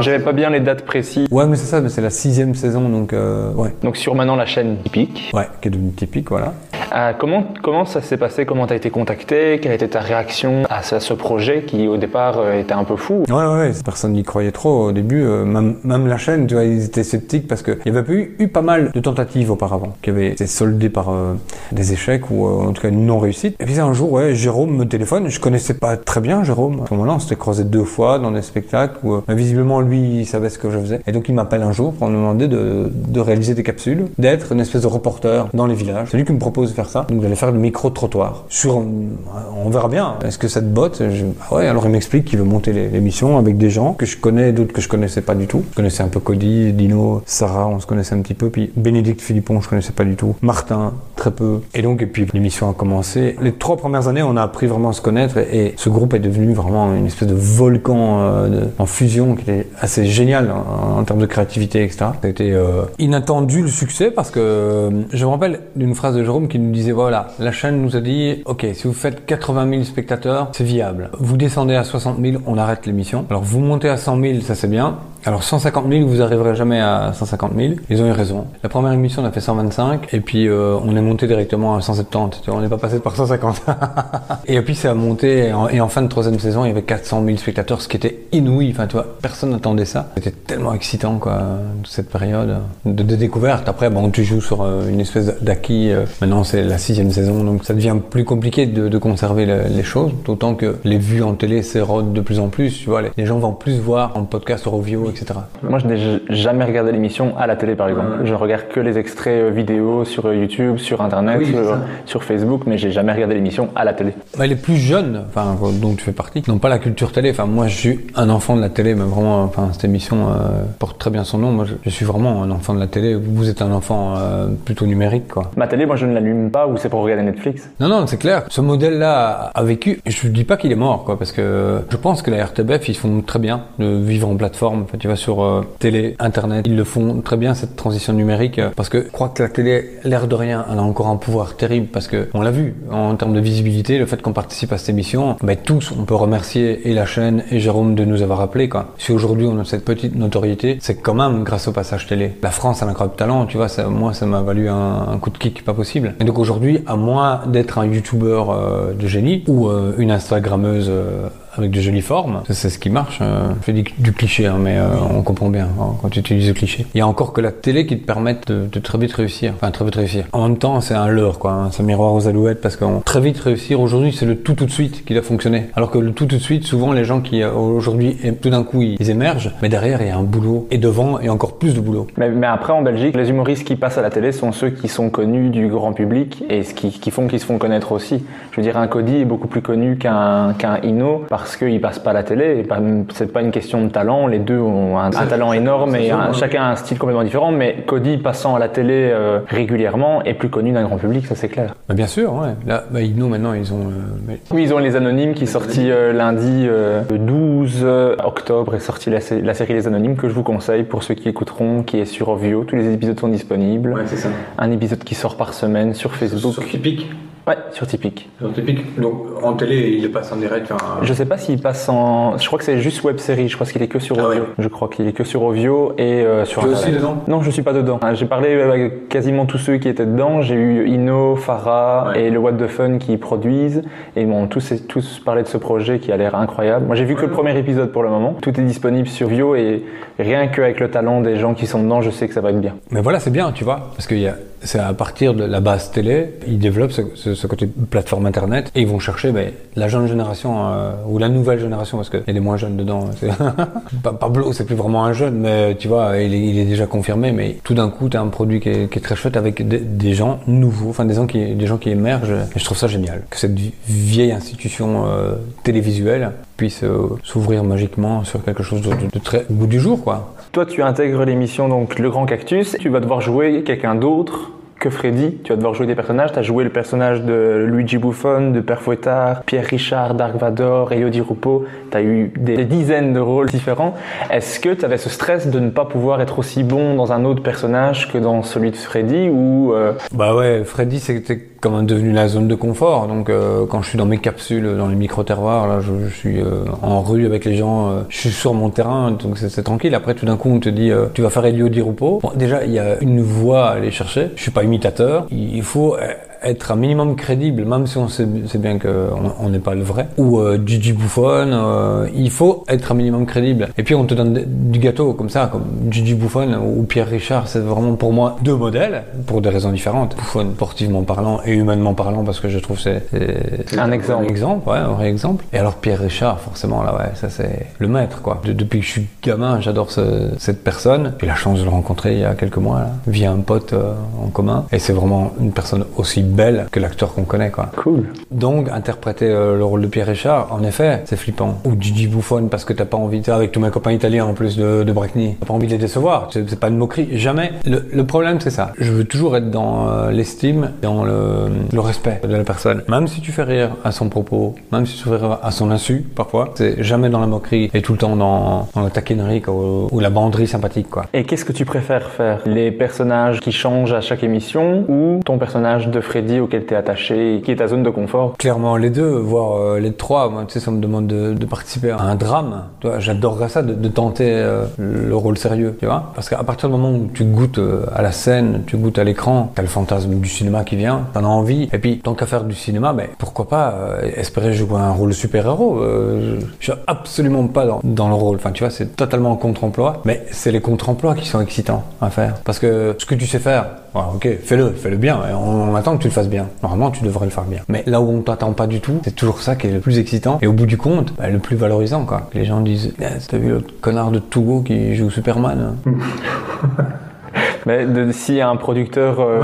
J'avais 0.00 0.18
pas 0.22 0.32
bien 0.32 0.50
les 0.50 0.60
dates 0.60 0.84
précises. 0.84 1.28
Ouais 1.30 1.46
mais 1.46 1.56
c'est 1.56 1.66
ça, 1.66 1.80
mais 1.80 1.88
c'est 1.88 2.02
la 2.02 2.10
sixième 2.10 2.54
saison 2.54 2.88
donc 2.88 3.12
euh, 3.12 3.52
ouais. 3.54 3.74
Donc 3.82 3.96
sur 3.96 4.14
maintenant 4.14 4.36
la 4.36 4.46
chaîne 4.46 4.78
typique. 4.82 5.30
Ouais, 5.34 5.48
qui 5.60 5.68
est 5.68 5.70
devenu 5.70 5.90
typique, 5.92 6.30
voilà. 6.30 6.52
Euh, 6.94 7.12
comment, 7.18 7.44
comment 7.62 7.84
ça 7.86 8.00
s'est 8.00 8.16
passé? 8.16 8.46
Comment 8.46 8.66
tu 8.66 8.72
as 8.72 8.76
été 8.76 8.90
contacté? 8.90 9.58
Quelle 9.60 9.72
a 9.72 9.74
été 9.74 9.88
ta 9.88 10.00
réaction 10.00 10.62
à 10.70 10.82
ce, 10.82 10.94
à 10.96 11.00
ce 11.00 11.12
projet 11.14 11.62
qui 11.62 11.88
au 11.88 11.96
départ 11.96 12.38
euh, 12.38 12.60
était 12.60 12.74
un 12.74 12.84
peu 12.84 12.96
fou? 12.96 13.24
Ouais, 13.28 13.34
ouais, 13.34 13.58
ouais, 13.58 13.72
personne 13.84 14.12
n'y 14.12 14.22
croyait 14.22 14.52
trop 14.52 14.86
au 14.88 14.92
début. 14.92 15.24
euh, 15.24 15.44
même, 15.44 15.76
même 15.82 16.06
la 16.06 16.18
chaîne, 16.18 16.46
tu 16.46 16.54
vois, 16.54 16.64
ils 16.64 16.84
étaient 16.84 17.02
sceptiques 17.02 17.48
parce 17.48 17.62
qu'il 17.62 17.78
y 17.86 17.88
avait 17.88 18.12
eu, 18.12 18.36
eu 18.38 18.48
pas 18.48 18.62
mal 18.62 18.90
de 18.92 19.00
tentatives 19.00 19.50
auparavant 19.50 19.94
qui 20.02 20.10
avaient 20.10 20.28
été 20.28 20.46
soldées 20.46 20.90
par 20.90 21.06
euh, 21.14 21.34
des 21.72 21.92
échecs 21.92 22.30
ou 22.30 22.46
euh, 22.46 22.68
en 22.68 22.72
tout 22.72 22.82
cas 22.82 22.88
une 22.88 23.06
non-réussite. 23.06 23.56
Et 23.60 23.64
puis 23.64 23.78
un 23.80 23.92
jour, 23.92 24.20
Jérôme 24.32 24.76
me 24.76 24.84
téléphone. 24.84 25.28
Je 25.28 25.40
connaissais 25.40 25.74
pas 25.74 25.96
très 25.96 26.20
bien 26.20 26.44
Jérôme. 26.44 26.82
À 26.84 26.88
ce 26.88 26.94
moment-là, 26.94 27.14
on 27.14 27.18
s'était 27.18 27.36
croisé 27.36 27.64
deux 27.64 27.84
fois 27.84 28.18
dans 28.18 28.30
des 28.30 28.42
spectacles 28.42 28.98
où 29.02 29.14
euh, 29.14 29.22
visiblement 29.28 29.80
lui, 29.80 30.20
il 30.20 30.26
savait 30.26 30.50
ce 30.50 30.58
que 30.58 30.70
je 30.70 30.78
faisais. 30.78 31.00
Et 31.06 31.12
donc 31.12 31.28
il 31.28 31.34
m'appelle 31.34 31.62
un 31.62 31.72
jour 31.72 31.92
pour 31.92 32.08
me 32.08 32.14
demander 32.14 32.48
de, 32.48 33.20
réaliser 33.20 33.54
des 33.54 33.62
capsules, 33.62 34.06
d'être 34.18 34.52
une 34.52 34.60
espèce 34.60 34.82
de 34.82 34.86
reporter 34.86 35.48
dans 35.54 35.66
les 35.66 35.74
villages. 35.74 36.08
C'est 36.10 36.16
lui 36.16 36.24
qui 36.24 36.32
me 36.32 36.38
propose 36.38 36.70
de 36.70 36.74
faire 36.74 36.88
ça. 36.88 37.06
Donc 37.08 37.20
d'aller 37.20 37.36
faire 37.36 37.52
le 37.52 37.58
micro-trottoir. 37.58 38.44
Sur, 38.48 38.76
on 38.76 39.70
verra 39.70 39.88
bien. 39.88 40.16
Est-ce 40.24 40.38
que 40.38 40.48
ça 40.48 40.60
te 40.60 40.66
botte? 40.66 41.02
Ah 41.50 41.54
ouais, 41.54 41.66
alors 41.66 41.86
il 41.86 41.90
m'explique 41.90 42.24
qu'il 42.26 42.38
veut 42.38 42.44
monter 42.44 42.72
l'émission 42.72 43.38
avec 43.38 43.56
des 43.56 43.70
gens 43.70 43.94
que 43.94 44.06
je 44.06 44.16
connais, 44.16 44.52
d'autres 44.52 44.72
que 44.72 44.80
je 44.80 44.88
connaissais 44.88 45.22
pas 45.22 45.34
du 45.34 45.46
tout. 45.46 45.64
Je 45.70 45.76
connaissais 45.76 46.02
un 46.02 46.08
peu 46.08 46.20
Cody, 46.20 46.72
Dino, 46.72 47.22
Sarah, 47.26 47.68
on 47.68 47.80
se 47.80 47.86
connaissait 47.86 48.14
un 48.14 48.20
petit 48.20 48.34
peu. 48.34 48.50
Puis 48.50 48.72
Bénédicte 48.76 49.20
Philippon, 49.20 49.60
je 49.60 49.68
connaissais 49.68 49.92
pas 49.92 50.04
du 50.04 50.16
tout. 50.16 50.34
Martin, 50.42 50.93
Islam 50.94 51.13
très 51.14 51.30
peu. 51.30 51.60
Et 51.74 51.82
donc, 51.82 52.02
et 52.02 52.06
puis 52.06 52.26
l'émission 52.32 52.70
a 52.70 52.74
commencé. 52.74 53.36
Les 53.40 53.52
trois 53.52 53.76
premières 53.76 54.08
années, 54.08 54.22
on 54.22 54.36
a 54.36 54.42
appris 54.42 54.66
vraiment 54.66 54.90
à 54.90 54.92
se 54.92 55.00
connaître 55.00 55.38
et, 55.38 55.74
ce 55.76 55.88
groupe 55.88 56.14
est 56.14 56.20
devenu 56.20 56.52
vraiment 56.52 56.94
une 56.94 57.06
espèce 57.06 57.28
de 57.28 57.34
volcan 57.34 58.20
euh, 58.20 58.66
en 58.78 58.86
fusion 58.86 59.34
qui 59.34 59.42
était 59.42 59.66
assez 59.80 60.06
génial 60.06 60.50
en, 60.50 61.02
termes 61.04 61.20
de 61.20 61.26
créativité, 61.26 61.82
etc. 61.82 61.96
Ça 61.98 62.14
a 62.22 62.28
été 62.28 62.52
euh, 62.52 62.82
inattendu 62.98 63.62
le 63.62 63.68
succès 63.68 64.10
parce 64.10 64.30
que 64.30 64.40
euh, 64.40 64.90
je 65.12 65.24
me 65.24 65.30
rappelle 65.30 65.60
d'une 65.76 65.94
phrase 65.94 66.14
de 66.14 66.22
Jérôme 66.22 66.48
qui 66.48 66.58
nous 66.58 66.70
disait 66.70 66.92
voilà, 66.92 67.28
la 67.38 67.52
chaîne 67.52 67.82
nous 67.82 67.96
a 67.96 68.00
dit 68.00 68.42
ok, 68.44 68.66
si 68.74 68.86
vous 68.86 68.92
faites 68.92 69.26
80 69.26 69.70
000 69.70 69.84
spectateurs, 69.84 70.48
c'est 70.52 70.64
viable. 70.64 71.10
Vous 71.18 71.36
descendez 71.36 71.74
à 71.74 71.84
60 71.84 72.20
000, 72.20 72.42
on 72.46 72.56
arrête 72.58 72.86
l'émission. 72.86 73.24
Alors 73.30 73.42
vous 73.42 73.60
montez 73.60 73.88
à 73.88 73.96
100 73.96 74.20
000, 74.20 74.40
ça 74.42 74.54
c'est 74.54 74.70
bien. 74.70 74.98
Alors 75.26 75.42
150 75.42 75.90
000, 75.90 76.06
vous 76.06 76.20
arriverez 76.20 76.54
jamais 76.54 76.80
à 76.80 77.12
150 77.14 77.52
000. 77.56 77.74
Ils 77.88 78.02
ont 78.02 78.06
eu 78.06 78.10
raison. 78.10 78.46
La 78.62 78.68
première 78.68 78.92
émission, 78.92 79.22
on 79.22 79.24
a 79.24 79.30
fait 79.30 79.40
125 79.40 80.12
et 80.12 80.20
puis 80.20 80.48
euh, 80.48 80.76
on 80.84 80.94
est 80.96 81.00
monté 81.00 81.13
directement 81.22 81.76
à 81.76 81.80
170. 81.80 82.40
Tu 82.42 82.50
vois, 82.50 82.58
on 82.58 82.62
n'est 82.62 82.68
pas 82.68 82.78
passé 82.78 82.98
par 82.98 83.14
150. 83.14 83.62
et 84.46 84.60
puis 84.62 84.74
ça 84.74 84.90
a 84.90 84.94
monté 84.94 85.52
et 85.70 85.80
en, 85.80 85.88
fin 85.88 86.02
de 86.02 86.08
troisième 86.08 86.38
saison, 86.38 86.64
il 86.64 86.68
y 86.68 86.70
avait 86.70 86.82
400 86.82 87.24
000 87.24 87.36
spectateurs, 87.36 87.80
ce 87.80 87.88
qui 87.88 87.96
était 87.96 88.20
inouï. 88.32 88.70
Enfin, 88.70 88.86
tu 88.86 88.94
vois, 88.94 89.06
personne 89.20 89.50
n'attendait 89.50 89.84
ça. 89.84 90.10
C'était 90.16 90.30
tellement 90.30 90.74
excitant, 90.74 91.18
quoi, 91.18 91.42
cette 91.84 92.10
période 92.10 92.56
de, 92.84 93.02
découverte. 93.14 93.68
Après, 93.68 93.90
bon, 93.90 94.10
tu 94.10 94.24
joues 94.24 94.40
sur 94.40 94.62
euh, 94.62 94.88
une 94.88 95.00
espèce 95.00 95.40
d'acquis. 95.42 95.90
euh, 95.92 96.04
maintenant, 96.20 96.42
c'est 96.42 96.62
la 96.62 96.78
sixième 96.78 97.10
saison, 97.10 97.44
donc 97.44 97.64
ça 97.64 97.74
devient 97.74 97.96
plus 98.10 98.24
compliqué 98.24 98.66
de, 98.66 98.98
conserver 98.98 99.46
le- 99.46 99.62
les 99.68 99.82
choses. 99.82 100.12
D'autant 100.24 100.54
que 100.54 100.76
les 100.84 100.98
vues 100.98 101.22
en 101.22 101.34
télé 101.34 101.62
s'érodent 101.62 102.12
de 102.12 102.20
plus 102.20 102.38
en 102.38 102.48
plus. 102.48 102.78
Tu 102.78 102.88
vois, 102.88 103.02
les, 103.02 103.26
gens 103.26 103.38
vont 103.38 103.52
plus 103.52 103.78
voir 103.78 104.16
en 104.16 104.24
podcast, 104.24 104.66
Ovio, 104.66 105.10
etc. 105.10 105.40
Moi, 105.62 105.78
je 105.78 105.86
n'ai 105.86 106.20
jamais 106.30 106.64
regardé 106.64 106.92
l'émission 106.92 107.36
à 107.36 107.46
la 107.46 107.56
télé, 107.56 107.74
par 107.74 107.88
exemple. 107.88 108.24
Je 108.24 108.34
regarde 108.34 108.68
que 108.68 108.80
les 108.80 108.98
extraits 108.98 109.44
euh, 109.44 109.50
vidéo 109.50 110.04
sur 110.04 110.32
YouTube, 110.32 110.78
sur 110.78 110.93
Internet, 111.00 111.38
Oui, 111.38 111.46
sur, 111.46 111.78
sur 112.06 112.24
Facebook, 112.24 112.62
mais 112.66 112.78
j'ai 112.78 112.90
jamais 112.90 113.12
regardé 113.12 113.34
l'émission 113.34 113.68
à 113.74 113.84
la 113.84 113.92
télé. 113.92 114.14
Bah, 114.38 114.46
les 114.46 114.56
plus 114.56 114.76
jeunes, 114.76 115.24
enfin, 115.28 115.56
dont 115.80 115.94
tu 115.94 116.04
fais 116.04 116.12
partie, 116.12 116.42
n'ont 116.48 116.58
pas 116.58 116.68
la 116.68 116.78
culture 116.78 117.12
télé. 117.12 117.30
Enfin, 117.30 117.46
moi, 117.46 117.66
je 117.66 117.76
suis 117.76 118.00
un 118.14 118.30
enfant 118.30 118.56
de 118.56 118.60
la 118.60 118.68
télé, 118.68 118.94
mais 118.94 119.04
vraiment, 119.04 119.42
enfin, 119.42 119.68
cette 119.72 119.84
émission 119.84 120.28
euh, 120.28 120.64
porte 120.78 120.98
très 120.98 121.10
bien 121.10 121.24
son 121.24 121.38
nom. 121.38 121.52
Moi, 121.52 121.66
je, 121.84 121.90
suis 121.90 122.04
vraiment 122.04 122.42
un 122.42 122.50
enfant 122.50 122.74
de 122.74 122.80
la 122.80 122.86
télé. 122.86 123.14
Vous 123.14 123.48
êtes 123.48 123.62
un 123.62 123.72
enfant 123.72 124.14
euh, 124.16 124.48
plutôt 124.64 124.86
numérique, 124.86 125.28
quoi. 125.28 125.50
Ma 125.56 125.66
télé, 125.66 125.86
moi, 125.86 125.96
je 125.96 126.06
ne 126.06 126.14
l'allume 126.14 126.50
pas 126.50 126.66
ou 126.66 126.76
c'est 126.76 126.88
pour 126.88 127.00
regarder 127.02 127.22
Netflix. 127.22 127.68
Non, 127.80 127.88
non, 127.88 128.06
c'est 128.06 128.18
clair. 128.18 128.44
Ce 128.48 128.60
modèle-là 128.60 129.50
a 129.54 129.62
vécu. 129.62 130.00
Je 130.06 130.26
ne 130.26 130.32
dis 130.32 130.44
pas 130.44 130.56
qu'il 130.56 130.72
est 130.72 130.76
mort, 130.76 131.04
quoi, 131.04 131.18
parce 131.18 131.32
que 131.32 131.82
je 131.90 131.96
pense 131.96 132.22
que 132.22 132.30
la 132.30 132.44
RTBF, 132.44 132.88
ils 132.88 132.96
font 132.96 133.22
très 133.22 133.38
bien 133.38 133.62
de 133.78 133.86
vivre 133.86 134.28
en 134.28 134.36
plateforme. 134.36 134.82
Enfin, 134.82 134.98
tu 134.98 135.08
vas 135.08 135.16
sur 135.16 135.42
euh, 135.42 135.62
télé, 135.78 136.16
internet, 136.18 136.66
ils 136.66 136.76
le 136.76 136.84
font 136.84 137.20
très 137.20 137.36
bien 137.36 137.54
cette 137.54 137.76
transition 137.76 138.12
numérique, 138.12 138.58
euh, 138.58 138.70
parce 138.74 138.88
que 138.88 139.04
je 139.04 139.10
crois 139.10 139.28
que 139.28 139.42
la 139.42 139.48
télé, 139.48 139.98
l'air 140.04 140.26
de 140.26 140.34
rien, 140.34 140.64
encore 140.84 141.08
un 141.08 141.16
pouvoir 141.16 141.56
terrible, 141.56 141.88
parce 141.92 142.06
que 142.08 142.28
on 142.34 142.42
l'a 142.42 142.50
vu 142.50 142.74
en 142.90 143.14
termes 143.16 143.34
de 143.34 143.40
visibilité, 143.40 143.98
le 143.98 144.06
fait 144.06 144.20
qu'on 144.22 144.32
participe 144.32 144.72
à 144.72 144.78
cette 144.78 144.90
émission, 144.90 145.36
ben 145.42 145.56
tous, 145.56 145.92
on 145.98 146.04
peut 146.04 146.14
remercier 146.14 146.88
et 146.88 146.94
la 146.94 147.06
chaîne 147.06 147.44
et 147.50 147.60
Jérôme 147.60 147.94
de 147.94 148.04
nous 148.04 148.22
avoir 148.22 148.40
appelés, 148.40 148.68
quoi. 148.68 148.94
Si 148.98 149.12
aujourd'hui 149.12 149.46
on 149.46 149.58
a 149.58 149.64
cette 149.64 149.84
petite 149.84 150.14
notoriété, 150.14 150.78
c'est 150.80 150.96
quand 150.96 151.14
même 151.14 151.44
grâce 151.44 151.68
au 151.68 151.72
passage 151.72 152.06
télé. 152.06 152.32
La 152.42 152.50
France 152.50 152.82
a 152.82 152.86
un 152.86 152.88
incroyable 152.90 153.16
talent, 153.16 153.46
tu 153.46 153.56
vois. 153.56 153.68
Ça, 153.68 153.88
moi, 153.88 154.12
ça 154.14 154.26
m'a 154.26 154.42
valu 154.42 154.68
un, 154.68 155.06
un 155.08 155.18
coup 155.18 155.30
de 155.30 155.38
kick 155.38 155.64
pas 155.64 155.74
possible. 155.74 156.14
Et 156.20 156.24
donc 156.24 156.38
aujourd'hui, 156.38 156.80
à 156.86 156.96
moins 156.96 157.42
d'être 157.46 157.78
un 157.78 157.86
youtubeur 157.86 158.50
euh, 158.50 158.92
de 158.92 159.06
génie 159.06 159.44
ou 159.46 159.68
euh, 159.68 159.94
une 159.98 160.10
instagrammeuse 160.10 160.88
euh, 160.88 161.28
avec 161.56 161.70
de 161.70 161.80
jolies 161.80 162.00
formes. 162.02 162.42
C'est 162.50 162.70
ce 162.70 162.78
qui 162.78 162.90
marche. 162.90 163.18
Euh, 163.20 163.48
Je 163.60 163.64
fais 163.64 163.72
du, 163.72 163.84
du 163.98 164.12
cliché, 164.12 164.46
hein, 164.46 164.56
mais 164.58 164.76
euh, 164.76 164.88
on 165.16 165.22
comprend 165.22 165.48
bien 165.48 165.68
hein, 165.80 165.94
quand 166.00 166.08
tu 166.08 166.20
utilises 166.20 166.48
le 166.48 166.54
cliché. 166.54 166.86
Il 166.94 166.98
y 166.98 167.00
a 167.00 167.06
encore 167.06 167.32
que 167.32 167.40
la 167.40 167.52
télé 167.52 167.86
qui 167.86 167.98
te 167.98 168.06
permette 168.06 168.48
de, 168.48 168.66
de 168.70 168.78
très 168.80 168.98
vite 168.98 169.12
réussir. 169.12 169.52
Enfin, 169.56 169.70
très 169.70 169.84
vite 169.84 169.94
réussir. 169.96 170.24
En 170.32 170.48
même 170.48 170.58
temps, 170.58 170.80
c'est 170.80 170.94
un 170.94 171.08
leurre, 171.08 171.38
quoi. 171.38 171.52
hein. 171.52 171.68
C'est 171.72 171.82
un 171.82 171.86
miroir 171.86 172.12
aux 172.14 172.26
alouettes 172.28 172.60
parce 172.60 172.76
qu'on 172.76 173.00
très 173.00 173.20
vite 173.20 173.38
réussir 173.38 173.80
aujourd'hui, 173.80 174.12
c'est 174.12 174.26
le 174.26 174.36
tout 174.36 174.54
tout 174.54 174.66
de 174.66 174.70
suite 174.70 175.04
qui 175.04 175.14
doit 175.14 175.22
fonctionner. 175.22 175.64
Alors 175.74 175.90
que 175.90 175.98
le 175.98 176.12
tout 176.12 176.26
tout 176.26 176.36
de 176.36 176.40
suite, 176.42 176.64
souvent, 176.64 176.92
les 176.92 177.04
gens 177.04 177.20
qui 177.20 177.42
euh, 177.42 177.52
aujourd'hui, 177.52 178.16
tout 178.40 178.50
d'un 178.50 178.62
coup, 178.62 178.82
ils, 178.82 178.96
ils 179.00 179.10
émergent, 179.10 179.52
mais 179.62 179.68
derrière, 179.68 180.00
il 180.02 180.08
y 180.08 180.10
a 180.10 180.16
un 180.16 180.22
boulot. 180.22 180.66
Et 180.70 180.78
devant, 180.78 181.20
et 181.20 181.28
encore 181.28 181.58
plus 181.58 181.74
de 181.74 181.80
boulot. 181.80 182.06
Mais, 182.16 182.30
mais 182.30 182.46
après, 182.46 182.72
en 182.72 182.82
Belgique, 182.82 183.16
les 183.16 183.30
humoristes 183.30 183.64
qui 183.64 183.76
passent 183.76 183.98
à 183.98 184.02
la 184.02 184.10
télé 184.10 184.32
sont 184.32 184.52
ceux 184.52 184.70
qui 184.70 184.88
sont 184.88 185.10
connus 185.10 185.50
du 185.50 185.68
grand 185.68 185.92
public 185.92 186.44
et 186.48 186.62
ce 186.62 186.74
qui, 186.74 186.90
qui 186.90 187.10
font 187.10 187.26
qu'ils 187.26 187.40
se 187.40 187.46
font 187.46 187.58
connaître 187.58 187.92
aussi. 187.92 188.24
Je 188.52 188.56
veux 188.56 188.62
dire, 188.62 188.76
un 188.76 188.86
Cody 188.86 189.16
est 189.16 189.24
beaucoup 189.24 189.48
plus 189.48 189.62
connu 189.62 189.96
qu'un 189.98 190.54
qu'un 190.58 190.78
Ino 190.82 191.24
parce 191.44 191.56
qu'il 191.58 191.80
passe 191.80 191.98
pas 191.98 192.10
à 192.10 192.14
la 192.14 192.22
télé. 192.22 192.60
Et 192.60 192.66
C'est 193.12 193.30
pas 193.32 193.42
une 193.42 193.50
question 193.50 193.84
de 193.84 193.90
talent. 193.90 194.26
Les 194.26 194.38
deux 194.38 194.58
ont 194.58 194.98
un, 194.98 195.06
un 195.14 195.26
talent 195.26 195.52
énorme 195.52 195.94
et 195.96 196.10
un- 196.10 196.32
chacun 196.32 196.62
a 196.62 196.70
un 196.72 196.76
style 196.76 196.98
complètement 196.98 197.22
différent. 197.22 197.52
Mais 197.52 197.84
Cody 197.86 198.16
passant 198.16 198.54
à 198.56 198.58
la 198.58 198.68
télé 198.68 199.10
euh, 199.12 199.40
régulièrement 199.46 200.22
est 200.24 200.34
plus 200.34 200.48
connu 200.48 200.72
d'un 200.72 200.84
grand 200.84 200.96
public, 200.96 201.26
ça 201.26 201.34
c'est 201.34 201.48
clair. 201.48 201.74
Bah, 201.88 201.94
bien 201.94 202.06
sûr, 202.06 202.32
ouais. 202.34 202.54
Là, 202.66 202.84
bah, 202.90 203.02
Inno, 203.02 203.28
maintenant, 203.28 203.52
ils 203.52 203.72
ont. 203.72 203.88
euh, 203.88 203.92
mais- 204.26 204.38
Oui, 204.52 204.62
ils 204.62 204.72
ont 204.74 204.78
les 204.78 204.96
Anonymes 204.96 205.34
qui 205.34 205.44
est 205.44 205.46
sorti 205.46 205.90
euh, 205.90 206.12
lundi 206.12 206.64
euh, 206.66 207.02
le 207.10 207.18
12 207.18 207.84
octobre 208.24 208.74
est 208.74 208.80
sorti 208.80 209.10
la, 209.10 209.20
sé- 209.20 209.40
la 209.42 209.52
série 209.54 209.74
Les 209.74 209.86
Anonymes 209.86 210.16
que 210.16 210.28
je 210.28 210.34
vous 210.34 210.42
conseille 210.42 210.84
pour 210.84 211.02
ceux 211.02 211.14
qui 211.14 211.28
écouteront, 211.28 211.82
qui 211.82 211.98
est 211.98 212.04
sur 212.06 212.28
Ovio. 212.30 212.64
Tous 212.64 212.76
les 212.76 212.92
épisodes 212.92 213.18
sont 213.20 213.28
disponibles. 213.28 213.94
c'est 214.06 214.16
ça. 214.16 214.28
Un 214.58 214.70
épisode 214.72 215.00
qui 215.04 215.14
sort 215.14 215.36
par 215.36 215.52
semaine 215.54 215.92
sur 215.94 216.14
Facebook. 216.14 216.54
Typique. 216.70 217.10
Ouais, 217.46 217.56
sur 217.72 217.86
Typique. 217.86 218.30
Typique. 218.54 218.98
Donc, 218.98 219.26
en 219.42 219.52
télé, 219.52 219.98
il 220.00 220.10
passe 220.10 220.32
en 220.32 220.36
direct. 220.36 220.72
Je 221.02 221.12
sais 221.12 221.26
pas 221.26 221.36
s'il 221.36 221.60
passe 221.60 221.88
en. 221.90 222.38
Je 222.38 222.46
crois 222.46 222.58
que 222.58 222.64
c'est 222.64 222.78
juste 222.78 223.04
web 223.04 223.18
série. 223.18 223.48
Je 223.48 223.54
crois 223.54 223.66
qu'il 223.66 223.82
est 223.82 223.86
que 223.88 223.98
sur 223.98 224.16
Ah 224.18 224.28
Ovio. 224.28 224.40
ouais. 224.42 224.46
Je 224.58 224.68
crois 224.68 224.88
qu'il 224.88 225.06
est 225.06 225.12
que 225.12 225.24
sur 225.24 225.42
Ovio 225.42 225.92
et 225.98 226.22
euh, 226.24 226.44
sur 226.46 226.62
Tu 226.62 226.68
es 226.68 226.72
aussi 226.72 226.90
dedans? 226.92 227.16
Non, 227.28 227.42
je 227.42 227.50
suis 227.50 227.60
pas 227.62 227.74
dedans. 227.74 228.00
Ah, 228.02 228.14
J'ai 228.14 228.24
parlé 228.24 228.54
avec 228.60 229.08
quasiment 229.10 229.44
tous 229.44 229.58
ceux 229.58 229.76
qui 229.76 229.88
étaient 229.88 230.06
dedans. 230.06 230.40
J'ai 230.40 230.54
eu 230.54 230.88
Ino, 230.88 231.36
Farah 231.36 232.12
Ouais. 232.12 232.22
et 232.24 232.30
le 232.30 232.38
What 232.38 232.52
the 232.54 232.66
Fun 232.66 232.96
qui 232.98 233.16
produisent 233.18 233.82
et 234.16 234.22
ils 234.22 234.26
m'ont 234.26 234.46
tous 234.46 234.72
tous 234.88 235.18
parlé 235.24 235.42
de 235.42 235.48
ce 235.48 235.58
projet 235.58 235.98
qui 235.98 236.12
a 236.12 236.16
l'air 236.16 236.34
incroyable. 236.34 236.86
Moi, 236.86 236.96
j'ai 236.96 237.04
vu 237.04 237.14
que 237.14 237.22
le 237.22 237.30
premier 237.30 237.58
épisode 237.58 237.92
pour 237.92 238.02
le 238.02 238.08
moment. 238.08 238.34
Tout 238.40 238.58
est 238.58 238.64
disponible 238.64 239.06
sur 239.08 239.28
Vio 239.28 239.54
et 239.54 239.82
rien 240.18 240.46
qu'avec 240.48 240.80
le 240.80 240.90
talent 240.90 241.20
des 241.20 241.36
gens 241.36 241.52
qui 241.52 241.66
sont 241.66 241.82
dedans, 241.82 242.00
je 242.00 242.08
sais 242.10 242.26
que 242.26 242.32
ça 242.34 242.40
va 242.40 242.50
être 242.50 242.60
bien. 242.60 242.74
Mais 242.90 243.02
voilà, 243.02 243.20
c'est 243.20 243.30
bien, 243.30 243.52
tu 243.52 243.64
vois, 243.64 243.90
parce 243.94 244.06
que 244.06 244.14
y 244.14 244.26
a- 244.28 244.36
c'est 244.64 244.78
à 244.78 244.92
partir 244.92 245.34
de 245.34 245.44
la 245.44 245.60
base 245.60 245.90
télé, 245.90 246.34
ils 246.46 246.58
développent 246.58 246.92
ce, 246.92 247.46
côté 247.46 247.66
plateforme 247.66 248.26
internet 248.26 248.70
et 248.74 248.80
ils 248.80 248.86
vont 248.86 248.98
chercher 248.98 249.30
ben, 249.32 249.52
la 249.76 249.88
jeune 249.88 250.06
génération 250.06 250.66
euh, 250.66 250.92
ou 251.06 251.18
la 251.18 251.28
nouvelle 251.28 251.60
génération, 251.60 251.98
parce 251.98 252.10
qu'il 252.10 252.22
y 252.26 252.30
a 252.30 252.32
des 252.32 252.40
moins 252.40 252.56
jeunes 252.56 252.76
dedans. 252.76 253.10
Pa- 254.02 254.12
Pablo, 254.12 254.52
c'est 254.52 254.64
plus 254.64 254.74
vraiment 254.74 255.04
un 255.04 255.12
jeune, 255.12 255.38
mais 255.38 255.76
tu 255.76 255.88
vois, 255.88 256.16
il 256.18 256.58
est, 256.58 256.64
déjà 256.64 256.86
confirmé. 256.86 257.32
Mais 257.32 257.56
tout 257.62 257.74
d'un 257.74 257.88
coup, 257.90 258.08
tu 258.08 258.16
as 258.16 258.20
un 258.20 258.28
produit 258.28 258.60
qui 258.60 258.70
est, 258.70 259.02
très 259.02 259.16
chouette 259.16 259.36
avec 259.36 259.66
des, 259.66 260.14
gens 260.14 260.40
nouveaux, 260.46 260.90
enfin 260.90 261.04
des 261.04 261.14
gens 261.14 261.26
qui, 261.26 261.54
des 261.54 261.66
gens 261.66 261.76
qui 261.76 261.90
émergent. 261.90 262.32
Et 262.54 262.58
je 262.58 262.64
trouve 262.64 262.78
ça 262.78 262.86
génial 262.86 263.22
que 263.28 263.38
cette 263.38 263.54
vie- 263.54 263.74
vieille 263.86 264.32
institution 264.32 265.04
euh, 265.06 265.34
télévisuelle 265.62 266.30
puisse 266.56 266.82
euh, 266.84 267.08
s'ouvrir 267.22 267.64
magiquement 267.64 268.24
sur 268.24 268.44
quelque 268.44 268.62
chose 268.62 268.80
de, 268.82 268.90
de- 268.90 269.10
de 269.12 269.18
très 269.18 269.46
au 269.50 269.54
bout 269.54 269.66
du 269.66 269.80
jour, 269.80 270.02
quoi. 270.02 270.34
Toi, 270.52 270.66
tu 270.66 270.82
intègres 270.82 271.24
l'émission 271.24 271.68
donc 271.68 271.98
Le 271.98 272.10
Grand 272.10 272.26
Cactus. 272.26 272.76
Tu 272.78 272.88
vas 272.88 273.00
devoir 273.00 273.20
jouer 273.20 273.62
quelqu'un 273.64 273.94
d'autre 273.96 274.50
que 274.78 274.90
Freddy. 274.90 275.38
Tu 275.42 275.50
vas 275.50 275.56
devoir 275.56 275.72
jouer 275.74 275.86
des 275.86 275.94
personnages. 275.94 276.32
Tu 276.32 276.38
as 276.38 276.42
joué 276.42 276.62
le 276.62 276.70
personnage 276.70 277.22
de 277.22 277.64
Luigi 277.68 277.96
Buffon, 277.98 278.50
de 278.50 278.60
Père 278.60 278.82
Fouettard, 278.82 279.42
Pierre 279.44 279.64
Richard, 279.66 280.14
Dark 280.14 280.36
Vador, 280.36 280.92
Elio 280.92 281.08
Di 281.08 281.20
Rupo. 281.20 281.64
Tu 281.90 281.96
as 281.96 282.02
eu 282.02 282.32
des, 282.36 282.56
des 282.56 282.64
dizaines 282.64 283.12
de 283.14 283.20
rôles 283.20 283.48
différents. 283.48 283.94
Est-ce 284.30 284.60
que 284.60 284.74
tu 284.74 284.84
avais 284.84 284.98
ce 284.98 285.08
stress 285.08 285.48
de 285.48 285.58
ne 285.58 285.70
pas 285.70 285.86
pouvoir 285.86 286.20
être 286.20 286.38
aussi 286.38 286.62
bon 286.64 286.94
dans 286.96 287.12
un 287.12 287.24
autre 287.24 287.42
personnage 287.42 288.12
que 288.12 288.18
dans 288.18 288.42
celui 288.42 288.70
de 288.72 288.76
Freddy 288.76 289.28
ou 289.28 289.72
euh, 289.72 289.92
Bah 290.12 290.34
ouais, 290.36 290.62
Freddy 290.64 291.00
c'était 291.00 291.40
quand 291.64 291.70
même 291.70 291.86
devenu 291.86 292.12
la 292.12 292.28
zone 292.28 292.46
de 292.46 292.54
confort. 292.54 293.08
Donc 293.08 293.30
euh, 293.30 293.64
quand 293.66 293.80
je 293.80 293.88
suis 293.88 293.98
dans 293.98 294.04
mes 294.04 294.18
capsules, 294.18 294.76
dans 294.76 294.86
les 294.86 294.94
micro-terroirs, 294.94 295.66
là 295.66 295.80
je, 295.80 296.08
suis 296.10 296.38
euh, 296.38 296.64
en 296.82 297.00
rue 297.00 297.24
avec 297.24 297.46
les 297.46 297.56
gens, 297.56 297.90
euh, 297.90 298.00
je 298.10 298.18
suis 298.18 298.30
sur 298.30 298.52
mon 298.52 298.68
terrain, 298.68 299.12
donc 299.12 299.38
c'est 299.38 299.62
tranquille. 299.62 299.94
Après 299.94 300.14
tout 300.14 300.26
d'un 300.26 300.36
coup 300.36 300.50
on 300.50 300.60
te 300.60 300.68
dit 300.68 300.92
tu 301.14 301.22
vas 301.22 301.30
faire 301.30 301.46
Elio 301.46 301.70
Di 301.70 301.80
Rupo. 301.80 302.20
Bon, 302.22 302.32
déjà 302.34 302.64
il 302.64 302.72
y 302.72 302.78
a 302.78 303.00
une 303.00 303.22
voix 303.22 303.68
à 303.68 303.72
aller 303.72 303.90
chercher. 303.90 304.30
Je 304.36 304.42
suis 304.42 304.50
pas 304.50 304.62
imitateur. 304.62 305.26
Il 305.30 305.62
faut 305.62 305.96
être 306.44 306.70
un 306.72 306.76
minimum 306.76 307.16
crédible, 307.16 307.64
même 307.64 307.86
si 307.86 307.96
on 307.98 308.08
sait, 308.08 308.26
sait 308.46 308.58
bien 308.58 308.78
qu'on 308.78 309.32
on 309.40 309.48
n'est 309.48 309.58
pas 309.58 309.74
le 309.74 309.82
vrai. 309.82 310.08
Ou 310.18 310.38
euh, 310.38 310.58
Gigi 310.64 310.92
Buffon, 310.92 311.22
euh, 311.52 312.08
il 312.14 312.30
faut 312.30 312.64
être 312.68 312.92
un 312.92 312.94
minimum 312.94 313.26
crédible. 313.26 313.68
Et 313.78 313.82
puis 313.82 313.94
on 313.94 314.04
te 314.04 314.14
donne 314.14 314.42
du 314.46 314.78
gâteau 314.78 315.12
comme 315.14 315.28
ça, 315.30 315.48
comme 315.50 315.64
Gigi 315.90 316.14
Buffon 316.14 316.48
ou 316.64 316.82
Pierre 316.84 317.08
Richard, 317.08 317.48
c'est 317.48 317.60
vraiment 317.60 317.94
pour 317.94 318.12
moi 318.12 318.36
deux 318.42 318.56
modèles, 318.56 319.04
pour 319.26 319.40
des 319.40 319.48
raisons 319.48 319.72
différentes. 319.72 320.14
Buffon, 320.16 320.50
sportivement 320.54 321.02
parlant 321.02 321.40
et 321.44 321.52
humainement 321.52 321.94
parlant, 321.94 322.24
parce 322.24 322.40
que 322.40 322.48
je 322.48 322.58
trouve 322.58 322.78
c'est 322.78 323.02
c'est- 323.10 323.78
Un 323.78 323.90
exemple. 323.92 324.24
Un 324.24 324.28
exemple, 324.28 324.68
ouais, 324.68 324.76
un 324.78 324.88
vrai 324.88 325.08
exemple. 325.08 325.44
Et 325.52 325.58
alors 325.58 325.74
Pierre 325.76 325.98
Richard, 326.00 326.40
forcément 326.40 326.82
là, 326.82 326.94
ouais, 326.94 327.10
ça 327.14 327.28
c'est 327.30 327.66
le 327.78 327.88
maître 327.88 328.20
quoi. 328.22 328.40
De- 328.44 328.52
depuis 328.52 328.80
que 328.80 328.86
je 328.86 328.90
suis 328.90 329.06
gamin, 329.22 329.60
j'adore 329.60 329.90
ce- 329.90 330.30
cette 330.38 330.62
personne. 330.62 331.12
J'ai 331.20 331.26
eu 331.26 331.28
la 331.28 331.34
chance 331.36 331.58
de 331.58 331.64
le 331.64 331.70
rencontrer 331.70 332.12
il 332.14 332.20
y 332.20 332.24
a 332.24 332.34
quelques 332.34 332.56
mois 332.58 332.80
là, 332.80 332.90
via 333.06 333.30
un 333.30 333.40
pote 333.40 333.72
euh, 333.72 333.92
en 334.22 334.28
commun. 334.28 334.64
Et 334.72 334.78
c'est 334.78 334.92
vraiment 334.92 335.32
une 335.40 335.52
personne 335.52 335.84
aussi 335.96 336.22
belle 336.34 336.66
que 336.70 336.80
l'acteur 336.80 337.14
qu'on 337.14 337.24
connaît 337.24 337.50
quoi. 337.50 337.70
cool 337.76 338.08
Donc, 338.30 338.68
interpréter 338.70 339.28
euh, 339.28 339.56
le 339.56 339.64
rôle 339.64 339.82
de 339.82 339.86
Pierre 339.86 340.06
Richard, 340.06 340.48
en 340.52 340.62
effet, 340.62 341.02
c'est 341.06 341.16
flippant. 341.16 341.58
Ou 341.64 341.70
Gigi 341.80 342.06
Buffon, 342.08 342.48
parce 342.50 342.64
que 342.64 342.72
t'as 342.72 342.84
pas 342.84 342.96
envie, 342.96 343.22
avec 343.30 343.52
tous 343.52 343.60
mes 343.60 343.70
copains 343.70 343.92
italiens 343.92 344.26
en 344.26 344.34
plus 344.34 344.56
de, 344.56 344.82
de 344.84 344.92
Brackney, 344.92 345.36
t'as 345.40 345.46
pas 345.46 345.54
envie 345.54 345.66
de 345.66 345.72
les 345.72 345.78
décevoir. 345.78 346.28
C'est 346.32 346.48
c'est 346.48 346.60
pas 346.60 346.68
une 346.68 346.76
moquerie, 346.76 347.18
jamais. 347.18 347.52
Le, 347.64 347.84
le 347.92 348.04
problème, 348.04 348.40
c'est 348.40 348.50
ça. 348.50 348.72
Je 348.78 348.92
veux 348.92 349.04
toujours 349.04 349.36
être 349.36 349.50
dans 349.50 349.88
euh, 349.88 350.10
l'estime, 350.10 350.72
dans 350.82 351.04
le, 351.04 351.48
le 351.72 351.80
respect 351.80 352.20
de 352.22 352.36
la 352.36 352.44
personne. 352.44 352.82
Même 352.88 353.06
si 353.06 353.20
tu 353.20 353.32
fais 353.32 353.44
rire 353.44 353.70
à 353.84 353.92
son 353.92 354.08
propos, 354.08 354.54
même 354.72 354.86
si 354.86 354.96
tu 354.96 355.04
fais 355.04 355.16
rire 355.16 355.38
à 355.42 355.50
son 355.50 355.70
insu, 355.70 356.04
parfois, 356.14 356.50
c'est 356.54 356.82
jamais 356.82 357.08
dans 357.08 357.20
la 357.20 357.26
moquerie 357.26 357.70
et 357.72 357.82
tout 357.82 357.92
le 357.92 357.98
temps 357.98 358.16
dans, 358.16 358.68
dans 358.74 358.82
la 358.82 358.90
taquinerie 358.90 359.40
quoi, 359.42 359.54
ou, 359.54 359.88
ou 359.90 360.00
la 360.00 360.10
banderie 360.10 360.46
sympathique, 360.46 360.90
quoi. 360.90 361.06
Et 361.12 361.24
qu'est-ce 361.24 361.44
que 361.44 361.52
tu 361.52 361.64
préfères 361.64 362.10
faire? 362.10 362.40
Les 362.46 362.70
personnages 362.70 363.40
qui 363.40 363.52
changent 363.52 363.92
à 363.92 364.00
chaque 364.00 364.24
émission 364.24 364.84
ou 364.88 365.20
ton 365.24 365.38
personnage 365.38 365.88
de 365.88 366.00
Freddy? 366.00 366.23
Auquel 366.40 366.66
tu 366.66 366.74
es 366.74 366.76
attaché 366.76 367.42
qui 367.44 367.50
est 367.50 367.56
ta 367.56 367.68
zone 367.68 367.82
de 367.82 367.90
confort 367.90 368.36
Clairement 368.38 368.76
les 368.76 368.90
deux, 368.90 369.10
voire 369.10 369.58
euh, 369.58 369.78
les 369.78 369.92
trois. 369.92 370.28
Moi, 370.30 370.44
tu 370.46 370.54
sais, 370.54 370.60
ça 370.60 370.70
me 370.70 370.80
demande 370.80 371.06
de, 371.06 371.46
participer 371.46 371.90
à 371.90 372.00
un 372.00 372.14
drame. 372.14 372.64
J'adorerais 372.98 373.48
ça, 373.48 373.62
de, 373.62 373.88
tenter 373.88 374.30
euh, 374.30 374.64
le 374.78 375.14
rôle 375.14 375.38
sérieux, 375.38 375.76
tu 375.78 375.86
vois. 375.86 376.12
Parce 376.14 376.28
qu'à 376.28 376.42
partir 376.42 376.68
du 376.68 376.76
moment 376.76 376.90
où 376.90 377.10
tu 377.12 377.24
goûtes 377.24 377.58
euh, 377.58 377.86
à 377.94 378.02
la 378.02 378.12
scène, 378.12 378.62
tu 378.66 378.76
goûtes 378.76 378.98
à 378.98 379.04
l'écran, 379.04 379.52
t'as 379.54 379.62
le 379.62 379.68
fantasme 379.68 380.14
du 380.14 380.28
cinéma 380.28 380.64
qui 380.64 380.76
vient, 380.76 381.06
t'en 381.12 381.24
as 381.24 381.28
envie. 381.28 381.68
Et 381.72 381.78
puis, 381.78 381.98
tant 381.98 382.14
qu'à 382.14 382.26
faire 382.26 382.44
du 382.44 382.54
cinéma, 382.54 382.92
ben, 382.92 383.08
pourquoi 383.18 383.48
pas 383.48 383.74
espérer 384.16 384.52
jouer 384.54 384.78
un 384.78 384.92
rôle 384.92 385.12
super-héros 385.12 385.80
je, 385.80 386.40
je 386.60 386.64
suis 386.64 386.80
absolument 386.86 387.46
pas 387.46 387.66
dans, 387.82 388.08
le 388.08 388.14
rôle. 388.14 388.36
Enfin, 388.36 388.52
tu 388.52 388.62
vois, 388.62 388.70
c'est 388.70 388.96
totalement 388.96 389.32
en 389.32 389.36
contre-emploi. 389.36 390.02
Mais 390.04 390.24
c'est 390.30 390.50
les 390.50 390.60
contre-emplois 390.60 391.14
qui 391.14 391.26
sont 391.26 391.40
excitants 391.40 391.84
à 392.00 392.10
faire. 392.10 392.34
Parce 392.44 392.58
que 392.58 392.94
ce 392.98 393.06
que 393.06 393.14
tu 393.14 393.26
sais 393.26 393.38
faire, 393.38 393.66
ok, 393.94 394.28
fais-le, 394.42 394.70
fais-le 394.70 394.96
bien. 394.96 395.20
On, 395.34 395.70
on 395.70 395.76
attend 395.76 395.96
que 395.96 396.02
tu 396.02 396.08
le 396.08 396.13
fasses 396.14 396.28
bien. 396.28 396.48
Normalement, 396.62 396.90
tu 396.90 397.04
devrais 397.04 397.26
le 397.26 397.30
faire 397.30 397.44
bien. 397.44 397.60
Mais 397.68 397.82
là 397.86 398.00
où 398.00 398.08
on 398.08 398.20
t'attend 398.22 398.52
pas 398.52 398.66
du 398.66 398.80
tout, 398.80 399.00
c'est 399.04 399.14
toujours 399.14 399.40
ça 399.40 399.56
qui 399.56 399.66
est 399.66 399.72
le 399.72 399.80
plus 399.80 399.98
excitant. 399.98 400.38
Et 400.42 400.46
au 400.46 400.52
bout 400.52 400.66
du 400.66 400.76
compte, 400.78 401.14
bah, 401.16 401.28
le 401.28 401.38
plus 401.38 401.56
valorisant, 401.56 402.04
quoi. 402.04 402.28
Les 402.34 402.44
gens 402.44 402.60
disent, 402.60 402.94
Eh, 403.00 403.04
t'as 403.28 403.38
vu 403.38 403.48
le 403.48 403.60
connard 403.80 404.10
de 404.10 404.18
Togo 404.18 404.62
qui 404.62 404.94
joue 404.94 405.10
Superman? 405.10 405.76
Mais 407.66 407.86
de, 407.86 408.12
si 408.12 408.40
un 408.40 408.56
producteur 408.56 409.20
euh, 409.20 409.40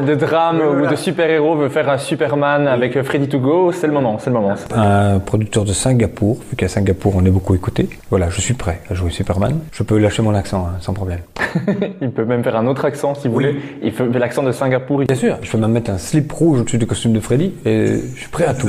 de, 0.00 0.06
de 0.06 0.14
drame 0.14 0.60
ou 0.60 0.86
de 0.86 0.96
super-héros 0.96 1.56
veut 1.56 1.68
faire 1.68 1.88
un 1.88 1.98
Superman 1.98 2.66
avec 2.68 3.00
Freddy 3.02 3.28
to 3.28 3.38
Go, 3.38 3.72
c'est 3.72 3.86
le 3.86 3.92
moment, 3.92 4.18
c'est 4.18 4.30
le 4.30 4.34
moment. 4.34 4.54
Un 4.74 5.18
producteur 5.18 5.64
de 5.64 5.72
Singapour, 5.72 6.38
vu 6.50 6.56
qu'à 6.56 6.68
Singapour 6.68 7.14
on 7.16 7.24
est 7.24 7.30
beaucoup 7.30 7.54
écouté. 7.54 7.88
Voilà, 8.10 8.28
je 8.30 8.40
suis 8.40 8.54
prêt 8.54 8.80
à 8.90 8.94
jouer 8.94 9.10
Superman. 9.10 9.58
Je 9.72 9.82
peux 9.82 9.98
lâcher 9.98 10.22
mon 10.22 10.34
accent 10.34 10.66
hein, 10.68 10.76
sans 10.80 10.92
problème. 10.92 11.20
Il 12.00 12.10
peut 12.10 12.24
même 12.24 12.42
faire 12.42 12.56
un 12.56 12.66
autre 12.66 12.84
accent 12.84 13.14
si 13.14 13.28
vous 13.28 13.34
voulez. 13.34 13.56
Il 13.82 13.92
fait 13.92 14.06
l'accent 14.18 14.42
de 14.42 14.52
Singapour, 14.52 15.02
Bien 15.04 15.16
sûr, 15.16 15.36
je 15.42 15.50
peux 15.50 15.58
même 15.58 15.72
mettre 15.72 15.90
un 15.90 15.98
slip 15.98 16.30
rouge 16.32 16.60
au-dessus 16.60 16.78
du 16.78 16.86
costume 16.86 17.12
de 17.12 17.20
Freddy 17.20 17.54
et 17.64 18.00
je 18.14 18.20
suis 18.20 18.28
prêt 18.30 18.46
à 18.46 18.54
tout. 18.54 18.68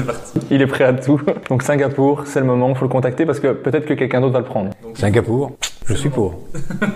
il 0.52 0.62
est 0.62 0.68
prêt 0.68 0.84
à 0.84 0.94
tout. 0.94 1.22
Donc 1.50 1.64
Singapour, 1.64 2.24
c'est 2.26 2.40
le 2.40 2.46
moment, 2.46 2.70
il 2.70 2.76
faut 2.76 2.86
le 2.86 2.90
contacter 2.90 3.26
parce 3.26 3.40
que 3.40 3.48
peut-être 3.54 3.86
que 3.86 3.94
quelqu'un 3.94 4.22
d'autre 4.22 4.34
va 4.34 4.40
le 4.40 4.46
prendre. 4.46 4.72
Singapour, 4.94 5.52
je 5.86 5.94
suis 5.94 6.10
pour. 6.10 6.40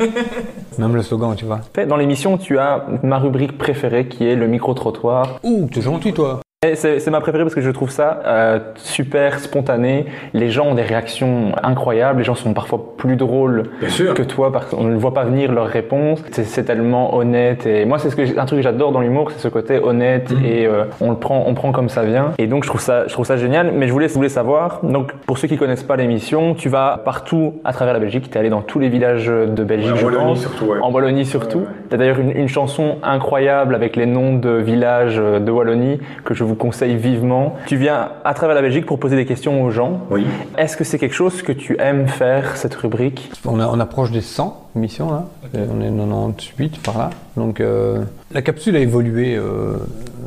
Même 0.78 0.96
le 0.96 1.02
slogan, 1.02 1.36
tu 1.36 1.46
vois. 1.46 1.62
Dans 1.88 1.98
l'émission, 1.98 2.38
tu 2.38 2.58
as 2.58 2.86
ma 3.04 3.20
rubrique 3.20 3.58
préférée 3.58 4.08
qui 4.08 4.26
est 4.26 4.36
le 4.36 4.48
micro-trottoir. 4.48 5.40
Ouh, 5.44 5.68
t'es 5.72 5.82
gentil 5.82 6.14
toi. 6.14 6.42
Et 6.68 6.76
C'est 6.76 7.08
ma 7.10 7.22
préférée 7.22 7.46
parce 7.46 7.56
que 7.56 7.62
je 7.62 7.72
trouve 7.72 7.90
ça 7.90 8.20
euh, 8.26 8.60
super 8.76 9.40
spontané. 9.40 10.08
Les 10.34 10.50
gens 10.50 10.66
ont 10.66 10.74
des 10.76 10.82
réactions 10.82 11.54
incroyables. 11.64 12.20
Les 12.20 12.26
gens 12.26 12.36
sont 12.36 12.54
parfois 12.54 12.96
plus 12.98 13.16
drôles 13.16 13.70
que 14.14 14.24
toi 14.24 14.52
parce 14.52 14.66
qu'on 14.66 14.84
ne 14.84 14.98
voit 14.98 15.14
pas 15.14 15.24
venir 15.24 15.54
leurs 15.54 15.68
réponses. 15.68 16.22
C'est- 16.32 16.66
tellement 16.66 17.16
honnête. 17.16 17.66
Et 17.66 17.86
moi, 17.86 17.98
c'est 17.98 18.10
ce 18.10 18.18
que 18.18 18.38
un 18.38 18.46
truc 18.46 18.60
que 18.60 18.64
j'adore 18.64 18.92
dans 18.92 19.00
l'humour, 19.00 19.32
c'est 19.32 19.40
ce 19.40 19.48
côté 19.48 19.80
honnête 19.82 20.34
et 20.44 20.66
euh, 20.68 20.84
on 21.00 21.12
le 21.12 21.16
prend, 21.16 21.46
on 21.48 21.54
prend 21.54 21.72
comme 21.72 21.88
ça 21.88 22.04
vient. 22.04 22.34
Et 22.38 22.46
donc, 22.48 22.66
je 22.66 22.68
trouve 22.70 22.82
ça, 22.82 23.08
je 23.08 23.14
trouve 23.14 23.26
ça 23.26 23.38
génial. 23.38 23.72
Mais 23.74 23.88
je 23.88 23.94
voulais, 23.94 24.10
je 24.10 24.14
voulais 24.16 24.28
savoir. 24.28 24.82
Donc, 24.84 25.14
pour 25.26 25.38
ceux 25.38 25.48
qui 25.48 25.56
connaissent 25.56 25.84
pas 25.84 25.96
l'émission, 25.96 26.56
tu 26.56 26.68
vas 26.68 27.02
partout 27.06 27.54
à 27.64 27.72
travers 27.72 27.94
la 27.94 28.02
Belgique. 28.02 28.30
Tu 28.30 28.36
es 28.36 28.38
allé 28.38 28.50
dans 28.50 28.62
tous 28.62 28.80
les 28.80 28.90
villages 28.90 29.28
de 29.28 29.64
Belgique, 29.64 29.96
je 29.96 30.06
pense. 30.06 30.46
En 30.82 30.92
Wallonie 30.92 31.26
surtout. 31.26 31.64
Tu 31.88 31.96
as 31.96 31.98
d'ailleurs 31.98 32.20
une, 32.20 32.32
une 32.36 32.50
chanson 32.50 32.98
incroyable 33.02 33.74
avec 33.76 33.96
les 33.96 34.06
noms 34.06 34.36
de 34.36 34.50
villages 34.50 35.16
euh, 35.18 35.40
de 35.40 35.50
Wallonie 35.52 36.00
que 36.26 36.34
je 36.34 36.49
vous 36.50 36.56
conseille 36.56 36.96
vivement. 36.96 37.56
Tu 37.68 37.78
viens 37.78 38.10
à 38.26 38.34
travers 38.34 38.56
la 38.56 38.62
Belgique 38.62 38.86
pour 38.86 39.00
poser 39.00 39.16
des 39.16 39.26
questions 39.26 39.64
aux 39.64 39.70
gens. 39.72 40.02
Oui. 40.12 40.26
Est-ce 40.58 40.76
que 40.76 40.84
c'est 40.84 40.98
quelque 41.00 41.16
chose 41.16 41.42
que 41.42 41.52
tu 41.54 41.78
aimes 41.80 42.08
faire, 42.08 42.58
cette 42.58 42.76
rubrique? 42.76 43.32
On, 43.46 43.60
a- 43.60 43.68
on 43.68 43.80
approche 43.80 44.12
des 44.12 44.22
100 44.22 44.68
émissions 44.76 45.10
là. 45.12 45.26
Et 45.54 45.58
On 45.72 45.82
est 45.82 45.90
98 45.90 46.82
par 46.84 46.98
là. 46.98 47.10
Donc 47.38 47.60
euh, 47.62 48.04
la 48.34 48.42
capsule 48.42 48.76
a 48.76 48.80
évolué 48.80 49.36
euh, 49.36 49.78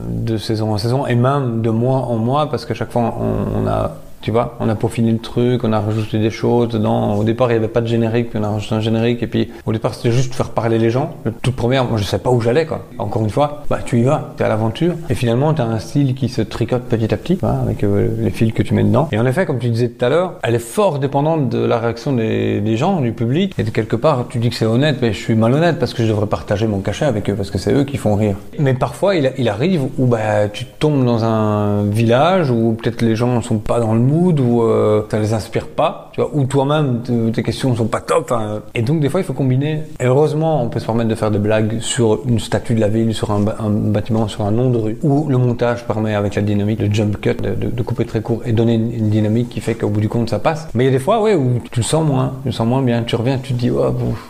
de 0.09 0.37
saison 0.37 0.73
en 0.73 0.79
saison 0.79 1.07
et 1.07 1.15
même 1.15 1.63
de 1.63 1.71
mois 1.71 1.99
en 1.99 2.17
mois 2.17 2.51
parce 2.51 2.65
qu'à 2.65 2.75
chaque 2.75 2.91
fois 2.91 3.15
on, 3.21 3.63
on 3.65 3.67
a 3.69 3.97
tu 4.23 4.31
vois, 4.31 4.57
on 4.61 4.69
a 4.69 4.75
peaufiné 4.77 5.11
le 5.11 5.19
truc, 5.19 5.65
on 5.65 5.73
a 5.73 5.81
rajouté 5.81 6.19
des 6.19 6.31
choses 6.31 6.69
dedans. 6.69 7.17
Au 7.17 7.25
départ, 7.25 7.51
il 7.51 7.55
n'y 7.55 7.59
avait 7.59 7.69
pas 7.69 7.81
de 7.81 7.89
générique, 7.89 8.31
puis 8.31 8.39
on 8.41 8.45
a 8.45 8.51
rajouté 8.51 8.75
un 8.77 8.81
générique. 8.81 9.23
Et 9.23 9.27
puis, 9.27 9.51
au 9.67 9.73
départ, 9.73 9.95
c'était 9.95 10.13
juste 10.13 10.35
faire 10.35 10.51
parler 10.51 10.79
les 10.79 10.91
gens. 10.91 11.17
Le 11.25 11.33
toute 11.33 11.57
première, 11.57 11.85
moi, 11.85 11.99
je 11.99 12.05
savais 12.05 12.23
pas 12.23 12.31
où 12.31 12.41
j'allais, 12.41 12.65
quoi. 12.65 12.87
Encore 12.99 13.23
une 13.23 13.31
fois, 13.31 13.65
bah, 13.69 13.81
tu 13.85 13.99
y 13.99 14.03
vas, 14.05 14.33
tu 14.37 14.43
es 14.43 14.47
à 14.47 14.49
l'aventure. 14.49 14.95
Et 15.11 15.15
finalement, 15.15 15.53
tu 15.55 15.61
as 15.61 15.67
un 15.67 15.81
style 15.81 16.15
qui 16.15 16.29
se 16.29 16.41
tricote 16.41 16.85
petit 16.85 17.13
à 17.13 17.17
petit, 17.17 17.39
avec 17.43 17.83
euh, 17.83 18.09
les 18.21 18.31
fils 18.31 18.53
que 18.53 18.63
tu 18.63 18.75
mets 18.75 18.85
dedans. 18.85 19.09
Et 19.11 19.19
en 19.19 19.27
effet, 19.27 19.45
comme 19.45 19.59
tu 19.59 19.69
disais 19.69 19.89
tout 19.89 20.05
à 20.05 20.09
l'heure, 20.09 20.35
elle 20.45 20.55
est 20.55 20.61
fort 20.61 21.01
dépendante 21.01 21.49
de 21.49 21.59
la 21.59 21.79
réaction 21.79 22.13
des, 22.13 22.77
gens, 22.77 23.01
du 23.01 23.13
public. 23.13 23.55
Et 23.59 23.65
quelque 23.65 23.97
part, 23.97 24.27
tu 24.29 24.39
dis 24.39 24.51
que 24.51 24.55
c'est 24.55 24.67
honnête, 24.67 24.99
mais 25.03 25.13
je 25.13 25.19
suis 25.19 25.35
malhonnête 25.35 25.79
parce 25.81 25.95
que 25.95 26.05
je 26.05 26.09
devrais 26.09 26.27
partager 26.27 26.69
mon 26.69 26.79
cachet 26.79 27.05
avec 27.07 27.29
eux, 27.29 27.35
parce 27.35 27.51
que 27.51 27.59
c'est 27.59 27.73
eux 27.73 27.85
qui 27.85 27.97
font 27.97 28.15
rire. 28.15 28.37
Mais 28.59 28.75
parfois, 28.75 29.17
il, 29.17 29.33
il 29.37 29.49
arrive 29.49 29.83
où 29.99 30.07
bah, 30.07 30.49
tu 30.49 30.65
tombes 30.65 31.05
dans 31.05 31.25
un 31.25 31.85
village 31.85 32.51
où 32.51 32.77
peut-être 32.81 33.03
les 33.03 33.17
gens 33.17 33.37
ne 33.37 33.41
sont 33.41 33.59
pas 33.59 33.81
dans 33.81 33.95
le 33.95 34.01
mood, 34.13 34.41
euh, 34.41 35.03
ça 35.11 35.19
les 35.19 35.33
inspire 35.35 35.69
pas, 35.69 36.11
tu 36.13 36.21
vois, 36.21 36.31
ou 36.33 36.45
toi-même, 36.45 37.01
te- 37.03 37.31
tes 37.31 37.43
questions 37.43 37.75
sont 37.75 37.87
pas 37.87 38.01
top. 38.01 38.33
hein. 38.33 38.61
Et 38.75 38.83
donc, 38.83 39.01
des 39.01 39.09
fois, 39.09 39.21
il 39.21 39.25
faut 39.25 39.33
combiner. 39.33 39.83
Heureusement, 40.03 40.63
on 40.63 40.69
peut 40.69 40.79
se 40.81 40.87
permettre 40.87 41.09
de 41.09 41.15
faire 41.15 41.31
des 41.31 41.39
blagues 41.39 41.81
sur 41.81 42.21
une 42.27 42.39
statue 42.39 42.75
de 42.75 42.81
la 42.81 42.89
ville, 42.89 43.15
sur 43.15 43.31
un, 43.31 43.41
bâtiment, 43.41 44.29
sur 44.29 44.45
un 44.45 44.51
nom 44.51 44.71
de 44.71 44.79
rue, 44.79 44.99
où 45.03 45.29
le 45.29 45.39
montage 45.39 45.85
permet, 45.87 46.15
avec 46.15 46.35
la 46.35 46.43
dynamique, 46.43 46.81
le 46.81 46.93
jump 46.93 47.21
cut, 47.21 47.37
de, 47.43 47.83
couper 47.83 48.05
très 48.05 48.21
court 48.21 48.43
et 48.47 48.53
donner 48.53 48.75
une, 48.75 49.11
dynamique 49.11 49.49
qui 49.49 49.61
fait 49.61 49.75
qu'au 49.75 49.89
bout 49.89 50.01
du 50.01 50.09
compte, 50.09 50.31
ça 50.31 50.39
passe. 50.39 50.69
Mais 50.75 50.85
il 50.85 50.87
y 50.87 50.91
a 50.91 50.93
des 50.93 50.99
fois, 50.99 51.21
ouais, 51.21 51.35
où 51.35 51.61
tu 51.71 51.81
le 51.81 51.85
sens 51.85 52.07
moins, 52.07 52.35
tu 52.43 52.49
le 52.49 52.53
sens 52.53 52.67
moins 52.67 52.83
bien, 52.83 53.03
tu 53.03 53.17
reviens, 53.17 53.39
tu 53.39 53.55
te 53.55 53.59
dis, 53.59 53.71
oh, 53.71 53.83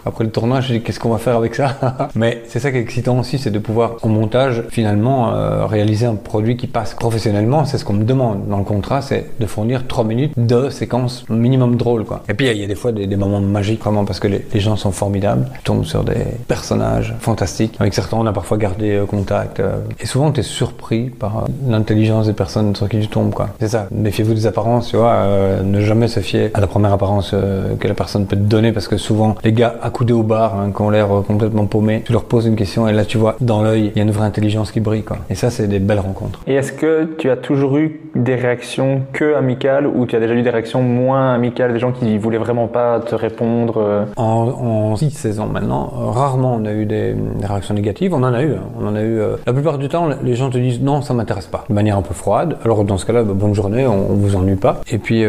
après 0.07 0.25
le 0.25 0.31
tournage, 0.31 0.73
qu'est-ce 0.85 0.99
qu'on 0.99 1.11
va 1.11 1.19
faire 1.19 1.37
avec 1.37 1.55
ça? 1.55 2.09
Mais 2.15 2.43
c'est 2.47 2.59
ça 2.59 2.71
qui 2.71 2.79
est 2.79 2.81
excitant 2.81 3.19
aussi, 3.19 3.39
c'est 3.39 3.51
de 3.51 3.59
pouvoir, 3.59 3.97
au 4.03 4.09
montage, 4.09 4.65
finalement, 4.71 5.33
euh, 5.35 5.67
réaliser 5.67 6.07
un 6.07 6.15
produit 6.15 6.57
qui 6.57 6.67
passe 6.67 6.95
professionnellement. 6.95 7.65
C'est 7.65 7.79
ce 7.79 7.85
qu'on 7.85 7.93
me 7.93 8.05
demande 8.05 8.49
dans 8.49 8.59
le 8.59 8.65
contrat, 8.65 9.03
c'est 9.03 9.27
de 9.39 9.47
fournir 9.47 9.72
3 9.81 10.05
minutes 10.05 10.33
de 10.37 10.69
séquences 10.71 11.25
minimum 11.29 11.77
drôles, 11.77 12.05
quoi. 12.05 12.23
Et 12.29 12.35
puis, 12.35 12.47
il 12.49 12.57
y 12.57 12.65
a 12.65 12.67
des 12.67 12.75
fois 12.75 12.93
des, 12.93 13.17
moments 13.17 13.41
magiques, 13.41 13.81
vraiment, 13.81 14.05
parce 14.05 14.21
que 14.21 14.29
les, 14.29 14.61
gens 14.61 14.77
sont 14.77 14.93
formidables. 14.93 15.47
Tu 15.55 15.63
tombes 15.65 15.85
sur 15.85 16.05
des 16.05 16.25
personnages 16.47 17.15
fantastiques. 17.21 17.77
Avec 17.81 17.95
certains, 17.95 18.17
on 18.17 18.27
a 18.27 18.33
parfois 18.33 18.59
gardé 18.59 18.93
euh, 18.93 19.07
contact. 19.07 19.61
euh, 19.61 19.81
et 20.01 20.07
souvent, 20.07 20.31
tu 20.31 20.41
es 20.41 20.43
surpris 20.43 21.11
par 21.11 21.39
euh, 21.39 21.41
l'intelligence 21.67 22.27
des 22.27 22.33
personnes 22.33 22.77
sur 22.77 22.89
qui 22.89 23.01
tu 23.01 23.09
tombes, 23.09 23.33
quoi. 23.33 23.49
C'est 23.59 23.69
ça. 23.69 23.89
Méfiez-vous 23.91 24.35
des 24.35 24.47
apparences, 24.47 24.89
tu 24.89 24.97
vois. 24.97 25.27
ne 25.65 25.81
jamais 25.81 26.09
se 26.09 26.21
fier 26.21 26.51
à 26.55 26.61
la 26.61 26.67
première 26.67 26.93
apparence 26.93 27.35
que 27.81 27.89
la 27.89 27.95
personne 27.95 28.27
peut 28.27 28.37
te 28.37 28.43
donner, 28.43 28.73
parce 28.73 28.89
que 28.89 28.97
souvent, 28.97 29.37
les 29.43 29.53
gars 29.53 29.75
accoudés 29.83 30.13
au 30.13 30.23
bar, 30.23 30.59
hein, 30.59 30.71
qui 30.75 30.83
ont 30.83 30.91
l'air 30.91 31.09
complètement 31.27 31.67
paumés, 31.67 32.03
tu 32.05 32.13
leur 32.13 32.25
poses 32.25 32.47
une 32.47 32.57
question 32.57 32.87
et 32.89 32.93
là, 32.93 33.05
tu 33.05 33.19
vois, 33.19 33.37
dans 33.41 33.63
l'œil, 33.63 33.91
il 33.95 33.99
y 33.99 34.01
a 34.01 34.05
une 34.05 34.11
vraie 34.11 34.27
intelligence 34.27 34.71
qui 34.71 34.81
brille, 34.81 35.03
quoi. 35.03 35.19
Et 35.31 35.35
ça, 35.35 35.51
c'est 35.51 35.67
des 35.67 35.79
belles 35.79 36.01
rencontres. 36.01 36.41
Et 36.47 36.55
est-ce 36.55 36.73
que 36.73 37.09
tu 37.19 37.31
as 37.31 37.37
toujours 37.37 37.77
eu 37.79 38.01
des 38.15 38.35
réactions 38.35 39.03
que 39.13 39.35
amicales 39.35 39.62
ou 39.95 40.07
tu 40.07 40.17
as 40.17 40.21
déjà 40.21 40.35
eu 40.35 40.43
des 40.43 40.51
réactions 40.51 40.83
moins 40.83 41.35
amicales, 41.35 41.73
des 41.73 41.79
gens 41.79 41.93
qui 41.93 42.19
voulaient 42.19 42.39
vraiment 42.39 42.67
pas 42.67 43.01
te 43.01 43.15
répondre 43.15 43.75
euh, 43.79 44.05
En, 44.17 44.23
en 44.49 44.97
six 44.97 45.11
saisons 45.11 45.47
maintenant, 45.47 45.93
euh, 45.97 46.11
rarement 46.11 46.55
on 46.61 46.65
a 46.65 46.73
eu 46.73 46.85
des, 46.85 47.15
réactions 47.43 47.75
négatives. 47.75 48.13
On 48.15 48.23
en 48.23 48.35
a 48.35 48.43
eu. 48.43 48.53
hein. 48.55 48.63
On 48.81 48.87
en 48.87 48.95
a 48.97 49.03
eu. 49.03 49.19
euh, 49.21 49.37
la 49.47 49.53
plupart 49.53 49.79
du 49.79 49.89
temps, 49.89 50.09
les 50.23 50.35
gens 50.35 50.51
te 50.51 50.59
disent 50.59 50.81
non, 50.83 51.03
ça 51.03 51.15
m'intéresse 51.15 51.47
pas, 51.47 51.65
de 51.69 51.75
manière 51.75 51.97
un 51.97 52.03
peu 52.03 52.15
froide. 52.15 52.57
Alors 52.65 52.85
dans 52.85 52.99
ce 52.99 53.07
cas-là, 53.07 53.23
bah, 53.23 53.35
bonne 53.35 53.55
journée, 53.55 53.87
on, 53.87 54.13
vous 54.13 54.37
ennuie 54.37 54.57
pas. 54.57 54.81
Et 54.91 54.99
puis, 54.99 55.23
je 55.23 55.29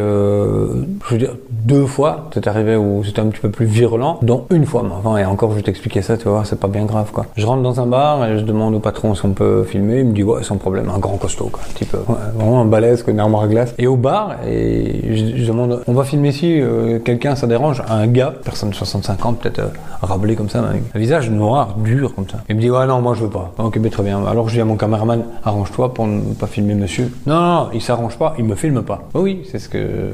veux 1.10 1.18
dire, 1.18 1.36
deux 1.50 1.86
fois, 1.86 2.30
c'est 2.34 2.48
arrivé 2.48 2.76
où 2.76 3.04
c'était 3.04 3.22
un 3.22 3.28
petit 3.28 3.40
peu 3.40 3.50
plus 3.50 3.66
virulent, 3.66 4.18
dont 4.22 4.46
une 4.52 4.66
fois. 4.66 4.84
Mais 4.84 4.94
enfin, 4.94 5.18
et 5.18 5.26
encore, 5.26 5.52
je 5.52 5.58
vais 5.58 5.62
t'expliquer 5.62 6.02
ça, 6.02 6.18
tu 6.18 6.28
vois, 6.28 6.44
c'est 6.46 6.60
pas 6.60 6.68
bien 6.68 6.86
grave, 6.86 7.12
quoi. 7.12 7.26
Je 7.38 7.46
rentre 7.46 7.64
dans 7.64 7.80
un 7.80 7.86
bar 7.86 8.26
et 8.26 8.38
je 8.38 8.44
demande 8.44 8.76
au 8.76 8.80
patron 8.80 9.16
si 9.16 9.26
on 9.26 9.32
peut 9.32 9.64
filmer. 9.64 10.00
Il 10.00 10.08
me 10.08 10.14
dit 10.14 10.24
ouais, 10.24 10.44
sans 10.44 10.58
problème, 10.58 10.90
un 10.94 11.00
grand 11.00 11.18
costaud, 11.18 11.50
quoi, 11.52 11.62
type 11.76 11.94
ouais, 11.94 12.16
vraiment 12.36 12.62
un 12.62 12.66
balèze, 12.66 13.04
une 13.08 13.20
armoire 13.20 13.44
à 13.44 13.48
glace. 13.48 13.74
Et 13.78 13.88
au 13.88 13.96
bar, 13.96 14.13
et 14.48 15.16
je, 15.16 15.46
demande, 15.46 15.84
on 15.88 15.94
va 15.94 16.04
filmer 16.04 16.30
ici, 16.30 16.60
euh, 16.60 17.00
quelqu'un, 17.00 17.36
ça 17.36 17.48
dérange, 17.48 17.82
un 17.90 18.08
gars, 18.08 18.34
personne 18.44 18.70
de 18.70 18.76
65 18.76 19.26
ans, 19.26 19.34
peut-être 19.34 19.60
euh, 19.60 20.36
comme 20.36 20.50
ça, 20.50 20.60
un 20.60 21.00
visage 21.00 21.30
noir, 21.30 21.76
dur 21.78 22.14
comme 22.16 22.28
ça. 22.28 22.40
Il 22.50 22.56
me 22.56 22.62
dit 22.62 22.70
ouais 22.70 22.86
non, 22.86 23.02
moi 23.02 23.14
je 23.16 23.24
veux 23.24 23.30
pas. 23.30 23.54
Ok, 23.58 23.78
mais 23.82 23.90
très 23.90 24.04
bien. 24.04 24.26
Alors 24.26 24.50
je 24.50 24.56
dis 24.56 24.62
à 24.62 24.66
mon 24.66 24.76
caméraman, 24.76 25.24
arrange-toi 25.44 25.94
pour 25.94 26.08
ne 26.08 26.34
pas 26.34 26.48
filmer 26.48 26.76
monsieur. 26.76 27.12
Non, 27.26 27.36
non, 27.36 27.54
non, 27.54 27.70
il 27.74 27.82
s'arrange 27.82 28.18
pas, 28.18 28.36
il 28.38 28.46
me 28.46 28.56
filme 28.56 28.84
pas. 28.84 29.04
Oui, 29.14 29.44
c'est 29.50 29.60
ce 29.60 29.70
que 29.70 30.12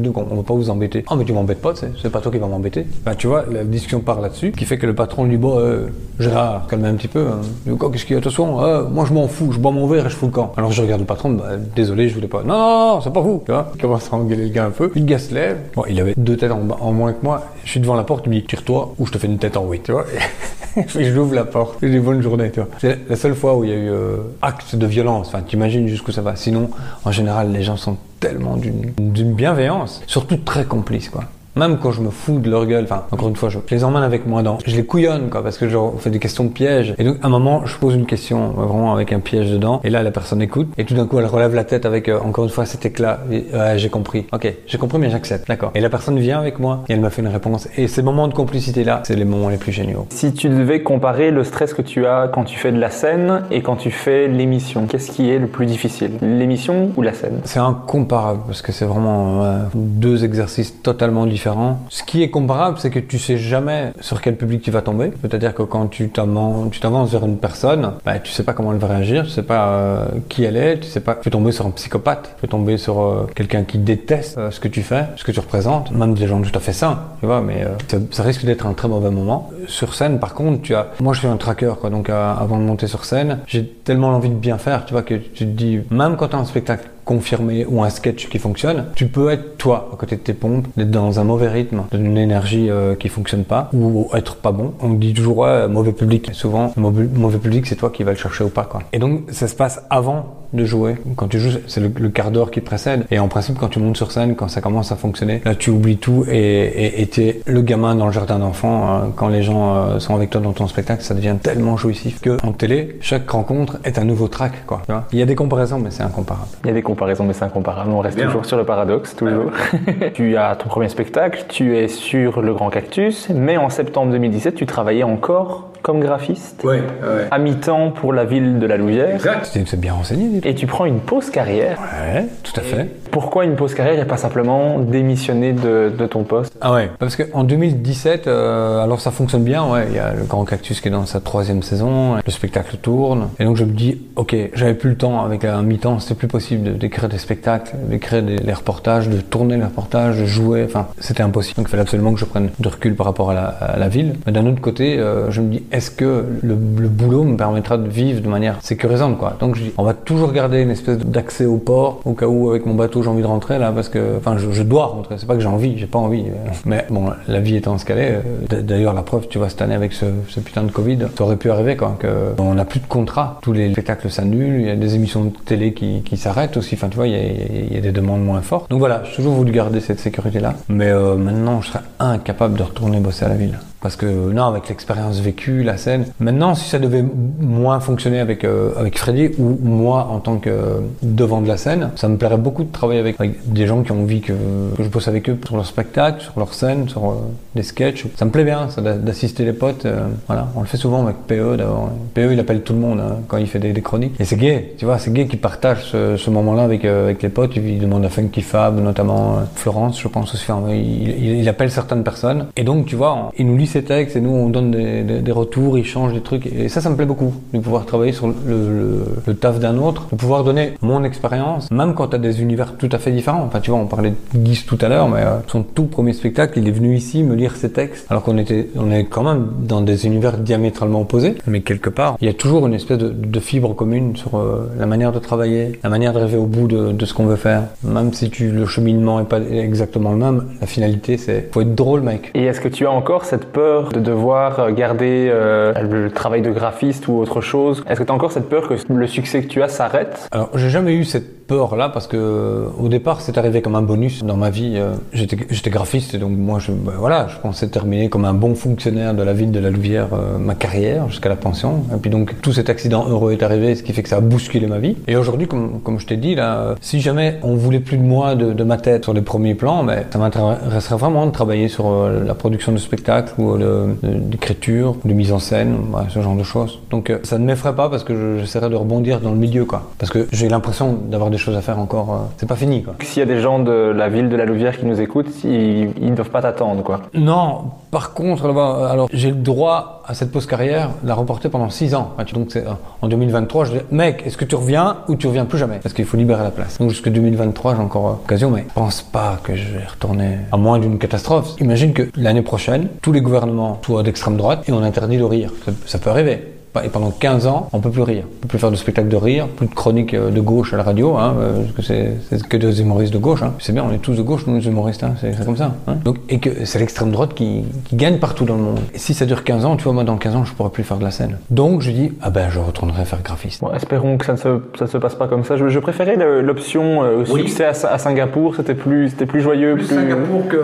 donc 0.00 0.16
on 0.18 0.34
va 0.36 0.42
pas 0.42 0.54
vous 0.54 0.70
embêter. 0.70 1.04
Oh 1.10 1.14
mais 1.16 1.24
tu 1.24 1.32
m'embêtes 1.32 1.60
pas, 1.60 1.74
c'est 1.74 2.10
pas 2.10 2.20
toi 2.20 2.32
qui 2.32 2.38
va 2.38 2.46
m'embêter. 2.46 2.86
Bah 3.04 3.14
tu 3.14 3.26
vois, 3.26 3.44
la 3.50 3.64
discussion 3.64 4.00
part 4.00 4.20
là-dessus, 4.20 4.52
qui 4.52 4.64
fait 4.64 4.78
que 4.78 4.86
le 4.86 4.94
patron 4.94 5.24
lui 5.24 5.32
dit 5.32 5.36
bon, 5.36 5.58
euh, 5.58 5.88
Gérard, 6.18 6.66
calme 6.68 6.84
un 6.84 6.94
petit 6.94 7.08
peu. 7.08 7.26
Hein. 7.26 7.76
Qu'est-ce 7.92 8.04
qu'il 8.04 8.14
y 8.14 8.16
a 8.16 8.18
Attention, 8.18 8.62
euh, 8.62 8.84
moi 8.88 9.04
je 9.08 9.12
m'en 9.12 9.26
fous, 9.26 9.50
je 9.52 9.58
bois 9.58 9.72
mon 9.72 9.86
verre 9.86 10.06
et 10.06 10.10
je 10.10 10.14
fous 10.14 10.26
le 10.26 10.32
camp. 10.32 10.52
Alors 10.56 10.70
je 10.70 10.80
regarde 10.82 11.00
le 11.00 11.06
patron, 11.06 11.30
bah, 11.30 11.56
désolé, 11.74 12.08
je 12.08 12.14
voulais 12.14 12.28
pas. 12.28 12.42
Non, 12.42 12.56
non, 12.56 12.94
non, 12.94 13.00
c'est 13.00 13.12
pas 13.12 13.20
vous. 13.20 13.42
Tu 13.44 13.52
vois, 13.52 13.70
il 13.74 13.80
commence 13.80 14.12
à 14.12 14.16
engueuler 14.16 14.44
le 14.44 14.50
gars 14.50 14.66
un 14.66 14.70
peu. 14.70 14.88
Puis 14.88 15.00
le 15.00 15.06
gars 15.06 15.18
se 15.18 15.34
lève. 15.34 15.58
Il 15.88 16.00
avait 16.00 16.14
deux 16.16 16.36
têtes 16.36 16.52
en, 16.52 16.92
moins 16.92 17.12
que 17.12 17.24
moi. 17.24 17.42
Je 17.64 17.70
suis 17.70 17.80
devant 17.80 17.94
la 17.94 18.04
porte, 18.04 18.26
il 18.26 18.30
me 18.30 18.34
dit 18.36 18.44
tire-toi 18.44 18.94
ou 18.98 19.06
je 19.06 19.12
te 19.12 19.18
fais 19.18 19.26
une 19.26 19.38
tête 19.38 19.56
en 19.56 19.64
oui. 19.64 19.80
Tu 19.82 19.92
vois. 19.92 20.04
Puis 20.86 21.04
je 21.04 21.14
l'ouvre 21.14 21.34
la 21.34 21.44
porte. 21.44 21.84
Dis 21.84 21.98
bonne 21.98 22.22
journée. 22.22 22.50
C'est 22.78 23.08
la 23.08 23.16
seule 23.16 23.34
fois 23.34 23.56
où 23.56 23.64
il 23.64 23.70
y 23.70 23.72
a 23.72 23.76
eu 23.76 23.90
euh, 23.90 24.16
acte 24.40 24.76
de 24.76 24.86
violence. 24.86 25.28
Enfin, 25.28 25.42
t'imagines 25.42 25.88
jusqu'où 25.88 26.12
ça 26.12 26.22
va. 26.22 26.36
Sinon, 26.36 26.70
en 27.04 27.12
général, 27.12 27.52
les 27.52 27.62
gens 27.62 27.76
sont 27.76 27.96
tellement 28.22 28.56
d'une 28.56 29.34
bienveillance, 29.34 30.00
surtout 30.06 30.36
très 30.36 30.64
complices, 30.64 31.10
quoi. 31.10 31.24
Même 31.54 31.76
quand 31.76 31.90
je 31.90 32.00
me 32.00 32.08
fous 32.08 32.38
de 32.38 32.50
leur 32.50 32.64
gueule, 32.64 32.84
enfin, 32.84 33.04
encore 33.10 33.28
une 33.28 33.36
fois, 33.36 33.50
je 33.50 33.58
les 33.70 33.84
emmène 33.84 34.02
avec 34.02 34.26
moi 34.26 34.42
dans, 34.42 34.56
je 34.64 34.74
les 34.74 34.86
couillonne, 34.86 35.28
quoi, 35.28 35.42
parce 35.42 35.58
que 35.58 35.66
on 35.76 35.98
fait 35.98 36.08
des 36.08 36.18
questions 36.18 36.44
de 36.44 36.48
piège. 36.48 36.94
Et 36.98 37.04
donc, 37.04 37.16
à 37.22 37.26
un 37.26 37.30
moment, 37.30 37.66
je 37.66 37.76
pose 37.76 37.94
une 37.94 38.06
question, 38.06 38.54
euh, 38.58 38.62
vraiment 38.62 38.94
avec 38.94 39.12
un 39.12 39.20
piège 39.20 39.50
dedans, 39.50 39.80
et 39.84 39.90
là, 39.90 40.02
la 40.02 40.10
personne 40.10 40.40
écoute, 40.40 40.68
et 40.78 40.86
tout 40.86 40.94
d'un 40.94 41.06
coup, 41.06 41.18
elle 41.18 41.26
relève 41.26 41.54
la 41.54 41.64
tête 41.64 41.84
avec, 41.84 42.08
euh, 42.08 42.18
encore 42.20 42.44
une 42.44 42.50
fois, 42.50 42.64
cet 42.64 42.86
éclat, 42.86 43.20
et, 43.30 43.44
j'ai 43.76 43.90
compris. 43.90 44.26
Ok, 44.32 44.50
j'ai 44.66 44.78
compris, 44.78 44.98
mais 44.98 45.10
j'accepte, 45.10 45.46
d'accord. 45.46 45.72
Et 45.74 45.80
la 45.80 45.90
personne 45.90 46.18
vient 46.18 46.38
avec 46.38 46.58
moi, 46.58 46.84
et 46.88 46.94
elle 46.94 47.00
m'a 47.00 47.10
fait 47.10 47.20
une 47.20 47.28
réponse. 47.28 47.68
Et 47.76 47.86
ces 47.86 48.00
moments 48.00 48.28
de 48.28 48.34
complicité-là, 48.34 49.02
c'est 49.04 49.14
les 49.14 49.26
moments 49.26 49.50
les 49.50 49.58
plus 49.58 49.72
géniaux. 49.72 50.06
Si 50.08 50.32
tu 50.32 50.48
devais 50.48 50.82
comparer 50.82 51.30
le 51.30 51.44
stress 51.44 51.74
que 51.74 51.82
tu 51.82 52.06
as 52.06 52.28
quand 52.32 52.44
tu 52.44 52.58
fais 52.58 52.72
de 52.72 52.78
la 52.78 52.90
scène 52.90 53.42
et 53.50 53.60
quand 53.60 53.76
tu 53.76 53.90
fais 53.90 54.26
l'émission, 54.26 54.86
qu'est-ce 54.86 55.10
qui 55.10 55.28
est 55.28 55.38
le 55.38 55.48
plus 55.48 55.66
difficile? 55.66 56.12
L'émission 56.22 56.92
ou 56.96 57.02
la 57.02 57.12
scène? 57.12 57.40
C'est 57.44 57.58
incomparable 57.58 58.40
parce 58.46 58.62
que 58.62 58.72
c'est 58.72 58.86
vraiment 58.86 59.44
euh, 59.44 59.58
deux 59.74 60.24
exercices 60.24 60.82
totalement 60.82 61.26
différents. 61.26 61.41
Ce 61.88 62.02
qui 62.02 62.22
est 62.22 62.30
comparable, 62.30 62.78
c'est 62.78 62.90
que 62.90 62.98
tu 62.98 63.18
sais 63.18 63.36
jamais 63.36 63.92
sur 64.00 64.20
quel 64.20 64.36
public 64.36 64.62
tu 64.62 64.70
vas 64.70 64.82
tomber. 64.82 65.12
C'est-à-dire 65.22 65.54
que 65.54 65.62
quand 65.62 65.88
tu 65.88 66.10
t'avances, 66.10 67.10
vers 67.10 67.24
une 67.24 67.38
personne, 67.38 67.92
bah, 68.04 68.18
tu 68.18 68.30
sais 68.32 68.44
pas 68.44 68.52
comment 68.52 68.72
elle 68.72 68.78
va 68.78 68.86
réagir, 68.86 69.24
tu 69.24 69.30
sais 69.30 69.42
pas 69.42 69.68
euh, 69.68 70.06
qui 70.28 70.44
elle 70.44 70.56
est, 70.56 70.80
tu 70.80 70.88
sais 70.88 71.00
pas. 71.00 71.14
Tu 71.14 71.24
peux 71.24 71.30
tomber 71.30 71.52
sur 71.52 71.66
un 71.66 71.70
psychopathe, 71.70 72.34
tu 72.34 72.40
peux 72.40 72.48
tomber 72.48 72.76
sur 72.76 73.00
euh, 73.00 73.26
quelqu'un 73.34 73.64
qui 73.64 73.78
déteste 73.78 74.38
euh, 74.38 74.50
ce 74.50 74.60
que 74.60 74.68
tu 74.68 74.82
fais, 74.82 75.04
ce 75.16 75.24
que 75.24 75.32
tu 75.32 75.40
représentes, 75.40 75.90
même 75.90 76.14
des 76.14 76.26
gens 76.26 76.40
tout 76.40 76.56
à 76.56 76.60
fait 76.60 76.72
sains, 76.72 76.98
tu 77.20 77.26
vois. 77.26 77.40
Mais 77.40 77.66
ça, 78.10 78.22
risque 78.22 78.44
d'être 78.44 78.66
un 78.66 78.74
très 78.74 78.88
mauvais 78.88 79.10
moment. 79.10 79.50
Sur 79.66 79.94
scène, 79.94 80.20
par 80.20 80.34
contre, 80.34 80.62
tu 80.62 80.74
as. 80.74 80.88
Moi, 81.00 81.12
je 81.12 81.20
suis 81.20 81.28
un 81.28 81.36
tracker. 81.36 81.72
Donc, 81.90 82.08
avant 82.08 82.58
de 82.58 82.62
monter 82.62 82.86
sur 82.86 83.04
scène, 83.04 83.40
j'ai 83.46 83.66
tellement 83.66 84.08
envie 84.08 84.28
de 84.28 84.34
bien 84.34 84.58
faire, 84.58 84.84
tu 84.86 84.92
vois, 84.92 85.02
que 85.02 85.14
tu 85.14 85.44
te 85.44 85.50
dis, 85.50 85.80
même 85.90 86.16
quand 86.16 86.28
tu 86.28 86.36
as 86.36 86.38
un 86.38 86.44
spectacle 86.44 86.88
confirmé 87.04 87.64
ou 87.66 87.82
un 87.82 87.90
sketch 87.90 88.28
qui 88.28 88.38
fonctionne, 88.38 88.86
tu 88.94 89.06
peux 89.06 89.30
être 89.30 89.56
toi 89.56 89.90
à 89.92 89.96
côté 89.96 90.16
de 90.16 90.20
tes 90.20 90.34
pompes, 90.34 90.66
d'être 90.76 90.90
dans 90.90 91.20
un 91.20 91.24
mauvais 91.24 91.48
rythme, 91.48 91.84
d'une 91.92 92.18
énergie 92.18 92.70
euh, 92.70 92.94
qui 92.94 93.08
fonctionne 93.08 93.44
pas 93.44 93.70
ou 93.72 94.08
être 94.14 94.36
pas 94.36 94.52
bon. 94.52 94.74
On 94.80 94.90
dit 94.90 95.14
toujours 95.14 95.38
ouais, 95.38 95.68
mauvais 95.68 95.92
public. 95.92 96.30
Souvent, 96.32 96.72
mauvais 96.76 97.38
public, 97.38 97.66
c'est 97.66 97.76
toi 97.76 97.90
qui 97.90 98.02
vas 98.02 98.12
le 98.12 98.18
chercher 98.18 98.44
ou 98.44 98.48
pas 98.48 98.64
quoi. 98.64 98.82
Et 98.92 98.98
donc 98.98 99.22
ça 99.30 99.48
se 99.48 99.54
passe 99.54 99.82
avant 99.90 100.41
de 100.52 100.64
jouer. 100.64 100.96
Quand 101.16 101.28
tu 101.28 101.38
joues, 101.38 101.58
c'est 101.66 101.80
le, 101.80 101.90
le 101.98 102.08
quart 102.08 102.30
d'heure 102.30 102.50
qui 102.50 102.60
précède. 102.60 103.04
Et 103.10 103.18
en 103.18 103.28
principe, 103.28 103.58
quand 103.58 103.68
tu 103.68 103.78
montes 103.78 103.96
sur 103.96 104.12
scène, 104.12 104.34
quand 104.36 104.48
ça 104.48 104.60
commence 104.60 104.92
à 104.92 104.96
fonctionner, 104.96 105.40
là, 105.44 105.54
tu 105.54 105.70
oublies 105.70 105.96
tout 105.96 106.24
et 106.28 107.00
et 107.02 107.06
t'es 107.06 107.40
le 107.46 107.62
gamin 107.62 107.94
dans 107.94 108.06
le 108.06 108.12
jardin 108.12 108.38
d'enfants. 108.38 108.88
hein. 108.92 109.12
Quand 109.16 109.28
les 109.28 109.42
gens 109.42 109.74
euh, 109.74 109.98
sont 109.98 110.14
avec 110.14 110.30
toi 110.30 110.40
dans 110.40 110.52
ton 110.52 110.66
spectacle, 110.66 111.02
ça 111.02 111.14
devient 111.14 111.36
tellement 111.42 111.76
jouissif 111.76 112.20
que 112.20 112.36
en 112.46 112.52
télé, 112.52 112.96
chaque 113.00 113.28
rencontre 113.30 113.78
est 113.84 113.98
un 113.98 114.04
nouveau 114.04 114.28
track, 114.28 114.66
quoi. 114.66 114.82
Tu 114.86 114.92
vois? 114.92 115.04
Il 115.12 115.18
y 115.18 115.22
a 115.22 115.26
des 115.26 115.34
comparaisons, 115.34 115.78
mais 115.78 115.90
c'est 115.90 116.02
incomparable. 116.02 116.48
Il 116.64 116.68
y 116.68 116.70
a 116.70 116.74
des 116.74 116.82
comparaisons, 116.82 117.24
mais 117.24 117.32
c'est 117.32 117.44
incomparable. 117.44 117.90
On 117.90 118.00
reste 118.00 118.20
toujours 118.20 118.44
sur 118.44 118.56
le 118.56 118.64
paradoxe, 118.64 119.16
toujours. 119.16 119.50
tu 120.14 120.36
as 120.36 120.56
ton 120.56 120.68
premier 120.68 120.88
spectacle, 120.88 121.44
tu 121.48 121.76
es 121.76 121.88
sur 121.88 122.42
le 122.42 122.52
Grand 122.54 122.70
Cactus, 122.70 123.28
mais 123.34 123.56
en 123.56 123.70
septembre 123.70 124.12
2017, 124.12 124.54
tu 124.54 124.66
travaillais 124.66 125.02
encore 125.02 125.68
comme 125.82 126.00
graphiste, 126.00 126.62
Ouais, 126.64 126.78
ouais. 126.80 127.26
à 127.30 127.38
mi-temps 127.38 127.90
pour 127.90 128.12
la 128.12 128.24
ville 128.24 128.58
de 128.58 128.66
la 128.66 128.76
Louvière. 128.76 129.14
Exact. 129.16 129.50
C'est 129.66 129.80
bien 129.80 129.92
renseigné. 129.94 130.40
Et 130.44 130.54
tu 130.54 130.66
prends 130.66 130.84
une 130.84 131.00
pause 131.00 131.30
carrière. 131.30 131.78
Ouais, 131.80 132.26
tout 132.42 132.52
à 132.56 132.62
fait. 132.62 132.88
Pourquoi 133.10 133.44
une 133.44 133.56
pause 133.56 133.74
carrière 133.74 134.00
et 134.00 134.06
pas 134.06 134.16
simplement 134.16 134.78
démissionner 134.78 135.52
de, 135.52 135.92
de 135.96 136.06
ton 136.06 136.22
poste? 136.24 136.54
Ah 136.62 136.72
ouais, 136.72 136.90
parce 136.98 137.16
qu'en 137.16 137.44
2017, 137.44 138.26
euh, 138.26 138.78
alors 138.82 139.00
ça 139.00 139.10
fonctionne 139.10 139.44
bien, 139.44 139.68
ouais, 139.70 139.86
il 139.90 139.96
y 139.96 139.98
a 139.98 140.12
le 140.14 140.24
Grand 140.24 140.44
Cactus 140.46 140.80
qui 140.80 140.88
est 140.88 140.90
dans 140.90 141.04
sa 141.04 141.20
troisième 141.20 141.62
saison, 141.62 142.14
le 142.24 142.30
spectacle 142.32 142.76
tourne, 142.80 143.28
et 143.38 143.44
donc 143.44 143.56
je 143.56 143.64
me 143.64 143.72
dis, 143.72 144.00
ok, 144.16 144.34
j'avais 144.54 144.72
plus 144.74 144.90
le 144.90 144.96
temps 144.96 145.22
avec 145.24 145.44
un 145.44 145.60
mi-temps, 145.62 145.98
c'était 145.98 146.14
plus 146.14 146.28
possible 146.28 146.62
de- 146.62 146.72
d'écrire 146.72 147.08
des 147.10 147.18
spectacles, 147.18 147.72
d'écrire 147.88 148.22
des, 148.22 148.36
les 148.36 148.52
reportages, 148.54 149.08
de 149.10 149.20
tourner 149.20 149.56
les 149.58 149.64
reportages, 149.64 150.18
de 150.18 150.24
jouer, 150.24 150.64
enfin, 150.64 150.86
c'était 150.98 151.22
impossible. 151.22 151.56
Donc 151.58 151.66
il 151.66 151.70
fallait 151.70 151.82
absolument 151.82 152.14
que 152.14 152.20
je 152.20 152.24
prenne 152.24 152.48
du 152.58 152.68
recul 152.68 152.94
par 152.96 153.04
rapport 153.06 153.30
à 153.30 153.34
la, 153.34 153.44
à 153.44 153.78
la 153.78 153.88
ville. 153.88 154.14
Mais 154.24 154.32
d'un 154.32 154.46
autre 154.46 154.60
côté, 154.62 154.98
euh, 154.98 155.30
je 155.30 155.42
me 155.42 155.50
dis, 155.50 155.62
est-ce 155.72 155.90
que 155.90 156.24
le, 156.42 156.54
boulot 156.54 157.24
me 157.24 157.36
permettra 157.36 157.78
de 157.78 157.88
vivre 157.88 158.20
de 158.20 158.28
manière 158.28 158.58
sécurisante, 158.60 159.18
quoi 159.18 159.36
Donc 159.40 159.56
je 159.56 159.62
dis, 159.64 159.72
on 159.78 159.84
va 159.84 159.94
toujours 159.94 160.32
garder 160.32 160.60
une 160.60 160.70
espèce 160.70 160.98
d'accès 160.98 161.46
au 161.46 161.56
port, 161.56 162.00
au 162.04 162.12
cas 162.12 162.26
où 162.26 162.50
avec 162.50 162.66
mon 162.66 162.74
bateau 162.74 163.02
j'ai 163.02 163.08
envie 163.08 163.22
de 163.22 163.26
rentrer 163.26 163.58
là, 163.58 163.72
parce 163.72 163.88
que, 163.88 164.18
enfin, 164.18 164.36
je, 164.36 164.50
je 164.52 164.62
dois 164.62 164.86
rentrer, 164.86 165.16
c'est 165.18 165.26
pas 165.26 165.34
que 165.34 165.40
j'ai 165.40 165.48
envie, 165.48 165.78
j'ai 165.78 165.86
pas 165.86 165.98
envie. 165.98 166.24
euh. 166.28 166.50
Mais 166.66 166.86
bon, 166.90 167.10
la 167.26 167.40
vie 167.40 167.56
étant 167.56 167.78
ce 167.78 167.84
qu'elle 167.84 167.98
est, 167.98 168.20
euh, 168.52 168.62
d'ailleurs 168.62 168.92
la 168.92 169.02
preuve, 169.02 169.28
tu 169.28 169.38
vois, 169.38 169.48
cette 169.48 169.62
année 169.62 169.74
avec 169.74 169.92
ce, 169.92 170.06
putain 170.40 170.62
de 170.62 170.70
Covid, 170.70 170.98
ça 171.16 171.24
aurait 171.24 171.36
pu 171.36 171.50
arriver, 171.50 171.76
quoi, 171.76 171.96
que 171.98 172.08
on 172.38 172.54
n'a 172.54 172.64
plus 172.64 172.80
de 172.80 172.86
contrat, 172.86 173.38
tous 173.42 173.52
les 173.52 173.72
spectacles 173.72 174.10
s'annulent, 174.10 174.60
il 174.60 174.66
y 174.66 174.70
a 174.70 174.76
des 174.76 174.94
émissions 174.94 175.24
de 175.24 175.30
télé 175.44 175.72
qui, 175.72 176.02
s'arrêtent 176.16 176.56
aussi, 176.58 176.74
enfin, 176.74 176.88
tu 176.88 176.96
vois, 176.96 177.08
il 177.08 177.12
y, 177.12 177.16
a, 177.16 177.22
il 177.22 177.74
y 177.74 177.78
a 177.78 177.80
des 177.80 177.92
demandes 177.92 178.22
moins 178.22 178.42
fortes. 178.42 178.70
Donc 178.70 178.78
voilà, 178.78 179.02
j'ai 179.04 179.16
toujours 179.16 179.32
voulu 179.32 179.50
garder 179.50 179.80
cette 179.80 179.98
sécurité-là, 179.98 180.54
mais 180.68 180.88
euh, 180.88 181.16
maintenant, 181.16 181.60
je 181.62 181.68
serais 181.68 181.80
incapable 181.98 182.58
de 182.58 182.62
retourner 182.62 183.00
bosser 183.00 183.24
à 183.24 183.28
la 183.28 183.34
ville. 183.34 183.58
Parce 183.82 183.96
que 183.96 184.06
non, 184.06 184.44
avec 184.44 184.68
l'expérience 184.68 185.18
vécue, 185.20 185.62
la 185.62 185.76
scène. 185.76 186.06
Maintenant, 186.20 186.54
si 186.54 186.68
ça 186.68 186.78
devait 186.78 187.04
moins 187.40 187.80
fonctionner 187.80 188.20
avec 188.20 188.44
euh, 188.44 188.70
avec 188.76 188.98
Freddy 188.98 189.30
ou 189.38 189.58
moi 189.62 190.08
en 190.10 190.20
tant 190.20 190.36
que 190.36 190.50
euh, 190.50 190.80
devant 191.02 191.40
de 191.40 191.48
la 191.48 191.56
scène, 191.56 191.90
ça 191.96 192.08
me 192.08 192.16
plairait 192.16 192.36
beaucoup 192.36 192.64
de 192.64 192.70
travailler 192.70 193.00
avec, 193.00 193.16
des 193.46 193.66
gens 193.66 193.82
qui 193.82 193.92
ont 193.92 194.02
envie 194.02 194.20
que, 194.20 194.32
je 194.78 194.88
bosse 194.88 195.08
avec 195.08 195.28
eux 195.28 195.38
sur 195.44 195.56
leur 195.56 195.66
spectacle, 195.66 196.22
sur 196.22 196.32
leur 196.36 196.54
scène, 196.54 196.88
sur 196.88 197.10
euh, 197.10 197.14
des 197.54 197.62
sketchs. 197.62 198.06
Ça 198.16 198.24
me 198.24 198.30
plaît 198.30 198.44
bien, 198.44 198.68
ça 198.68 198.80
d'a- 198.80 198.94
d'assister 198.94 199.44
les 199.44 199.52
potes. 199.52 199.86
euh, 199.86 200.06
voilà, 200.26 200.48
on 200.56 200.60
le 200.60 200.66
fait 200.66 200.76
souvent 200.76 201.02
avec 201.02 201.16
PE. 201.26 201.56
d'abord. 201.56 201.90
PE, 202.14 202.32
il 202.32 202.40
appelle 202.40 202.62
tout 202.62 202.72
le 202.74 202.78
monde 202.80 203.00
hein, 203.00 203.16
quand 203.28 203.38
il 203.38 203.46
fait 203.46 203.58
des, 203.58 203.82
chroniques. 203.82 204.14
Et 204.20 204.24
c'est 204.24 204.36
gay, 204.36 204.74
tu 204.78 204.84
vois, 204.84 204.98
c'est 204.98 205.12
gay 205.12 205.26
qui 205.26 205.36
partage 205.36 205.90
ce, 205.90 206.30
moment-là 206.30 206.62
avec 206.62 206.84
avec 206.84 207.22
les 207.22 207.28
potes. 207.28 207.56
Il 207.56 207.78
demande 207.78 208.04
à 208.04 208.08
Funky 208.08 208.42
Fab, 208.42 208.78
notamment 208.80 209.40
Florence, 209.54 210.00
je 210.00 210.08
pense 210.08 210.32
aussi. 210.34 210.46
Il, 210.70 211.48
appelle 211.48 211.70
certaines 211.70 212.04
personnes. 212.04 212.46
Et 212.56 212.64
donc, 212.64 212.86
tu 212.86 212.96
vois, 212.96 213.32
il 213.36 213.46
nous 213.46 213.56
lit 213.56 213.66
ses 213.72 213.82
textes 213.82 214.16
et 214.16 214.20
nous, 214.20 214.30
on 214.30 214.48
donne 214.48 214.70
des, 214.70 215.32
retours, 215.32 215.78
il 215.78 215.84
change 215.84 216.12
des 216.12 216.20
trucs. 216.20 216.46
Et 216.46 216.68
ça, 216.68 216.80
ça 216.80 216.90
me 216.90 216.96
plaît 216.96 217.06
beaucoup, 217.06 217.32
de 217.52 217.58
pouvoir 217.58 217.86
travailler 217.86 218.12
sur 218.12 218.28
le, 218.28 219.34
taf 219.40 219.58
d'un 219.58 219.78
autre, 219.78 220.08
de 220.12 220.16
pouvoir 220.16 220.44
donner 220.44 220.74
mon 220.82 221.04
expérience, 221.04 221.70
même 221.70 221.94
quand 221.94 222.08
tu 222.08 222.16
as 222.16 222.18
des 222.18 222.42
univers 222.42 222.76
tout 222.76 222.88
à 222.92 222.98
fait 222.98 223.10
différents. 223.10 223.44
Enfin, 223.44 223.60
tu 223.60 223.70
vois, 223.70 223.80
on 223.80 223.86
parlait 223.86 224.10
de 224.10 224.38
Guise 224.38 224.64
tout 224.66 224.78
à 224.80 224.88
l'heure, 224.88 225.08
mais 225.08 225.22
euh, 225.22 225.38
son 225.46 225.62
tout 225.62 225.86
premier 225.86 226.12
spectacle, 226.12 226.58
il 226.58 226.68
est 226.68 226.72
venu 226.72 226.94
ici 226.94 227.22
me 227.22 227.34
lire 227.34 227.56
ses 227.56 227.72
textes, 227.72 228.06
alors 228.10 228.22
qu'on 228.22 228.38
était, 228.38 228.68
on 228.76 228.90
est 228.90 229.04
quand 229.04 229.22
même 229.22 229.48
dans 229.60 229.80
des 229.80 230.06
univers 230.06 230.38
diamétralement 230.38 231.00
opposés. 231.00 231.34
Mais 231.46 231.60
quelque 231.60 231.90
part, 231.90 232.16
il 232.20 232.26
y 232.26 232.30
a 232.30 232.34
toujours 232.34 232.66
une 232.66 232.74
espèce 232.74 232.98
de, 232.98 233.08
de 233.08 233.40
fibre 233.40 233.74
commune 233.74 234.16
sur 234.16 234.36
euh, 234.36 234.70
la 234.78 234.86
manière 234.86 235.12
de 235.12 235.18
travailler, 235.18 235.78
la 235.82 235.90
manière 235.90 236.12
d'arriver 236.12 236.36
au 236.36 236.46
bout 236.46 236.68
de, 236.68 236.92
de 236.92 237.06
ce 237.06 237.14
qu'on 237.14 237.26
veut 237.26 237.36
faire. 237.36 237.64
Même 237.84 238.12
si 238.12 238.30
le 238.40 238.66
cheminement 238.66 239.20
est 239.20 239.24
pas 239.24 239.40
exactement 239.40 240.12
le 240.12 240.18
même, 240.18 240.44
la 240.60 240.66
finalité, 240.66 241.16
c'est 241.16 241.48
faut 241.52 241.62
être 241.62 241.74
drôle, 241.74 242.02
mec. 242.02 242.30
Et 242.34 242.44
est-ce 242.44 242.60
que 242.60 242.68
tu 242.68 242.86
as 242.86 242.90
encore 242.90 243.24
cette 243.24 243.46
peur 243.46 243.61
de 243.92 244.00
devoir 244.00 244.72
garder 244.72 245.28
euh, 245.30 245.72
le 245.82 246.10
travail 246.10 246.42
de 246.42 246.50
graphiste 246.50 247.08
ou 247.08 247.14
autre 247.14 247.40
chose. 247.40 247.84
Est-ce 247.88 248.00
que 248.00 248.04
tu 248.04 248.12
as 248.12 248.14
encore 248.14 248.32
cette 248.32 248.48
peur 248.48 248.68
que 248.68 248.74
le 248.92 249.06
succès 249.06 249.42
que 249.42 249.48
tu 249.48 249.62
as 249.62 249.68
s'arrête? 249.68 250.28
Alors, 250.32 250.50
j'ai 250.54 250.70
jamais 250.70 250.94
eu 250.94 251.04
cette 251.04 251.41
peur-là 251.52 251.90
parce 251.90 252.06
que 252.06 252.64
au 252.78 252.88
départ, 252.88 253.20
c'est 253.20 253.36
arrivé 253.36 253.60
comme 253.60 253.74
un 253.74 253.82
bonus 253.82 254.24
dans 254.24 254.36
ma 254.38 254.48
vie. 254.48 254.72
Euh, 254.76 254.92
J'étais 255.12 255.70
graphiste 255.70 256.14
et 256.14 256.18
donc 256.18 256.30
moi, 256.32 256.58
je, 256.58 256.72
ben 256.72 256.92
voilà, 256.98 257.26
je 257.28 257.36
pensais 257.36 257.68
terminer 257.68 258.08
comme 258.08 258.24
un 258.24 258.32
bon 258.32 258.54
fonctionnaire 258.54 259.12
de 259.12 259.22
la 259.22 259.34
ville 259.34 259.52
de 259.52 259.58
la 259.60 259.68
Louvière 259.70 260.08
euh, 260.14 260.38
ma 260.38 260.54
carrière 260.54 261.08
jusqu'à 261.10 261.28
la 261.28 261.36
pension. 261.36 261.84
Et 261.94 261.98
puis 261.98 262.10
donc 262.10 262.40
tout 262.40 262.52
cet 262.54 262.70
accident 262.70 263.06
heureux 263.06 263.32
est 263.32 263.42
arrivé, 263.42 263.74
ce 263.74 263.82
qui 263.82 263.92
fait 263.92 264.02
que 264.02 264.08
ça 264.08 264.16
a 264.16 264.20
bousculé 264.20 264.66
ma 264.66 264.78
vie. 264.78 264.96
Et 265.08 265.16
aujourd'hui, 265.16 265.46
comme, 265.46 265.98
je 265.98 266.06
t'ai 266.06 266.16
dit 266.16 266.34
là, 266.34 266.56
euh, 266.56 266.74
si 266.80 267.00
jamais 267.02 267.38
on 267.42 267.54
voulait 267.54 267.80
plus 267.80 267.98
de 267.98 268.02
moi, 268.02 268.34
de, 268.34 268.64
ma 268.64 268.78
tête 268.78 269.04
sur 269.04 269.12
les 269.12 269.22
premiers 269.22 269.54
plans, 269.54 269.84
ben, 269.84 270.04
ça 270.10 270.18
m'intéresserait 270.18 270.96
vraiment 270.96 271.26
de 271.26 271.32
travailler 271.32 271.68
sur 271.68 272.08
la 272.08 272.34
production 272.34 272.72
de 272.72 272.78
spectacles 272.78 273.34
ou 273.40 273.56
d'écriture, 274.02 274.96
de 275.04 275.12
mise 275.12 275.32
en 275.32 275.38
scène, 275.38 275.76
ce 276.08 276.20
genre 276.22 276.36
de 276.36 276.42
choses. 276.42 276.80
Donc 276.90 277.12
ça 277.24 277.38
ne 277.38 277.44
m'effraie 277.44 277.74
pas 277.74 277.88
parce 277.90 278.04
que 278.04 278.14
je- 278.14 278.38
j'essaierai 278.40 278.70
de 278.70 278.76
rebondir 278.76 279.20
dans 279.20 279.32
le 279.32 279.36
milieu, 279.36 279.64
quoi. 279.64 279.90
Parce 279.98 280.10
que 280.10 280.26
j'ai 280.32 280.48
l'impression 280.48 280.96
d'avoir 281.10 281.30
des 281.30 281.38
choses 281.42 281.56
à 281.56 281.60
faire 281.60 281.78
encore. 281.78 282.12
euh, 282.12 282.18
c'est 282.36 282.48
pas 282.48 282.56
fini, 282.56 282.82
quoi. 282.82 282.94
S'il 283.02 283.20
y 283.20 283.22
a 283.22 283.26
des 283.26 283.40
gens 283.40 283.58
de 283.58 283.70
la 283.72 284.08
ville 284.08 284.28
de 284.28 284.36
la 284.36 284.44
Louvière 284.44 284.78
qui 284.78 284.86
nous 284.86 285.00
écoutent, 285.00 285.44
ils 285.44 285.90
ne 286.10 286.14
doivent 286.14 286.30
pas 286.30 286.42
t'attendre, 286.42 286.82
quoi. 286.82 287.02
Non, 287.14 287.64
par 287.90 288.14
contre, 288.14 288.46
alors 288.46 289.08
j'ai 289.12 289.30
le 289.30 289.36
droit 289.36 290.02
à 290.06 290.14
cette 290.14 290.32
pause 290.32 290.46
carrière 290.46 290.90
la 291.04 291.14
reporter 291.14 291.50
pendant 291.50 291.70
6 291.70 291.94
ans. 291.94 292.12
Donc 292.32 292.46
c'est, 292.50 292.66
euh, 292.66 292.70
en 293.02 293.08
2023, 293.08 293.64
je 293.66 293.72
dis, 293.72 293.78
mec, 293.90 294.22
est-ce 294.26 294.36
que 294.36 294.44
tu 294.44 294.54
reviens 294.54 294.98
ou 295.08 295.16
tu 295.16 295.26
reviens 295.26 295.44
plus 295.44 295.58
jamais? 295.58 295.78
Parce 295.82 295.94
qu'il 295.94 296.04
faut 296.04 296.16
libérer 296.16 296.42
la 296.42 296.50
place. 296.50 296.78
Donc 296.78 296.90
jusque 296.90 297.08
2023, 297.08 297.74
j'ai 297.76 297.80
encore 297.82 298.06
euh, 298.08 298.12
occasion, 298.12 298.50
mais 298.50 298.64
je 298.68 298.74
pense 298.74 299.02
pas 299.02 299.38
que 299.42 299.54
je 299.54 299.68
vais 299.76 299.84
retourner 299.86 300.38
à 300.50 300.56
moins 300.56 300.78
d'une 300.78 300.98
catastrophe. 300.98 301.50
Imagine 301.60 301.92
que 301.92 302.08
l'année 302.16 302.42
prochaine, 302.42 302.88
tous 303.02 303.12
les 303.12 303.20
gouvernements 303.20 303.80
soient 303.84 304.02
d'extrême 304.02 304.36
droite 304.36 304.64
et 304.68 304.72
on 304.72 304.82
interdit 304.82 305.18
de 305.18 305.24
rire. 305.24 305.50
Ça, 305.64 305.72
ça 305.86 305.98
peut 305.98 306.10
arriver. 306.10 306.51
Et 306.82 306.88
pendant 306.88 307.10
15 307.10 307.46
ans, 307.46 307.68
on 307.74 307.80
peut 307.80 307.90
plus 307.90 308.02
rire. 308.02 308.24
On 308.26 308.42
peut 308.42 308.48
plus 308.48 308.58
faire 308.58 308.70
de 308.70 308.76
spectacle 308.76 309.08
de 309.08 309.16
rire, 309.16 309.46
plus 309.46 309.66
de 309.66 309.74
chroniques 309.74 310.14
euh, 310.14 310.30
de 310.30 310.40
gauche 310.40 310.72
à 310.72 310.78
la 310.78 310.82
radio, 310.82 311.16
hein, 311.16 311.34
euh, 311.38 311.62
parce 311.76 311.88
que 311.88 311.94
c'est, 312.30 312.48
que 312.48 312.56
des 312.56 312.80
humoristes 312.80 313.12
de 313.12 313.18
gauche. 313.18 313.42
Hein. 313.42 313.52
C'est 313.58 313.72
bien, 313.74 313.84
on 313.88 313.92
est 313.92 313.98
tous 313.98 314.14
de 314.14 314.22
gauche, 314.22 314.46
nous 314.46 314.56
les 314.56 314.66
humoristes, 314.66 315.04
hein, 315.04 315.14
c'est, 315.20 315.44
comme 315.44 315.56
ça. 315.56 315.74
Hein. 315.86 315.96
Donc, 316.02 316.16
et 316.30 316.38
que 316.38 316.64
c'est 316.64 316.78
l'extrême 316.78 317.10
droite 317.10 317.34
qui, 317.34 317.64
qui 317.84 317.96
gagne 317.96 318.18
partout 318.18 318.46
dans 318.46 318.56
le 318.56 318.62
monde. 318.62 318.80
Et 318.94 318.98
si 318.98 319.12
ça 319.12 319.26
dure 319.26 319.44
15 319.44 319.66
ans, 319.66 319.76
tu 319.76 319.84
vois, 319.84 319.92
moi 319.92 320.04
dans 320.04 320.16
15 320.16 320.34
ans, 320.34 320.44
je 320.44 320.54
pourrais 320.54 320.70
plus 320.70 320.82
faire 320.82 320.96
de 320.96 321.04
la 321.04 321.10
scène. 321.10 321.36
Donc 321.50 321.82
je 321.82 321.90
dis, 321.90 322.12
ah 322.22 322.30
ben 322.30 322.48
je 322.50 322.58
retournerai 322.58 323.04
faire 323.04 323.22
graphiste. 323.22 323.60
Bon, 323.60 323.72
espérons 323.74 324.16
que 324.16 324.24
ça 324.24 324.32
ne 324.32 324.38
se, 324.38 324.60
ça 324.78 324.84
ne 324.86 324.90
se 324.90 324.96
passe 324.96 325.14
pas 325.14 325.28
comme 325.28 325.44
ça. 325.44 325.58
Je, 325.58 325.68
je 325.68 325.78
préférais 325.78 326.16
l'option 326.40 327.02
euh, 327.02 327.26
succès 327.26 327.66
à, 327.66 327.70
à 327.70 327.98
Singapour, 327.98 328.56
c'était 328.56 328.74
plus, 328.74 329.10
c'était 329.10 329.26
plus 329.26 329.42
joyeux. 329.42 329.74
Plus, 329.74 329.88
que... 329.88 330.58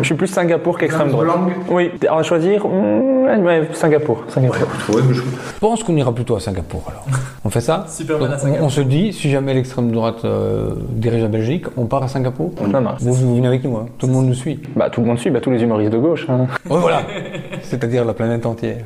Je 0.00 0.04
suis 0.04 0.14
plus 0.16 0.26
Singapour 0.26 0.78
qu'extrême 0.78 1.10
droite. 1.10 1.28
langue 1.28 1.52
Oui, 1.70 1.92
on 2.10 2.16
va 2.16 2.22
choisir 2.24 2.66
ouais, 2.66 3.68
Singapour. 3.72 4.24
Singapour. 4.28 4.66
Je 4.88 5.43
pense 5.60 5.82
qu'on 5.82 5.96
ira 5.96 6.12
plutôt 6.14 6.36
à 6.36 6.40
Singapour 6.40 6.82
alors. 6.88 7.06
On 7.44 7.50
fait 7.50 7.60
ça 7.60 7.84
Superman 7.88 8.28
Donc, 8.28 8.36
à 8.36 8.38
Singapour. 8.38 8.62
on, 8.62 8.66
on 8.66 8.70
se 8.70 8.80
dit, 8.80 9.12
si 9.12 9.30
jamais 9.30 9.54
l'extrême 9.54 9.90
droite 9.92 10.24
euh, 10.24 10.74
dirige 10.90 11.22
la 11.22 11.28
Belgique, 11.28 11.64
on 11.76 11.86
part 11.86 12.02
à 12.02 12.08
Singapour 12.08 12.52
Ça 12.70 12.80
marche. 12.80 13.02
vous, 13.02 13.12
vous 13.14 13.36
venez 13.36 13.46
avec 13.48 13.64
nous, 13.64 13.76
hein. 13.76 13.86
tout 13.98 14.06
le 14.06 14.12
monde 14.12 14.26
nous 14.26 14.34
suit. 14.34 14.60
Bah, 14.76 14.90
tout 14.90 15.00
le 15.00 15.06
monde 15.06 15.18
suit, 15.18 15.30
bah, 15.30 15.40
tous 15.40 15.50
les 15.50 15.62
humoristes 15.62 15.92
de 15.92 15.98
gauche. 15.98 16.26
hein. 16.28 16.46
Ouais, 16.70 16.78
voilà. 16.80 17.02
C'est-à-dire 17.62 18.04
la 18.04 18.14
planète 18.14 18.46
entière. 18.46 18.84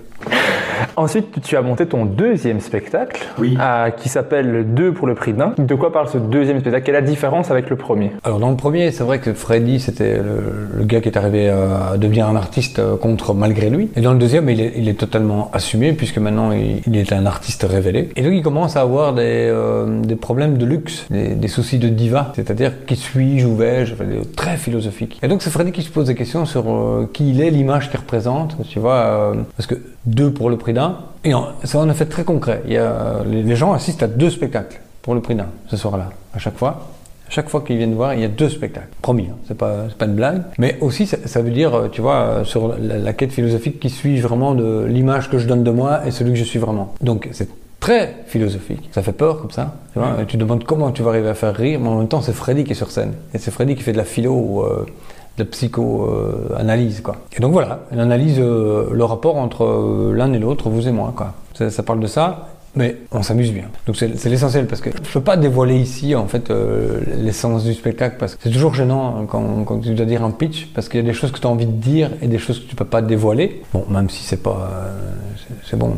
Ensuite, 0.97 1.41
tu 1.43 1.57
as 1.57 1.63
monté 1.63 1.87
ton 1.87 2.05
deuxième 2.05 2.61
spectacle, 2.61 3.27
Oui. 3.39 3.57
à- 3.61 3.91
qui 3.91 4.09
s'appelle 4.09 4.67
Deux 4.75 4.93
pour 4.93 5.07
le 5.07 5.15
prix 5.15 5.33
d'un. 5.33 5.55
De 5.59 5.75
quoi 5.75 5.93
parle 5.93 6.09
ce 6.09 6.19
deuxième 6.19 6.61
spectacle? 6.61 6.85
Quelle 6.85 6.95
est 6.97 7.01
la 7.01 7.07
différence 7.07 7.51
avec 7.51 7.71
le 7.71 7.77
premier? 7.77 8.13
Alors 8.25 8.39
dans 8.39 8.51
le 8.51 8.57
premier, 8.57 8.91
c'est 8.93 9.05
vrai 9.05 9.19
que 9.19 9.33
Freddy, 9.33 9.81
c'était 9.81 10.17
le, 10.17 10.69
le 10.79 10.85
gars 10.85 11.01
qui 11.01 11.09
est 11.09 11.17
arrivé 11.17 11.49
à 11.49 11.97
devenir 11.97 12.29
un 12.29 12.37
artiste 12.37 12.79
euh, 12.79 12.97
contre 12.97 13.35
malgré 13.35 13.71
lui. 13.71 13.91
Et 13.97 14.01
dans 14.01 14.13
le 14.13 14.19
deuxième, 14.19 14.49
il 14.51 14.61
est, 14.61 14.73
il 14.77 14.89
est 14.89 14.99
totalement 14.99 15.51
assumé 15.53 15.93
puisque 15.93 16.19
maintenant 16.19 16.53
il, 16.53 16.81
il 16.87 16.97
est 16.97 17.13
un 17.13 17.27
artiste 17.27 17.65
révélé. 17.69 18.11
Et 18.17 18.23
donc 18.23 18.33
il 18.33 18.43
commence 18.43 18.77
à 18.77 18.81
avoir 18.83 19.15
des, 19.15 19.23
euh, 19.51 20.01
des 20.03 20.17
problèmes 20.17 20.59
de 20.59 20.67
luxe, 20.67 21.07
des, 21.11 21.35
des 21.35 21.49
soucis 21.49 21.79
de 21.79 21.89
diva, 21.89 22.33
c'est-à-dire 22.35 22.85
qui 22.87 22.97
suis-je, 22.97 23.47
où 23.47 23.57
vais-je, 23.57 23.95
enfin, 23.95 24.05
très 24.37 24.57
philosophique. 24.57 25.19
Et 25.23 25.29
donc 25.29 25.43
c'est 25.43 25.51
Freddy 25.51 25.73
qui 25.73 25.83
se 25.83 25.91
pose 25.91 26.07
des 26.07 26.15
questions 26.15 26.45
sur 26.45 26.65
euh, 26.71 27.09
qui 27.13 27.31
il 27.31 27.41
est, 27.41 27.51
l'image 27.51 27.91
qu'il 27.91 27.99
représente, 28.01 28.57
tu 28.69 28.79
vois, 28.79 28.95
euh, 28.95 29.35
parce 29.57 29.67
que 29.67 29.75
deux 30.09 30.33
pour 30.33 30.51
le 30.51 30.57
prix 30.57 30.73
d'un. 30.73 30.97
Et 31.25 31.33
ça 31.65 31.79
en 31.79 31.89
a 31.89 31.95
fait 31.95 32.07
très 32.07 32.25
concret. 32.25 32.63
Il 32.67 32.73
y 32.73 32.77
a, 32.77 33.23
les, 33.27 33.57
gens 33.57 33.73
assistent 33.73 34.03
à 34.03 34.07
deux 34.07 34.31
spectacles 34.31 34.81
pour 35.03 35.15
le 35.15 35.21
prix 35.21 35.35
d'un 35.35 35.49
ce 35.69 35.77
soir-là, 35.77 36.11
à 36.35 36.39
chaque 36.39 36.57
fois. 36.57 36.89
Chaque 37.31 37.51
fois 37.51 37.61
qu'ils 37.61 37.77
viennent 37.77 37.95
voir, 37.95 38.15
il 38.15 38.21
y 38.21 38.25
a 38.25 38.29
deux 38.29 38.49
spectacles. 38.49 38.89
Promis, 39.03 39.29
hein, 39.31 39.37
c'est 39.47 39.57
pas, 39.57 39.85
une 40.01 40.15
blague. 40.15 40.43
Mais 40.59 40.79
aussi, 40.81 41.07
ça, 41.07 41.19
ça 41.27 41.43
veut 41.43 41.51
dire, 41.51 41.91
tu 41.93 42.01
vois, 42.01 42.15
euh, 42.15 42.45
sur 42.45 42.75
la, 42.79 42.97
la 42.97 43.13
quête 43.13 43.33
philosophique 43.33 43.79
qui 43.81 43.91
suit 43.91 44.19
vraiment 44.19 44.55
de 44.55 44.87
l'image 44.89 45.29
que 45.29 45.37
je 45.37 45.47
donne 45.47 45.63
de 45.63 45.71
moi 45.71 46.07
et 46.07 46.11
celui 46.11 46.33
que 46.33 46.39
je 46.39 46.45
suis 46.45 46.59
vraiment. 46.59 46.95
Donc, 47.03 47.29
c'est 47.33 47.51
très 47.81 48.17
philosophique. 48.27 48.89
Ça 48.93 49.03
fait 49.03 49.13
peur 49.13 49.41
comme 49.41 49.51
ça. 49.51 49.77
Tu, 49.93 49.99
vois, 49.99 50.25
tu 50.27 50.37
demandes 50.37 50.65
comment 50.65 50.91
tu 50.91 51.03
vas 51.03 51.11
arriver 51.11 51.29
à 51.29 51.35
faire 51.35 51.55
rire, 51.55 51.81
mais 51.81 51.89
en 51.89 51.99
même 51.99 52.09
temps, 52.09 52.23
c'est 52.23 52.33
Freddy 52.33 52.65
qui 52.65 52.73
est 52.73 52.77
sur 52.77 52.91
scène. 52.91 53.15
Et 53.35 53.39
c'est 53.39 53.51
Freddy 53.51 53.77
qui 53.77 53.83
fait 53.83 53.93
de 53.93 53.99
la 53.99 54.05
philo 54.05 54.63
euh, 54.63 54.87
de 55.39 55.45
psycho-analyse. 55.45 57.01
quoi. 57.01 57.17
Et 57.37 57.41
donc 57.41 57.53
voilà, 57.53 57.81
elle 57.93 58.01
analyse 58.01 58.39
euh, 58.39 58.89
le 58.93 59.05
rapport 59.05 59.37
entre 59.37 59.65
euh, 59.65 60.13
l'un 60.15 60.33
et 60.33 60.39
l'autre, 60.39 60.69
vous 60.69 60.87
et 60.87 60.93
moi. 60.93 61.13
Quoi. 61.17 61.35
Ça, 61.71 61.83
parle 61.83 62.01
de 62.01 62.07
ça. 62.07 62.49
Mais 62.77 62.97
on 63.11 63.23
s'amuse 63.23 63.53
bien. 63.53 63.65
Donc 63.87 63.97
c'est 63.97 64.25
l'essentiel 64.27 64.67
parce 64.67 64.81
que 64.81 64.91
je 64.91 65.13
peux 65.13 65.23
pas 65.23 65.37
dévoiler 65.37 65.77
ici 65.77 66.15
en 66.15 66.29
fait 66.29 66.51
euh, 66.51 67.01
l'essence 67.17 67.65
du 67.65 67.73
spectacle 67.73 68.17
parce 68.21 68.35
que 68.35 68.43
c'est 68.43 68.51
toujours 68.51 68.75
gênant 68.75 69.17
hein, 69.17 69.27
quand, 69.27 69.81
tu 69.81 69.95
dois 69.95 70.07
dire 70.07 70.23
un 70.23 70.31
pitch 70.31 70.69
parce 70.75 70.89
qu'il 70.89 71.01
y 71.01 71.03
a 71.03 71.07
des 71.07 71.15
choses 71.15 71.33
que 71.33 71.41
tu 71.41 71.47
as 71.47 71.51
envie 71.51 71.67
de 71.67 71.73
dire 71.73 72.11
et 72.21 72.29
des 72.29 72.39
choses 72.39 72.61
que 72.61 72.69
tu 72.69 72.77
peux 72.77 72.85
pas 72.85 73.01
dévoiler. 73.01 73.63
Bon, 73.73 73.85
même 73.89 74.11
si 74.11 74.23
c'est 74.23 74.43
pas 74.43 74.71
c'est 75.69 75.79
bon. 75.79 75.97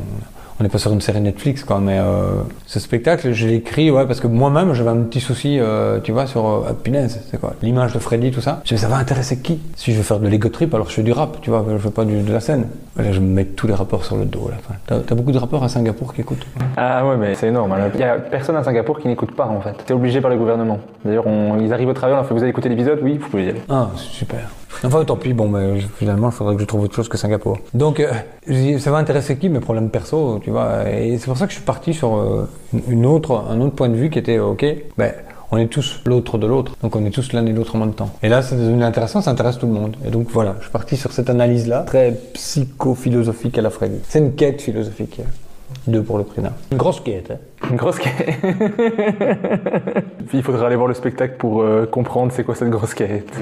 On 0.60 0.62
n'est 0.62 0.68
pas 0.68 0.76
sur 0.76 0.92
une 0.92 1.00
série 1.00 1.22
Netflix 1.22 1.64
quoi, 1.64 1.80
mais 1.80 1.98
euh, 1.98 2.42
ce 2.66 2.78
spectacle, 2.80 3.32
je 3.32 3.46
l'ai 3.48 3.54
écrit 3.54 3.90
ouais, 3.90 4.04
parce 4.06 4.20
que 4.20 4.26
moi-même 4.26 4.74
j'avais 4.74 4.90
un 4.90 4.98
petit 5.04 5.20
souci, 5.20 5.58
euh, 5.58 6.00
tu 6.00 6.12
vois, 6.12 6.26
sur 6.26 6.46
euh, 6.46 6.72
punaise, 6.74 7.18
c'est 7.30 7.40
quoi, 7.40 7.54
l'image 7.62 7.94
de 7.94 7.98
Freddy, 7.98 8.30
tout 8.30 8.42
ça. 8.42 8.60
Je 8.64 8.74
me 8.74 8.76
disais, 8.76 8.86
ça 8.86 8.94
va 8.94 9.00
intéresser 9.00 9.38
qui? 9.38 9.58
Si 9.74 9.92
je 9.92 9.96
veux 9.96 10.02
faire 10.02 10.20
de 10.20 10.28
l'ego 10.28 10.50
trip, 10.50 10.74
alors 10.74 10.86
je 10.90 10.94
fais 10.96 11.02
du 11.02 11.12
rap, 11.12 11.38
tu 11.40 11.48
vois, 11.48 11.64
je 11.72 11.78
fais 11.78 11.90
pas 11.90 12.04
du- 12.04 12.20
de 12.20 12.30
la 12.32 12.40
scène. 12.40 12.66
Là, 12.96 13.10
je 13.10 13.20
me 13.20 13.26
mets 13.26 13.46
tous 13.46 13.66
les 13.68 13.72
rappeurs 13.72 14.04
sur 14.04 14.16
le 14.16 14.26
dos. 14.26 14.50
là. 14.50 14.56
Enfin, 14.58 15.00
T'as 15.06 15.14
beaucoup 15.14 15.32
de 15.32 15.38
rappeurs 15.38 15.64
à 15.64 15.70
Singapour 15.70 16.12
qui 16.12 16.20
écoutent. 16.20 16.46
Ah 16.76 17.06
ouais, 17.06 17.16
mais 17.16 17.34
c'est 17.34 17.48
énorme. 17.48 17.72
hein. 17.72 17.88
Il 17.94 18.00
y 18.00 18.02
a 18.02 18.16
personne 18.18 18.56
à 18.56 18.62
Singapour 18.62 18.98
qui 19.00 19.08
n'écoute 19.08 19.34
pas 19.34 19.46
en 19.46 19.62
fait. 19.62 19.74
T'es 19.86 19.94
obligé 19.94 20.20
par 20.20 20.30
le 20.30 20.36
gouvernement. 20.36 20.78
D'ailleurs, 21.06 21.26
on- 21.26 21.58
ils 21.58 21.72
arrivent 21.72 21.88
au 21.88 21.94
travail, 21.94 22.12
on 22.12 22.16
leur 22.18 22.26
fait 22.26 22.34
vous 22.34 22.40
avez 22.42 22.50
écouté 22.50 22.68
l'épisode? 22.68 22.98
Oui, 23.02 23.16
vous 23.16 23.28
pouvez 23.30 23.44
y 23.46 23.48
aller. 23.48 23.62
Ah, 23.70 23.88
super. 23.96 24.40
Enfin, 24.84 25.04
tant 25.04 25.16
pis, 25.16 25.32
bon, 25.32 25.48
mais 25.48 25.80
finalement, 25.98 26.28
il 26.28 26.32
faudrait 26.32 26.54
que 26.54 26.60
je 26.60 26.66
trouve 26.66 26.82
autre 26.84 26.94
chose 26.94 27.08
que 27.08 27.18
Singapour. 27.18 27.58
Donc, 27.74 28.00
euh, 28.00 28.78
ça 28.78 28.90
va 28.90 28.98
intéresser 28.98 29.36
qui 29.36 29.48
mes 29.48 29.60
problèmes 29.60 29.90
perso, 29.90 30.38
tu 30.42 30.50
vois? 30.50 30.88
Et 30.90 31.18
c'est 31.18 31.26
pour 31.26 31.36
ça 31.36 31.46
que 31.46 31.50
je 31.52 31.56
suis 31.56 31.64
parti 31.64 31.92
sur 31.92 32.16
euh, 32.16 32.48
une- 32.88 33.04
autre, 33.06 33.44
un 33.50 33.60
autre 33.60 33.74
point 33.74 33.88
de 33.88 33.96
vue 33.96 34.10
qui 34.10 34.18
était, 34.18 34.38
ok, 34.38 34.64
ben, 34.96 35.12
on 35.52 35.56
est 35.58 35.66
tous 35.66 36.00
l'autre 36.06 36.38
de 36.38 36.46
l'autre, 36.46 36.76
donc 36.82 36.94
on 36.94 37.04
est 37.04 37.10
tous 37.10 37.32
l'un 37.32 37.44
et 37.44 37.52
l'autre 37.52 37.74
en 37.74 37.80
même 37.80 37.92
temps. 37.92 38.10
Et 38.22 38.28
là, 38.28 38.40
c'est 38.40 38.54
devenu 38.56 38.84
intéressant, 38.84 39.20
ça 39.20 39.32
intéresse 39.32 39.58
tout 39.58 39.66
le 39.66 39.72
monde. 39.72 39.96
Et 40.06 40.10
donc 40.10 40.28
voilà, 40.30 40.54
je 40.58 40.64
suis 40.64 40.70
parti 40.72 40.96
sur 40.96 41.10
cette 41.12 41.28
analyse-là, 41.28 41.80
très 41.82 42.12
psycho-philosophique 42.34 43.58
à 43.58 43.62
la 43.62 43.70
Freddy. 43.70 43.96
C'est 44.08 44.20
une 44.20 44.34
quête 44.34 44.62
philosophique. 44.62 45.20
Deux 45.86 46.02
pour 46.02 46.18
le 46.18 46.24
prix 46.24 46.42
d'un. 46.42 46.52
Une 46.70 46.78
grosse 46.78 47.00
quête, 47.00 47.30
hein. 47.30 47.68
Une 47.70 47.76
grosse 47.76 47.98
quête. 47.98 48.28
Il 50.32 50.42
faudra 50.42 50.66
aller 50.66 50.76
voir 50.76 50.88
le 50.88 50.94
spectacle 50.94 51.34
pour 51.38 51.62
euh, 51.62 51.86
comprendre 51.86 52.32
c'est 52.32 52.44
quoi 52.44 52.54
cette 52.54 52.70
grosse 52.70 52.94
quête. 52.94 53.32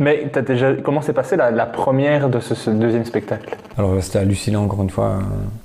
Mais 0.00 0.28
t'as 0.32 0.42
déjà... 0.42 0.72
comment 0.74 1.00
s'est 1.02 1.12
passée 1.12 1.36
la, 1.36 1.50
la 1.50 1.66
première 1.66 2.28
de 2.28 2.40
ce, 2.40 2.54
ce 2.54 2.70
deuxième 2.70 3.04
spectacle? 3.04 3.56
Alors 3.78 3.94
c'était 4.00 4.18
hallucinant 4.18 4.64
encore 4.64 4.82
une 4.82 4.90
fois 4.90 5.06
euh, 5.06 5.20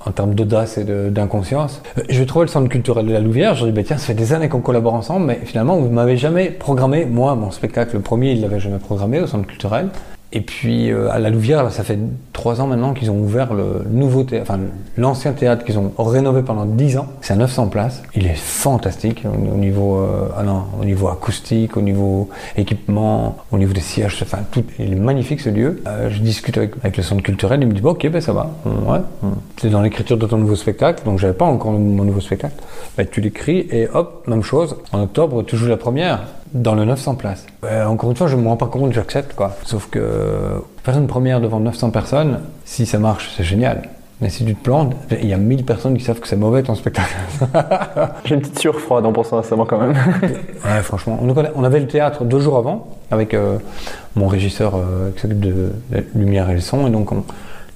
en 0.08 0.12
termes 0.12 0.34
d'audace 0.36 0.78
et 0.78 0.84
d'inconscience. 0.84 1.82
Euh, 1.98 2.04
Je 2.10 2.24
trouvais 2.24 2.46
le 2.46 2.50
centre 2.50 2.70
culturel 2.70 3.06
de 3.08 3.14
la 3.14 3.20
Louvière, 3.20 3.56
je 3.56 3.66
me 3.66 3.72
dis 3.72 3.76
bah, 3.76 3.84
tiens 3.86 3.98
ça 3.98 4.08
fait 4.08 4.14
des 4.14 4.34
années 4.34 4.50
qu'on 4.50 4.62
collabore 4.62 4.94
ensemble 4.94 5.26
mais 5.26 5.40
finalement 5.44 5.78
vous 5.78 5.90
m'avez 5.90 6.18
jamais 6.18 6.50
programmé, 6.50 7.06
moi 7.06 7.36
mon 7.36 7.52
spectacle 7.52 7.96
le 7.96 8.02
premier 8.02 8.32
il 8.34 8.42
l'avait 8.42 8.60
jamais 8.60 8.80
programmé 8.80 9.20
au 9.20 9.28
centre 9.28 9.48
culturel. 9.48 9.90
Et 10.32 10.42
puis 10.42 10.92
euh, 10.92 11.10
à 11.10 11.18
la 11.18 11.32
Louvière 11.32 11.72
ça 11.72 11.84
fait 11.84 11.98
trois 12.34 12.62
ans 12.62 12.68
maintenant 12.68 12.94
qu'ils 12.94 13.10
ont 13.10 13.18
ouvert 13.20 13.54
le 13.54 13.84
nouveau 13.90 14.24
théâtre, 14.24 14.52
enfin 14.52 14.60
l'ancien 14.96 15.34
théâtre 15.34 15.66
qu'ils 15.66 15.80
ont 15.80 15.92
rénové 15.98 16.44
pendant 16.44 16.66
dix 16.66 16.98
ans. 16.98 17.08
C'est 17.22 17.34
à 17.34 17.36
900 17.36 17.68
places. 17.68 18.04
Il 18.16 18.28
est 18.28 18.36
fantastique 18.36 19.24
au, 19.26 19.54
au 19.54 19.58
niveau, 19.58 19.98
euh, 19.98 20.30
ah 20.38 20.44
non, 20.44 20.66
au 20.80 20.86
niveau 20.86 21.08
acoustique, 21.08 21.78
au 21.78 21.82
niveau 21.82 22.30
équipement, 22.58 23.38
au 23.52 23.58
niveau 23.58 23.74
des 23.74 23.82
sièges, 23.82 24.20
enfin 24.22 24.40
tout. 24.52 24.64
Il 24.78 24.94
est 24.94 24.96
magnifique 24.96 25.42
ce 25.42 25.50
lieu. 25.50 25.82
Euh, 25.88 26.10
je 26.12 26.20
discute 26.20 26.58
avec, 26.58 26.74
avec 26.84 26.98
le 26.98 27.04
centre 27.04 27.24
culturel, 27.24 27.60
il 27.62 27.68
me 27.68 27.74
dit 27.74 27.82
bon, 27.82 27.92
ok 27.92 28.08
ben 28.10 28.22
ça 28.22 28.34
va, 28.34 28.52
ouais. 28.66 29.00
C'est 29.60 29.70
dans 29.70 29.82
l'écriture 29.82 30.18
de 30.18 30.28
ton 30.28 30.38
nouveau 30.38 30.56
spectacle, 30.56 31.04
donc 31.06 31.18
j'avais 31.18 31.34
pas 31.34 31.46
encore 31.46 31.72
mon 31.72 32.04
nouveau 32.04 32.22
spectacle. 32.22 32.56
Ben, 32.98 33.08
tu 33.10 33.20
l'écris 33.20 33.68
et 33.72 33.88
hop, 33.94 34.28
même 34.28 34.44
chose. 34.44 34.76
En 34.92 35.02
octobre, 35.02 35.44
tu 35.44 35.58
joues 35.58 35.68
la 35.68 35.78
première 35.78 36.28
dans 36.54 36.76
le 36.76 36.86
900 36.86 37.16
places. 37.16 37.46
Ben, 37.62 37.88
encore 37.88 38.10
une 38.10 38.16
fois, 38.16 38.28
je 38.28 38.36
me 38.36 38.48
rends 38.48 38.58
pas 38.58 38.68
compte, 38.68 38.94
j'accepte 38.94 39.36
quoi. 39.36 39.56
Sauf 39.66 39.90
que 39.90 40.64
faire 40.84 40.98
une 40.98 41.08
première 41.08 41.42
devant 41.42 41.60
900 41.60 41.92
personnes, 41.92 42.40
si 42.66 42.86
ça 42.86 43.00
marche, 43.00 43.32
c'est 43.36 43.44
génial. 43.44 43.84
Mais 44.22 44.30
si 44.30 44.44
tu 44.44 44.54
te 44.54 44.62
plantes, 44.62 44.94
il 45.12 45.28
y 45.28 45.34
a 45.34 45.38
1000 45.38 45.64
personnes 45.64 45.98
qui 45.98 46.04
savent 46.04 46.20
que 46.20 46.28
c'est 46.28 46.36
mauvais 46.36 46.62
ton 46.62 46.76
spectacle. 46.76 47.16
J'ai 48.26 48.36
une 48.36 48.42
petite 48.42 48.60
sueur 48.60 48.78
froide 48.78 49.06
en 49.06 49.14
pensant 49.14 49.38
à 49.38 49.44
ça 49.44 49.56
moi 49.56 49.66
quand 49.68 49.80
même. 49.80 49.94
Ouais, 50.66 50.82
franchement. 50.82 51.18
On, 51.22 51.34
on 51.56 51.64
avait 51.64 51.80
le 51.80 51.88
théâtre 51.88 52.26
deux 52.26 52.42
jours 52.42 52.58
avant 52.58 52.88
avec 53.12 53.34
euh, 53.34 53.58
mon 54.16 54.28
régisseur 54.28 54.76
euh, 54.76 55.12
qui 55.16 55.22
s'occupe 55.22 55.40
de 55.40 55.72
la 55.92 56.02
lumière 56.16 56.50
et 56.50 56.56
le 56.56 56.60
son. 56.60 56.86
Et 56.88 56.90
donc, 56.90 57.14
on 57.14 57.24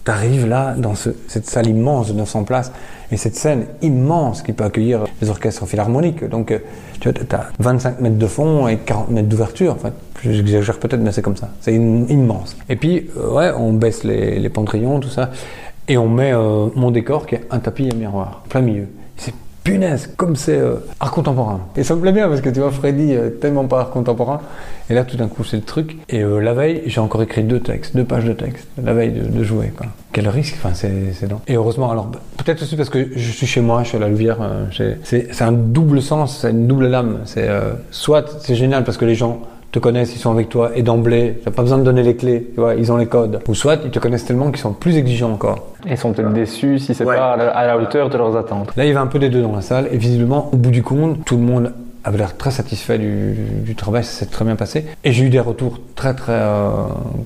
t'arrives 0.03 0.47
là 0.47 0.73
dans 0.77 0.95
ce- 0.95 1.09
cette 1.27 1.45
salle 1.47 1.67
immense 1.67 2.09
de 2.09 2.13
900 2.13 2.43
places 2.43 2.71
et 3.11 3.17
cette 3.17 3.35
scène 3.35 3.65
immense 3.81 4.41
qui 4.41 4.51
peut 4.53 4.63
accueillir 4.63 5.03
les 5.21 5.29
orchestres 5.29 5.65
philharmoniques. 5.67 6.27
Donc, 6.27 6.51
euh, 6.51 6.59
tu 6.99 7.09
vois, 7.09 7.13
as 7.35 7.47
25 7.59 7.99
mètres 8.01 8.17
de 8.17 8.27
fond 8.27 8.67
et 8.67 8.77
40 8.77 9.09
mètres 9.11 9.27
d'ouverture. 9.29 9.73
Enfin, 9.73 9.91
j'exagère 10.23 10.79
peut-être, 10.79 11.01
mais 11.01 11.11
c'est 11.11 11.21
comme 11.21 11.37
ça. 11.37 11.49
C'est 11.61 11.75
im- 11.75 12.05
immense. 12.09 12.55
Et 12.69 12.75
puis, 12.75 13.09
euh, 13.17 13.31
ouais, 13.33 13.51
on 13.57 13.73
baisse 13.73 14.03
les, 14.03 14.39
les 14.39 14.49
tout 14.99 15.09
ça. 15.09 15.29
Et 15.87 15.97
on 15.97 16.07
met 16.07 16.33
euh, 16.33 16.67
mon 16.75 16.91
décor 16.91 17.25
qui 17.25 17.35
est 17.35 17.43
un 17.51 17.59
tapis 17.59 17.89
à 17.91 17.95
miroir, 17.95 18.43
plein 18.49 18.61
milieu. 18.61 18.87
Punaise, 19.63 20.09
comme 20.17 20.35
c'est 20.35 20.57
euh, 20.57 20.75
art 20.99 21.11
contemporain. 21.11 21.61
Et 21.77 21.83
ça 21.83 21.95
me 21.95 22.01
plaît 22.01 22.11
bien 22.11 22.27
parce 22.27 22.41
que 22.41 22.49
tu 22.49 22.59
vois, 22.59 22.71
Freddy, 22.71 23.15
tellement 23.39 23.65
pas 23.65 23.81
art 23.81 23.89
contemporain. 23.91 24.41
Et 24.89 24.93
là, 24.93 25.03
tout 25.05 25.15
d'un 25.15 25.27
coup, 25.27 25.43
c'est 25.43 25.57
le 25.57 25.63
truc. 25.63 25.97
Et 26.09 26.21
euh, 26.21 26.39
la 26.39 26.53
veille, 26.53 26.83
j'ai 26.85 26.99
encore 26.99 27.23
écrit 27.23 27.43
deux 27.43 27.61
textes, 27.61 27.95
deux 27.95 28.03
pages 28.03 28.25
de 28.25 28.33
texte, 28.33 28.67
la 28.83 28.93
veille 28.93 29.11
de, 29.11 29.43
jouer. 29.43 29.71
Quoi. 29.75 29.87
Quel 30.11 30.27
risque, 30.27 30.55
enfin, 30.57 30.73
c'est 30.73 31.29
long. 31.29 31.39
Et 31.47 31.55
heureusement, 31.55 31.89
alors, 31.89 32.05
bah, 32.05 32.19
peut-être 32.37 32.61
aussi 32.61 32.75
parce 32.75 32.89
que 32.89 33.09
je 33.15 33.31
suis 33.31 33.47
chez 33.47 33.61
moi, 33.61 33.83
je 33.83 33.89
suis 33.89 33.97
à 33.97 34.01
la 34.01 34.09
Louvière, 34.09 34.39
euh, 34.41 34.95
c'est 35.03 35.41
un 35.41 35.53
double 35.53 36.01
sens, 36.01 36.39
c'est 36.41 36.51
une 36.51 36.67
double 36.67 36.87
lame. 36.87 37.19
C'est 37.25 37.49
soit 37.91 38.25
c'est 38.41 38.55
génial 38.55 38.83
parce 38.83 38.97
que 38.97 39.05
les 39.05 39.15
gens 39.15 39.41
te 39.73 39.79
connaissent, 39.79 40.15
ils 40.15 40.19
sont 40.19 40.31
avec 40.31 40.47
toi, 40.49 40.71
et 40.75 40.83
d'emblée, 40.83 41.41
t'as 41.43 41.51
pas 41.51 41.63
besoin 41.63 41.79
de 41.79 41.83
donner 41.83 42.03
les 42.03 42.15
clés, 42.15 42.47
tu 42.53 42.59
vois, 42.61 42.75
ils 42.75 42.91
ont 42.91 42.97
les 42.97 43.07
codes. 43.07 43.41
Ou 43.47 43.55
soit 43.55 43.79
ils 43.83 43.91
te 43.91 43.99
connaissent 43.99 44.23
tellement 44.25 44.49
qu'ils 44.51 44.59
sont 44.61 44.71
plus 44.73 44.95
exigeants 44.97 45.31
encore. 45.33 45.67
Ils 45.85 45.97
sont 45.97 46.13
peut-être 46.13 46.31
déçus 46.31 46.79
si 46.79 46.93
c'est 46.93 47.03
Ouais. 47.03 47.15
pas 47.17 47.33
à 47.33 47.37
la, 47.37 47.49
à 47.49 47.67
la 47.67 47.77
hauteur 47.77 48.09
de 48.09 48.17
leurs 48.17 48.37
attentes. 48.37 48.71
Là, 48.77 48.85
il 48.85 48.87
y 48.87 48.91
avait 48.91 48.99
un 48.99 49.07
peu 49.07 49.19
des 49.19 49.29
deux 49.29 49.41
dans 49.41 49.53
la 49.55 49.61
salle, 49.61 49.89
et 49.91 49.97
visiblement, 49.97 50.49
au 50.53 50.57
bout 50.57 50.69
du 50.71 50.83
compte, 50.83 51.25
tout 51.25 51.35
le 51.35 51.41
monde 51.43 51.73
avait 52.05 52.17
l'air 52.17 52.35
très 52.37 52.51
satisfait 52.51 52.97
du, 52.99 53.33
du 53.65 53.75
travail, 53.75 54.03
ça 54.03 54.11
s'est 54.19 54.25
très 54.31 54.45
bien 54.45 54.55
passé. 54.55 54.85
Et 55.03 55.11
j'ai 55.11 55.23
eu 55.25 55.29
des 55.29 55.39
retours 55.39 55.79
très 55.95 56.13
très 56.13 56.33
euh, 56.33 56.69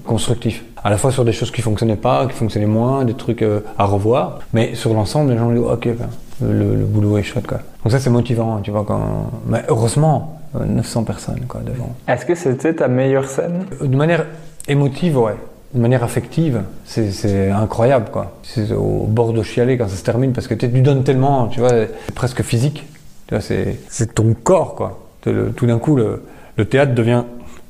constructifs. 0.06 0.64
À 0.84 0.90
la 0.90 0.98
fois 0.98 1.12
sur 1.12 1.26
des 1.26 1.32
choses 1.34 1.52
qui 1.52 1.62
fonctionnaient 1.62 1.96
pas, 1.96 2.26
qui 2.28 2.34
fonctionnaient 2.34 2.66
moins, 2.68 3.04
des 3.04 3.14
trucs 3.16 3.42
euh, 3.42 3.62
à 3.78 3.86
revoir, 3.86 4.40
mais 4.54 4.76
sur 4.76 4.94
l'ensemble, 4.94 5.32
les 5.32 5.38
gens 5.38 5.50
disent 5.50 5.60
ok, 5.60 5.90
ben, 5.98 6.08
le, 6.42 6.76
le 6.76 6.86
boulot 6.86 7.18
est 7.18 7.24
chouette 7.24 7.48
quoi. 7.48 7.58
Donc 7.84 7.92
ça 7.92 8.00
c'est 8.00 8.12
motivant, 8.12 8.60
tu 8.62 8.70
vois 8.72 8.84
quand. 8.88 9.32
Mais 9.48 9.64
heureusement, 9.68 10.37
900 10.54 11.04
personnes 11.04 11.42
quoi 11.48 11.62
devant. 11.62 11.96
Est-ce 12.08 12.26
que 12.26 12.36
c'était 12.36 12.74
ta 12.74 12.88
meilleure 12.88 13.28
scène? 13.30 13.66
De 13.82 13.96
manière 13.96 14.26
émotive, 14.68 15.18
ouais. 15.18 15.36
De 15.74 15.80
manière 15.82 16.04
affective, 16.04 16.62
c'est 16.86 17.52
incroyable, 17.52 18.06
quoi. 18.12 18.38
C'est 18.44 18.72
au 18.72 19.06
bord 19.08 19.34
de 19.34 19.44
chialer 19.44 19.78
quand 19.78 19.88
ça 19.90 19.98
se 19.98 20.04
termine, 20.04 20.32
parce 20.32 20.48
que 20.48 20.54
tu 20.54 20.68
donnes 20.70 21.04
tellement, 21.04 21.48
tu 21.48 21.60
vois, 21.60 21.72
presque 22.16 22.42
physique. 22.42 22.86
C'est 23.40 24.16
ton 24.16 24.34
corps, 24.34 24.76
quoi. 24.76 25.00
Le- 25.26 25.52
tout 25.52 25.66
d'un 25.68 25.78
coup, 25.78 25.98
le, 25.98 26.24
le 26.56 26.66
théâtre 26.66 26.94
devient 26.96 27.24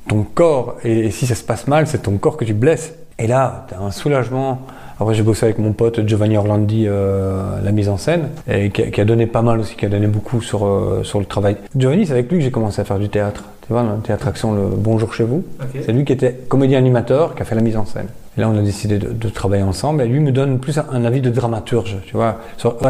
ton 0.06 0.22
corps, 0.22 0.76
et, 0.84 1.06
et 1.06 1.10
si 1.10 1.26
ça 1.26 1.34
se 1.34 1.42
passe 1.42 1.66
mal, 1.66 1.88
c'est 1.88 2.02
ton 2.04 2.16
corps 2.18 2.36
que 2.36 2.44
tu 2.44 2.54
blesses. 2.54 2.94
Et 3.18 3.26
là, 3.26 3.66
tu 3.68 3.74
as 3.74 3.80
un 3.80 3.90
soulagement. 3.90 4.60
Après, 5.00 5.14
j'ai 5.14 5.22
bossé 5.22 5.44
avec 5.44 5.58
mon 5.58 5.72
pote 5.72 6.06
Giovanni 6.06 6.36
Orlandi, 6.36 6.86
euh, 6.88 7.60
la 7.62 7.70
mise 7.72 7.88
en 7.88 7.96
scène, 7.96 8.30
et 8.50 8.70
qui, 8.70 8.82
a- 8.82 8.86
qui 8.90 9.00
a 9.00 9.04
donné 9.04 9.26
pas 9.26 9.42
mal 9.42 9.60
aussi, 9.60 9.76
qui 9.76 9.86
a 9.86 9.88
donné 9.88 10.08
beaucoup 10.08 10.40
sur, 10.40 10.66
euh, 10.66 11.02
sur 11.04 11.20
le 11.20 11.24
travail. 11.24 11.56
Giovanni, 11.76 12.04
c'est 12.06 12.12
avec 12.12 12.30
lui 12.30 12.38
que 12.38 12.44
j'ai 12.44 12.50
commencé 12.50 12.80
à 12.80 12.84
faire 12.84 12.98
du 12.98 13.08
théâtre. 13.08 13.44
Tu 13.66 13.72
vois, 13.72 13.82
le 13.84 14.00
théâtre 14.02 14.26
action, 14.26 14.52
le 14.54 14.62
Bonjour 14.76 15.14
chez 15.14 15.24
vous. 15.24 15.44
C'est 15.84 15.92
lui 15.92 16.04
qui 16.04 16.12
était 16.12 16.32
comédien 16.48 16.78
animateur, 16.78 17.34
qui 17.36 17.42
a 17.42 17.44
fait 17.44 17.54
la 17.54 17.60
mise 17.60 17.76
en 17.76 17.84
scène. 17.84 18.06
Là, 18.38 18.48
on 18.48 18.56
a 18.56 18.62
décidé 18.62 18.98
de, 18.98 19.28
travailler 19.28 19.64
ensemble. 19.64 20.02
Et 20.02 20.06
lui 20.06 20.20
me 20.20 20.30
donne 20.32 20.58
plus 20.58 20.78
un, 20.78 21.04
avis 21.04 21.20
de 21.20 21.30
dramaturge, 21.30 21.96
tu 22.06 22.16
vois. 22.16 22.38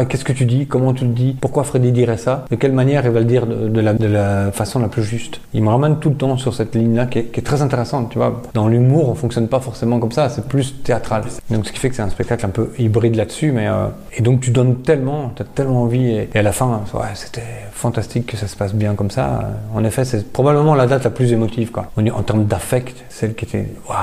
Qu'est-ce 0.07 0.23
que 0.23 0.33
tu 0.33 0.45
dis, 0.45 0.67
comment 0.67 0.93
tu 0.93 1.05
le 1.05 1.11
dis, 1.11 1.35
pourquoi 1.41 1.63
Freddy 1.63 1.91
dirait 1.91 2.17
ça, 2.17 2.45
de 2.49 2.55
quelle 2.55 2.71
manière 2.71 3.05
il 3.05 3.11
va 3.11 3.19
le 3.19 3.25
dire 3.25 3.45
de, 3.47 3.79
la, 3.81 4.51
façon 4.51 4.79
la 4.79 4.87
plus 4.87 5.03
juste? 5.03 5.41
Il 5.53 5.63
me 5.63 5.69
ramène 5.69 5.97
tout 5.97 6.09
le 6.09 6.15
temps 6.15 6.37
sur 6.37 6.53
cette 6.53 6.75
ligne-là 6.75 7.07
qui, 7.07 7.19
est- 7.19 7.43
très 7.43 7.61
intéressante, 7.61 8.09
tu 8.11 8.17
vois. 8.17 8.41
Dans 8.53 8.67
l'humour, 8.67 9.09
on 9.09 9.15
fonctionne 9.15 9.47
pas 9.47 9.59
forcément 9.59 9.99
comme 9.99 10.11
ça, 10.11 10.29
c'est 10.29 10.45
plus 10.45 10.75
théâtral. 10.83 11.23
Donc, 11.49 11.65
ce 11.65 11.71
qui 11.71 11.79
fait 11.79 11.89
que 11.89 11.95
c'est 11.95 12.01
un 12.01 12.09
spectacle 12.09 12.45
un 12.45 12.49
peu 12.49 12.69
hybride 12.77 13.15
là-dessus, 13.15 13.51
mais 13.51 13.67
euh, 13.67 13.87
et 14.15 14.21
donc 14.21 14.41
tu 14.41 14.51
donnes 14.51 14.75
tellement, 14.81 15.31
tu 15.35 15.41
as 15.41 15.45
tellement 15.45 15.83
envie. 15.83 16.09
Et, 16.09 16.29
à 16.35 16.41
la 16.41 16.51
fin, 16.51 16.81
ouais, 16.93 17.07
c'était 17.15 17.41
fantastique 17.71 18.27
que 18.27 18.37
ça 18.37 18.47
se 18.47 18.55
passe 18.55 18.73
bien 18.73 18.93
comme 18.93 19.09
ça. 19.09 19.49
En 19.73 19.83
effet, 19.83 20.05
c'est 20.05 20.31
probablement 20.31 20.75
la 20.75 20.85
date 20.85 21.05
la 21.05 21.09
plus 21.09 21.31
émotive, 21.31 21.71
est- 21.97 22.11
En 22.11 22.23
termes 22.23 22.45
d'affect, 22.45 23.03
celle 23.09 23.33
qui 23.35 23.45
était, 23.45 23.67
waouh, 23.87 23.97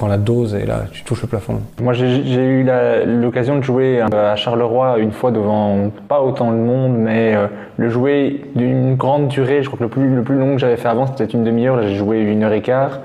prends 0.00 0.08
la 0.08 0.16
dose 0.16 0.54
et 0.54 0.64
là, 0.64 0.84
tu 0.90 1.04
touches 1.04 1.20
le 1.20 1.28
plafond. 1.28 1.60
Moi, 1.82 1.92
j'ai 1.92 2.42
eu 2.42 2.66
l'occasion 3.20 3.58
de 3.58 3.62
jouer 3.62 4.00
euh, 4.00 4.32
à 4.32 4.34
Charleroi 4.34 4.98
une 4.98 5.12
fois 5.12 5.30
devant 5.30 5.90
pas 6.08 6.22
autant 6.22 6.52
de 6.52 6.56
monde, 6.56 6.94
mais 6.96 7.36
euh, 7.36 7.48
le 7.76 7.90
jouer 7.90 8.46
d'une 8.54 8.94
grande 8.94 9.28
durée. 9.28 9.62
Je 9.62 9.68
crois 9.68 9.76
que 9.76 9.82
le 9.82 9.90
plus, 9.90 10.08
le 10.08 10.22
plus 10.22 10.38
long 10.38 10.54
que 10.54 10.58
j'avais 10.58 10.78
fait 10.78 10.88
avant, 10.88 11.06
c'était 11.06 11.26
une 11.26 11.44
demi-heure. 11.44 11.76
Là, 11.76 11.86
j'ai 11.86 11.96
joué 11.96 12.20
une 12.20 12.42
heure 12.42 12.52
et 12.54 12.62
quart. 12.62 13.00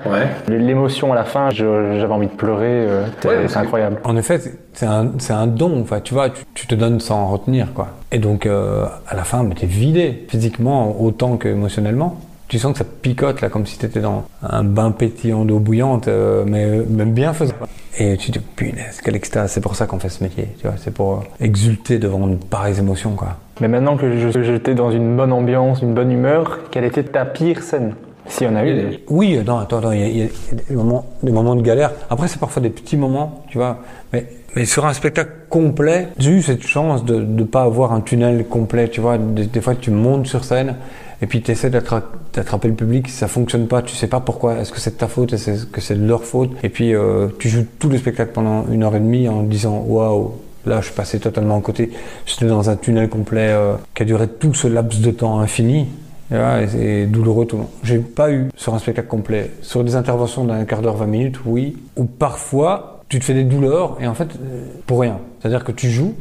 L'émotion 0.48 1.12
à 1.12 1.16
la 1.16 1.24
fin, 1.24 1.50
j'avais 1.50 2.06
envie 2.06 2.28
de 2.28 2.32
pleurer. 2.32 2.64
euh, 2.64 3.04
c'est 3.20 3.48
c'est 3.48 3.58
incroyable. 3.58 3.98
En 4.04 4.16
effet, 4.16 4.40
c'est 4.72 4.86
un, 4.86 5.46
don. 5.46 5.82
Enfin, 5.82 6.00
tu 6.00 6.14
vois, 6.14 6.30
tu, 6.30 6.44
tu 6.54 6.66
te 6.66 6.74
donnes 6.74 7.00
sans 7.00 7.26
retenir, 7.26 7.74
quoi. 7.74 7.88
Et 8.10 8.18
donc, 8.18 8.46
euh, 8.46 8.86
à 9.06 9.14
la 9.14 9.24
fin, 9.24 9.42
mais 9.42 9.54
t'es 9.54 9.66
vidé, 9.66 10.24
physiquement 10.30 10.96
autant 10.98 11.36
qu'émotionnellement. 11.36 12.16
Tu 12.48 12.58
sens 12.60 12.72
que 12.72 12.78
ça 12.78 12.84
picote, 12.84 13.40
là, 13.40 13.48
comme 13.48 13.66
si 13.66 13.76
t'étais 13.76 14.00
dans 14.00 14.24
un 14.42 14.62
bain 14.62 14.92
pétillant 14.92 15.44
d'eau 15.44 15.58
bouillante, 15.58 16.06
euh, 16.06 16.44
mais 16.46 16.66
même 16.88 17.12
bien 17.12 17.32
faisant. 17.32 17.54
Et 17.98 18.16
tu 18.16 18.30
te 18.30 18.38
dis, 18.38 18.44
punaise, 18.54 19.00
quelle 19.02 19.16
extase. 19.16 19.50
C'est 19.50 19.60
pour 19.60 19.74
ça 19.74 19.86
qu'on 19.86 19.98
fait 19.98 20.10
ce 20.10 20.22
métier, 20.22 20.48
tu 20.60 20.66
vois. 20.68 20.76
C'est 20.78 20.92
pour 20.94 21.12
euh, 21.14 21.44
exulter 21.44 21.98
devant 21.98 22.26
de 22.28 22.36
pareilles 22.36 22.78
émotions, 22.78 23.12
quoi. 23.12 23.36
Mais 23.60 23.68
maintenant 23.68 23.96
que 23.96 24.16
j'étais 24.42 24.74
dans 24.74 24.90
une 24.92 25.16
bonne 25.16 25.32
ambiance, 25.32 25.82
une 25.82 25.94
bonne 25.94 26.12
humeur, 26.12 26.60
quelle 26.70 26.84
était 26.84 27.02
ta 27.02 27.24
pire 27.24 27.62
scène? 27.62 27.94
S'il 28.28 28.46
y 28.46 28.50
en 28.50 28.56
a 28.56 28.64
eu. 28.66 28.74
des- 28.74 29.00
Oui, 29.08 29.38
non, 29.46 29.58
attends, 29.58 29.78
attends, 29.78 29.92
il 29.92 30.00
y 30.00 30.02
a, 30.02 30.06
il 30.08 30.18
y 30.18 30.22
a 30.22 30.26
des, 30.68 30.74
moments, 30.74 31.06
des 31.22 31.32
moments 31.32 31.54
de 31.56 31.62
galère. 31.62 31.92
Après, 32.10 32.28
c'est 32.28 32.38
parfois 32.40 32.60
des 32.62 32.70
petits 32.70 32.96
moments, 32.96 33.44
tu 33.48 33.56
vois. 33.58 33.78
Mais, 34.12 34.26
mais 34.54 34.64
sur 34.66 34.84
un 34.84 34.92
spectacle 34.92 35.30
complet, 35.48 36.08
j'ai 36.18 36.32
eu 36.32 36.42
cette 36.42 36.66
chance 36.66 37.04
de 37.04 37.16
ne 37.16 37.44
pas 37.44 37.62
avoir 37.62 37.92
un 37.92 38.00
tunnel 38.02 38.44
complet, 38.46 38.88
tu 38.88 39.00
vois. 39.00 39.16
Des, 39.16 39.46
des 39.46 39.60
fois, 39.60 39.74
tu 39.74 39.90
montes 39.90 40.26
sur 40.26 40.44
scène 40.44 40.74
et 41.22 41.26
puis 41.26 41.42
tu 41.42 41.50
essaies 41.50 41.70
d'attraper 41.70 42.68
le 42.68 42.74
public, 42.74 43.08
ça 43.08 43.28
fonctionne 43.28 43.68
pas, 43.68 43.82
tu 43.82 43.94
sais 43.94 44.06
pas 44.06 44.20
pourquoi. 44.20 44.58
Est-ce 44.58 44.72
que 44.72 44.80
c'est 44.80 44.94
de 44.94 44.98
ta 44.98 45.08
faute, 45.08 45.32
est-ce 45.32 45.66
que 45.66 45.80
c'est 45.80 45.94
de 45.94 46.06
leur 46.06 46.24
faute? 46.24 46.50
Et 46.62 46.68
puis, 46.68 46.94
euh, 46.94 47.28
tu 47.38 47.48
joues 47.48 47.66
tout 47.78 47.88
le 47.88 47.98
spectacle 47.98 48.32
pendant 48.32 48.66
une 48.70 48.82
heure 48.82 48.94
et 48.94 49.00
demie 49.00 49.28
en 49.28 49.42
disant, 49.42 49.84
waouh, 49.86 50.32
Là, 50.66 50.80
je 50.80 50.86
suis 50.86 50.94
passé 50.94 51.20
totalement 51.20 51.56
à 51.56 51.60
côté. 51.60 51.92
J'étais 52.26 52.46
dans 52.46 52.68
un 52.68 52.74
tunnel 52.74 53.08
complet 53.08 53.50
euh, 53.50 53.76
qui 53.94 54.02
a 54.02 54.04
duré 54.04 54.26
tout 54.26 54.52
ce 54.52 54.66
laps 54.66 55.00
de 55.00 55.12
temps 55.12 55.38
infini. 55.38 55.86
Et 56.32 56.34
voilà, 56.34 56.62
et 56.62 56.66
c'est 56.66 57.06
douloureux 57.06 57.46
tout 57.46 57.56
le 57.56 57.62
long. 57.62 57.68
J'ai 57.84 57.98
pas 57.98 58.32
eu 58.32 58.48
sur 58.56 58.74
un 58.74 58.80
spectacle 58.80 59.06
complet. 59.06 59.52
Sur 59.62 59.84
des 59.84 59.94
interventions 59.94 60.44
d'un 60.44 60.64
quart 60.64 60.82
d'heure, 60.82 60.96
20 60.96 61.06
minutes, 61.06 61.36
oui. 61.46 61.76
Ou 61.96 62.04
parfois, 62.04 63.04
tu 63.08 63.20
te 63.20 63.24
fais 63.24 63.34
des 63.34 63.44
douleurs 63.44 63.96
et 64.00 64.08
en 64.08 64.14
fait, 64.14 64.30
euh, 64.34 64.64
pour 64.86 65.00
rien. 65.00 65.20
C'est-à-dire 65.38 65.62
que 65.62 65.70
tu 65.70 65.88
joues 65.88 66.14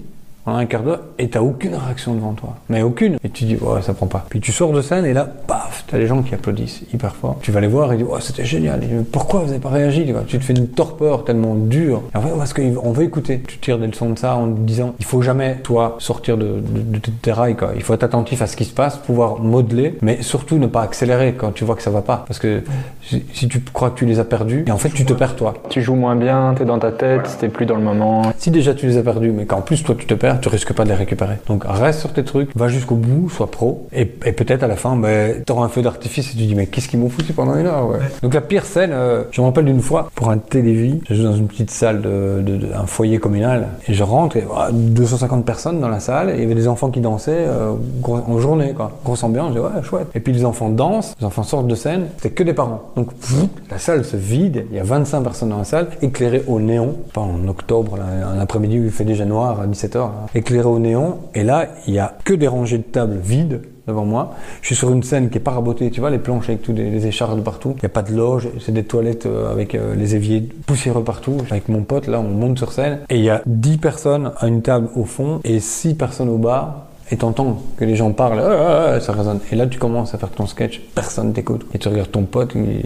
pendant 0.46 0.58
un 0.58 0.66
quart 0.66 0.84
d'heure 0.84 1.02
et 1.18 1.28
t'as 1.28 1.42
aucune 1.42 1.76
réaction 1.76 2.14
devant 2.14 2.34
toi. 2.34 2.56
Mais 2.70 2.84
aucune. 2.84 3.18
Et 3.24 3.30
tu 3.30 3.46
dis, 3.46 3.58
ouais, 3.58 3.82
ça 3.82 3.94
prend 3.94 4.06
pas. 4.06 4.26
Puis 4.30 4.40
tu 4.40 4.52
sors 4.52 4.72
de 4.72 4.82
scène 4.82 5.06
et 5.06 5.14
là, 5.14 5.26
paf, 5.26 5.86
t'as 5.88 5.98
les 5.98 6.08
gens 6.08 6.22
qui 6.22 6.36
applaudissent 6.36 6.84
hyper 6.94 7.16
fort. 7.16 7.38
Tu 7.42 7.52
vas 7.52 7.60
les 7.62 7.68
voir 7.68 7.92
et 7.92 7.98
tu 7.98 8.04
dis, 8.04 8.10
ouais, 8.10 8.22
c'était 8.22 8.46
génial. 8.46 8.84
Et, 8.84 8.88
pourquoi 9.12 9.42
vous 9.42 9.50
avez 9.50 9.60
pas 9.60 9.70
réagi 9.70 10.06
tu, 10.28 10.38
te 10.38 10.44
fais 10.44 10.54
une 10.54 10.68
torpeur 10.68 11.24
tellement 11.24 11.56
dure. 11.56 12.04
En 12.14 12.22
fait, 12.22 12.30
parce 12.38 12.54
qu'on 12.54 12.92
veut 12.92 13.04
écouter. 13.04 13.42
Tu 13.48 13.58
tires 13.58 13.80
des 13.80 13.88
leçons 13.88 14.12
de 14.12 14.20
ça 14.20 14.36
en 14.36 14.52
te 14.52 14.60
disant, 14.60 14.94
il 15.00 15.06
faut 15.06 15.22
jamais, 15.22 15.58
toi, 15.64 15.96
sortir 16.00 16.38
de, 16.38 16.46
de, 16.46 17.00
de 17.00 17.00
tes 17.22 17.32
rails, 17.32 17.56
quoi. 17.56 17.72
Il 17.76 17.82
faut 17.82 17.94
être 17.94 18.04
attentif 18.04 18.42
à 18.42 18.48
ce 18.48 18.56
qui 18.56 18.66
se 18.66 18.74
passe, 18.74 18.98
pouvoir 18.98 19.40
modeler, 19.40 19.98
mais 20.02 20.22
surtout 20.22 20.58
ne 20.58 20.68
pas 20.68 20.82
accélérer 20.82 21.34
quand 21.34 21.52
tu 21.52 21.66
vois 21.66 21.76
que 21.76 21.82
ça 21.82 21.90
va 21.90 22.02
pas. 22.02 22.24
Parce 22.28 22.40
que 22.40 22.64
si, 23.02 23.24
si 23.34 23.48
tu 23.48 23.60
crois 23.74 23.90
que 23.90 23.98
tu 23.98 24.06
les 24.06 24.20
as 24.20 24.26
perdus, 24.26 24.66
et 24.68 24.72
en 24.72 24.78
fait, 24.78 24.90
tu 24.90 25.06
te 25.06 25.14
perds 25.14 25.36
toi. 25.36 25.56
Tu 25.70 25.82
joues 25.82 25.96
moins 25.96 26.16
bien, 26.16 26.54
t'es 26.56 26.66
dans 26.66 26.80
ta 26.80 26.92
tête, 26.92 27.38
t'es 27.40 27.50
plus 27.50 27.66
dans 27.66 27.76
le 27.76 27.84
moment. 27.84 28.32
Si 28.38 28.52
déjà 28.52 28.74
tu 28.74 28.86
les 28.88 28.98
as 28.98 29.04
perdus, 29.04 29.32
mais 29.32 29.46
qu'en 29.46 29.62
plus 29.62 29.84
toi 29.84 29.96
tu 29.98 30.06
te 30.06 30.14
perds, 30.14 30.35
tu 30.41 30.49
risques 30.49 30.74
pas 30.74 30.84
de 30.84 30.90
les 30.90 30.95
récupérer. 30.95 31.36
Donc 31.48 31.64
reste 31.68 31.99
sur 31.99 32.14
tes 32.14 32.24
trucs, 32.24 32.49
va 32.56 32.68
jusqu'au 32.68 32.95
bout, 32.95 33.30
sois 33.30 33.48
pro, 33.52 33.88
et, 33.94 34.02
et 34.02 34.32
peut-être 34.32 34.64
à 34.64 34.68
la 34.68 34.76
fin, 34.76 34.95
ben, 34.95 35.44
tu 35.45 35.52
auras 35.52 35.66
un 35.66 35.70
feu 35.70 35.82
d'artifice 35.82 36.28
et 36.30 36.32
tu 36.32 36.38
dis 36.45 36.56
mais 36.56 36.68
qu'est-ce 36.68 36.88
qu'ils 36.88 36.99
m'ont 36.99 37.10
foutu 37.10 37.34
pendant 37.34 37.56
une 37.56 37.66
heure 37.68 37.90
ouais. 37.90 37.98
Donc 38.22 38.34
la 38.34 38.41
pire 38.41 38.66
scène, 38.66 38.91
euh, 38.94 39.24
je 39.32 39.41
me 39.41 39.45
rappelle 39.48 39.66
d'une 39.66 39.82
fois 39.82 40.10
pour 40.16 40.30
un 40.30 40.38
télévis, 40.38 41.02
je 41.10 41.16
joue 41.16 41.24
dans 41.24 41.36
une 41.36 41.48
petite 41.48 41.72
salle 41.72 42.02
de, 42.02 42.41
de, 42.45 42.57
de- 42.57 42.74
un 42.74 42.86
foyer 42.86 43.18
communal 43.20 43.68
et 43.88 43.94
je 43.94 44.03
rentre 44.03 44.38
et 44.38 44.41
voilà, 44.41 44.72
250 44.72 45.45
personnes 45.45 45.80
dans 45.80 45.90
la 45.90 45.99
salle, 45.99 46.30
et 46.30 46.34
il 46.36 46.40
y 46.41 46.44
avait 46.44 46.56
des 46.56 46.68
enfants 46.68 46.90
qui 46.90 46.99
dansaient 47.02 47.32
euh, 47.48 47.74
gros- 48.02 48.22
en 48.28 48.40
journée 48.40 48.74
quoi, 48.74 48.91
grosse 49.03 49.24
ambiance, 49.24 49.49
je 49.49 49.53
dis 49.53 49.60
ouais 49.60 49.84
chouette. 49.84 50.07
Et 50.16 50.20
puis 50.20 50.34
les 50.34 50.45
enfants 50.45 50.70
dansent, 50.70 51.14
les 51.20 51.26
enfants 51.26 51.44
sortent 51.44 51.68
de 51.68 51.76
scène, 51.76 52.07
c'était 52.18 52.32
que 52.34 52.44
des 52.44 52.53
parents. 52.53 52.82
Donc 52.95 53.14
pff, 53.14 53.36
la 53.72 53.78
salle 53.78 54.03
se 54.06 54.18
vide, 54.18 54.66
il 54.72 54.78
y 54.78 54.80
a 54.80 54.84
25 54.84 55.22
personnes 55.22 55.49
dans 55.49 55.57
la 55.57 55.64
salle, 55.64 55.88
éclairées 56.02 56.44
au 56.48 56.60
néon, 56.60 56.95
pas 57.14 57.22
en 57.22 57.48
octobre, 57.48 57.98
là, 57.98 58.03
un 58.36 58.40
après-midi 58.40 58.80
où 58.80 58.84
il 58.86 58.91
fait 58.91 59.03
déjà 59.06 59.26
noir 59.26 59.60
à 59.62 59.68
17h, 59.68 60.07
là, 60.26 60.40
éclairées 60.40 60.68
au 60.68 60.80
néon, 60.80 61.20
et 61.34 61.44
là 61.44 61.68
il 61.88 61.94
y 61.94 62.00
a 62.00 62.18
que 62.24 62.34
des 62.34 62.48
rangées 62.48 62.78
de 62.78 62.84
tables 62.84 63.18
vides 63.18 63.62
devant 63.88 64.06
moi. 64.06 64.34
Je 64.62 64.68
suis 64.68 64.76
sur 64.76 64.92
une 64.92 65.04
scène 65.04 65.30
qui 65.30 65.38
est 65.38 65.42
pas 65.42 65.52
rabotée, 65.52 65.92
tu 65.92 66.00
vois, 66.00 66.10
les 66.10 66.18
planches 66.18 66.50
avec 66.50 66.62
tous 66.62 66.74
les, 66.74 67.06
écharpes 67.06 67.36
de 67.36 67.42
partout. 67.42 67.74
Il 67.78 67.82
n'y 67.82 67.86
a 67.86 67.90
pas 67.90 68.02
de 68.02 68.14
loge, 68.14 68.50
c'est 68.60 68.72
des 68.72 68.84
toilettes 68.84 69.26
euh, 69.26 69.52
avec 69.52 69.76
euh, 69.76 69.96
les 69.96 70.16
éviers 70.16 70.42
poussiéreux 70.66 71.04
partout. 71.04 71.38
Avec 71.52 71.70
mon 71.70 71.84
pote, 71.84 72.08
là, 72.08 72.20
on 72.20 72.24
monte 72.24 72.58
sur 72.58 72.72
scène 72.72 73.00
et 73.10 73.18
il 73.18 73.24
y 73.24 73.30
a 73.30 73.42
10 73.46 73.78
personnes 73.78 74.32
à 74.38 74.48
une 74.48 74.62
table 74.62 74.90
au 74.96 75.06
fond 75.06 75.40
et 75.44 75.60
6 75.60 75.96
personnes 75.96 76.30
au 76.30 76.38
bar. 76.38 76.85
Et 77.11 77.18
t'entends 77.18 77.57
que 77.77 77.86
les 77.86 77.95
gens 77.95 78.11
parlent, 78.11 78.40
Ah, 78.40 78.49
ah, 78.49 78.91
ah 78.95 78.99
ça 78.99 79.14
résonne. 79.14 79.40
Et 79.52 79.56
là, 79.56 79.68
tu 79.68 79.77
commences 79.77 80.15
à 80.15 80.18
faire 80.18 80.30
ton 80.30 80.48
sketch, 80.48 80.82
personne 80.95 81.34
t'écoute. 81.34 81.65
Et 81.73 81.77
tu 81.77 81.88
regardes 81.88 82.10
ton 82.11 82.23
pote, 82.23 82.56
et, 82.56 82.82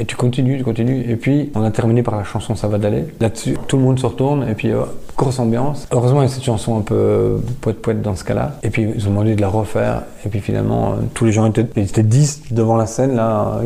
et 0.00 0.04
tu 0.04 0.14
continues, 0.16 0.58
tu 0.58 0.64
continues. 0.64 1.04
Et 1.10 1.16
puis, 1.16 1.50
on 1.54 1.62
a 1.62 1.70
terminé 1.70 2.02
par 2.02 2.16
la 2.16 2.24
chanson 2.24 2.54
Ça 2.54 2.68
va 2.68 2.76
d'aller. 2.78 3.04
Là-dessus, 3.20 3.56
tout 3.68 3.78
le 3.78 3.82
monde 3.82 3.98
se 3.98 4.06
retourne, 4.06 4.46
et 4.48 4.54
puis, 4.54 4.70
euh, 4.72 4.80
grosse 5.16 5.38
ambiance. 5.38 5.86
Heureusement, 5.90 6.20
il 6.20 6.28
y 6.28 6.30
a 6.30 6.34
cette 6.34 6.44
chanson 6.44 6.78
un 6.78 6.82
peu 6.82 7.40
poète-poète 7.62 8.02
dans 8.02 8.14
ce 8.14 8.24
cas-là. 8.24 8.56
Et 8.62 8.68
puis, 8.70 8.86
ils 8.94 9.06
ont 9.06 9.10
demandé 9.10 9.34
de 9.36 9.40
la 9.40 9.48
refaire. 9.48 10.02
Et 10.26 10.28
puis, 10.28 10.40
finalement, 10.40 10.92
euh, 10.92 10.94
tous 11.14 11.24
les 11.24 11.32
gens 11.32 11.46
étaient, 11.46 11.66
étaient 11.76 12.02
10 12.02 12.42
devant 12.50 12.76
la 12.76 12.86
scène, 12.86 13.16
là. 13.16 13.60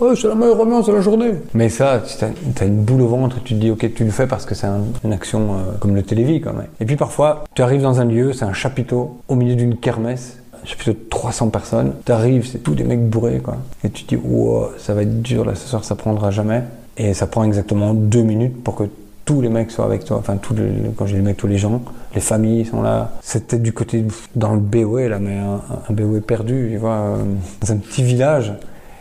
oh, 0.00 0.14
c'est 0.14 0.28
la 0.28 0.34
meilleure 0.36 0.60
ambiance 0.60 0.86
de 0.86 0.92
la 0.92 1.00
journée. 1.00 1.32
Mais 1.54 1.68
ça, 1.68 2.00
tu 2.06 2.24
as, 2.62 2.64
une 2.66 2.82
boule 2.82 3.00
au 3.02 3.08
ventre, 3.08 3.42
tu 3.44 3.54
te 3.54 3.58
dis, 3.60 3.70
ok, 3.70 3.92
tu 3.94 4.04
le 4.04 4.10
fais 4.10 4.26
parce 4.26 4.44
que 4.46 4.54
c'est 4.54 4.66
un- 4.68 4.82
une 5.04 5.12
action 5.12 5.40
euh, 5.54 5.72
comme 5.80 5.94
le 5.96 6.02
télévis, 6.02 6.40
quand 6.40 6.52
même. 6.52 6.68
Et 6.80 6.84
puis, 6.84 6.96
parfois, 6.96 7.44
tu 7.54 7.62
arrives 7.62 7.82
dans 7.82 8.00
un 8.00 8.04
lieu, 8.04 8.32
c'est 8.32 8.44
un 8.44 8.52
chapiteau 8.52 9.18
au 9.32 9.36
milieu 9.36 9.56
d'une 9.56 9.76
kermesse. 9.76 10.38
Un 10.62 10.66
chapiteau 10.66 10.92
de 10.92 10.98
300 11.10 11.48
personnes. 11.48 11.92
T'arrives, 12.04 12.46
c'est 12.46 12.58
tous 12.58 12.74
des 12.74 12.84
mecs 12.84 13.08
bourrés, 13.08 13.40
quoi. 13.40 13.56
Et 13.82 13.90
tu 13.90 14.04
te 14.04 14.14
dis, 14.14 14.20
wow, 14.22 14.68
ça 14.78 14.94
va 14.94 15.02
être 15.02 15.22
dur, 15.22 15.44
là, 15.44 15.54
ce 15.56 15.66
soir, 15.66 15.82
ça 15.84 15.96
prendra 15.96 16.30
jamais. 16.30 16.62
Et 16.96 17.14
ça 17.14 17.26
prend 17.26 17.42
exactement 17.42 17.94
deux 17.94 18.22
minutes 18.22 18.62
pour 18.62 18.76
que 18.76 18.84
tous 19.24 19.40
les 19.40 19.48
mecs 19.48 19.70
soient 19.70 19.86
avec 19.86 20.04
toi. 20.04 20.18
Enfin, 20.18 20.36
quand 20.36 21.06
je 21.06 21.12
dis 21.12 21.16
les 21.16 21.22
mecs, 21.22 21.36
tous 21.36 21.46
les 21.46 21.58
gens, 21.58 21.82
les 22.14 22.20
familles 22.20 22.64
sont 22.64 22.82
là. 22.82 23.12
C'était 23.22 23.58
du 23.58 23.72
côté, 23.72 24.04
dans 24.36 24.52
le 24.52 24.60
BOE, 24.60 25.08
là, 25.08 25.18
mais 25.18 25.36
un, 25.36 25.60
un 25.88 25.92
BOE 25.92 26.20
perdu, 26.20 26.68
tu 26.70 26.76
vois, 26.76 26.90
euh, 26.90 27.24
dans 27.60 27.72
un 27.72 27.76
petit 27.78 28.02
village. 28.02 28.52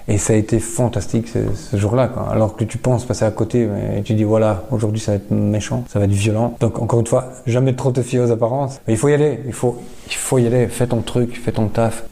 Et 0.07 0.17
ça 0.17 0.33
a 0.33 0.35
été 0.35 0.59
fantastique 0.59 1.27
ce, 1.27 1.77
jour-là. 1.77 2.11
Alors 2.31 2.55
que 2.55 2.63
tu 2.63 2.77
penses 2.77 3.05
passer 3.05 3.25
à 3.25 3.31
côté, 3.31 3.65
mais 3.65 4.01
tu 4.03 4.13
dis 4.13 4.23
voilà, 4.23 4.63
aujourd'hui 4.71 4.99
ça 4.99 5.11
va 5.11 5.15
être 5.17 5.31
méchant, 5.31 5.83
ça 5.89 5.99
va 5.99 6.05
être 6.05 6.11
violent. 6.11 6.55
Donc 6.59 6.81
encore 6.81 6.99
une 6.99 7.07
fois, 7.07 7.31
jamais 7.45 7.73
trop 7.75 7.91
te 7.91 8.01
fier 8.01 8.19
aux 8.19 8.31
apparences. 8.31 8.79
Mais 8.87 8.93
il 8.93 8.97
faut 8.97 9.09
y 9.09 9.13
aller, 9.13 9.39
il 9.45 9.53
faut, 9.53 9.77
il 10.07 10.13
faut 10.13 10.37
y 10.37 10.47
aller. 10.47 10.67
Fais 10.67 10.87
ton 10.87 11.01
truc, 11.01 11.39
fais 11.41 11.51
ton 11.51 11.67
taf. 11.67 12.03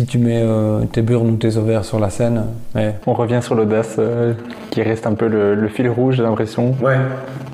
Si 0.00 0.06
tu 0.06 0.16
mets 0.16 0.40
euh, 0.42 0.84
tes 0.90 1.02
burnes 1.02 1.28
ou 1.28 1.36
tes 1.36 1.58
ovaires 1.58 1.84
sur 1.84 2.00
la 2.00 2.08
scène, 2.08 2.46
mais 2.74 2.94
On 3.06 3.12
revient 3.12 3.40
sur 3.42 3.54
l'audace 3.54 3.96
euh, 3.98 4.32
qui 4.70 4.80
reste 4.80 5.06
un 5.06 5.12
peu 5.12 5.28
le, 5.28 5.54
le 5.54 5.68
fil 5.68 5.90
rouge, 5.90 6.14
j'ai 6.16 6.22
l'impression. 6.22 6.74
ouais. 6.82 6.96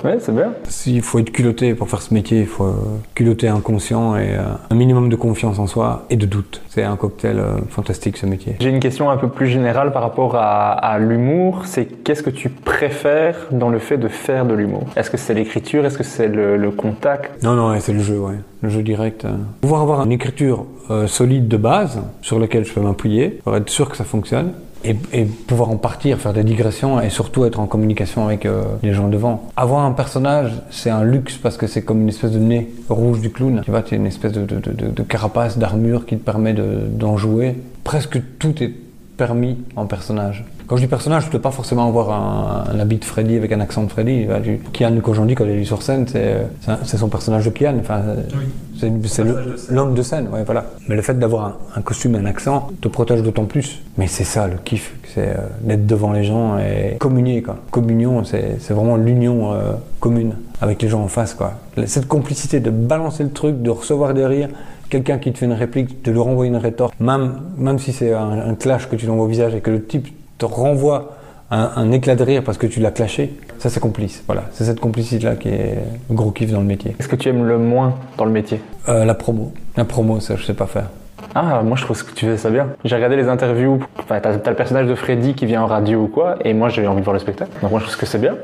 Ouais, 0.05 0.17
c'est 0.19 0.33
bien. 0.33 0.51
S'il 0.69 1.01
faut 1.01 1.17
être 1.19 1.31
culotté 1.31 1.73
pour 1.73 1.89
faire 1.89 2.01
ce 2.03 2.13
métier, 2.13 2.41
il 2.41 2.45
faut 2.45 2.65
euh, 2.65 2.73
culotter 3.15 3.47
inconscient 3.49 4.15
et 4.15 4.35
euh, 4.35 4.43
un 4.69 4.75
minimum 4.75 5.09
de 5.09 5.15
confiance 5.15 5.57
en 5.57 5.65
soi 5.65 6.05
et 6.11 6.15
de 6.17 6.27
doute. 6.27 6.61
C'est 6.69 6.83
un 6.83 6.95
cocktail 6.95 7.39
euh, 7.39 7.57
fantastique 7.69 8.15
ce 8.15 8.27
métier. 8.27 8.55
J'ai 8.59 8.69
une 8.69 8.79
question 8.79 9.09
un 9.09 9.17
peu 9.17 9.27
plus 9.27 9.47
générale 9.47 9.91
par 9.91 10.03
rapport 10.03 10.35
à, 10.35 10.71
à 10.73 10.99
l'humour. 10.99 11.63
C'est 11.65 11.85
qu'est-ce 12.03 12.21
que 12.21 12.29
tu 12.29 12.47
préfères 12.49 13.35
dans 13.51 13.69
le 13.69 13.79
fait 13.79 13.97
de 13.97 14.07
faire 14.07 14.45
de 14.45 14.53
l'humour? 14.53 14.83
Est-ce 14.95 15.09
que 15.09 15.17
c'est 15.17 15.33
l'écriture? 15.33 15.83
Est-ce 15.83 15.97
que 15.97 16.03
c'est 16.03 16.27
le, 16.27 16.57
le 16.57 16.69
contact? 16.71 17.41
Non, 17.43 17.55
non, 17.55 17.71
ouais, 17.71 17.79
c'est 17.79 17.93
le 17.93 18.01
jeu, 18.01 18.19
ouais. 18.19 18.35
Le 18.61 18.69
jeu 18.69 18.83
direct. 18.83 19.25
euh. 19.25 19.29
Pouvoir 19.61 19.81
avoir 19.81 20.03
une 20.05 20.11
écriture 20.11 20.65
euh, 20.91 21.07
solide 21.07 21.47
de 21.47 21.57
base 21.57 22.01
sur 22.21 22.36
laquelle 22.39 22.65
je 22.65 22.73
peux 22.73 22.81
m'appuyer 22.81 23.29
pour 23.43 23.55
être 23.55 23.69
sûr 23.69 23.89
que 23.89 23.97
ça 23.97 24.03
fonctionne. 24.03 24.51
Et, 24.83 24.93
pouvoir 25.47 25.71
en 25.71 25.75
partir, 25.77 26.17
faire 26.19 26.33
des 26.33 26.43
digressions 26.43 27.01
et 27.01 27.09
surtout 27.09 27.43
être 27.45 27.59
en 27.59 27.65
communication 27.65 28.25
avec 28.27 28.45
euh, 28.45 28.61
les 28.83 28.93
gens 28.93 29.07
devant. 29.09 29.49
Avoir 29.57 29.83
un 29.83 29.91
personnage, 29.91 30.51
c'est 30.69 30.91
un 30.91 31.03
luxe 31.03 31.35
parce 31.35 31.57
que 31.57 31.65
c'est 31.67 31.81
comme 31.81 32.01
une 32.01 32.09
espèce 32.09 32.31
de 32.31 32.37
nez 32.39 32.69
rouge 32.87 33.19
du 33.19 33.31
clown. 33.31 33.61
Tu 33.65 33.71
vois, 33.71 33.81
tu 33.81 33.95
as 33.95 33.97
une 33.97 34.05
espèce 34.05 34.31
de, 34.33 34.45
de- 34.45 34.59
de- 34.59 34.91
de 34.91 35.03
carapace, 35.03 35.57
d'armure 35.57 36.05
qui 36.05 36.15
te 36.15 36.23
permet 36.23 36.53
de- 36.53 36.83
d'en 36.89 37.17
jouer. 37.17 37.55
Presque 37.83 38.21
tout 38.39 38.63
est 38.63 38.71
permis 39.17 39.57
en 39.75 39.87
personnage. 39.87 40.45
Quand 40.67 40.75
je 40.75 40.81
dis 40.81 40.87
personnage, 40.87 41.23
je 41.23 41.27
ne 41.27 41.31
peux 41.31 41.39
pas 41.39 41.51
forcément 41.51 41.87
avoir 41.87 42.11
un, 42.11 42.65
un 42.73 42.79
habit 42.81 42.97
de 42.97 43.05
Freddy 43.05 43.37
avec 43.37 43.53
un 43.53 43.61
accent 43.61 43.83
de 43.83 43.89
Freddy. 43.89 44.27
Du- 44.43 44.59
Kian, 44.73 44.91
dis, 44.91 45.35
quand 45.35 45.45
il 45.45 45.51
est 45.51 45.63
sur 45.63 45.81
scène, 45.81 46.05
c'est 46.07 46.45
c'est 46.83 46.97
son 46.97 47.07
personnage 47.07 47.45
de 47.45 47.51
Kian. 47.51 47.75
Enfin, 47.79 48.01
c'est 48.77 48.91
c'est 49.07 49.23
le- 49.23 49.55
l'homme 49.69 49.93
de 49.93 50.01
scène, 50.01 50.27
ouais, 50.33 50.43
voilà. 50.43 50.65
Mais 50.89 50.95
le 50.95 51.01
fait 51.01 51.17
d'avoir 51.17 51.45
un, 51.45 51.55
un 51.77 51.81
costume 51.81 52.15
et 52.15 52.17
un 52.19 52.25
accent 52.25 52.67
te 52.81 52.89
protège 52.89 53.23
d'autant 53.23 53.45
plus. 53.45 53.81
Mais 53.97 54.07
c'est 54.07 54.25
ça 54.25 54.47
le 54.47 54.57
kiff, 54.63 54.93
c'est 55.13 55.29
euh, 55.29 55.35
d'être 55.61 55.85
devant 55.87 56.11
les 56.11 56.25
gens 56.25 56.57
et 56.57 56.97
communier. 56.99 57.41
Quoi. 57.41 57.55
Communion, 57.71 58.25
c'est 58.25 58.57
c'est 58.59 58.73
vraiment 58.73 58.97
l'union 58.97 59.53
euh, 59.53 59.71
commune 60.01 60.33
avec 60.59 60.81
les 60.81 60.89
gens 60.89 61.01
en 61.01 61.07
face. 61.07 61.33
Quoi. 61.33 61.53
Cette 61.85 62.07
complicité 62.09 62.59
de 62.59 62.71
balancer 62.71 63.23
le 63.23 63.31
truc, 63.31 63.61
de 63.61 63.69
recevoir 63.69 64.13
des 64.13 64.25
rires, 64.25 64.49
quelqu'un 64.89 65.17
qui 65.17 65.31
te 65.31 65.37
fait 65.37 65.45
une 65.45 65.53
réplique, 65.53 66.03
de 66.03 66.11
lui 66.11 66.19
renvoyer 66.19 66.49
une 66.51 66.57
rétorque, 66.57 66.93
même, 66.99 67.35
même 67.57 67.79
si 67.79 67.93
c'est 67.93 68.13
un, 68.13 68.31
un 68.49 68.55
clash 68.55 68.89
que 68.89 68.95
tu 68.97 69.05
l'envoies 69.05 69.25
au 69.25 69.29
visage 69.29 69.53
et 69.55 69.61
que 69.61 69.71
le 69.71 69.83
type 69.85 70.07
te 70.37 70.45
renvoie 70.45 71.17
un, 71.51 71.71
un 71.75 71.91
éclat 71.91 72.15
de 72.15 72.23
rire 72.23 72.43
parce 72.43 72.57
que 72.57 72.67
tu 72.67 72.79
l'as 72.79 72.91
clashé, 72.91 73.33
ça 73.59 73.69
c'est 73.69 73.79
complice. 73.79 74.23
Voilà, 74.27 74.43
c'est 74.51 74.65
cette 74.65 74.79
complicité-là 74.79 75.35
qui 75.35 75.49
est 75.49 75.77
le 76.09 76.15
gros 76.15 76.31
kiff 76.31 76.51
dans 76.51 76.59
le 76.59 76.65
métier. 76.65 76.93
Qu'est-ce 76.97 77.07
que 77.07 77.15
tu 77.15 77.29
aimes 77.29 77.45
le 77.45 77.57
moins 77.57 77.95
dans 78.17 78.25
le 78.25 78.31
métier? 78.31 78.61
Euh, 78.89 79.05
la 79.05 79.13
promo. 79.13 79.53
La 79.75 79.85
promo, 79.85 80.19
ça 80.19 80.35
je 80.35 80.43
sais 80.43 80.53
pas 80.53 80.67
faire. 80.67 80.89
Ah, 81.35 81.61
moi 81.63 81.75
je 81.77 81.83
trouve 81.83 82.03
que 82.03 82.13
tu 82.13 82.25
fais 82.25 82.37
ça 82.37 82.49
bien. 82.49 82.67
J'ai 82.83 82.95
regardé 82.95 83.15
les 83.15 83.27
interviews, 83.27 83.79
enfin, 83.99 84.19
t'as 84.19 84.31
as 84.31 84.49
le 84.49 84.55
personnage 84.55 84.87
de 84.87 84.95
Freddy 84.95 85.33
qui 85.33 85.45
vient 85.45 85.63
en 85.63 85.67
radio 85.67 86.03
ou 86.03 86.07
quoi, 86.07 86.37
et 86.43 86.53
moi 86.53 86.69
j'ai 86.69 86.87
envie 86.87 86.99
de 86.99 87.05
voir 87.05 87.13
le 87.13 87.19
spectacle. 87.19 87.51
Donc 87.61 87.71
moi 87.71 87.79
je 87.79 87.85
trouve 87.85 87.97
que 87.97 88.05
c'est 88.05 88.19
bien. 88.19 88.35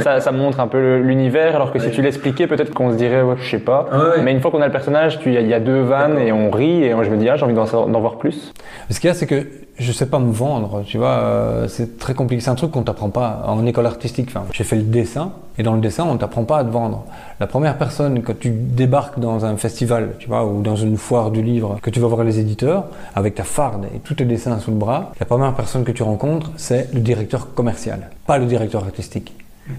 Ça, 0.00 0.20
ça 0.20 0.32
montre 0.32 0.60
un 0.60 0.66
peu 0.68 0.98
l'univers, 0.98 1.54
alors 1.56 1.72
que 1.72 1.78
si 1.78 1.90
tu 1.90 2.02
l'expliquais, 2.02 2.46
peut-être 2.46 2.72
qu'on 2.72 2.92
se 2.92 2.96
dirait, 2.96 3.22
ouais, 3.22 3.36
je 3.38 3.50
sais 3.50 3.58
pas. 3.58 3.88
Mais 4.22 4.32
une 4.32 4.40
fois 4.40 4.50
qu'on 4.50 4.62
a 4.62 4.66
le 4.66 4.72
personnage, 4.72 5.18
tu- 5.20 5.30
il 5.30 5.34
y, 5.34 5.38
a- 5.38 5.40
il 5.40 5.48
y 5.48 5.54
a 5.54 5.60
deux 5.60 5.80
vannes 5.82 6.18
et 6.18 6.32
on 6.32 6.50
rit, 6.50 6.84
et 6.84 6.94
moi 6.94 7.04
je 7.04 7.10
me 7.10 7.16
dis, 7.16 7.28
ah, 7.28 7.36
j'ai 7.36 7.44
envie 7.44 7.54
d'en 7.54 8.00
voir 8.00 8.16
plus. 8.16 8.52
Ce 8.90 9.00
qu'il 9.00 9.08
y 9.08 9.10
a, 9.10 9.14
c'est 9.14 9.26
que 9.26 9.46
je 9.76 9.90
sais 9.90 10.06
pas 10.06 10.20
me 10.20 10.30
vendre, 10.32 10.82
tu 10.86 10.98
vois, 10.98 11.08
euh, 11.08 11.66
c'est 11.68 11.98
très 11.98 12.14
compliqué. 12.14 12.40
C'est 12.40 12.50
un 12.50 12.54
truc 12.54 12.70
qu'on 12.70 12.82
t'apprend 12.82 13.10
pas 13.10 13.42
en 13.48 13.66
école 13.66 13.86
artistique. 13.86 14.28
Enfin, 14.28 14.44
j'ai 14.52 14.62
fait 14.62 14.76
le 14.76 14.82
dessin, 14.82 15.32
et 15.58 15.64
dans 15.64 15.74
le 15.74 15.80
dessin, 15.80 16.04
on 16.08 16.16
t'apprend 16.16 16.44
pas 16.44 16.58
à 16.58 16.64
te 16.64 16.70
vendre. 16.70 17.04
La 17.40 17.48
première 17.48 17.76
personne, 17.76 18.22
quand 18.22 18.38
tu 18.38 18.50
débarques 18.50 19.18
dans 19.18 19.44
un 19.44 19.56
festival, 19.56 20.10
tu 20.20 20.28
vois, 20.28 20.44
ou 20.44 20.62
dans 20.62 20.76
une 20.76 20.96
foire 20.96 21.32
du 21.32 21.42
livre, 21.42 21.78
que 21.82 21.90
tu 21.90 21.98
vas 21.98 22.06
voir 22.06 22.22
les 22.22 22.38
éditeurs, 22.38 22.84
avec 23.16 23.34
ta 23.34 23.42
farde 23.42 23.86
et 23.94 23.98
tous 23.98 24.14
tes 24.14 24.24
dessins 24.24 24.58
sous 24.60 24.70
le 24.70 24.76
bras, 24.76 25.10
la 25.18 25.26
première 25.26 25.52
personne 25.54 25.82
que 25.82 25.92
tu 25.92 26.04
rencontres, 26.04 26.52
c'est 26.56 26.92
le 26.94 27.00
directeur 27.00 27.52
commercial, 27.54 28.10
pas 28.28 28.38
le 28.38 28.46
directeur 28.46 28.84
artistique. 28.84 29.34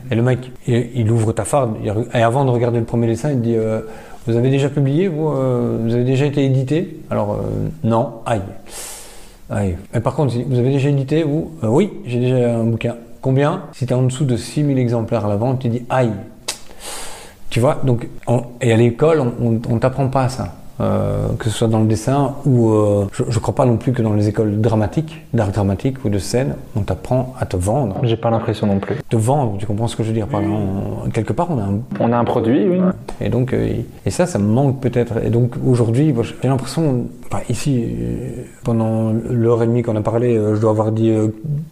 Et 0.09 0.15
le 0.15 0.21
mec, 0.21 0.51
il, 0.67 1.09
ouvre 1.11 1.31
ta 1.31 1.45
farde, 1.45 1.75
et 2.13 2.21
avant 2.21 2.45
de 2.45 2.49
regarder 2.49 2.79
le 2.79 2.85
premier 2.85 3.07
dessin, 3.07 3.31
il 3.31 3.41
dit 3.41 3.55
euh, 3.55 3.81
Vous 4.25 4.35
avez 4.35 4.49
déjà 4.49 4.69
publié 4.69 5.07
vous, 5.07 5.27
euh, 5.29 5.79
vous 5.83 5.93
avez 5.93 6.03
déjà 6.03 6.25
été 6.25 6.43
édité? 6.43 6.99
Alors, 7.11 7.33
euh, 7.33 7.69
non, 7.83 8.15
aïe. 8.25 8.41
Aïe. 9.49 9.77
Mais 9.93 9.99
par 9.99 10.15
contre, 10.15 10.33
vous 10.47 10.57
avez 10.57 10.71
déjà 10.71 10.89
édité, 10.89 11.23
vous? 11.23 11.51
Oui, 11.61 11.91
j'ai 12.05 12.19
déjà 12.19 12.57
un 12.57 12.63
bouquin. 12.63 12.95
Combien? 13.21 13.63
Si 13.73 13.85
tu 13.85 13.93
en 13.93 14.03
dessous 14.03 14.25
de 14.25 14.37
6000 14.37 14.77
exemplaires 14.79 15.25
à 15.25 15.29
la 15.29 15.35
vente, 15.35 15.59
tu 15.59 15.69
dis 15.69 15.83
aïe. 15.89 16.11
Tu 17.51 17.59
vois, 17.59 17.79
donc, 17.83 18.07
on- 18.27 18.43
et 18.61 18.73
à 18.73 18.77
l'école, 18.77 19.19
on, 19.19 19.59
on 19.69 19.77
t'apprend 19.77 20.07
pas 20.07 20.29
ça. 20.29 20.55
Euh, 20.81 21.29
que 21.39 21.45
ce 21.45 21.51
soit 21.51 21.69
dans 21.69 21.79
le 21.79 21.85
dessin 21.85 22.35
ou 22.45 22.69
euh, 22.71 23.05
je, 23.13 23.23
je 23.29 23.39
crois 23.39 23.55
pas 23.55 23.65
non 23.65 23.77
plus 23.77 23.93
que 23.93 24.01
dans 24.01 24.11
les 24.11 24.27
écoles 24.27 24.59
dramatiques, 24.59 25.21
d'art 25.33 25.49
dramatique 25.51 26.03
ou 26.03 26.09
de 26.09 26.17
scène, 26.17 26.55
on 26.75 26.81
t'apprend 26.81 27.33
à 27.39 27.45
te 27.45 27.55
vendre. 27.55 27.95
J'ai 28.03 28.17
pas 28.17 28.29
l'impression 28.29 28.67
non 28.67 28.79
plus. 28.79 28.95
Te 29.09 29.15
vendre, 29.15 29.57
tu 29.57 29.65
comprends 29.65 29.87
ce 29.87 29.95
que 29.95 30.03
je 30.03 30.09
veux 30.09 30.13
dire? 30.13 30.27
Par 30.27 30.41
Quelque 31.13 31.31
part, 31.31 31.47
on 31.49 31.59
a 31.59 31.63
un 31.63 31.79
On 32.01 32.11
a 32.11 32.17
un 32.17 32.25
produit, 32.25 32.67
oui. 32.67 32.79
et 33.21 33.29
donc, 33.29 33.53
euh, 33.53 33.69
et 34.05 34.09
ça, 34.09 34.25
ça 34.25 34.37
me 34.37 34.47
manque 34.51 34.81
peut-être. 34.81 35.23
Et 35.23 35.29
donc 35.29 35.53
aujourd'hui, 35.65 36.13
j'ai 36.41 36.49
l'impression, 36.49 37.05
ici, 37.47 37.85
pendant 38.65 39.13
l'heure 39.29 39.63
et 39.63 39.67
demie 39.67 39.81
qu'on 39.81 39.95
a 39.95 40.01
parlé, 40.01 40.35
je 40.55 40.59
dois 40.59 40.71
avoir 40.71 40.91
dit 40.91 41.09
euh, 41.09 41.27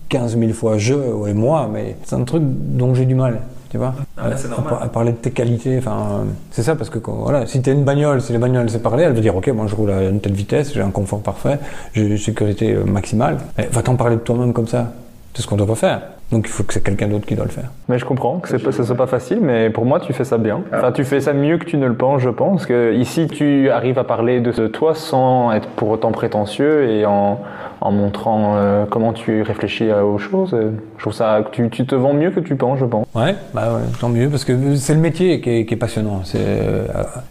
15 0.09 0.37
000 0.37 0.53
fois 0.53 0.77
je 0.77 0.93
et 1.27 1.33
moi, 1.33 1.69
mais 1.71 1.97
c'est 2.05 2.15
un 2.15 2.23
truc 2.23 2.43
dont 2.45 2.93
j'ai 2.93 3.05
du 3.05 3.15
mal. 3.15 3.39
Tu 3.73 3.79
vois 3.79 3.95
Ah, 4.17 4.29
c'est 4.37 4.45
À- 4.45 4.49
normal. 4.51 4.75
À, 4.81 4.87
parler 4.87 5.13
de 5.13 5.17
tes 5.17 5.31
qualités, 5.31 5.79
enfin, 5.79 5.97
euh, 6.11 6.23
c'est 6.51 6.61
ça 6.61 6.75
parce 6.75 6.91
que 6.91 6.99
quand- 6.99 7.13
voilà, 7.23 7.47
si 7.47 7.59
t'es 7.59 7.71
une 7.71 7.83
bagnole, 7.83 8.21
si 8.21 8.31
la 8.31 8.37
bagnole 8.37 8.69
sait 8.69 8.77
parler, 8.77 9.01
elle 9.03 9.13
veut 9.13 9.21
dire 9.21 9.35
ok, 9.35 9.47
moi 9.47 9.65
je 9.65 9.73
roule 9.73 9.89
à 9.89 10.03
une 10.09 10.19
telle 10.19 10.33
vitesse, 10.33 10.73
j'ai 10.75 10.81
un 10.81 10.91
confort 10.91 11.21
parfait, 11.21 11.57
j'ai 11.95 12.03
une 12.03 12.17
sécurité 12.19 12.71
euh, 12.75 12.83
maximale. 12.83 13.39
Va 13.71 13.81
t'en 13.81 13.95
parler 13.95 14.17
de 14.17 14.21
toi-même 14.21 14.53
comme 14.53 14.67
ça. 14.67 14.91
C'est 15.33 15.41
ce 15.41 15.47
qu'on 15.47 15.55
doit 15.55 15.65
pas 15.65 15.73
faire. 15.73 16.01
Donc 16.31 16.45
il 16.47 16.51
faut 16.51 16.63
que 16.63 16.73
c'est 16.73 16.83
quelqu'un 16.83 17.07
d'autre 17.07 17.25
qui 17.27 17.35
doit 17.35 17.45
le 17.45 17.51
faire. 17.51 17.69
Mais 17.89 17.99
je 17.99 18.05
comprends 18.05 18.39
que 18.39 18.55
pas- 18.57 18.71
ce 18.71 18.83
soit 18.83 18.95
pas 18.95 19.05
facile, 19.07 19.39
mais 19.41 19.69
pour 19.69 19.85
moi, 19.85 19.99
tu 19.99 20.13
fais 20.13 20.23
ça 20.23 20.37
bien. 20.39 20.61
Enfin, 20.73 20.91
tu 20.91 21.03
fais 21.03 21.21
ça 21.21 21.33
mieux 21.33 21.57
que 21.59 21.65
tu 21.65 21.77
ne 21.77 21.85
le 21.85 21.93
penses, 21.95 22.21
je 22.21 22.29
pense. 22.29 22.65
Que 22.65 22.93
ici, 22.95 23.27
tu 23.27 23.69
arrives 23.69 23.99
à 23.99 24.03
parler 24.03 24.39
de 24.41 24.51
toi 24.67 24.95
sans 24.95 25.51
être 25.51 25.67
pour 25.69 25.89
autant 25.89 26.11
prétentieux 26.11 26.89
et 26.89 27.05
en, 27.05 27.39
en 27.81 27.91
montrant 27.91 28.55
euh, 28.55 28.85
comment 28.89 29.13
tu 29.13 29.41
réfléchis 29.43 29.91
à- 29.91 30.05
aux 30.05 30.17
choses. 30.17 30.53
Euh, 30.53 30.71
Je 30.97 31.03
trouve 31.03 31.13
ça 31.13 31.43
que 31.45 31.51
tu, 31.51 31.69
tu 31.69 31.85
te 31.85 31.95
vends 31.95 32.13
mieux 32.13 32.31
que 32.31 32.39
tu 32.39 32.55
penses, 32.55 32.79
je 32.79 32.85
pense. 32.85 33.05
Ouais, 33.13 33.35
bah 33.53 33.73
ouais, 33.73 33.81
tant 33.99 34.07
mieux, 34.09 34.29
parce 34.29 34.45
que 34.45 34.75
c'est 34.75 34.93
le 34.93 35.01
métier 35.01 35.41
qui 35.41 35.49
est, 35.49 35.65
qui 35.65 35.73
est 35.73 35.77
passionnant. 35.77 36.21
C'est 36.23 36.37
euh, 36.39 36.85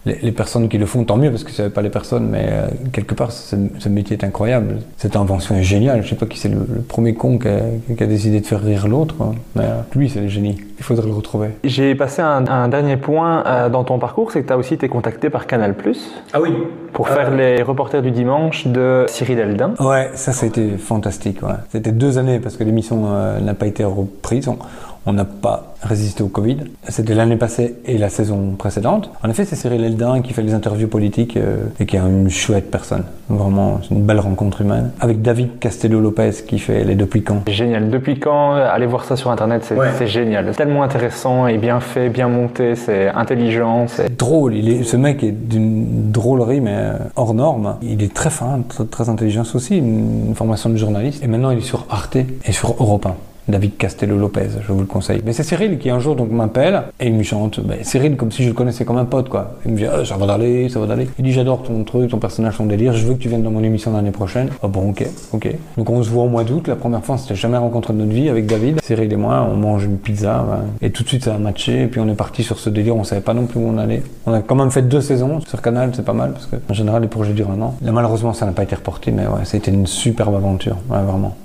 les, 0.05 0.19
les 0.21 0.31
personnes 0.31 0.69
qui 0.69 0.77
le 0.77 0.85
font, 0.85 1.03
tant 1.03 1.17
mieux, 1.17 1.31
parce 1.31 1.43
que 1.43 1.51
c'est 1.51 1.71
pas 1.73 1.81
les 1.81 1.89
personnes, 1.89 2.29
mais 2.29 2.45
euh, 2.51 2.67
quelque 2.93 3.15
part, 3.15 3.31
ce, 3.31 3.55
ce 3.79 3.89
métier 3.89 4.15
est 4.15 4.23
incroyable. 4.23 4.77
Cette 4.97 5.15
invention 5.15 5.55
est 5.55 5.63
géniale. 5.63 6.03
Je 6.03 6.09
sais 6.09 6.15
pas 6.15 6.27
qui 6.27 6.37
c'est 6.37 6.49
le, 6.49 6.59
le 6.71 6.81
premier 6.81 7.15
con 7.15 7.39
qui 7.39 7.47
a, 7.47 7.59
qui 7.97 8.03
a 8.03 8.05
décidé 8.07 8.39
de 8.39 8.45
faire 8.45 8.61
rire 8.61 8.82
l'autre, 8.87 9.15
mais 9.55 9.63
euh, 9.63 9.81
lui, 9.95 10.09
c'est 10.09 10.21
le 10.21 10.27
génie. 10.27 10.57
Il 10.79 10.83
faudrait 10.83 11.07
le 11.07 11.13
retrouver. 11.13 11.49
J'ai 11.63 11.95
passé 11.95 12.21
un, 12.21 12.45
un 12.47 12.67
dernier 12.67 12.97
point 12.97 13.43
euh, 13.45 13.69
dans 13.69 13.83
ton 13.83 13.99
parcours, 13.99 14.31
c'est 14.31 14.41
que 14.41 14.47
tu 14.47 14.53
as 14.53 14.57
aussi 14.57 14.73
été 14.73 14.87
contacté 14.89 15.29
par 15.29 15.47
Canal+, 15.47 15.75
Ah 16.33 16.41
oui. 16.41 16.49
pour 16.91 17.07
faire 17.09 17.31
les 17.31 17.61
reporters 17.61 18.01
du 18.01 18.11
dimanche 18.11 18.67
de 18.67 19.05
Cyril 19.07 19.39
Eldin. 19.39 19.73
Ouais, 19.79 20.09
ça, 20.15 20.31
c'était 20.33 20.77
fantastique. 20.77 21.41
Ouais. 21.43 21.53
C'était 21.69 21.91
deux 21.91 22.17
années 22.17 22.39
parce 22.39 22.57
que 22.57 22.63
l'émission 22.63 23.03
euh, 23.07 23.39
n'a 23.39 23.53
pas 23.53 23.67
été 23.67 23.83
reprise. 23.83 24.47
On- 24.47 24.57
On 25.05 25.13
n'a 25.13 25.25
pas 25.25 25.73
résisté 25.81 26.23
au 26.23 26.29
Covid. 26.29 26.57
C'était 26.87 27.13
l'année 27.13 27.35
passée 27.35 27.75
et 27.85 27.97
la 27.97 28.07
saison 28.09 28.55
précédente. 28.57 29.11
En 29.21 29.29
effet, 29.29 29.43
c'est 29.43 29.57
Cyril 29.57 29.83
Eldin 29.83 30.21
qui 30.21 30.31
fait 30.31 30.41
les 30.41 30.53
interviews 30.53 30.87
politiques 30.87 31.35
euh, 31.35 31.57
et 31.79 31.85
qui 31.85 31.97
est 31.97 31.99
une 31.99 32.29
chouette 32.29 32.71
personne. 32.71 33.03
Vraiment, 33.27 33.79
c'est 33.81 33.93
une 33.93 34.03
belle 34.03 34.19
rencontre 34.21 34.61
humaine. 34.61 34.91
Avec 35.01 35.21
David 35.21 35.59
Castello-Lopez 35.59 36.31
qui 36.47 36.57
fait 36.57 36.85
les 36.85 36.95
Depuis 36.95 37.21
quand. 37.21 37.47
Génial. 37.49 37.89
Depuis 37.89 38.17
quand 38.19 38.55
euh, 38.55 38.65
Allez 38.71 38.85
voir 38.85 39.03
ça 39.03 39.17
sur 39.17 39.29
internet, 39.29 39.63
c'est 39.65 39.75
Ouais. 39.77 40.07
génial. 40.07 40.45
C'est 40.51 40.57
tellement 40.63 40.83
intéressant 40.83 41.47
et 41.47 41.57
bien 41.57 41.81
fait, 41.81 42.07
bien 42.09 42.29
monté, 42.29 42.75
c'est 42.75 43.09
intelligent. 43.09 43.87
c'est- 43.87 44.17
Drôle, 44.17 44.55
il 44.55 44.69
est, 44.69 44.83
ce 44.83 44.95
mec 44.95 45.21
est 45.23 45.31
d'une 45.31 46.11
drôlerie 46.11 46.61
mais 46.61 46.75
euh, 46.75 46.93
hors 47.17 47.33
norme. 47.33 47.75
Il 47.81 48.01
est 48.03 48.13
très 48.13 48.29
fin, 48.29 48.61
très, 48.69 48.85
très 48.85 49.09
intelligent 49.09 49.43
aussi, 49.53 49.77
une, 49.79 50.27
une 50.29 50.35
formation 50.35 50.69
de 50.69 50.77
journaliste. 50.77 51.21
Et 51.23 51.27
maintenant 51.27 51.51
il 51.51 51.57
est 51.57 51.61
sur 51.61 51.85
Arte 51.89 52.15
et 52.15 52.51
sur 52.53 52.71
Europe 52.79 53.05
1. 53.05 53.15
David 53.47 53.77
Castello-Lopez, 53.77 54.49
je 54.65 54.71
vous 54.71 54.79
le 54.79 54.85
conseille. 54.85 55.21
Mais 55.25 55.33
c'est 55.33 55.43
Cyril 55.43 55.77
qui 55.77 55.89
un 55.89 55.99
jour 55.99 56.15
donc 56.15 56.31
m'appelle 56.31 56.83
et 56.99 57.07
il 57.07 57.13
me 57.13 57.23
chante. 57.23 57.59
Ben, 57.59 57.79
Cyril 57.83 58.15
comme 58.15 58.31
si 58.31 58.43
je 58.43 58.47
le 58.47 58.53
connaissais 58.53 58.85
comme 58.85 58.97
un 58.97 59.05
pote 59.05 59.29
quoi. 59.29 59.55
Il 59.65 59.73
me 59.73 59.77
dit 59.77 59.85
Ah, 59.85 60.05
ça 60.05 60.15
va 60.15 60.25
d'aller, 60.25 60.69
ça 60.69 60.79
va 60.79 60.87
d'aller. 60.87 61.09
Il 61.19 61.25
dit 61.25 61.33
j'adore 61.33 61.63
ton 61.63 61.83
truc, 61.83 62.09
ton 62.09 62.19
personnage, 62.19 62.57
ton 62.57 62.65
délire. 62.65 62.93
Je 62.93 63.05
veux 63.05 63.15
que 63.15 63.19
tu 63.19 63.27
viennes 63.27 63.43
dans 63.43 63.51
mon 63.51 63.63
émission 63.63 63.91
l'année 63.91 64.11
prochaine. 64.11 64.49
Ah 64.61 64.67
bon 64.67 64.89
ok, 64.91 65.05
ok. 65.33 65.55
Donc 65.77 65.89
on 65.89 66.01
se 66.01 66.09
voit 66.09 66.23
au 66.23 66.29
mois 66.29 66.43
d'août. 66.43 66.67
La 66.67 66.75
première 66.75 67.03
fois 67.03 67.15
on 67.15 67.17
s'était 67.17 67.35
jamais 67.35 67.57
rencontré 67.57 67.93
de 67.93 67.99
notre 67.99 68.11
vie 68.11 68.29
avec 68.29 68.45
David. 68.45 68.79
Cyril 68.81 69.11
et 69.11 69.17
moi, 69.17 69.47
on 69.51 69.57
mange 69.57 69.83
une 69.85 69.97
pizza 69.97 70.45
ben, 70.47 70.65
et 70.81 70.91
tout 70.91 71.03
de 71.03 71.09
suite 71.09 71.25
ça 71.25 71.35
a 71.35 71.37
matché. 71.37 71.83
Et 71.83 71.87
puis 71.87 71.99
on 71.99 72.07
est 72.07 72.15
parti 72.15 72.43
sur 72.43 72.59
ce 72.59 72.69
délire. 72.69 72.95
On 72.95 73.03
savait 73.03 73.21
pas 73.21 73.33
non 73.33 73.45
plus 73.45 73.59
où 73.59 73.67
on 73.67 73.77
allait. 73.77 74.03
On 74.25 74.33
a 74.33 74.41
quand 74.41 74.55
même 74.55 74.71
fait 74.71 74.83
deux 74.83 75.01
saisons 75.01 75.41
sur 75.41 75.61
Canal, 75.61 75.91
c'est 75.93 76.05
pas 76.05 76.13
mal 76.13 76.31
parce 76.31 76.45
que 76.45 76.55
en 76.69 76.73
général 76.73 77.01
les 77.01 77.07
projets 77.09 77.33
durent 77.33 77.51
un 77.51 77.61
an. 77.61 77.75
Là 77.81 77.91
malheureusement 77.91 78.33
ça 78.33 78.45
n'a 78.45 78.53
pas 78.53 78.63
été 78.63 78.75
reporté, 78.75 79.11
mais 79.11 79.23
ouais, 79.23 79.43
ça 79.43 79.55
a 79.55 79.57
été 79.57 79.71
une 79.71 79.87
superbe 79.87 80.35
aventure. 80.35 80.77
Ouais, 80.89 81.01
vraiment. 81.03 81.35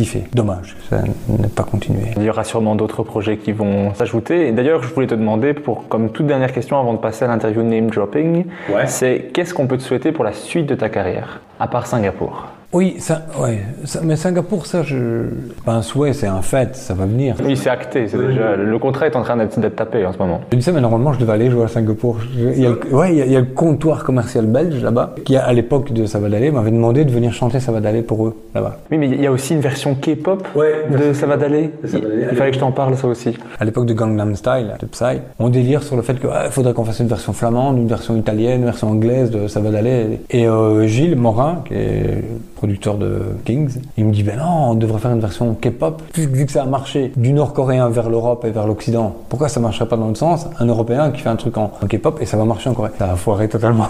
Kiffé. 0.00 0.24
Dommage, 0.32 0.76
ça 0.88 0.96
n'a 1.28 1.48
pas 1.54 1.62
continué. 1.64 2.04
Il 2.16 2.22
y 2.22 2.30
aura 2.30 2.42
sûrement 2.44 2.74
d'autres 2.74 3.02
projets 3.02 3.36
qui 3.36 3.52
vont 3.52 3.92
s'ajouter. 3.94 4.48
Et 4.48 4.52
d'ailleurs, 4.52 4.82
je 4.82 4.92
voulais 4.94 5.06
te 5.06 5.14
demander, 5.14 5.52
pour 5.52 5.88
comme 5.88 6.08
toute 6.10 6.26
dernière 6.26 6.52
question 6.52 6.78
avant 6.80 6.94
de 6.94 6.98
passer 6.98 7.26
à 7.26 7.28
l'interview 7.28 7.62
name 7.62 7.90
dropping, 7.90 8.46
Ouais. 8.74 8.86
c'est 8.86 9.30
qu'est-ce 9.34 9.52
qu'on 9.52 9.66
peut 9.66 9.76
te 9.76 9.82
souhaiter 9.82 10.10
pour 10.12 10.24
la 10.24 10.32
suite 10.32 10.64
de 10.66 10.74
ta 10.74 10.88
carrière, 10.88 11.40
à 11.58 11.68
part 11.68 11.86
Singapour? 11.86 12.46
Oui, 12.72 12.96
ça, 13.00 13.22
ouais, 13.40 13.62
ça- 13.84 13.98
mais 14.04 14.14
Singapour, 14.14 14.64
ça, 14.64 14.84
je, 14.84 15.24
pas 15.64 15.72
un 15.72 15.82
souhait, 15.82 16.12
c'est 16.12 16.28
un 16.28 16.40
fait, 16.40 16.76
ça 16.76 16.94
va 16.94 17.04
venir. 17.04 17.34
Oui, 17.44 17.56
c'est 17.56 17.68
acté. 17.68 18.06
C'est 18.06 18.16
déjà 18.16 18.54
le 18.54 18.78
contrat 18.78 19.06
est 19.08 19.16
en 19.16 19.22
train 19.22 19.36
d'être 19.36 19.58
tapé 19.74 20.06
en 20.06 20.12
ce 20.12 20.18
moment. 20.18 20.40
Je 20.52 20.56
dis 20.56 20.62
ça, 20.62 20.70
mais 20.70 20.80
normalement, 20.80 21.12
je 21.12 21.18
devais 21.18 21.32
aller 21.32 21.50
jouer 21.50 21.64
à 21.64 21.68
Singapour. 21.68 22.18
Je- 22.32 22.50
il 22.50 22.60
y 22.62 22.66
a 22.66 22.70
le- 22.70 22.94
ouais, 22.94 23.10
il 23.12 23.18
y, 23.18 23.22
a, 23.22 23.26
il 23.26 23.32
y 23.32 23.36
a 23.36 23.40
le 23.40 23.46
comptoir 23.46 24.04
commercial 24.04 24.46
belge 24.46 24.80
là-bas, 24.84 25.16
qui 25.24 25.34
à 25.36 25.52
l'époque 25.52 25.92
de 25.92 26.06
Savadalé 26.06 26.52
m'avait 26.52 26.70
demandé 26.70 27.04
de 27.04 27.10
venir 27.10 27.32
chanter 27.32 27.58
Savadalé 27.58 28.02
pour 28.02 28.24
eux 28.28 28.36
là-bas. 28.54 28.78
Oui, 28.92 28.98
mais 28.98 29.08
il 29.08 29.20
y 29.20 29.26
a 29.26 29.32
aussi 29.32 29.54
une 29.54 29.60
version 29.60 29.96
K-pop 29.96 30.46
Ouais, 30.54 30.86
de 30.96 31.12
Savadalé. 31.12 31.70
de 31.82 31.88
Savadalé. 31.88 32.26
Il 32.30 32.36
fallait 32.36 32.50
que 32.50 32.54
je 32.56 32.60
t'en 32.60 32.70
parle 32.70 32.96
ça 32.96 33.08
aussi. 33.08 33.36
À 33.58 33.64
l'époque 33.64 33.86
de 33.86 33.94
Gangnam 33.94 34.36
Style, 34.36 34.74
de 34.78 34.86
Psy, 34.86 35.04
on 35.40 35.48
délire 35.48 35.82
sur 35.82 35.96
le 35.96 36.02
fait 36.02 36.14
qu'il 36.20 36.30
faudrait 36.50 36.72
qu'on 36.72 36.84
fasse 36.84 37.00
une 37.00 37.08
version 37.08 37.32
flamande, 37.32 37.78
une 37.78 37.88
version 37.88 38.16
italienne, 38.16 38.60
une 38.60 38.66
version 38.66 38.90
anglaise 38.90 39.32
de 39.32 39.48
Savadalé. 39.48 40.20
Et 40.30 40.46
euh, 40.46 40.86
Gilles 40.86 41.16
Morin, 41.16 41.64
qui 41.66 41.74
est 41.74 42.22
producteur 42.60 42.98
de 42.98 43.22
Kings, 43.46 43.80
il 43.96 44.04
me 44.04 44.12
dit 44.12 44.22
ben 44.22 44.36
non, 44.36 44.72
on 44.72 44.74
devrait 44.74 44.98
faire 44.98 45.12
une 45.12 45.20
version 45.20 45.54
K-pop. 45.54 46.02
Vu, 46.14 46.44
que 46.44 46.52
ça 46.52 46.62
a 46.62 46.66
marché 46.66 47.10
du 47.16 47.32
nord-coréen 47.32 47.88
vers 47.88 48.10
l'Europe 48.10 48.44
et 48.44 48.50
vers 48.50 48.66
l'Occident, 48.66 49.16
pourquoi 49.30 49.48
ça 49.48 49.60
marcherait 49.60 49.88
pas 49.88 49.96
dans 49.96 50.08
le 50.08 50.14
sens 50.14 50.46
Un 50.58 50.66
Européen 50.66 51.10
qui 51.10 51.22
fait 51.22 51.30
un 51.30 51.36
truc 51.36 51.56
en, 51.56 51.72
en 51.82 51.86
K-pop 51.86 52.18
et 52.20 52.26
ça 52.26 52.36
va 52.36 52.44
marcher 52.44 52.68
en 52.68 52.74
Corée? 52.74 52.90
Ça 52.98 53.12
a 53.12 53.16
foiré 53.16 53.48
totalement. 53.48 53.88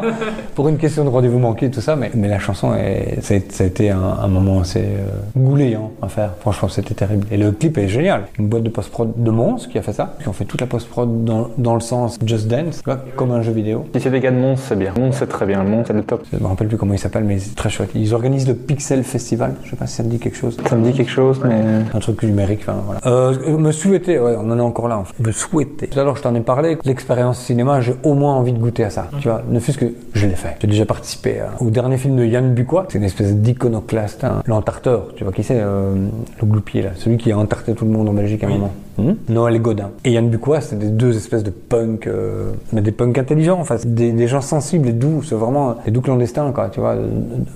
Pour 0.54 0.68
une 0.68 0.76
question 0.76 1.02
de 1.04 1.08
rendez-vous 1.08 1.38
manqué, 1.38 1.70
tout 1.70 1.80
ça, 1.80 1.96
mais, 1.96 2.10
mais 2.12 2.28
la 2.28 2.38
chanson, 2.38 2.74
est, 2.74 3.22
ça, 3.22 3.36
a, 3.36 3.38
ça 3.48 3.64
a 3.64 3.66
été 3.66 3.88
un, 3.88 4.02
un 4.22 4.28
moment 4.28 4.60
assez 4.60 4.82
euh, 4.82 5.08
gouléant 5.34 5.90
à 6.02 6.08
faire. 6.08 6.32
Franchement, 6.40 6.68
c'était 6.68 6.92
terrible. 6.92 7.26
Et 7.30 7.38
le 7.38 7.52
clip 7.52 7.78
est 7.78 7.88
génial. 7.88 8.24
Une 8.38 8.48
boîte 8.48 8.64
de 8.64 8.68
post-prod 8.68 9.14
de 9.16 9.30
Mons 9.30 9.66
qui 9.66 9.78
a 9.78 9.82
fait 9.82 9.94
ça. 9.94 10.14
Qui 10.20 10.28
ont 10.28 10.34
fait 10.34 10.44
toute 10.44 10.60
la 10.60 10.66
post-prod 10.66 11.24
dans, 11.24 11.48
dans 11.56 11.74
le 11.74 11.80
sens 11.80 12.18
Just 12.22 12.48
Dance, 12.48 12.82
vois, 12.84 12.98
comme 13.16 13.30
un 13.30 13.40
jeu 13.40 13.52
vidéo. 13.52 13.86
Si 13.94 14.00
c'est 14.02 14.10
des 14.10 14.20
gars 14.20 14.30
de 14.30 14.36
Mons, 14.36 14.56
c'est 14.56 14.78
bien. 14.78 14.92
Mons, 14.98 15.12
c'est 15.12 15.26
très 15.26 15.46
bien. 15.46 15.62
Mons, 15.62 15.84
c'est 15.86 15.94
le 15.94 16.02
top. 16.02 16.26
Je 16.30 16.38
me 16.38 16.46
rappelle 16.46 16.68
plus 16.68 16.76
comment 16.76 16.92
il 16.92 16.98
s'appelle, 16.98 17.24
mais 17.24 17.38
c'est 17.38 17.54
très 17.54 17.70
chouette. 17.70 17.92
Ils 17.94 18.09
ils 18.10 18.14
organisent 18.14 18.48
le 18.48 18.54
Pixel 18.54 19.04
Festival. 19.04 19.54
Je 19.64 19.70
sais 19.70 19.76
pas 19.76 19.86
si 19.86 19.94
ça 19.96 20.02
me 20.02 20.08
dit 20.08 20.18
quelque 20.18 20.36
chose. 20.36 20.56
Ça 20.68 20.76
me 20.76 20.84
dit 20.84 20.92
quelque 20.92 21.10
chose, 21.10 21.40
mais. 21.44 21.62
Un 21.94 21.98
truc 22.00 22.22
numérique, 22.22 22.60
enfin 22.62 22.78
voilà. 22.84 23.00
Euh, 23.06 23.56
me 23.56 23.70
souhaiter, 23.72 24.18
ouais, 24.18 24.34
on 24.38 24.50
en 24.50 24.58
est 24.58 24.62
encore 24.62 24.88
là. 24.88 24.98
En 24.98 25.04
fait. 25.04 25.14
Me 25.24 25.30
souhaiter. 25.32 25.86
Tout 25.86 25.98
à 26.00 26.04
l'heure, 26.04 26.16
je 26.16 26.22
t'en 26.22 26.34
ai 26.34 26.40
parlé. 26.40 26.76
L'expérience 26.84 27.38
cinéma, 27.38 27.80
j'ai 27.80 27.94
au 28.02 28.14
moins 28.14 28.34
envie 28.34 28.52
de 28.52 28.58
goûter 28.58 28.84
à 28.84 28.90
ça. 28.90 29.08
Tu 29.20 29.28
vois, 29.28 29.42
ne 29.48 29.60
fût-ce 29.60 29.78
que 29.78 29.86
je 30.14 30.26
l'ai 30.26 30.34
fait. 30.34 30.56
J'ai 30.60 30.66
déjà 30.66 30.84
participé 30.86 31.40
à- 31.40 31.50
au 31.62 31.70
dernier 31.70 31.96
film 31.98 32.16
de 32.16 32.24
Yann 32.24 32.52
Bucois. 32.52 32.86
C'est 32.88 32.98
une 32.98 33.04
espèce 33.04 33.32
d'iconoclaste, 33.34 34.24
hein. 34.24 34.42
l'entarteur. 34.46 35.08
Tu 35.16 35.24
vois 35.24 35.32
qui 35.32 35.44
c'est 35.44 35.58
euh, 35.60 35.94
Le 36.40 36.46
gloupier 36.46 36.82
là, 36.82 36.90
celui 36.96 37.16
qui 37.16 37.30
a 37.32 37.38
entarté 37.38 37.74
tout 37.74 37.84
le 37.84 37.90
monde 37.92 38.08
en 38.08 38.12
Belgique 38.12 38.42
à 38.42 38.46
un 38.46 38.50
moment. 38.50 38.72
Hmm 39.00 39.14
Noël 39.28 39.60
Godin. 39.60 39.90
Et 40.04 40.12
Yann 40.12 40.28
Bucois, 40.28 40.60
c'est 40.60 40.78
des 40.78 40.88
deux 40.88 41.16
espèces 41.16 41.42
de 41.42 41.50
punks, 41.50 42.06
euh, 42.06 42.52
mais 42.72 42.80
des 42.80 42.92
punks 42.92 43.16
intelligents, 43.18 43.58
enfin, 43.60 43.76
c'est 43.78 43.94
des, 43.94 44.26
gens 44.26 44.40
sensibles 44.40 44.88
et 44.88 44.92
doux, 44.92 45.22
c'est 45.22 45.34
vraiment 45.34 45.76
des 45.84 45.90
doux 45.90 46.00
clandestins, 46.00 46.52
quoi, 46.52 46.68
tu 46.68 46.80
vois, 46.80 46.96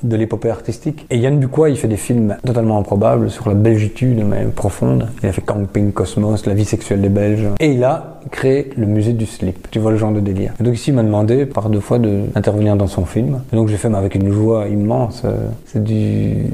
de, 0.02 0.16
l'épopée 0.16 0.50
artistique. 0.50 1.06
Et 1.10 1.18
Yann 1.18 1.38
Bucois, 1.38 1.70
il 1.70 1.76
fait 1.76 1.88
des 1.88 1.96
films 1.96 2.36
totalement 2.44 2.78
improbables 2.78 3.30
sur 3.30 3.48
la 3.48 3.54
belgitude, 3.54 4.24
mais 4.24 4.44
profonde. 4.44 5.08
Il 5.22 5.28
a 5.28 5.32
fait 5.32 5.42
Camping 5.42 5.92
Cosmos, 5.92 6.46
la 6.46 6.54
vie 6.54 6.64
sexuelle 6.64 7.00
des 7.00 7.08
Belges. 7.08 7.48
Et 7.60 7.72
il 7.72 7.84
a 7.84 8.20
créé 8.30 8.70
le 8.76 8.86
musée 8.86 9.12
du 9.12 9.26
slip. 9.26 9.68
Tu 9.70 9.78
vois 9.78 9.90
le 9.90 9.96
genre 9.96 10.12
de 10.12 10.20
délire. 10.20 10.52
Et 10.58 10.62
donc 10.62 10.74
ici, 10.74 10.90
il 10.90 10.94
m'a 10.94 11.02
demandé 11.02 11.46
par 11.46 11.68
deux 11.68 11.80
fois 11.80 11.98
de- 11.98 12.22
d'intervenir 12.34 12.76
dans 12.76 12.86
son 12.86 13.04
film. 13.04 13.40
Et 13.52 13.56
donc 13.56 13.68
j'ai 13.68 13.76
fait, 13.76 13.88
mais 13.88 13.98
avec 13.98 14.14
une 14.14 14.30
joie 14.32 14.66
immense. 14.68 15.22
Euh, 15.24 15.48
C'est 15.66 15.82
du, 15.82 16.46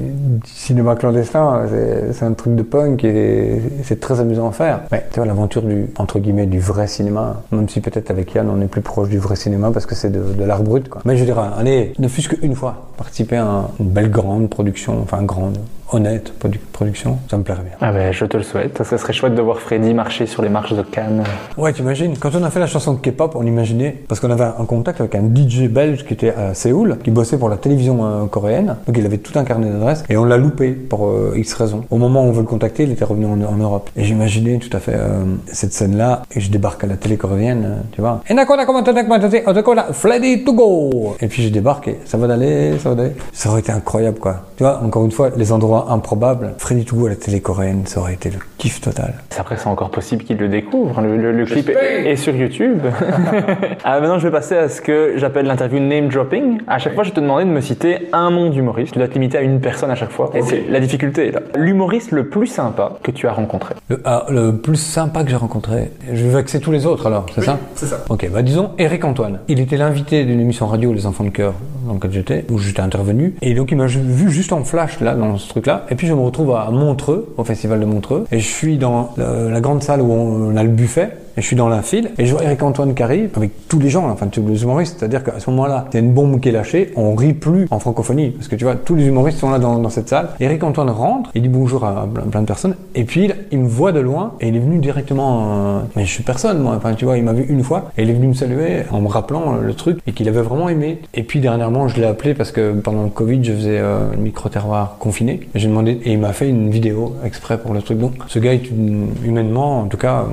cinéma 0.45 0.95
clandestin, 0.95 1.67
c'est 2.11 2.25
un 2.25 2.33
truc 2.33 2.55
de 2.55 2.63
punk 2.63 3.03
et 3.03 3.61
c'est 3.83 3.99
très 3.99 4.19
amusant 4.19 4.49
à 4.49 4.51
faire. 4.51 4.80
Tu 4.89 5.15
vois, 5.15 5.25
l'aventure 5.25 5.61
du, 5.61 5.87
entre 5.97 6.19
guillemets, 6.19 6.45
du 6.45 6.59
vrai 6.59 6.87
cinéma, 6.87 7.41
même 7.51 7.69
si 7.69 7.81
peut-être 7.81 8.11
avec 8.11 8.33
Yann, 8.33 8.49
on 8.49 8.61
est 8.61 8.67
plus 8.67 8.81
proche 8.81 9.09
du 9.09 9.17
vrai 9.17 9.35
cinéma 9.35 9.71
parce 9.71 9.85
que 9.85 9.95
c'est 9.95 10.11
de, 10.11 10.43
l'art 10.43 10.63
brut. 10.63 10.89
Mais 11.05 11.17
je 11.17 11.25
dirais, 11.25 11.41
allez, 11.57 11.93
ne 11.99 12.07
fût-ce 12.07 12.29
qu'une 12.29 12.55
fois, 12.55 12.87
participer 12.97 13.37
à 13.37 13.67
une 13.79 13.89
belle 13.89 14.09
grande 14.09 14.49
production, 14.49 14.99
enfin 15.01 15.23
grande, 15.23 15.57
honnête 15.91 16.33
produ- 16.39 16.59
production, 16.71 17.19
ça 17.29 17.37
me 17.37 17.43
plairait 17.43 17.63
bien. 17.63 17.73
Ah 17.81 17.91
ben, 17.91 18.11
je 18.11 18.25
te 18.25 18.37
le 18.37 18.43
souhaite. 18.43 18.83
Ça 18.83 18.97
serait 18.97 19.13
chouette 19.13 19.35
de 19.35 19.41
voir 19.41 19.59
Freddy 19.59 19.93
marcher 19.93 20.25
sur 20.25 20.41
les 20.41 20.49
marches 20.49 20.73
de 20.73 20.81
Cannes. 20.81 21.23
Ouais, 21.57 21.73
t'imagines, 21.73 22.17
quand 22.17 22.31
on 22.35 22.43
a 22.43 22.49
fait 22.49 22.59
la 22.59 22.67
chanson 22.67 22.93
de 22.93 22.99
K-pop, 22.99 23.35
on 23.35 23.45
imaginait, 23.45 23.95
parce 24.07 24.19
qu'on 24.19 24.31
avait 24.31 24.43
un 24.43 24.65
contact 24.65 24.99
avec 25.01 25.15
un 25.15 25.23
DJ 25.23 25.67
belge 25.69 26.05
qui 26.05 26.13
était 26.13 26.33
à 26.33 26.53
Séoul, 26.53 26.97
qui 27.03 27.11
bossait 27.11 27.37
pour 27.37 27.49
la 27.49 27.57
télévision 27.57 28.05
euh, 28.05 28.25
coréenne, 28.25 28.77
donc 28.87 28.97
il 28.97 29.05
avait 29.05 29.17
tout 29.17 29.37
un 29.37 29.43
carnet 29.43 29.69
d'adresses, 29.69 30.03
et 30.09 30.17
on 30.17 30.23
l'a 30.25 30.37
loupé 30.37 30.71
pour 30.71 31.07
euh, 31.07 31.33
X 31.35 31.53
raisons. 31.53 31.83
Au 31.89 31.97
moment 31.97 32.23
où 32.23 32.27
on 32.27 32.31
veut 32.31 32.41
le 32.41 32.47
contacter, 32.47 32.83
il 32.83 32.91
était 32.91 33.05
revenu 33.05 33.25
en, 33.25 33.41
en 33.41 33.57
Europe. 33.57 33.89
Et 33.95 34.03
j'imaginais 34.03 34.57
tout 34.57 34.75
à 34.75 34.79
fait 34.79 34.95
euh, 34.95 35.23
cette 35.51 35.73
scène-là, 35.73 36.23
et 36.33 36.39
je 36.39 36.49
débarque 36.51 36.83
à 36.83 36.87
la 36.87 36.95
télé 36.95 37.17
coréenne, 37.17 37.83
tu 37.91 38.01
vois. 38.01 38.21
D'accord, 38.29 39.83
Freddy 39.93 40.43
to 40.43 40.53
go 40.53 41.15
Et 41.21 41.27
puis 41.27 41.43
je 41.43 41.49
débarque, 41.49 41.87
et 41.87 41.99
ça 42.05 42.17
va 42.17 42.27
d'aller, 42.27 42.77
ça 42.79 42.89
va 42.89 42.95
d'aller. 42.95 43.13
Ça 43.33 43.49
aurait 43.49 43.59
été 43.61 43.71
incroyable, 43.71 44.19
quoi. 44.19 44.41
Tu 44.57 44.63
vois, 44.63 44.81
encore 44.83 45.05
une 45.05 45.11
fois, 45.11 45.29
les 45.35 45.51
endroits 45.51 45.80
improbables, 45.89 46.53
Freddy 46.57 46.85
to 46.85 46.95
go 46.95 47.05
à 47.07 47.09
la 47.09 47.15
télé 47.15 47.39
coréenne, 47.41 47.83
ça 47.85 47.99
aurait 47.99 48.13
été 48.13 48.29
le 48.29 48.37
kiff 48.57 48.81
total. 48.81 49.13
Après, 49.37 49.57
c'est 49.57 49.67
encore 49.67 49.89
possible 49.89 50.23
qu'ils 50.23 50.37
le 50.37 50.47
découvrent. 50.47 51.01
Le, 51.01 51.17
le- 51.17 51.31
le 51.31 51.45
clip 51.45 51.69
est, 51.69 52.11
est 52.11 52.15
sur 52.15 52.35
YouTube. 52.35 52.79
ah, 53.83 53.99
maintenant, 53.99 54.19
je 54.19 54.27
vais 54.27 54.31
passer 54.31 54.55
à 54.55 54.69
ce 54.69 54.81
que 54.81 55.13
j'appelle 55.17 55.45
l'interview 55.45 55.79
name 55.79 56.09
dropping. 56.09 56.59
À 56.67 56.77
chaque 56.79 56.93
fois, 56.93 57.03
je 57.03 57.09
vais 57.09 57.15
te 57.15 57.19
demander 57.19 57.45
de 57.45 57.49
me 57.49 57.61
citer 57.61 58.09
un 58.13 58.29
nom 58.31 58.49
d'humoriste. 58.49 58.93
Tu 58.93 58.99
dois 58.99 59.07
te 59.07 59.13
limiter 59.13 59.37
à 59.37 59.41
une 59.41 59.59
personne 59.59 59.89
à 59.91 59.95
chaque 59.95 60.11
fois. 60.11 60.29
Et 60.33 60.41
c'est 60.41 60.63
la 60.69 60.79
difficulté 60.79 61.27
est 61.29 61.31
là. 61.31 61.41
L'humoriste 61.55 62.11
le 62.11 62.27
plus 62.29 62.47
sympa 62.47 62.93
que 63.03 63.11
tu 63.11 63.27
as 63.27 63.33
rencontré. 63.33 63.75
Le, 63.89 64.01
ah, 64.05 64.25
le 64.29 64.57
plus 64.57 64.75
sympa 64.77 65.23
que 65.23 65.29
j'ai 65.29 65.35
rencontré, 65.35 65.91
je 66.11 66.23
vais 66.25 66.35
vexer 66.37 66.59
tous 66.59 66.71
les 66.71 66.85
autres 66.85 67.07
alors, 67.07 67.25
c'est 67.33 67.41
ça? 67.41 67.57
c'est 67.75 67.85
ça. 67.87 68.03
Ok, 68.09 68.29
bah 68.31 68.41
disons 68.41 68.71
Eric 68.77 69.03
Antoine. 69.05 69.39
Il 69.47 69.59
était 69.59 69.77
l'invité 69.77 70.23
d'une 70.25 70.39
émission 70.39 70.67
radio 70.67 70.93
Les 70.93 71.05
Enfants 71.05 71.23
de 71.23 71.29
Cœur 71.29 71.53
dans 71.85 71.93
laquelle 71.93 72.11
j'étais, 72.11 72.45
où 72.49 72.57
j'étais 72.57 72.81
intervenu. 72.81 73.35
Et 73.41 73.53
donc 73.53 73.71
il 73.71 73.77
m'a 73.77 73.87
vu 73.87 74.31
juste 74.31 74.53
en 74.53 74.63
flash 74.63 74.99
là, 74.99 75.15
dans 75.15 75.37
ce 75.37 75.49
truc-là. 75.49 75.85
Et 75.89 75.95
puis 75.95 76.07
je 76.07 76.13
me 76.13 76.21
retrouve 76.21 76.51
à 76.55 76.69
Montreux, 76.71 77.33
au 77.37 77.43
festival 77.43 77.79
de 77.79 77.85
Montreux. 77.85 78.25
Et 78.31 78.39
je 78.39 78.47
suis 78.47 78.77
dans 78.77 79.13
euh, 79.19 79.49
la 79.49 79.61
grande 79.61 79.83
salle 79.83 80.01
où 80.01 80.11
on 80.11 80.55
a 80.55 80.63
le 80.63 80.69
buffet. 80.69 81.09
Et 81.37 81.41
je 81.41 81.45
suis 81.47 81.55
dans 81.55 81.69
la 81.69 81.81
file 81.81 82.11
et 82.17 82.25
je 82.25 82.33
vois 82.33 82.43
Eric 82.43 82.61
Antoine 82.63 82.93
qui 82.93 83.03
arrive 83.03 83.29
avec 83.35 83.67
tous 83.67 83.79
les 83.79 83.89
gens, 83.89 84.09
enfin 84.09 84.27
tous 84.27 84.45
les 84.47 84.63
humoristes. 84.63 84.97
C'est-à-dire 84.99 85.23
qu'à 85.23 85.39
ce 85.39 85.49
moment-là, 85.49 85.85
il 85.91 85.95
y 85.95 85.97
a 85.97 86.01
une 86.01 86.13
bombe 86.13 86.39
qui 86.39 86.49
est 86.49 86.51
lâchée, 86.51 86.91
on 86.95 87.15
rit 87.15 87.33
plus 87.33 87.67
en 87.71 87.79
francophonie. 87.79 88.31
Parce 88.31 88.47
que 88.47 88.55
tu 88.55 88.65
vois, 88.65 88.75
tous 88.75 88.95
les 88.95 89.05
humoristes 89.05 89.39
sont 89.39 89.49
là 89.49 89.59
dans, 89.59 89.89
cette 89.89 90.09
salle. 90.09 90.29
Eric 90.39 90.63
Antoine 90.63 90.89
rentre, 90.89 91.29
il 91.35 91.41
dit 91.41 91.49
bonjour 91.49 91.83
à 91.85 92.07
plein, 92.31 92.41
de 92.41 92.45
personnes. 92.45 92.75
Et 92.95 93.03
puis 93.03 93.25
il, 93.25 93.35
il 93.51 93.59
me 93.59 93.67
voit 93.67 93.91
de 93.91 93.99
loin 93.99 94.33
et 94.41 94.47
il 94.49 94.55
est 94.55 94.59
venu 94.59 94.79
directement. 94.79 95.47
euh, 95.77 95.79
mais 95.95 96.05
je 96.05 96.11
suis 96.11 96.23
personne, 96.23 96.59
moi. 96.59 96.73
Enfin, 96.77 96.93
tu 96.93 97.05
vois, 97.05 97.17
il 97.17 97.23
m'a 97.23 97.33
vu 97.33 97.45
une 97.49 97.63
fois 97.63 97.91
et 97.97 98.03
il 98.03 98.09
est 98.09 98.13
venu 98.13 98.27
me 98.27 98.33
saluer 98.33 98.83
en 98.91 99.01
me 99.01 99.07
rappelant 99.07 99.53
le 99.55 99.73
truc 99.73 99.99
et 100.07 100.11
qu'il 100.11 100.27
avait 100.27 100.41
vraiment 100.41 100.69
aimé. 100.69 100.99
Et 101.13 101.23
puis 101.23 101.39
dernièrement, 101.39 101.87
je 101.87 101.99
l'ai 101.99 102.07
appelé 102.07 102.33
parce 102.33 102.51
que 102.51 102.73
pendant 102.73 103.03
le 103.03 103.09
Covid, 103.09 103.43
je 103.43 103.53
faisais 103.53 103.79
euh, 103.79 104.11
le 104.11 104.17
micro-terroir 104.17 104.95
confiné. 104.99 105.41
J'ai 105.55 105.67
demandé 105.67 105.99
et 106.03 106.13
il 106.13 106.19
m'a 106.19 106.33
fait 106.33 106.49
une 106.49 106.69
vidéo 106.69 107.15
exprès 107.25 107.57
pour 107.57 107.73
le 107.73 107.81
truc. 107.81 107.97
Donc, 107.99 108.13
ce 108.27 108.39
gars 108.39 108.53
est 108.53 108.69
une- 108.69 109.09
humainement, 109.25 109.81
en 109.81 109.85
tout 109.87 109.97
cas, 109.97 110.25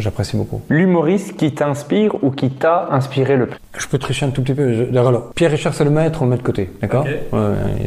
j'apprécie 0.00 0.36
beaucoup. 0.36 0.60
L'humoriste 0.68 1.36
qui 1.36 1.54
t'inspire 1.54 2.22
ou 2.22 2.30
qui 2.30 2.50
t'a 2.50 2.88
inspiré 2.90 3.36
le 3.36 3.46
plus? 3.46 3.58
Je 3.78 3.86
peux 3.86 3.98
tricher 3.98 4.26
un 4.26 4.30
tout 4.30 4.42
petit 4.42 4.54
peu. 4.54 4.72
Je- 4.92 4.98
alors, 4.98 5.30
Pierre-Richard, 5.34 5.74
c'est 5.74 5.84
le 5.84 5.90
maître, 5.90 6.20
on 6.22 6.24
le 6.24 6.32
met 6.32 6.36
de 6.36 6.42
côté. 6.42 6.70
D'accord 6.82 7.04
Ouais, 7.04 7.20
ouais, 7.32 7.38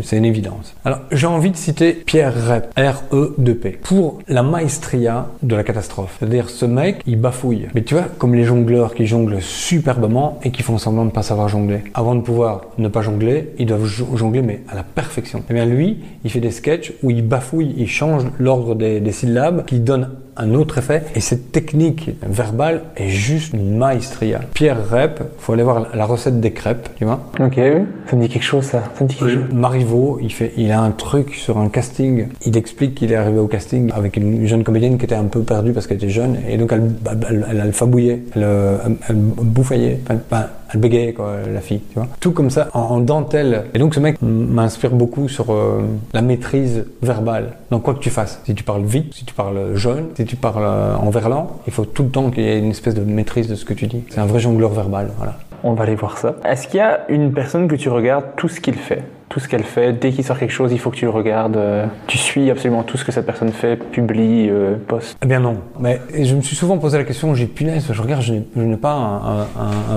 C'est 0.03 0.17
une 0.17 0.23
évidence. 0.25 0.75
Alors, 0.85 0.99
j'ai 1.11 1.27
envie 1.27 1.51
de 1.51 1.57
citer 1.57 1.91
Pierre 1.93 2.33
Rep, 2.47 2.67
R-E-2-P, 2.77 3.79
pour 3.83 4.19
la 4.29 4.43
maestria 4.43 5.27
de 5.41 5.55
la 5.55 5.63
catastrophe. 5.63 6.15
C'est-à-dire, 6.19 6.49
ce 6.49 6.65
mec, 6.65 7.01
il 7.05 7.19
bafouille. 7.19 7.67
Mais 7.75 7.83
tu 7.83 7.95
vois, 7.95 8.05
comme 8.17 8.33
les 8.33 8.43
jongleurs 8.45 8.95
qui 8.95 9.05
jonglent 9.07 9.41
superbement 9.41 10.39
et 10.43 10.51
qui 10.51 10.63
font 10.63 10.77
semblant 10.77 11.01
de 11.03 11.07
ne 11.07 11.11
pas 11.13 11.23
savoir 11.23 11.49
jongler. 11.49 11.83
Avant 11.93 12.15
de 12.15 12.21
pouvoir 12.21 12.61
ne 12.77 12.87
pas 12.87 13.01
jongler, 13.01 13.49
ils 13.59 13.65
doivent 13.65 13.85
jo- 13.85 14.07
jongler, 14.15 14.41
mais 14.41 14.61
à 14.69 14.75
la 14.75 14.83
perfection. 14.83 15.43
Et 15.49 15.53
bien, 15.53 15.65
lui, 15.65 15.99
il 16.23 16.31
fait 16.31 16.39
des 16.39 16.51
sketchs 16.51 16.93
où 17.03 17.09
il 17.11 17.27
bafouille, 17.27 17.73
il 17.77 17.89
change 17.89 18.23
l'ordre 18.39 18.75
des, 18.75 18.99
des 18.99 19.11
syllabes, 19.11 19.65
qui 19.65 19.79
donne 19.79 20.11
un 20.35 20.53
autre 20.55 20.79
effet. 20.79 21.03
Et 21.15 21.19
cette 21.19 21.51
technique 21.51 22.09
verbale 22.27 22.81
est 22.97 23.09
juste 23.09 23.53
une 23.53 23.77
maestria. 23.77 24.39
Pierre 24.53 24.77
Rep, 24.89 25.21
faut 25.37 25.53
aller 25.53 25.61
voir 25.63 25.72
la 25.93 26.05
recette 26.05 26.39
des 26.39 26.51
crêpes, 26.51 26.89
tu 26.97 27.05
vois. 27.05 27.19
Ok, 27.39 27.53
oui. 27.57 27.83
Ça 28.07 28.15
me 28.15 28.21
dit 28.21 28.29
quelque 28.29 28.43
chose, 28.43 28.65
ça. 28.65 28.83
Ça 28.95 29.03
me 29.03 29.09
dit 29.09 29.15
quelque 29.15 29.33
chose. 29.33 29.53
Marivaux, 29.53 30.19
il 30.21 30.31
fait, 30.31 30.53
il 30.57 30.71
a 30.71 30.81
un 30.81 30.91
truc 30.91 31.33
sur 31.35 31.57
un 31.57 31.69
casting. 31.69 32.27
Il 32.45 32.57
explique 32.57 32.95
qu'il 32.95 33.11
est 33.11 33.15
arrivé 33.15 33.39
au 33.39 33.47
casting 33.47 33.91
avec 33.93 34.17
une 34.17 34.45
jeune 34.45 34.63
comédienne 34.63 34.97
qui 34.97 35.05
était 35.05 35.15
un 35.15 35.25
peu 35.25 35.41
perdue 35.41 35.73
parce 35.73 35.87
qu'elle 35.87 35.97
était 35.97 36.09
jeune 36.09 36.37
et 36.47 36.57
donc 36.57 36.71
elle, 36.71 36.91
elle, 37.29 37.45
elle, 37.49 37.61
elle 37.65 37.73
fabouillait, 37.73 38.23
elle, 38.35 38.43
euh, 38.43 38.77
elle 39.07 39.15
bouffaillait, 39.15 39.99
enfin, 40.09 40.47
elle 40.73 40.79
bégayait 40.79 41.13
quoi, 41.13 41.35
la 41.53 41.61
fille, 41.61 41.81
tu 41.89 41.95
vois. 41.95 42.07
Tout 42.19 42.31
comme 42.31 42.49
ça, 42.49 42.69
en, 42.73 42.79
en 42.79 42.99
dentelle. 42.99 43.65
Et 43.73 43.79
donc 43.79 43.93
ce 43.95 43.99
mec 43.99 44.17
m'inspire 44.21 44.91
beaucoup 44.91 45.29
sur 45.29 45.51
euh, 45.53 45.81
la 46.13 46.21
maîtrise 46.21 46.85
verbale. 47.01 47.53
Donc 47.71 47.83
quoi 47.83 47.93
que 47.93 47.99
tu 47.99 48.09
fasses, 48.09 48.41
si 48.45 48.55
tu 48.55 48.63
parles 48.63 48.83
vite, 48.83 49.13
si 49.13 49.25
tu 49.25 49.33
parles 49.33 49.75
jeune, 49.75 50.05
si 50.15 50.25
tu 50.25 50.35
parles 50.35 50.63
euh, 50.65 50.95
en 50.95 51.09
verlan, 51.09 51.51
il 51.67 51.73
faut 51.73 51.85
tout 51.85 52.03
le 52.03 52.09
temps 52.09 52.29
qu'il 52.31 52.43
y 52.43 52.47
ait 52.47 52.59
une 52.59 52.71
espèce 52.71 52.95
de 52.95 53.03
maîtrise 53.03 53.47
de 53.47 53.55
ce 53.55 53.65
que 53.65 53.73
tu 53.73 53.87
dis. 53.87 54.03
C'est 54.09 54.19
un 54.19 54.25
vrai 54.25 54.39
jongleur 54.39 54.71
verbal, 54.71 55.11
voilà. 55.17 55.37
On 55.63 55.73
va 55.73 55.83
aller 55.83 55.95
voir 55.95 56.17
ça. 56.17 56.35
Est-ce 56.43 56.67
qu'il 56.67 56.77
y 56.77 56.81
a 56.81 57.05
une 57.09 57.31
personne 57.31 57.69
que 57.69 57.75
tu 57.75 57.87
regardes 57.89 58.35
tout 58.35 58.49
ce 58.49 58.59
qu'il 58.59 58.75
fait? 58.75 59.03
Tout 59.33 59.39
ce 59.39 59.47
qu'elle 59.47 59.63
fait. 59.63 59.93
Dès 59.93 60.11
qu'il 60.11 60.23
sort 60.23 60.37
quelque 60.37 60.51
chose, 60.51 60.71
il 60.71 60.77
faut 60.79 60.91
que 60.91 60.95
tu 60.95 61.05
le 61.05 61.11
regardes. 61.11 61.57
euh, 61.57 61.87
tu 62.05 62.19
suis 62.19 62.51
absolument 62.51 62.83
tout 62.83 62.97
ce 62.97 63.03
que 63.03 63.11
cette 63.11 63.25
personne 63.25 63.51
fait, 63.51 63.77
publie, 63.77 64.47
euh, 64.51 64.75
poste. 64.87 65.17
Eh 65.23 65.25
bien 65.25 65.39
non. 65.39 65.57
Mais 65.79 65.99
je 66.21 66.35
me 66.35 66.41
suis 66.41 66.55
souvent 66.55 66.77
posé 66.77 66.99
la 66.99 67.03
question, 67.03 67.33
j'ai 67.33 67.47
punaise, 67.47 67.87
je 67.91 67.99
regarde, 68.01 68.21
je 68.21 68.33
n'ai- 68.33 68.77
pas 68.77 68.93
un, 68.93 69.41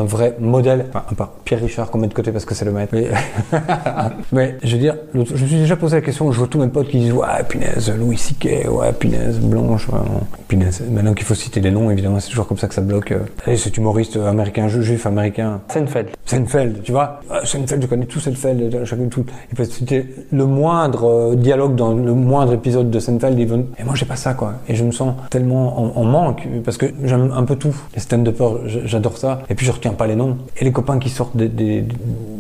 un- 0.01 0.05
vrai 0.05 0.37
modèle. 0.41 0.87
Enfin, 0.89 1.03
part 1.17 1.33
Pierre 1.45 1.61
Richard 1.61 1.91
qu'on 1.91 1.99
met 1.99 2.07
de 2.09 2.15
côté 2.15 2.33
parce 2.33 2.45
que 2.47 2.55
c'est 2.55 2.65
le 2.65 2.71
maître. 2.73 2.95
Mais, 2.95 3.09
mais 4.33 4.57
je 4.63 4.73
veux 4.73 4.81
dire, 4.81 4.97
je 5.15 5.19
me 5.19 5.25
suis 5.25 5.59
déjà 5.59 5.77
posé 5.77 5.97
la 5.97 6.03
question, 6.03 6.31
je 6.33 6.39
vois 6.39 6.49
tous 6.49 6.59
mes 6.61 6.69
potes 6.69 6.89
qui 6.89 6.99
disent, 6.99 7.13
ouais, 7.13 7.27
punaise, 7.49 7.93
Louis 7.99 8.17
C.K., 8.17 8.69
ouais, 8.71 8.93
punaise, 8.93 9.39
Blanche, 9.39 9.89
ouais, 9.89 9.99
punaise. 10.49 10.83
Maintenant 10.91 11.13
qu'il 11.15 11.27
faut 11.27 11.35
citer 11.35 11.61
les 11.61 11.71
noms, 11.71 11.91
évidemment, 11.91 12.21
c'est 12.21 12.31
toujours 12.31 12.47
comme 12.47 12.59
ça 12.59 12.69
que 12.69 12.75
ça 12.75 12.81
bloque. 12.81 13.13
euh. 13.13 13.19
Et 13.47 13.57
cet 13.57 13.77
humoriste 13.77 14.17
américain, 14.17 14.69
ju- 14.69 14.83
juif 14.83 15.07
américain, 15.07 15.61
Seinfeld. 15.69 16.09
Seinfeld, 16.25 16.83
tu 16.83 16.93
vois? 16.93 17.21
Seinfeld, 17.45 17.83
je 17.83 17.87
connais 17.87 18.07
tout 18.07 18.21
Seinfeld, 18.21 18.75
euh, 18.75 18.85
chacun 18.85 19.09
tout. 19.09 19.25
Il 19.51 19.57
peut 19.57 19.65
citer 19.65 20.07
le 20.33 20.47
moindre 20.47 21.05
euh, 21.05 21.35
dialogue 21.35 21.75
dans 21.75 21.95
le 21.95 22.15
moindre 22.15 22.53
épisode 22.55 22.91
de 22.91 22.99
Seinfeld. 22.99 23.39
Et 23.39 23.85
moi, 23.85 23.95
j'ai 23.95 24.07
pas 24.07 24.17
ça, 24.17 24.35
quoi. 24.35 24.55
Et 24.69 24.75
je 24.75 24.85
me 24.85 24.91
sens 24.93 25.15
tellement 25.31 25.79
en, 25.97 26.01
en 26.01 26.05
manque 26.05 26.47
parce 26.65 26.77
que 26.77 26.87
j'aime 27.05 27.33
un 27.35 27.45
peu 27.45 27.57
tout. 27.57 27.75
Les 27.95 28.01
stand 28.01 28.29
peur 28.31 28.61
j'adore 28.67 29.17
ça. 29.19 29.43
Et 29.51 29.55
puis, 29.55 29.67
je 29.67 29.73
retiens 29.73 29.93
pas 29.93 30.07
les 30.07 30.17
noms. 30.17 30.37
Et 30.59 30.65
les 30.65 30.73
copains 30.73 30.99
qui 30.99 31.09
sortent 31.11 31.37
des, 31.37 31.49
des, 31.49 31.85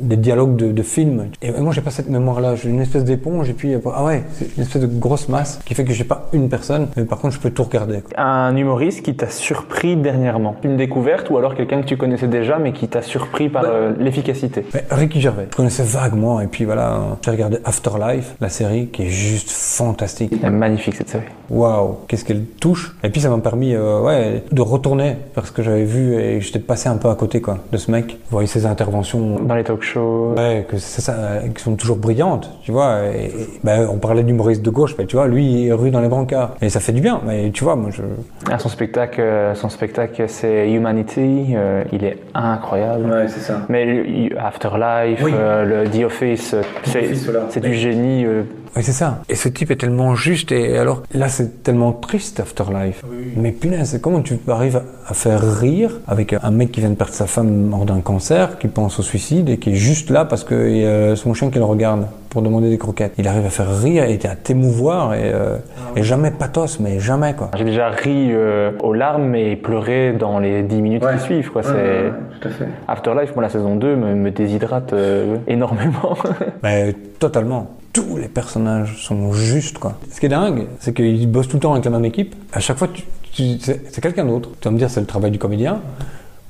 des 0.01 0.17
dialogues 0.17 0.57
de, 0.57 0.73
de 0.73 0.83
films. 0.83 1.27
Et 1.43 1.51
moi, 1.53 1.73
j'ai 1.73 1.81
pas 1.81 1.91
cette 1.91 2.09
mémoire-là. 2.09 2.55
J'ai 2.57 2.69
une 2.71 2.81
espèce 2.81 3.05
d'éponge 3.05 3.49
et 3.51 3.53
puis, 3.55 3.75
ah 3.95 4.05
ouais, 4.05 4.25
c'est 4.33 4.57
une 4.57 4.63
espèce 4.63 4.83
de 4.83 4.87
grosse 4.87 5.29
masse 5.29 5.61
qui 5.65 5.75
fait 5.75 5.85
que 5.85 5.93
j'ai 5.93 6.05
pas 6.05 6.27
une 6.33 6.49
personne. 6.49 6.89
Mais 6.97 7.05
par 7.05 7.19
contre, 7.19 7.35
je 7.35 7.41
peux 7.41 7.51
tout 7.51 7.65
regarder. 7.65 8.01
quoi. 8.01 8.19
Un 8.23 8.57
humoriste 8.57 9.03
qui 9.03 9.15
t'a 9.15 9.29
surpris 9.29 9.97
dernièrement 9.97 10.57
Une 10.65 10.77
découverte 10.77 11.31
ou 11.31 11.39
alors 11.39 11.55
quelqu'un 11.55 11.81
que 11.83 11.87
tu 11.87 11.97
connaissais 11.97 12.29
déjà 12.29 12.59
mais 12.59 12.73
qui 12.73 12.89
t'a 12.89 13.03
surpris 13.03 13.49
par 13.49 13.65
euh, 13.67 13.93
l'efficacité 13.99 14.65
Mais 14.75 14.85
Ricky 14.91 15.21
Gervais, 15.21 15.49
je 15.51 15.57
connaissais 15.57 15.83
vaguement, 15.85 16.41
et 16.41 16.47
puis 16.47 16.65
voilà, 16.67 16.99
j'ai 17.25 17.31
regardé 17.31 17.59
Afterlife, 17.65 18.35
la 18.41 18.49
série, 18.49 18.89
qui 18.89 19.05
est 19.05 19.09
juste 19.09 19.51
fantastique. 19.51 20.33
Elle 20.43 20.49
est 20.49 20.51
magnifique 20.51 20.95
cette 20.97 21.09
série. 21.09 21.25
Waouh, 21.49 21.99
qu'est-ce 22.09 22.25
qu'elle 22.25 22.45
touche 22.45 22.95
Et 23.05 23.09
puis 23.11 23.21
ça 23.21 23.31
m'a 23.31 23.39
permis, 23.39 23.75
euh, 23.75 24.01
ouais, 24.03 24.43
de 24.51 24.61
retourner 24.61 25.17
vers 25.35 25.47
ce 25.47 25.53
que 25.53 25.63
j'avais 25.63 25.85
vu 25.85 26.15
et 26.15 26.41
j'étais 26.41 26.59
passé 26.59 26.89
un 26.89 26.97
peu 26.97 27.09
à 27.09 27.15
côté, 27.15 27.41
quoi, 27.41 27.59
de 27.73 27.77
ce 27.79 27.91
mec. 27.91 28.13
Vous 28.31 28.33
voyez 28.33 28.49
ses 28.49 28.67
interventions, 28.67 29.37
Dans 29.41 29.55
les 29.55 29.63
talk 29.65 29.83
shows. 29.83 30.35
ouais, 30.37 30.67
que 30.69 30.77
c'est 30.79 31.01
ça, 31.03 31.13
euh, 31.15 31.41
qui 31.55 31.63
sont 31.63 31.77
toujours 31.77 31.97
brillantes, 31.99 32.51
tu 32.63 32.73
vois. 32.73 33.03
Et, 33.15 33.27
et, 33.27 33.49
ben, 33.63 33.89
on 33.91 33.99
parlait 33.99 34.25
d'humoriste 34.25 34.63
de 34.63 34.71
gauche, 34.71 34.97
ben, 34.97 35.07
tu 35.07 35.17
vois, 35.17 35.29
lui, 35.29 35.45
il 35.63 35.69
est 35.69 35.73
rue 35.73 35.91
dans 35.91 36.01
les 36.01 36.09
brancards. 36.09 36.57
Et 36.61 36.69
ça 36.69 36.81
fait 36.81 36.93
du 36.93 37.01
bien, 37.01 37.21
mais 37.25 37.51
tu 37.51 37.63
vois, 37.65 37.77
moi, 37.77 37.91
je... 37.93 38.03
Ah, 38.51 38.59
son 38.59 38.69
spectacle, 38.69 39.21
euh, 39.21 39.55
son 39.55 39.69
spectacle 39.69 40.25
c'est 40.29 40.71
Humanity. 40.73 41.55
euh, 41.55 41.85
il 41.93 42.05
est 42.05 42.19
incroyable. 42.35 43.27
c'est 43.29 43.41
ça. 43.41 43.61
Mais 43.69 44.31
Afterlife, 44.37 45.21
Oui. 45.23 45.33
euh, 45.35 45.85
le 45.85 45.89
The 45.91 46.05
Office, 46.05 46.56
c'est 46.85 47.13
voilà. 47.25 47.47
c'est 47.51 47.61
du 47.61 47.75
génie. 47.75 48.25
euh, 48.25 48.43
Oui, 48.77 48.83
c'est 48.83 48.93
ça. 48.93 49.23
Et 49.29 49.35
ce 49.35 49.49
type 49.49 49.71
est 49.71 49.77
tellement 49.77 50.15
juste. 50.15 50.53
Et 50.53 50.79
alors, 50.79 51.03
là, 51.13 51.29
c'est 51.29 51.63
tellement 51.63 51.93
triste, 51.93 52.41
Afterlife. 52.41 53.03
Mais 53.37 53.53
punaise, 53.53 53.99
comment 54.03 54.21
tu 54.21 54.39
arrives 54.49 54.83
à 55.07 55.15
faire 55.15 55.41
rire 55.59 56.01
avec 56.07 56.35
un 56.35 56.51
mec 56.51 56.73
qui 56.73 56.81
vient 56.81 56.91
de 56.91 56.95
perdre 56.95 57.15
sa 57.15 57.27
femme 57.27 57.51
mort 57.67 57.85
d'un 57.87 58.01
cancer, 58.01 58.59
qui 58.59 58.69
pense 58.69 58.99
au 58.99 59.03
suicide 59.03 59.49
et 59.49 59.59
qui 59.59 59.71
est 59.71 59.75
juste 59.75 60.11
là 60.11 60.25
parce 60.25 60.45
que 60.45 61.13
a 61.13 61.17
son 61.17 61.33
chien 61.35 61.51
qui 61.51 61.59
le 61.59 61.65
regarde? 61.65 62.07
Pour 62.37 62.43
demander 62.43 62.69
des 62.69 62.77
croquettes. 62.77 63.15
Il 63.17 63.27
arrive 63.29 63.47
à 63.47 63.49
faire 63.49 63.81
rire 63.81 64.05
et 64.05 64.19
à 64.27 64.37
t'émouvoir 64.37 65.15
et, 65.15 65.33
euh, 65.33 65.57
et 65.97 66.03
jamais 66.03 66.31
pathos, 66.31 66.79
mais 66.81 67.01
jamais, 67.01 67.33
quoi. 67.33 67.51
J'ai 67.57 67.65
déjà 67.65 67.89
ri 67.89 68.29
euh, 68.31 68.73
aux 68.83 68.93
larmes 68.93 69.35
et 69.35 69.57
pleuré 69.57 70.13
dans 70.13 70.39
les 70.39 70.63
10 70.63 70.83
minutes 70.83 71.03
qui 71.15 71.19
suivent. 71.25 71.51
Quoi. 71.51 71.63
c'est... 71.63 72.13
tout 72.39 72.49
à 72.49 72.51
fait. 72.51 72.67
Afterlife, 72.89 73.35
moi 73.35 73.43
la 73.43 73.49
saison 73.49 73.75
2 73.77 73.97
me, 73.97 74.15
me 74.15 74.31
déshydrate 74.31 74.93
euh, 74.93 75.37
énormément. 75.49 76.15
Mais 76.63 76.93
totalement. 77.19 77.69
Tous 77.95 78.19
les 78.19 78.29
personnages 78.29 78.99
sont 79.03 79.33
justes, 79.33 79.79
quoi. 79.79 79.95
Ce 80.11 80.21
qui 80.21 80.27
est 80.27 80.29
dingue, 80.29 80.67
c'est 80.81 80.93
qu'ils 80.93 81.31
bossent 81.31 81.49
tout 81.49 81.57
le 81.57 81.63
temps 81.63 81.73
avec 81.73 81.87
la 81.87 81.91
même 81.91 82.05
équipe. 82.05 82.35
À 82.53 82.61
chaque 82.61 82.77
fois, 82.77 82.89
tu, 82.93 83.03
tu- 83.33 83.59
c'est 83.61 83.81
c'est 83.91 84.03
quelqu'un 84.03 84.27
d'autre. 84.27 84.51
Tu 84.61 84.69
vas 84.69 84.73
me 84.73 84.77
dire, 84.77 84.91
c'est 84.91 85.01
le 85.01 85.07
travail 85.07 85.31
du 85.31 85.39
comédien. 85.39 85.81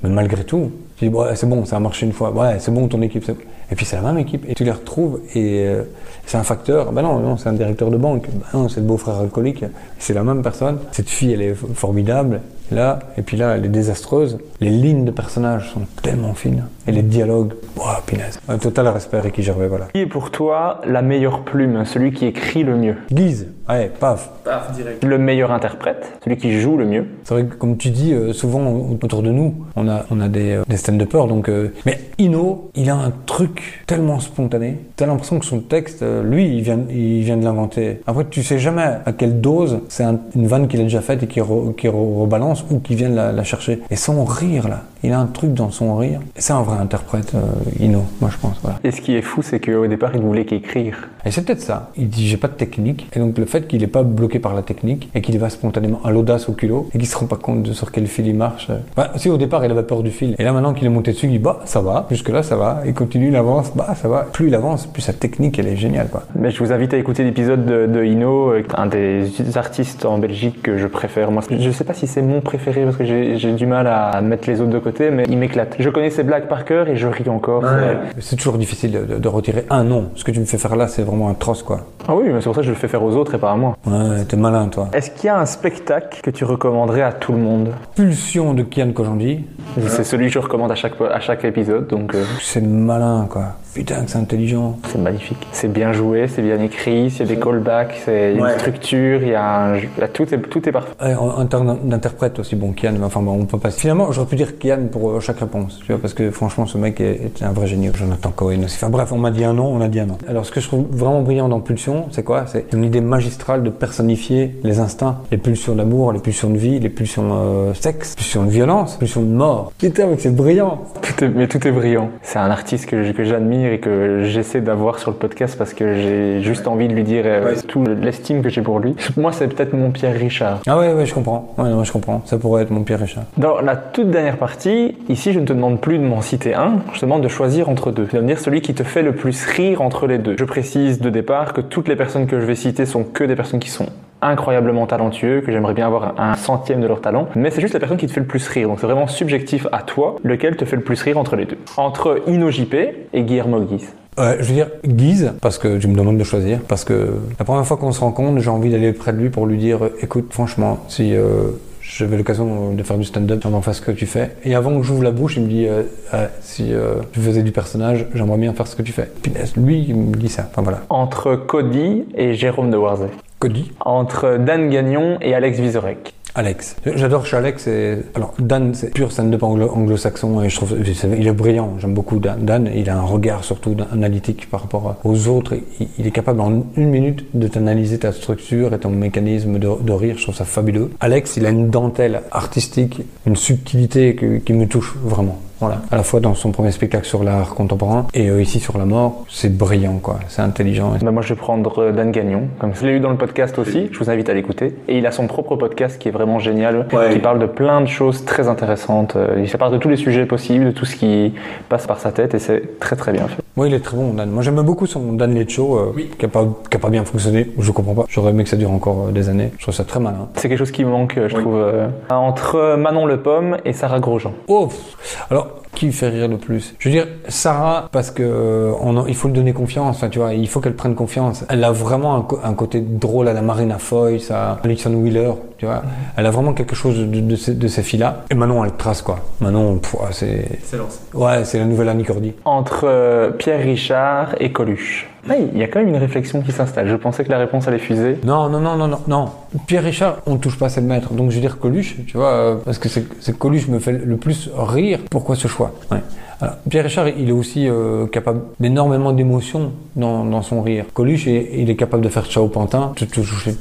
Mais 0.03 0.09
malgré 0.09 0.43
tout, 0.43 0.69
tu 0.97 1.07
dis, 1.07 1.15
ouais, 1.15 1.33
c'est 1.35 1.47
bon, 1.47 1.63
ça 1.63 1.77
a 1.77 1.79
marché 1.79 2.05
une 2.05 2.11
fois. 2.11 2.31
Ouais, 2.31 2.57
c'est 2.59 2.73
bon, 2.73 2.89
ton 2.89 3.01
équipe. 3.01 3.23
c'est- 3.23 3.37
Et 3.71 3.75
puis 3.75 3.85
c'est 3.85 3.97
la 3.97 4.01
même 4.01 4.17
équipe. 4.17 4.45
Et 4.47 4.55
tu 4.55 4.63
les 4.63 4.71
retrouves. 4.71 5.19
Et 5.35 5.65
euh, 5.65 5.83
c'est 6.25 6.37
un 6.37 6.43
facteur. 6.43 6.91
Ben 6.91 7.01
non, 7.01 7.37
c'est 7.37 7.49
un 7.49 7.53
directeur 7.53 7.89
de 7.89 7.97
banque. 7.97 8.27
Ben 8.53 8.67
c'est 8.69 8.79
le 8.79 8.85
beau-frère 8.85 9.17
alcoolique. 9.17 9.65
C'est 9.99 10.13
la 10.13 10.23
même 10.23 10.41
personne. 10.41 10.79
Cette 10.91 11.09
fille, 11.09 11.33
elle 11.33 11.41
est 11.41 11.53
formidable. 11.53 12.41
Là, 12.71 12.99
et 13.17 13.21
puis 13.21 13.37
là, 13.37 13.55
elle 13.55 13.65
est 13.65 13.69
désastreuse. 13.69 14.37
Les 14.59 14.69
lignes 14.69 15.05
de 15.05 15.11
personnages 15.11 15.71
sont 15.73 15.81
tellement 16.01 16.33
fines. 16.33 16.65
Et 16.87 16.91
les 16.91 17.01
dialogues, 17.01 17.53
ouah, 17.77 18.01
pinaise. 18.05 18.39
Un 18.47 18.57
total 18.57 18.87
respect, 18.87 19.19
Ricky 19.19 19.43
Gervais, 19.43 19.67
voilà. 19.67 19.85
Qui 19.93 20.01
est 20.01 20.05
pour 20.05 20.31
toi 20.31 20.81
la 20.85 21.01
meilleure 21.01 21.41
plume, 21.41 21.83
celui 21.85 22.11
qui 22.13 22.25
écrit 22.25 22.63
le 22.63 22.75
mieux? 22.77 22.95
Guise, 23.11 23.47
ouais, 23.69 23.91
paf. 23.99 24.29
Paf, 24.45 24.71
direct. 24.73 25.03
Le 25.03 25.17
meilleur 25.17 25.51
interprète, 25.51 26.13
celui 26.23 26.37
qui 26.37 26.59
joue 26.61 26.77
le 26.77 26.85
mieux 26.85 27.05
C'est 27.25 27.33
vrai 27.33 27.43
que 27.45 27.55
comme 27.55 27.75
tu 27.77 27.89
dis, 27.89 28.13
euh, 28.13 28.31
souvent 28.31 28.65
au- 28.67 28.97
autour 29.03 29.21
de 29.21 29.31
nous, 29.31 29.53
on 29.75 29.87
a, 29.89 30.05
on 30.11 30.21
a 30.21 30.29
des, 30.29 30.53
euh, 30.53 30.63
des 30.67 30.77
stand 30.77 31.03
peur 31.07 31.27
donc. 31.27 31.49
euh, 31.49 31.73
Mais 31.85 31.99
Ino, 32.19 32.71
il 32.75 32.89
a 32.89 32.95
un 32.95 33.11
truc 33.25 33.83
tellement 33.85 34.19
spontané. 34.21 34.77
T'as 34.95 35.05
l'impression 35.07 35.39
que 35.39 35.45
son 35.45 35.59
texte, 35.59 36.03
euh, 36.03 36.23
lui, 36.23 36.47
il 36.57 36.61
vient, 36.61 36.79
il 36.89 37.21
vient 37.23 37.35
de 37.37 37.43
l'inventer. 37.43 37.99
Après, 38.07 38.25
tu 38.29 38.43
sais 38.43 38.59
jamais 38.59 38.83
à 39.05 39.11
quelle 39.11 39.41
dose 39.41 39.79
c'est 39.89 40.03
un- 40.03 40.19
une 40.35 40.47
vanne 40.47 40.69
qu'il 40.69 40.79
a 40.79 40.83
déjà 40.83 41.01
faite 41.01 41.23
et 41.23 41.27
qui, 41.27 41.41
re- 41.41 41.75
qui 41.75 41.87
re- 41.87 42.19
rebalance 42.21 42.56
ou 42.69 42.79
qui 42.79 42.95
vient 42.95 43.09
de 43.09 43.15
la, 43.15 43.31
la 43.31 43.43
chercher. 43.43 43.81
Et 43.89 43.95
son 43.95 44.23
rire 44.25 44.67
là, 44.67 44.83
il 45.07 45.13
a 45.13 45.19
un 45.19 45.25
truc 45.25 45.53
dans 45.53 45.71
son 45.71 45.95
rire. 45.95 46.19
C'est 46.35 46.53
un 46.53 46.61
vrai 46.61 46.77
interprète, 46.77 47.33
euh, 47.35 47.83
Ino, 47.83 48.03
moi 48.19 48.29
je 48.31 48.37
pense. 48.37 48.57
Voilà. 48.61 48.79
Et 48.83 48.91
ce 48.91 49.01
qui 49.01 49.15
est 49.15 49.21
fou, 49.21 49.41
c'est 49.41 49.59
qu'au 49.59 49.87
départ, 49.87 50.11
il 50.13 50.21
ne 50.21 50.25
voulait 50.25 50.45
qu'écrire. 50.45 51.07
Et 51.25 51.31
c'est 51.31 51.45
peut-être 51.45 51.61
ça. 51.61 51.91
Il 51.97 52.09
dit 52.09 52.27
j'ai 52.27 52.37
pas 52.37 52.47
de 52.47 52.53
technique. 52.53 53.07
Et 53.15 53.19
donc 53.19 53.37
le 53.37 53.45
fait 53.45 53.67
qu'il 53.67 53.81
n'est 53.81 53.87
pas 53.87 54.03
bloqué 54.03 54.39
par 54.39 54.53
la 54.53 54.61
technique 54.61 55.09
et 55.15 55.21
qu'il 55.21 55.37
va 55.39 55.49
spontanément 55.49 56.01
à 56.03 56.11
l'audace 56.11 56.49
au 56.49 56.53
culot 56.53 56.89
et 56.93 56.97
qu'il 56.97 57.07
se 57.07 57.17
rend 57.17 57.25
pas 57.25 57.37
compte 57.37 57.63
de 57.63 57.73
sur 57.73 57.91
quel 57.91 58.07
fil 58.07 58.27
il 58.27 58.35
marche. 58.35 58.69
Bah, 58.95 59.11
si 59.15 59.29
au 59.29 59.37
départ 59.37 59.63
il 59.65 59.71
avait 59.71 59.83
peur 59.83 60.03
du 60.03 60.11
fil. 60.11 60.35
Et 60.37 60.43
là 60.43 60.51
maintenant 60.51 60.73
qu'il 60.73 60.85
est 60.85 60.89
monté 60.89 61.11
dessus, 61.11 61.27
il 61.27 61.31
dit 61.31 61.39
bah 61.39 61.59
ça 61.65 61.81
va. 61.81 62.05
Jusque 62.09 62.29
là 62.29 62.43
ça 62.43 62.55
va. 62.55 62.81
Il 62.85 62.93
continue, 62.93 63.29
il 63.29 63.35
avance. 63.35 63.71
Bah 63.75 63.93
ça 63.95 64.07
va. 64.07 64.27
Plus 64.31 64.47
il 64.47 64.55
avance, 64.55 64.87
plus 64.87 65.01
sa 65.01 65.13
technique 65.13 65.57
elle 65.59 65.67
est 65.67 65.75
géniale 65.75 66.09
quoi. 66.09 66.23
Mais 66.35 66.51
je 66.51 66.63
vous 66.63 66.71
invite 66.71 66.93
à 66.93 66.97
écouter 66.97 67.23
l'épisode 67.23 67.65
de, 67.65 67.87
de 67.87 68.03
Ino, 68.03 68.51
euh, 68.51 68.63
un 68.75 68.87
des 68.87 69.57
artistes 69.57 70.05
en 70.05 70.17
Belgique 70.17 70.61
que 70.61 70.77
je 70.77 70.87
préfère. 70.87 71.31
Moi, 71.31 71.43
je 71.49 71.71
sais 71.71 71.83
pas 71.83 71.93
si 71.93 72.07
c'est 72.07 72.21
mon 72.21 72.41
préféré 72.41 72.83
parce 72.83 72.97
que 72.97 73.05
j'ai 73.05 73.53
du 73.53 73.65
mal 73.65 73.87
à 73.87 74.21
mettre 74.21 74.49
les 74.49 74.61
autres 74.61 74.71
de 74.71 74.79
côté, 74.79 74.96
mais 74.99 75.23
il 75.29 75.37
m'éclate. 75.37 75.75
Je 75.79 75.89
connais 75.89 76.09
ses 76.09 76.23
blagues 76.23 76.47
par 76.47 76.65
cœur 76.65 76.87
et 76.87 76.95
je 76.97 77.07
ris 77.07 77.29
encore. 77.29 77.63
C'est- 77.63 78.21
C'est 78.21 78.35
toujours 78.35 78.57
difficile 78.57 78.91
de, 78.91 78.99
de- 79.13 79.19
de 79.19 79.27
retirer 79.27 79.65
un 79.69 79.83
nom. 79.83 80.09
Ce 80.15 80.23
que 80.23 80.31
tu 80.31 80.39
me 80.39 80.45
fais 80.45 80.57
faire 80.57 80.75
là 80.75 80.87
c'est 80.87 81.03
vraiment 81.03 81.29
atroce 81.29 81.63
quoi. 81.63 81.81
Ah 82.07 82.15
oui, 82.15 82.23
mais 82.27 82.39
c'est 82.39 82.45
pour 82.45 82.55
ça 82.55 82.61
que 82.61 82.67
je 82.67 82.71
le 82.71 82.77
fais 82.77 82.87
faire 82.87 83.03
aux 83.03 83.15
autres 83.15 83.35
et 83.35 83.37
pas 83.37 83.51
à 83.51 83.55
moi. 83.55 83.77
Ouais, 83.85 84.23
t'es 84.25 84.37
malin 84.37 84.67
toi. 84.67 84.89
Est-ce 84.93 85.11
qu'il 85.11 85.25
y 85.27 85.29
a 85.29 85.39
un 85.39 85.45
spectacle 85.45 86.19
que 86.21 86.29
tu 86.29 86.43
recommanderais 86.45 87.01
à 87.01 87.11
tout 87.11 87.31
le 87.33 87.37
monde? 87.39 87.69
Pulsion 87.95 88.53
de 88.53 88.63
Kian 88.63 88.91
Kojandi. 88.91 89.45
C'est 89.87 90.03
celui 90.03 90.27
que 90.27 90.33
je 90.33 90.39
recommande 90.39 90.71
à 90.71 90.75
chaque, 90.75 90.93
à 91.01 91.19
chaque 91.19 91.43
épisode, 91.45 91.87
donc 91.87 92.15
euh, 92.15 92.23
C'est 92.41 92.61
malin 92.61 93.27
quoi. 93.29 93.55
Putain 93.77 94.05
que 94.05 94.09
c'est 94.09 94.17
intelligent. 94.17 94.75
c'est 94.87 94.97
magnifique. 94.97 95.37
C'est 95.51 95.71
bien 95.71 95.93
joué, 95.93 96.27
c'est 96.27 96.41
bien 96.41 96.59
écrit, 96.59 97.11
il 97.13 97.19
y 97.19 97.21
a 97.21 97.25
des 97.25 97.37
callbacks, 97.37 98.01
c'est 98.05 98.33
une 98.33 98.49
structure, 98.57 99.21
il 99.21 99.27
y 99.29 99.35
a, 99.35 99.65
un, 99.73 99.77
tout, 100.11 100.33
est, 100.33 100.39
tout 100.49 100.67
est 100.67 100.71
parfait. 100.71 100.93
En, 100.99 101.41
en 101.41 101.45
termes 101.45 101.77
d'interprète 101.83 102.39
aussi, 102.39 102.55
bon, 102.55 102.71
Kian, 102.73 102.95
enfin 103.03 103.21
bon, 103.21 103.33
on 103.39 103.45
peut 103.45 103.59
pas. 103.59 103.69
Finalement, 103.69 104.11
j'aurais 104.11 104.25
pu 104.27 104.35
dire 104.35 104.57
Kian 104.57 104.87
pour 104.91 105.11
euh, 105.11 105.19
chaque 105.19 105.39
réponse, 105.39 105.79
tu 105.85 105.91
vois, 105.91 106.01
parce 106.01 106.15
que 106.15 106.31
franchement, 106.31 106.65
ce 106.65 106.79
mec 106.79 106.99
est, 107.01 107.21
est 107.39 107.43
un 107.43 107.51
vrai 107.51 107.67
génie. 107.67 107.91
Jonathan 107.93 108.31
Cohen 108.31 108.63
aussi. 108.65 108.75
Enfin 108.77 108.89
bref, 108.89 109.11
on 109.11 109.17
m'a 109.19 109.29
dit 109.29 109.43
un 109.43 109.53
nom, 109.53 109.67
on 109.67 109.79
a 109.81 109.87
dit 109.87 109.99
un 109.99 110.07
nom. 110.07 110.17
Alors, 110.27 110.43
ce 110.45 110.51
que 110.51 110.59
je 110.59 110.67
trouve 110.67 110.85
vraiment 110.91 111.21
brillant 111.21 111.47
dans 111.49 111.59
Pulsion, 111.59 112.05
c'est 112.09 112.23
quoi? 112.23 112.45
C'est 112.47 112.73
une 112.73 112.83
idée 112.83 113.01
magistrale 113.01 113.61
de 113.61 113.69
personnifier 113.69 114.55
les 114.63 114.79
instincts, 114.79 115.17
les 115.31 115.37
pulsions 115.37 115.75
d'amour, 115.75 116.13
les 116.13 116.19
pulsions 116.19 116.49
de 116.49 116.57
vie, 116.57 116.79
les 116.79 116.89
pulsions 116.89 117.29
euh, 117.31 117.73
sexe, 117.75 118.11
les 118.11 118.15
pulsions 118.23 118.43
de 118.45 118.49
violence, 118.49 118.93
les 118.93 118.99
pulsions 118.99 119.21
de 119.21 119.27
mort. 119.27 119.71
Putain, 119.77 120.07
mec, 120.07 120.19
c'est 120.19 120.35
brillant. 120.35 120.79
Tout 121.01 121.23
est- 121.23 121.29
mais 121.29 121.47
tout 121.47 121.65
est 121.67 121.71
brillant. 121.71 122.09
C'est 122.23 122.39
un 122.39 122.49
artiste 122.49 122.87
que, 122.87 123.11
que 123.11 123.23
j'admire 123.23 123.66
et 123.73 123.79
que 123.79 124.23
j'essaie 124.23 124.61
d'avoir 124.61 124.99
sur 124.99 125.11
le 125.11 125.17
podcast 125.17 125.57
parce 125.57 125.73
que 125.73 125.95
j'ai 125.95 126.41
juste 126.41 126.67
envie 126.67 126.87
de 126.87 126.93
lui 126.93 127.03
dire 127.03 127.23
euh, 127.25 127.55
tout 127.67 127.83
l'estime 127.83 128.41
que 128.41 128.49
j'ai 128.49 128.61
pour 128.61 128.79
lui. 128.79 128.95
Moi, 129.17 129.31
c'est 129.31 129.47
peut-être 129.47 129.73
mon 129.73 129.91
Pierre 129.91 130.15
Richard. 130.15 130.61
Ah 130.67 130.77
ouais, 130.77 130.93
ouais, 130.93 131.05
je 131.05 131.13
comprends. 131.13 131.53
Ouais, 131.57 131.69
non, 131.69 131.83
je 131.83 131.91
comprends. 131.91 132.21
Ça 132.25 132.37
pourrait 132.37 132.63
être 132.63 132.71
mon 132.71 132.83
Pierre 132.83 132.99
Richard. 132.99 133.23
Dans 133.37 133.61
la 133.61 133.75
toute 133.75 134.09
dernière 134.09 134.37
partie, 134.37 134.95
ici, 135.09 135.33
je 135.33 135.39
ne 135.39 135.45
te 135.45 135.53
demande 135.53 135.79
plus 135.79 135.97
de 135.97 136.03
m'en 136.03 136.21
citer 136.21 136.53
un, 136.53 136.79
je 136.93 136.99
te 136.99 137.05
demande 137.05 137.23
de 137.23 137.27
choisir 137.27 137.69
entre 137.69 137.91
deux. 137.91 138.07
Me 138.13 138.21
dire 138.21 138.39
celui 138.39 138.61
qui 138.61 138.73
te 138.73 138.83
fait 138.83 139.03
le 139.03 139.13
plus 139.13 139.45
rire 139.45 139.81
entre 139.81 140.07
les 140.07 140.17
deux. 140.17 140.35
Je 140.37 140.45
précise 140.45 140.99
de 140.99 141.09
départ 141.09 141.53
que 141.53 141.61
toutes 141.61 141.87
les 141.87 141.95
personnes 141.95 142.27
que 142.27 142.39
je 142.39 142.45
vais 142.45 142.55
citer 142.55 142.85
sont 142.85 143.03
que 143.03 143.23
des 143.23 143.35
personnes 143.35 143.59
qui 143.59 143.69
sont 143.69 143.87
incroyablement 144.21 144.87
talentueux, 144.87 145.41
que 145.41 145.51
j'aimerais 145.51 145.73
bien 145.73 145.87
avoir 145.87 146.19
un 146.19 146.35
centième 146.35 146.81
de 146.81 146.87
leur 146.87 147.01
talent, 147.01 147.27
mais 147.35 147.51
c'est 147.51 147.61
juste 147.61 147.73
la 147.73 147.79
personne 147.79 147.97
qui 147.97 148.07
te 148.07 148.11
fait 148.11 148.19
le 148.19 148.25
plus 148.25 148.47
rire. 148.47 148.67
Donc 148.67 148.79
c'est 148.79 148.87
vraiment 148.87 149.07
subjectif 149.07 149.67
à 149.71 149.79
toi, 149.79 150.15
lequel 150.23 150.55
te 150.55 150.65
fait 150.65 150.75
le 150.75 150.81
plus 150.81 151.01
rire 151.01 151.17
entre 151.17 151.35
les 151.35 151.45
deux. 151.45 151.57
Entre 151.77 152.21
Ino 152.27 152.49
JP 152.49 152.73
et 153.13 153.23
Guillermo 153.23 153.61
Guise. 153.61 153.93
Ouais, 154.17 154.37
je 154.39 154.45
veux 154.45 154.53
dire 154.53 154.69
Guise, 154.83 155.33
parce 155.41 155.59
que 155.59 155.77
tu 155.77 155.87
me 155.87 155.95
demandes 155.95 156.17
de 156.17 156.23
choisir, 156.23 156.59
parce 156.67 156.83
que 156.83 157.13
la 157.37 157.45
première 157.45 157.65
fois 157.65 157.77
qu'on 157.77 157.91
se 157.91 157.99
rencontre, 157.99 158.39
j'ai 158.41 158.49
envie 158.49 158.71
d'aller 158.71 158.91
près 158.93 159.13
de 159.13 159.17
lui 159.17 159.29
pour 159.29 159.45
lui 159.45 159.57
dire, 159.57 159.83
euh, 159.83 159.95
écoute, 160.01 160.29
franchement, 160.31 160.79
si 160.87 161.15
euh, 161.15 161.51
j'avais 161.87 162.17
l'occasion 162.17 162.73
de 162.73 162.83
faire 162.83 162.97
du 162.97 163.05
stand-up, 163.05 163.39
j'aimerais 163.41 163.61
faire 163.61 163.75
ce 163.75 163.81
que 163.81 163.91
tu 163.91 164.05
fais. 164.05 164.31
Et 164.43 164.55
avant 164.55 164.77
que 164.77 164.83
j'ouvre 164.83 165.03
la 165.03 165.11
bouche, 165.11 165.37
il 165.37 165.43
me 165.43 165.47
dit, 165.47 165.67
euh, 165.67 165.83
Ah, 166.11 166.27
si 166.41 166.73
euh, 166.73 166.95
tu 167.11 167.19
faisais 167.19 167.43
du 167.43 167.51
personnage, 167.51 168.05
j'aimerais 168.13 168.37
bien 168.37 168.53
faire 168.53 168.67
ce 168.67 168.75
que 168.75 168.81
tu 168.81 168.91
fais. 168.91 169.09
Puis 169.21 169.31
lui, 169.55 169.85
il 169.87 169.95
me 169.95 170.15
dit 170.15 170.29
ça. 170.29 170.47
Enfin 170.49 170.61
voilà. 170.61 170.81
Entre 170.89 171.35
Cody 171.35 172.05
et 172.15 172.33
Jérôme 172.33 172.71
de 172.71 172.77
Warzé. 172.77 173.07
Cody, 173.39 173.71
Entre 173.81 174.37
Dan 174.37 174.69
Gagnon 174.69 175.17
et 175.21 175.33
Alex 175.35 175.59
Vizorek. 175.59 176.13
Alex. 176.33 176.75
J'adore 176.95 177.25
chez 177.25 177.37
Alex. 177.37 177.67
Et... 177.67 177.97
Alors 178.13 178.33
Dan, 178.37 178.73
c'est 178.75 178.93
pur 178.93 179.11
stand-up 179.11 179.41
anglo- 179.41 179.71
anglo-saxon 179.71 180.43
et 180.43 180.49
je 180.49 180.55
trouve 180.55 180.75
il 181.17 181.27
est 181.27 181.31
brillant. 181.31 181.73
J'aime 181.79 181.95
beaucoup 181.95 182.19
Dan. 182.19 182.45
Dan, 182.45 182.69
il 182.73 182.89
a 182.89 182.97
un 182.97 183.01
regard 183.01 183.43
surtout 183.43 183.75
analytique 183.91 184.49
par 184.49 184.61
rapport 184.61 184.97
aux 185.03 185.27
autres. 185.27 185.55
Il, 185.97 186.05
est 186.05 186.11
capable 186.11 186.41
en 186.41 186.63
une 186.75 186.89
minute 186.89 187.25
de 187.33 187.47
t'analyser 187.47 187.99
ta 187.99 188.11
structure 188.11 188.73
et 188.73 188.79
ton 188.79 188.89
mécanisme 188.89 189.57
de, 189.57 189.69
de 189.81 189.91
rire. 189.91 190.15
Je 190.17 190.23
trouve 190.23 190.35
ça 190.35 190.45
fabuleux. 190.45 190.91
Alex, 190.99 191.37
il 191.37 191.45
a 191.45 191.49
une 191.49 191.69
dentelle 191.69 192.21
artistique, 192.31 193.01
une 193.25 193.35
subtilité 193.35 194.15
qui 194.45 194.53
me 194.53 194.67
touche 194.67 194.95
vraiment. 195.03 195.39
Voilà. 195.59 195.79
À 195.91 195.95
la 195.97 196.03
fois 196.03 196.19
dans 196.19 196.35
son 196.35 196.51
premier 196.51 196.71
spectacle 196.71 197.05
sur 197.05 197.23
l'art 197.23 197.55
contemporain 197.55 198.05
et 198.13 198.29
euh, 198.29 198.41
ici 198.41 198.59
sur 198.59 198.77
la 198.77 198.85
mort, 198.85 199.25
c'est 199.29 199.55
brillant, 199.55 199.99
quoi. 200.01 200.19
C'est 200.27 200.41
intelligent. 200.41 200.93
Bah, 201.01 201.11
moi, 201.11 201.21
je 201.21 201.29
vais 201.29 201.35
prendre 201.39 201.79
euh, 201.81 201.91
Dan 201.91 202.11
Gagnon. 202.11 202.43
Comme 202.59 202.73
je 202.75 202.85
l'ai 202.85 202.93
eu 202.93 202.99
dans 202.99 203.09
le 203.11 203.17
podcast 203.17 203.57
aussi, 203.59 203.89
je 203.91 203.97
vous 203.99 204.09
invite 204.09 204.29
à 204.29 204.33
l'écouter. 204.33 204.75
Et 204.87 204.97
il 204.97 205.05
a 205.07 205.11
son 205.11 205.27
propre 205.27 205.55
podcast 205.55 205.97
qui 205.99 206.09
est 206.09 206.11
vraiment 206.11 206.39
génial, 206.39 206.87
Ouais. 206.93 207.11
qui 207.13 207.19
parle 207.19 207.39
de 207.39 207.45
plein 207.47 207.81
de 207.81 207.87
choses 207.87 208.23
très 208.25 208.47
intéressantes. 208.47 209.15
Euh, 209.15 209.43
Il 209.43 209.57
parle 209.57 209.73
de 209.73 209.77
tous 209.79 209.89
les 209.89 209.95
sujets 209.97 210.25
possibles, 210.27 210.65
de 210.65 210.71
tout 210.71 210.85
ce 210.85 210.95
qui 210.95 211.33
passe 211.69 211.87
par 211.87 211.99
sa 211.99 212.11
tête, 212.11 212.35
et 212.35 212.39
c'est 212.39 212.79
très 212.79 212.95
très 212.95 213.11
bien 213.11 213.27
fait. 213.27 213.41
Oui, 213.55 213.69
il 213.69 213.73
est 213.73 213.79
très 213.79 213.97
bon, 213.97 214.13
Dan. 214.13 214.29
Moi, 214.29 214.43
j'aime 214.43 214.61
beaucoup 214.61 214.85
son 214.85 215.13
Dan 215.13 215.33
Lecho, 215.33 215.75
euh, 215.77 215.95
qui 216.19 216.25
n'a 216.25 216.27
pas, 216.29 216.45
qui 216.69 216.77
a 216.77 216.79
pas 216.79 216.89
bien 216.89 217.03
fonctionné. 217.03 217.49
Je 217.57 217.71
comprends 217.71 217.95
pas. 217.95 218.05
J'aurais 218.07 218.29
aimé 218.29 218.43
que 218.43 218.49
ça 218.49 218.57
dure 218.57 218.71
encore 218.71 219.07
euh, 219.07 219.11
des 219.11 219.29
années. 219.29 219.51
Je 219.57 219.63
trouve 219.63 219.73
ça 219.73 219.83
très 219.83 219.99
malin. 219.99 220.27
C'est 220.35 220.47
quelque 220.49 220.59
chose 220.59 220.69
qui 220.71 220.85
me 220.85 220.91
manque, 220.91 221.17
je 221.27 221.35
trouve, 221.35 221.55
euh, 221.55 221.87
entre 222.11 222.75
Manon 222.77 223.07
Le 223.07 223.17
Pomme 223.17 223.57
et 223.65 223.73
Sarah 223.73 223.99
Grosjean. 223.99 224.33
Oh, 224.47 224.67
pff. 224.67 225.25
Alors 225.47 225.66
qui 225.77 225.91
fait 225.91 226.09
rire 226.09 226.27
le 226.27 226.37
plus 226.37 226.73
Je 226.79 226.89
veux 226.89 226.95
dire 226.95 227.07
Sarah 227.27 227.87
parce 227.91 228.09
que 228.09 228.23
euh, 228.23 228.71
on 228.81 228.97
en- 228.97 229.05
il 229.05 229.13
faut 229.15 229.27
lui 229.27 229.35
donner 229.35 229.53
confiance. 229.53 230.03
Tu 230.11 230.17
vois, 230.17 230.33
il 230.33 230.47
faut 230.47 230.59
qu'elle 230.59 230.75
prenne 230.75 230.95
confiance. 230.95 231.45
Elle 231.49 231.63
a 231.63 231.71
vraiment 231.71 232.27
un, 232.43 232.53
côté 232.53 232.81
drôle 232.81 233.27
à 233.27 233.33
la 233.33 233.41
Marina 233.43 233.77
Foy, 233.77 234.19
à 234.31 234.57
Alison 234.63 234.91
Wheeler. 234.93 235.31
Tu 235.59 235.65
vois, 235.65 235.83
elle 236.15 236.25
a 236.25 236.31
vraiment 236.31 236.53
quelque 236.53 236.75
chose 236.75 236.97
de, 236.99 237.05
de 237.21 237.35
ces, 237.35 237.53
de 237.53 237.67
ces 237.67 237.83
filles-là. 237.83 238.23
Et 238.31 238.35
Manon, 238.35 238.63
elle 238.65 238.73
trace 238.73 239.01
quoi. 239.03 239.19
Manon, 239.39 239.77
pff, 239.77 239.93
ouais, 239.95 239.99
c'est 240.11 240.45
C'est 240.63 240.77
lancé. 240.77 240.99
ouais, 241.13 241.45
c'est 241.45 241.59
la 241.59 241.65
nouvelle 241.65 241.89
Annie 241.89 242.03
Cordy. 242.03 242.33
Entre 242.45 242.81
euh, 242.85 243.29
Pierre 243.31 243.61
Richard 243.63 244.35
et 244.39 244.51
Coluche. 244.51 245.07
Ah, 245.29 245.33
il 245.35 245.59
y 245.59 245.63
a 245.63 245.67
quand 245.67 245.79
même 245.79 245.89
une 245.89 245.97
réflexion 245.97 246.41
qui 246.41 246.53
s'installe. 246.53 246.87
Je 246.87 246.95
pensais 246.95 247.25
que 247.25 247.29
la 247.29 247.37
réponse 247.37 247.67
allait 247.67 247.79
fuser. 247.79 248.17
Non, 248.23 248.47
non, 248.47 248.61
non, 248.61 248.77
non, 248.77 248.87
non, 248.87 248.99
non. 249.09 249.25
Pierre 249.65 249.83
Richard, 249.83 250.19
on 250.25 250.33
ne 250.35 250.37
touche 250.37 250.57
pas, 250.57 250.69
c'est 250.69 250.79
le 250.79 250.87
maître. 250.87 251.11
Donc 251.13 251.31
je 251.31 251.35
veux 251.35 251.41
dire 251.41 251.59
Coluche, 251.59 251.97
tu 252.07 252.15
vois, 252.15 252.29
euh, 252.31 252.55
parce 252.63 252.77
que 252.77 252.87
c'est 252.87 253.03
c'est 253.19 253.37
Coluche 253.37 253.67
me 253.67 253.79
fait 253.79 253.91
le 253.91 254.15
plus 254.15 254.49
rire. 254.55 254.99
Pourquoi 255.11 255.35
ce 255.35 255.49
choix? 255.49 255.66
Ouais. 255.91 256.01
Alors, 256.39 256.55
Pierre 256.69 256.83
Richard, 256.83 257.07
il 257.09 257.29
est 257.29 257.33
aussi 257.33 257.67
euh, 257.67 258.05
capable 258.07 258.41
d'énormément 258.59 259.11
d'émotions 259.11 259.71
dans, 259.95 260.23
dans 260.23 260.43
son 260.43 260.61
rire. 260.61 260.85
Coluche, 260.93 261.25
il, 261.25 261.69
est 261.69 261.75
capable 261.75 262.03
de 262.03 262.09
faire 262.09 262.25
Ciao 262.25 262.47
Pantin, 262.47 262.93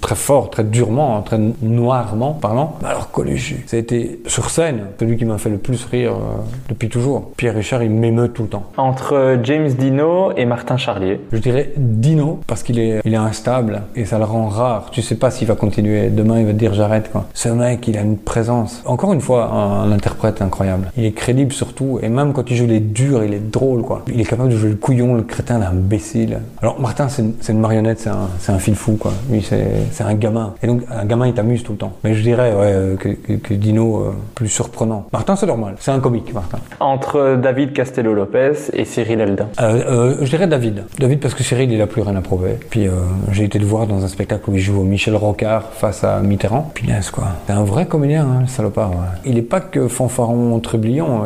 très 0.00 0.14
fort, 0.14 0.50
très 0.50 0.64
durement, 0.64 1.22
très 1.22 1.38
noirement 1.62 2.32
parlant. 2.32 2.76
Alors 2.84 3.10
Coluche, 3.10 3.54
ça 3.66 3.76
a 3.76 3.80
été 3.80 4.20
sur 4.26 4.50
scène, 4.50 4.80
celui 5.00 5.16
qui 5.16 5.24
m'a 5.24 5.38
fait 5.38 5.48
le 5.48 5.56
plus 5.56 5.84
rire 5.86 6.12
euh, 6.12 6.36
depuis 6.68 6.88
toujours. 6.88 7.30
Pierre 7.36 7.54
Richard, 7.54 7.82
il 7.82 7.90
m'émeut 7.90 8.28
tout 8.28 8.42
le 8.42 8.48
temps. 8.48 8.64
Entre 8.76 9.14
euh, 9.14 9.36
James 9.42 9.68
Dino 9.68 10.32
et 10.36 10.44
Martin 10.44 10.76
Charlier. 10.76 11.20
Je 11.32 11.38
dirais 11.38 11.72
Dino 11.76 12.40
parce 12.46 12.62
qu'il 12.62 12.78
est, 12.78 13.00
il 13.04 13.14
est 13.14 13.16
instable 13.16 13.82
et 13.94 14.04
ça 14.04 14.18
le 14.18 14.24
rend 14.24 14.48
rare. 14.48 14.90
Tu 14.90 15.00
sais 15.00 15.16
pas 15.16 15.30
s'il 15.30 15.48
va 15.48 15.54
continuer. 15.54 16.10
Demain, 16.10 16.40
il 16.40 16.46
va 16.46 16.52
te 16.52 16.58
dire 16.58 16.74
j'arrête. 16.74 17.10
Quoi. 17.10 17.26
Ce 17.32 17.48
mec, 17.48 17.88
il 17.88 17.96
a 17.96 18.02
une 18.02 18.18
présence. 18.18 18.82
Encore 18.84 19.14
une 19.14 19.20
fois, 19.22 19.46
un, 19.46 19.84
un 19.84 19.92
interprète 19.92 20.42
incroyable. 20.42 20.90
Il 20.96 21.04
est 21.06 21.12
crédible 21.12 21.52
surtout 21.52 21.98
et 22.02 22.08
même 22.08 22.34
quand 22.34 22.50
il 22.50 22.56
joue 22.56 22.65
les 22.66 22.80
durs, 22.80 23.24
il 23.24 23.34
est 23.34 23.50
drôle. 23.50 23.82
Quoi. 23.82 24.02
Il 24.08 24.20
est 24.20 24.24
capable 24.24 24.50
de 24.50 24.56
jouer 24.56 24.70
le 24.70 24.76
couillon, 24.76 25.14
le 25.14 25.22
crétin, 25.22 25.58
l'imbécile. 25.58 26.40
Alors 26.62 26.80
Martin, 26.80 27.08
c'est 27.08 27.52
une, 27.52 27.60
marionnette, 27.60 28.08
c'est 28.38 28.52
un, 28.52 28.58
fil 28.58 28.74
fou. 28.74 28.96
Quoi. 28.96 29.12
Lui, 29.30 29.42
c'est, 29.42 30.04
un 30.04 30.14
gamin. 30.14 30.54
Et 30.62 30.66
donc 30.66 30.82
un 30.90 31.04
gamin, 31.04 31.26
il 31.26 31.34
t'amuse 31.34 31.62
tout 31.62 31.72
le 31.72 31.78
temps. 31.78 31.92
Mais 32.04 32.14
je 32.14 32.22
dirais 32.22 32.52
ouais, 32.52 32.72
euh, 32.72 32.96
que, 32.96 33.08
que, 33.08 33.32
que 33.34 33.54
Dino, 33.54 33.96
euh, 33.96 34.14
plus 34.34 34.48
surprenant. 34.48 35.06
Martin, 35.12 35.36
c'est 35.36 35.46
normal. 35.46 35.74
C'est 35.80 35.90
un 35.90 36.00
comique, 36.00 36.32
Martin. 36.32 36.58
Entre 36.80 37.36
David 37.36 37.72
Castello-Lopez 37.72 38.70
et 38.72 38.84
Cyril 38.84 39.20
Eldin. 39.20 39.48
Euh, 39.60 39.82
euh, 39.86 40.16
je 40.22 40.30
dirais 40.30 40.46
David. 40.46 40.84
David 40.98 41.20
parce 41.20 41.34
que 41.34 41.42
Cyril, 41.42 41.72
il 41.72 41.80
a 41.80 41.86
plus 41.86 42.02
rien 42.02 42.16
à 42.16 42.20
prouver. 42.20 42.56
Puis 42.70 42.86
j'ai 43.32 43.44
été 43.44 43.58
le 43.58 43.66
voir 43.66 43.86
dans 43.86 44.04
un 44.04 44.08
spectacle 44.08 44.50
où 44.50 44.54
il 44.54 44.60
joue 44.60 44.80
au 44.80 44.84
Michel 44.84 45.16
Rocard 45.16 45.72
face 45.72 46.04
à 46.04 46.20
Mitterrand. 46.20 46.70
Punaise 46.74 47.10
quoi. 47.10 47.24
C'est 47.46 47.52
un 47.52 47.64
vrai 47.64 47.86
comédien, 47.86 48.24
hein, 48.24 48.40
le 48.42 48.46
salopard. 48.46 48.90
ouais. 48.90 48.96
Il 49.24 49.38
est 49.38 49.42
pas 49.42 49.60
que 49.60 49.88
fanfaron 49.88 50.58
trublion. 50.60 51.22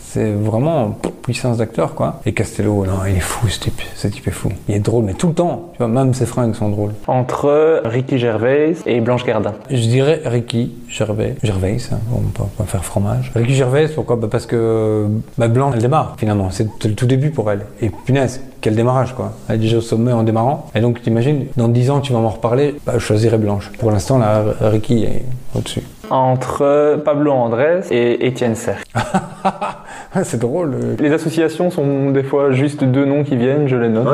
C'est 0.00 0.32
vraiment 0.32 0.79
puissance 1.22 1.58
d'acteur 1.58 1.94
quoi. 1.94 2.20
Et 2.26 2.32
Castello, 2.32 2.84
non, 2.86 3.04
il 3.06 3.16
est 3.16 3.20
fou 3.20 3.48
ce 3.48 3.60
type. 3.60 3.80
Ce 3.94 4.08
type 4.08 4.26
est 4.28 4.32
fou. 4.32 4.50
Il 4.68 4.74
est 4.74 4.80
drôle, 4.80 5.04
mais 5.04 5.14
tout 5.14 5.28
le 5.28 5.34
temps. 5.34 5.70
Tu 5.72 5.78
vois, 5.78 5.88
même 5.88 6.14
ses 6.14 6.26
fringues 6.26 6.54
sont 6.54 6.68
drôles. 6.68 6.92
Entre 7.06 7.82
Ricky 7.84 8.18
Gervais 8.18 8.74
et 8.86 9.00
Blanche 9.00 9.24
Gardin. 9.24 9.54
Je 9.70 9.76
dirais 9.76 10.22
Ricky 10.24 10.72
Gervais. 10.88 11.36
Gervais, 11.42 11.76
hein, 11.92 11.98
on 12.12 12.20
peut 12.20 12.64
faire 12.66 12.84
fromage. 12.84 13.30
Ricky 13.34 13.54
Gervais, 13.54 13.88
pourquoi? 13.88 14.16
Bah 14.16 14.28
Parce 14.30 14.46
que 14.46 15.06
bah, 15.38 15.48
Blanche, 15.48 15.74
elle 15.76 15.82
démarre 15.82 16.14
finalement. 16.18 16.50
C'est 16.50 16.68
le 16.84 16.94
tout 16.94 17.06
début 17.06 17.30
pour 17.30 17.50
elle. 17.50 17.66
Et 17.80 17.90
punaise, 17.90 18.40
quel 18.60 18.74
démarrage 18.74 19.14
quoi. 19.14 19.32
Elle 19.48 19.56
est 19.56 19.58
déjà 19.58 19.78
au 19.78 19.82
sommet 19.82 20.12
en 20.12 20.22
démarrant. 20.22 20.70
Et 20.74 20.80
donc 20.80 21.02
t'imagines, 21.02 21.46
dans 21.56 21.68
10 21.68 21.90
ans 21.90 22.00
tu 22.00 22.12
vas 22.12 22.20
m'en 22.20 22.30
reparler, 22.30 22.76
bah, 22.84 22.94
je 22.94 22.98
choisirais 22.98 23.38
Blanche. 23.38 23.70
Pour 23.78 23.90
l'instant, 23.90 24.18
là, 24.18 24.42
Ricky 24.60 25.04
est 25.04 25.24
au-dessus. 25.54 25.82
Entre 26.10 27.00
Pablo 27.04 27.32
Andrés 27.32 27.80
et 27.90 28.26
Étienne 28.26 28.56
Serre. 28.56 28.82
Ah, 30.12 30.24
c'est 30.24 30.40
drôle. 30.40 30.74
Les 30.98 31.12
associations 31.12 31.70
sont 31.70 32.10
des 32.10 32.24
fois 32.24 32.50
juste 32.50 32.82
deux 32.82 33.04
noms 33.04 33.22
qui 33.22 33.36
viennent, 33.36 33.68
je 33.68 33.76
les 33.76 33.88
note. 33.88 34.08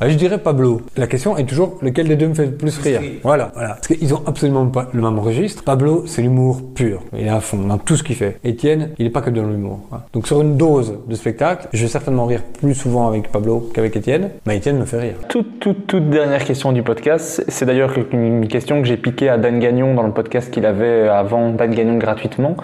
Ah, 0.00 0.08
je 0.08 0.14
dirais 0.14 0.38
Pablo. 0.38 0.82
La 0.96 1.06
question 1.08 1.36
est 1.36 1.44
toujours 1.44 1.78
lequel 1.82 2.06
des 2.06 2.14
deux 2.16 2.28
me 2.28 2.34
fait 2.34 2.46
le 2.46 2.52
plus 2.52 2.78
rire. 2.78 3.00
Voilà, 3.24 3.50
voilà. 3.54 3.70
Parce 3.70 3.88
qu'ils 3.88 4.14
ont 4.14 4.22
absolument 4.26 4.66
pas 4.66 4.88
le 4.92 5.02
même 5.02 5.18
registre. 5.18 5.64
Pablo, 5.64 6.04
c'est 6.06 6.22
l'humour 6.22 6.60
pur. 6.74 7.00
Il 7.12 7.26
est 7.26 7.30
à 7.30 7.40
fond 7.40 7.58
dans 7.58 7.78
tout 7.78 7.96
ce 7.96 8.04
qu'il 8.04 8.14
fait. 8.14 8.38
Étienne, 8.44 8.90
il 8.98 9.06
est 9.06 9.10
pas 9.10 9.20
que 9.20 9.30
dans 9.30 9.42
l'humour. 9.42 9.80
quoi. 9.88 10.02
Donc 10.12 10.28
sur 10.28 10.40
une 10.40 10.56
dose 10.56 10.94
de 11.08 11.14
spectacle, 11.16 11.66
je 11.72 11.82
vais 11.82 11.88
certainement 11.88 12.26
rire 12.26 12.42
plus 12.60 12.74
souvent 12.74 13.08
avec 13.08 13.32
Pablo 13.32 13.68
qu'avec 13.74 13.96
Étienne. 13.96 14.30
Mais 14.46 14.58
Étienne 14.58 14.78
me 14.78 14.84
fait 14.84 15.00
rire. 15.00 15.14
Toute, 15.28 15.58
toute, 15.58 15.86
toute 15.88 16.08
dernière 16.08 16.44
question 16.44 16.70
du 16.72 16.82
podcast. 16.84 17.44
C'est 17.48 17.64
d'ailleurs 17.66 17.92
une 18.12 18.46
question 18.46 18.80
que 18.80 18.86
j'ai 18.86 18.96
piquée 18.96 19.28
à 19.28 19.38
Dan 19.38 19.58
Gagnon 19.58 19.94
dans 19.94 20.04
le 20.04 20.12
podcast 20.12 20.52
qu'il 20.52 20.66
avait 20.66 21.08
avant 21.08 21.50
Dan 21.50 21.74
Gagnon 21.74 21.98
gratuitement. 21.98 22.56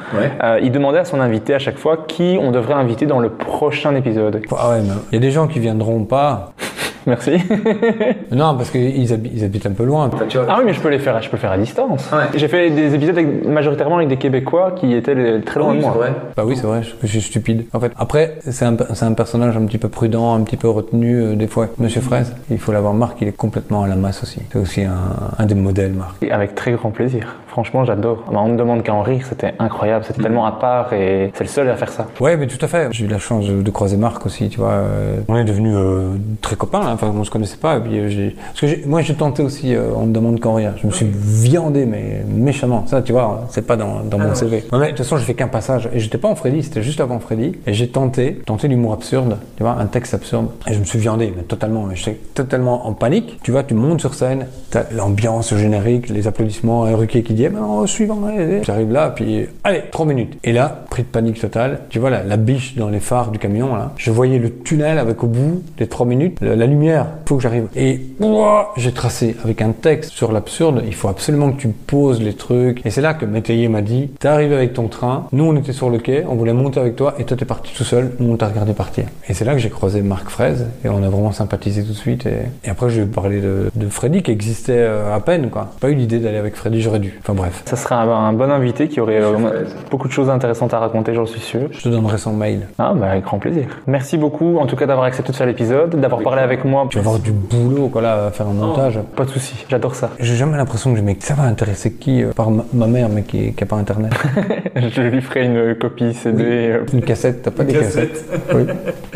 Euh, 0.44 0.60
il 0.62 0.70
demandait 0.70 0.98
à 0.98 1.05
son 1.05 1.20
invité 1.20 1.55
à 1.55 1.59
chaque 1.59 1.78
fois 1.78 2.05
qui 2.06 2.38
on 2.40 2.52
devrait 2.52 2.67
inviter 2.76 3.06
dans 3.06 3.20
le 3.20 3.30
prochain 3.30 3.94
épisode. 3.94 4.42
Ah 4.56 4.70
ouais, 4.70 4.80
mais 4.82 4.94
il 5.10 5.14
y 5.14 5.18
a 5.18 5.20
des 5.20 5.30
gens 5.30 5.48
qui 5.48 5.58
viendront 5.58 6.04
pas. 6.04 6.52
Merci. 7.09 7.32
Non, 8.30 8.56
parce 8.56 8.70
qu'ils 8.70 9.12
habitent, 9.12 9.32
ils 9.35 9.44
habitent 9.44 9.66
un 9.66 9.72
peu 9.72 9.85
loin. 9.85 10.10
ah 10.48 10.56
oui, 10.59 10.64
mais 10.66 10.72
je 10.74 10.80
peux 10.80 10.89
les 10.90 10.98
faire, 10.98 11.20
je 11.22 11.28
peux 11.30 11.36
le 11.36 11.40
faire 11.40 11.51
à 11.52 11.59
distance. 11.59 12.10
J'ai 12.35 12.47
fait 12.48 12.70
des 12.70 12.94
épisodes 12.94 13.16
avec- 13.16 13.44
majoritairement 13.47 13.97
avec 13.97 14.09
des 14.09 14.16
Québécois 14.16 14.72
qui 14.76 14.93
étaient 14.94 15.14
les- 15.14 15.40
très 15.40 15.59
loin 15.60 15.74
de 15.74 15.80
moi. 15.80 15.97
Bah 16.36 16.44
oui, 16.47 16.56
c'est 16.56 16.66
vrai, 16.66 16.82
je, 16.82 16.90
je 17.02 17.06
suis 17.06 17.20
stupide. 17.22 17.64
En 17.72 17.80
fait, 17.80 17.93
après, 17.97 18.36
c'est 18.40 18.64
un, 18.64 18.76
c'est 18.94 19.05
un 19.05 19.12
personnage 19.14 19.56
un 19.56 19.64
petit 19.66 19.78
peu 19.78 19.89
prudent, 19.89 20.35
un 20.35 20.43
petit 20.43 20.56
peu 20.56 20.68
retenu, 20.68 21.14
euh, 21.20 21.35
des 21.36 21.47
fois. 21.47 21.68
Monsieur 21.78 22.01
Fraise, 22.01 22.35
il 22.51 22.59
faut 22.59 22.72
l'avoir, 22.72 22.93
Marc, 22.94 23.16
il 23.22 23.28
est 23.28 23.32
complètement 23.36 23.82
à 23.82 23.89
la 23.89 23.97
masse 23.97 24.22
aussi. 24.22 24.40
C'est 24.52 24.59
aussi 24.59 24.82
un, 24.82 24.93
un 25.39 25.47
des 25.47 25.55
modèles, 25.55 25.93
Marc. 25.93 26.16
Et 26.22 26.30
Avec 26.30 26.55
très 26.55 26.72
grand 26.72 26.90
plaisir. 26.90 27.36
Franchement, 27.48 27.85
j'adore. 27.85 28.24
Bah, 28.30 28.40
on 28.44 28.48
me 28.51 28.56
demande 28.59 28.82
qu'à 28.82 28.94
en 28.94 29.02
rire, 29.02 29.24
c'était 29.28 29.55
incroyable. 29.59 30.05
C'était 30.06 30.22
tellement 30.22 30.44
à 30.47 30.52
part 30.52 30.93
et 30.93 31.30
c'est 31.35 31.44
le 31.44 31.48
seul 31.48 31.68
à 31.70 31.76
faire 31.76 31.89
ça. 31.89 32.06
Ouais, 32.20 32.36
mais 32.36 32.47
tout 32.47 32.62
à 32.64 32.68
fait. 32.68 32.89
J'ai 32.93 33.06
eu 33.06 33.09
la 33.09 33.18
chance 33.18 33.47
de, 33.48 33.62
de 33.62 33.70
croiser 33.70 33.97
Marc 33.97 34.24
aussi, 34.26 34.48
tu 34.48 34.59
vois. 34.60 34.70
euh, 34.72 35.16
on 35.28 35.36
est 35.36 35.44
devenus 35.44 35.74
euh, 35.76 36.10
très 36.43 36.56
copains, 36.56 36.82
hein. 36.86 36.97
Enfin, 37.00 37.12
on 37.16 37.24
se 37.24 37.30
connaissait 37.30 37.56
pas. 37.56 37.76
Et 37.76 37.80
puis, 37.80 37.98
euh, 37.98 38.08
j'ai- 38.08 38.36
Parce 38.60 38.72
que 38.72 38.86
moi, 38.88 39.00
j'ai 39.02 39.14
tenté 39.14 39.42
aussi, 39.42 39.74
euh, 39.74 39.90
on 39.96 40.06
me 40.06 40.12
demande 40.12 40.40
qu'en 40.40 40.54
rire. 40.54 40.74
Je 40.80 40.86
me 40.86 40.92
suis 40.92 41.06
viandé, 41.12 41.86
mais 41.86 42.22
méchamment. 42.28 42.84
Ça, 42.86 43.02
tu 43.02 43.12
vois, 43.12 43.46
c'est 43.50 43.66
pas 43.66 43.76
dans, 43.76 44.00
dans 44.00 44.18
mon 44.18 44.34
CV. 44.34 44.64
Ouais, 44.72 44.78
mais 44.78 44.86
de 44.86 44.88
toute 44.90 44.98
façon, 44.98 45.16
j'ai 45.16 45.24
fait 45.24 45.34
qu'un 45.34 45.48
passage. 45.48 45.88
Et 45.92 46.00
j'étais 46.00 46.18
pas 46.18 46.28
en 46.28 46.34
Freddy, 46.34 46.62
c'était 46.62 46.82
juste 46.82 47.00
avant 47.00 47.18
Freddy. 47.18 47.52
Et 47.66 47.72
j'ai 47.72 47.88
tenté, 47.88 48.34
tenté 48.46 48.68
l'humour 48.68 48.92
absurde, 48.92 49.36
tu 49.56 49.62
vois, 49.62 49.72
un 49.78 49.86
texte 49.86 50.14
absurde. 50.14 50.48
Et 50.68 50.74
je 50.74 50.78
me 50.78 50.84
suis 50.84 50.98
viandé, 50.98 51.32
mais 51.36 51.42
totalement. 51.42 51.86
J'étais 51.94 52.18
totalement 52.34 52.86
en 52.86 52.92
panique. 52.92 53.38
Tu 53.42 53.50
vois, 53.52 53.62
tu 53.62 53.74
montes 53.74 54.00
sur 54.00 54.14
scène, 54.14 54.46
t'as 54.70 54.84
l'ambiance, 54.94 55.52
le 55.52 55.58
générique, 55.58 56.08
les 56.08 56.26
applaudissements, 56.26 56.84
un 56.84 56.96
Ruquier 56.96 57.22
qui 57.22 57.34
dit, 57.34 57.44
eh 57.44 57.48
ben, 57.48 57.60
non, 57.60 57.86
suivant. 57.86 58.18
J'arrive 58.62 58.90
là, 58.92 59.10
puis, 59.10 59.46
allez, 59.64 59.82
trois 59.90 60.06
minutes. 60.06 60.38
Et 60.44 60.52
là, 60.52 60.84
pris 60.90 61.02
de 61.02 61.08
panique 61.08 61.40
totale. 61.40 61.80
Tu 61.90 61.98
vois, 61.98 62.10
la, 62.10 62.22
la 62.24 62.36
biche 62.36 62.76
dans 62.76 62.88
les 62.88 63.00
phares 63.00 63.30
du 63.30 63.38
camion, 63.38 63.74
là. 63.76 63.92
Je 63.96 64.10
voyais 64.10 64.38
le 64.38 64.52
tunnel 64.62 64.98
avec 64.98 65.22
au 65.22 65.26
bout 65.26 65.62
des 65.76 65.86
trois 65.86 66.06
minutes, 66.06 66.38
la, 66.40 66.56
la 66.56 66.66
lumière. 66.66 66.88
Faut 67.27 67.36
que 67.36 67.43
j'arrive. 67.43 67.66
Et, 67.77 68.01
ouah, 68.20 68.73
j'ai 68.77 68.93
tracé 68.93 69.36
avec 69.44 69.62
un 69.62 69.73
texte 69.73 70.12
sur 70.12 70.32
l'absurde. 70.32 70.82
Il 70.86 70.94
faut 70.94 71.09
absolument 71.09 71.52
que 71.52 71.60
tu 71.60 71.69
poses 71.69 72.23
les 72.23 72.35
trucs. 72.35 72.85
Et 72.86 72.90
c'est 72.90 73.01
là 73.01 73.15
que 73.15 73.24
Métayer 73.24 73.69
m'a 73.69 73.82
dit, 73.82 74.10
t'es 74.19 74.28
arrivé 74.28 74.55
avec 74.55 74.73
ton 74.73 74.89
train. 74.89 75.27
Nous, 75.32 75.44
on 75.44 75.56
était 75.56 75.73
sur 75.73 75.90
le 75.90 75.98
quai, 75.98 76.24
on 76.28 76.35
voulait 76.35 76.52
monter 76.52 76.81
avec 76.81 76.97
toi, 76.97 77.15
et 77.19 77.24
toi, 77.24 77.36
t'es 77.36 77.44
parti 77.44 77.74
tout 77.74 77.85
seul. 77.85 78.12
Nous, 78.19 78.32
on 78.32 78.36
t'a 78.36 78.48
regardé 78.48 78.73
partir. 78.73 79.05
Et 79.28 79.35
c'est 79.35 79.44
là 79.44 79.52
que 79.52 79.59
j'ai 79.59 79.70
croisé 79.70 80.02
Marc 80.02 80.28
Fraise, 80.31 80.66
et 80.85 80.89
on 80.89 81.02
a 81.02 81.09
vraiment 81.09 81.32
sympathisé 81.32 81.82
tout 81.82 81.93
de 81.93 81.97
suite. 81.97 82.27
Et, 82.27 82.36
et 82.65 82.70
après, 82.70 82.90
je 82.90 83.02
ai 83.02 83.06
parlé 83.06 83.40
de, 83.40 83.70
de 83.74 83.89
Freddy, 83.89 84.23
qui 84.23 84.31
existait 84.31 84.73
euh, 84.78 85.15
à 85.15 85.20
peine, 85.20 85.51
quoi. 85.51 85.69
Pas 85.81 85.90
eu 85.90 85.94
l'idée 85.94 86.19
d'aller 86.19 86.39
avec 86.39 86.55
Freddy, 86.56 86.81
j'aurais 86.81 87.01
dû. 87.01 87.19
Enfin 87.20 87.35
bref. 87.35 87.62
Ça 87.66 87.77
serait 87.77 87.94
un, 87.94 88.09
un 88.09 88.32
bon 88.32 88.51
invité 88.51 88.89
qui 88.89 89.01
aurait 89.01 89.20
euh, 89.20 89.65
beaucoup 89.90 90.09
de 90.09 90.12
choses 90.12 90.31
intéressantes 90.31 90.74
à 90.74 90.78
raconter, 90.78 91.15
j'en 91.15 91.27
suis 91.27 91.40
sûr. 91.40 91.69
Je 91.73 91.82
te 91.82 91.89
donnerai 91.89 92.19
son 92.19 92.32
mail. 92.32 92.69
Ah, 92.78 92.94
bah, 92.94 93.10
avec 93.10 93.24
grand 93.24 93.39
plaisir. 93.39 93.66
Merci 93.86 94.16
beaucoup, 94.16 94.59
en 94.59 94.66
tout 94.66 94.77
cas, 94.77 94.86
d'avoir 94.86 95.06
accepté 95.06 95.32
de 95.32 95.36
faire 95.36 95.47
l'épisode, 95.47 95.98
d'avoir 96.01 96.23
parlé 96.23 96.43
avec 96.43 96.65
moi. 96.65 96.67
Tu 96.90 96.96
vas 96.98 97.00
avoir 97.04 97.18
du 97.18 97.32
boulot, 97.32 97.88
quoi, 97.88 98.02
là, 98.02 98.26
à 98.26 98.30
faire 98.30 98.46
un 98.48 98.52
montage. 98.52 98.98
Pas 99.16 99.24
de 99.24 99.30
souci, 99.30 99.64
j'adore 99.68 99.94
ça. 99.94 100.10
J'ai 100.20 100.36
jamais 100.36 100.56
l'impression 100.56 100.94
que 100.94 101.00
mais 101.00 101.16
ça 101.20 101.34
va 101.34 101.44
intéresser 101.44 101.92
qui 101.92 102.22
euh, 102.22 102.32
Par 102.32 102.50
ma, 102.50 102.64
ma 102.72 102.86
mère, 102.86 103.08
mais 103.08 103.22
qui, 103.22 103.52
qui 103.52 103.62
a 103.62 103.66
pas 103.66 103.76
internet. 103.76 104.12
Je 104.76 105.02
lui 105.02 105.20
ferai 105.22 105.44
une 105.44 105.74
copie 105.76 106.12
CD. 106.14 106.44
euh, 106.44 106.84
Une 106.92 107.02
cassette, 107.02 107.42
t'as 107.42 107.50
pas 107.50 107.64
des 107.64 107.72
cassettes 107.74 108.24
Oui. 108.54 108.64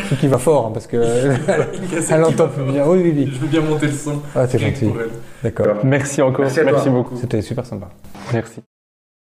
Ce 0.09 0.15
qui 0.15 0.27
va 0.27 0.37
fort, 0.37 0.71
parce 0.73 0.87
que 0.87 0.97
elle 2.11 2.23
entend 2.23 2.47
plus 2.47 2.63
bien. 2.71 2.83
Oui, 2.87 2.99
oui, 3.03 3.13
oui. 3.15 3.29
Je 3.33 3.39
veux 3.39 3.47
bien 3.47 3.61
monter 3.61 3.87
le 3.87 3.93
son. 3.93 4.21
Ah, 4.35 4.47
c'est 4.47 4.59
gentil. 4.59 4.89
D'accord. 5.43 5.77
Merci 5.83 6.21
encore, 6.21 6.45
merci 6.65 6.89
beaucoup. 6.89 7.15
C'était 7.17 7.41
super 7.41 7.65
sympa. 7.65 7.89
Merci. 8.33 8.61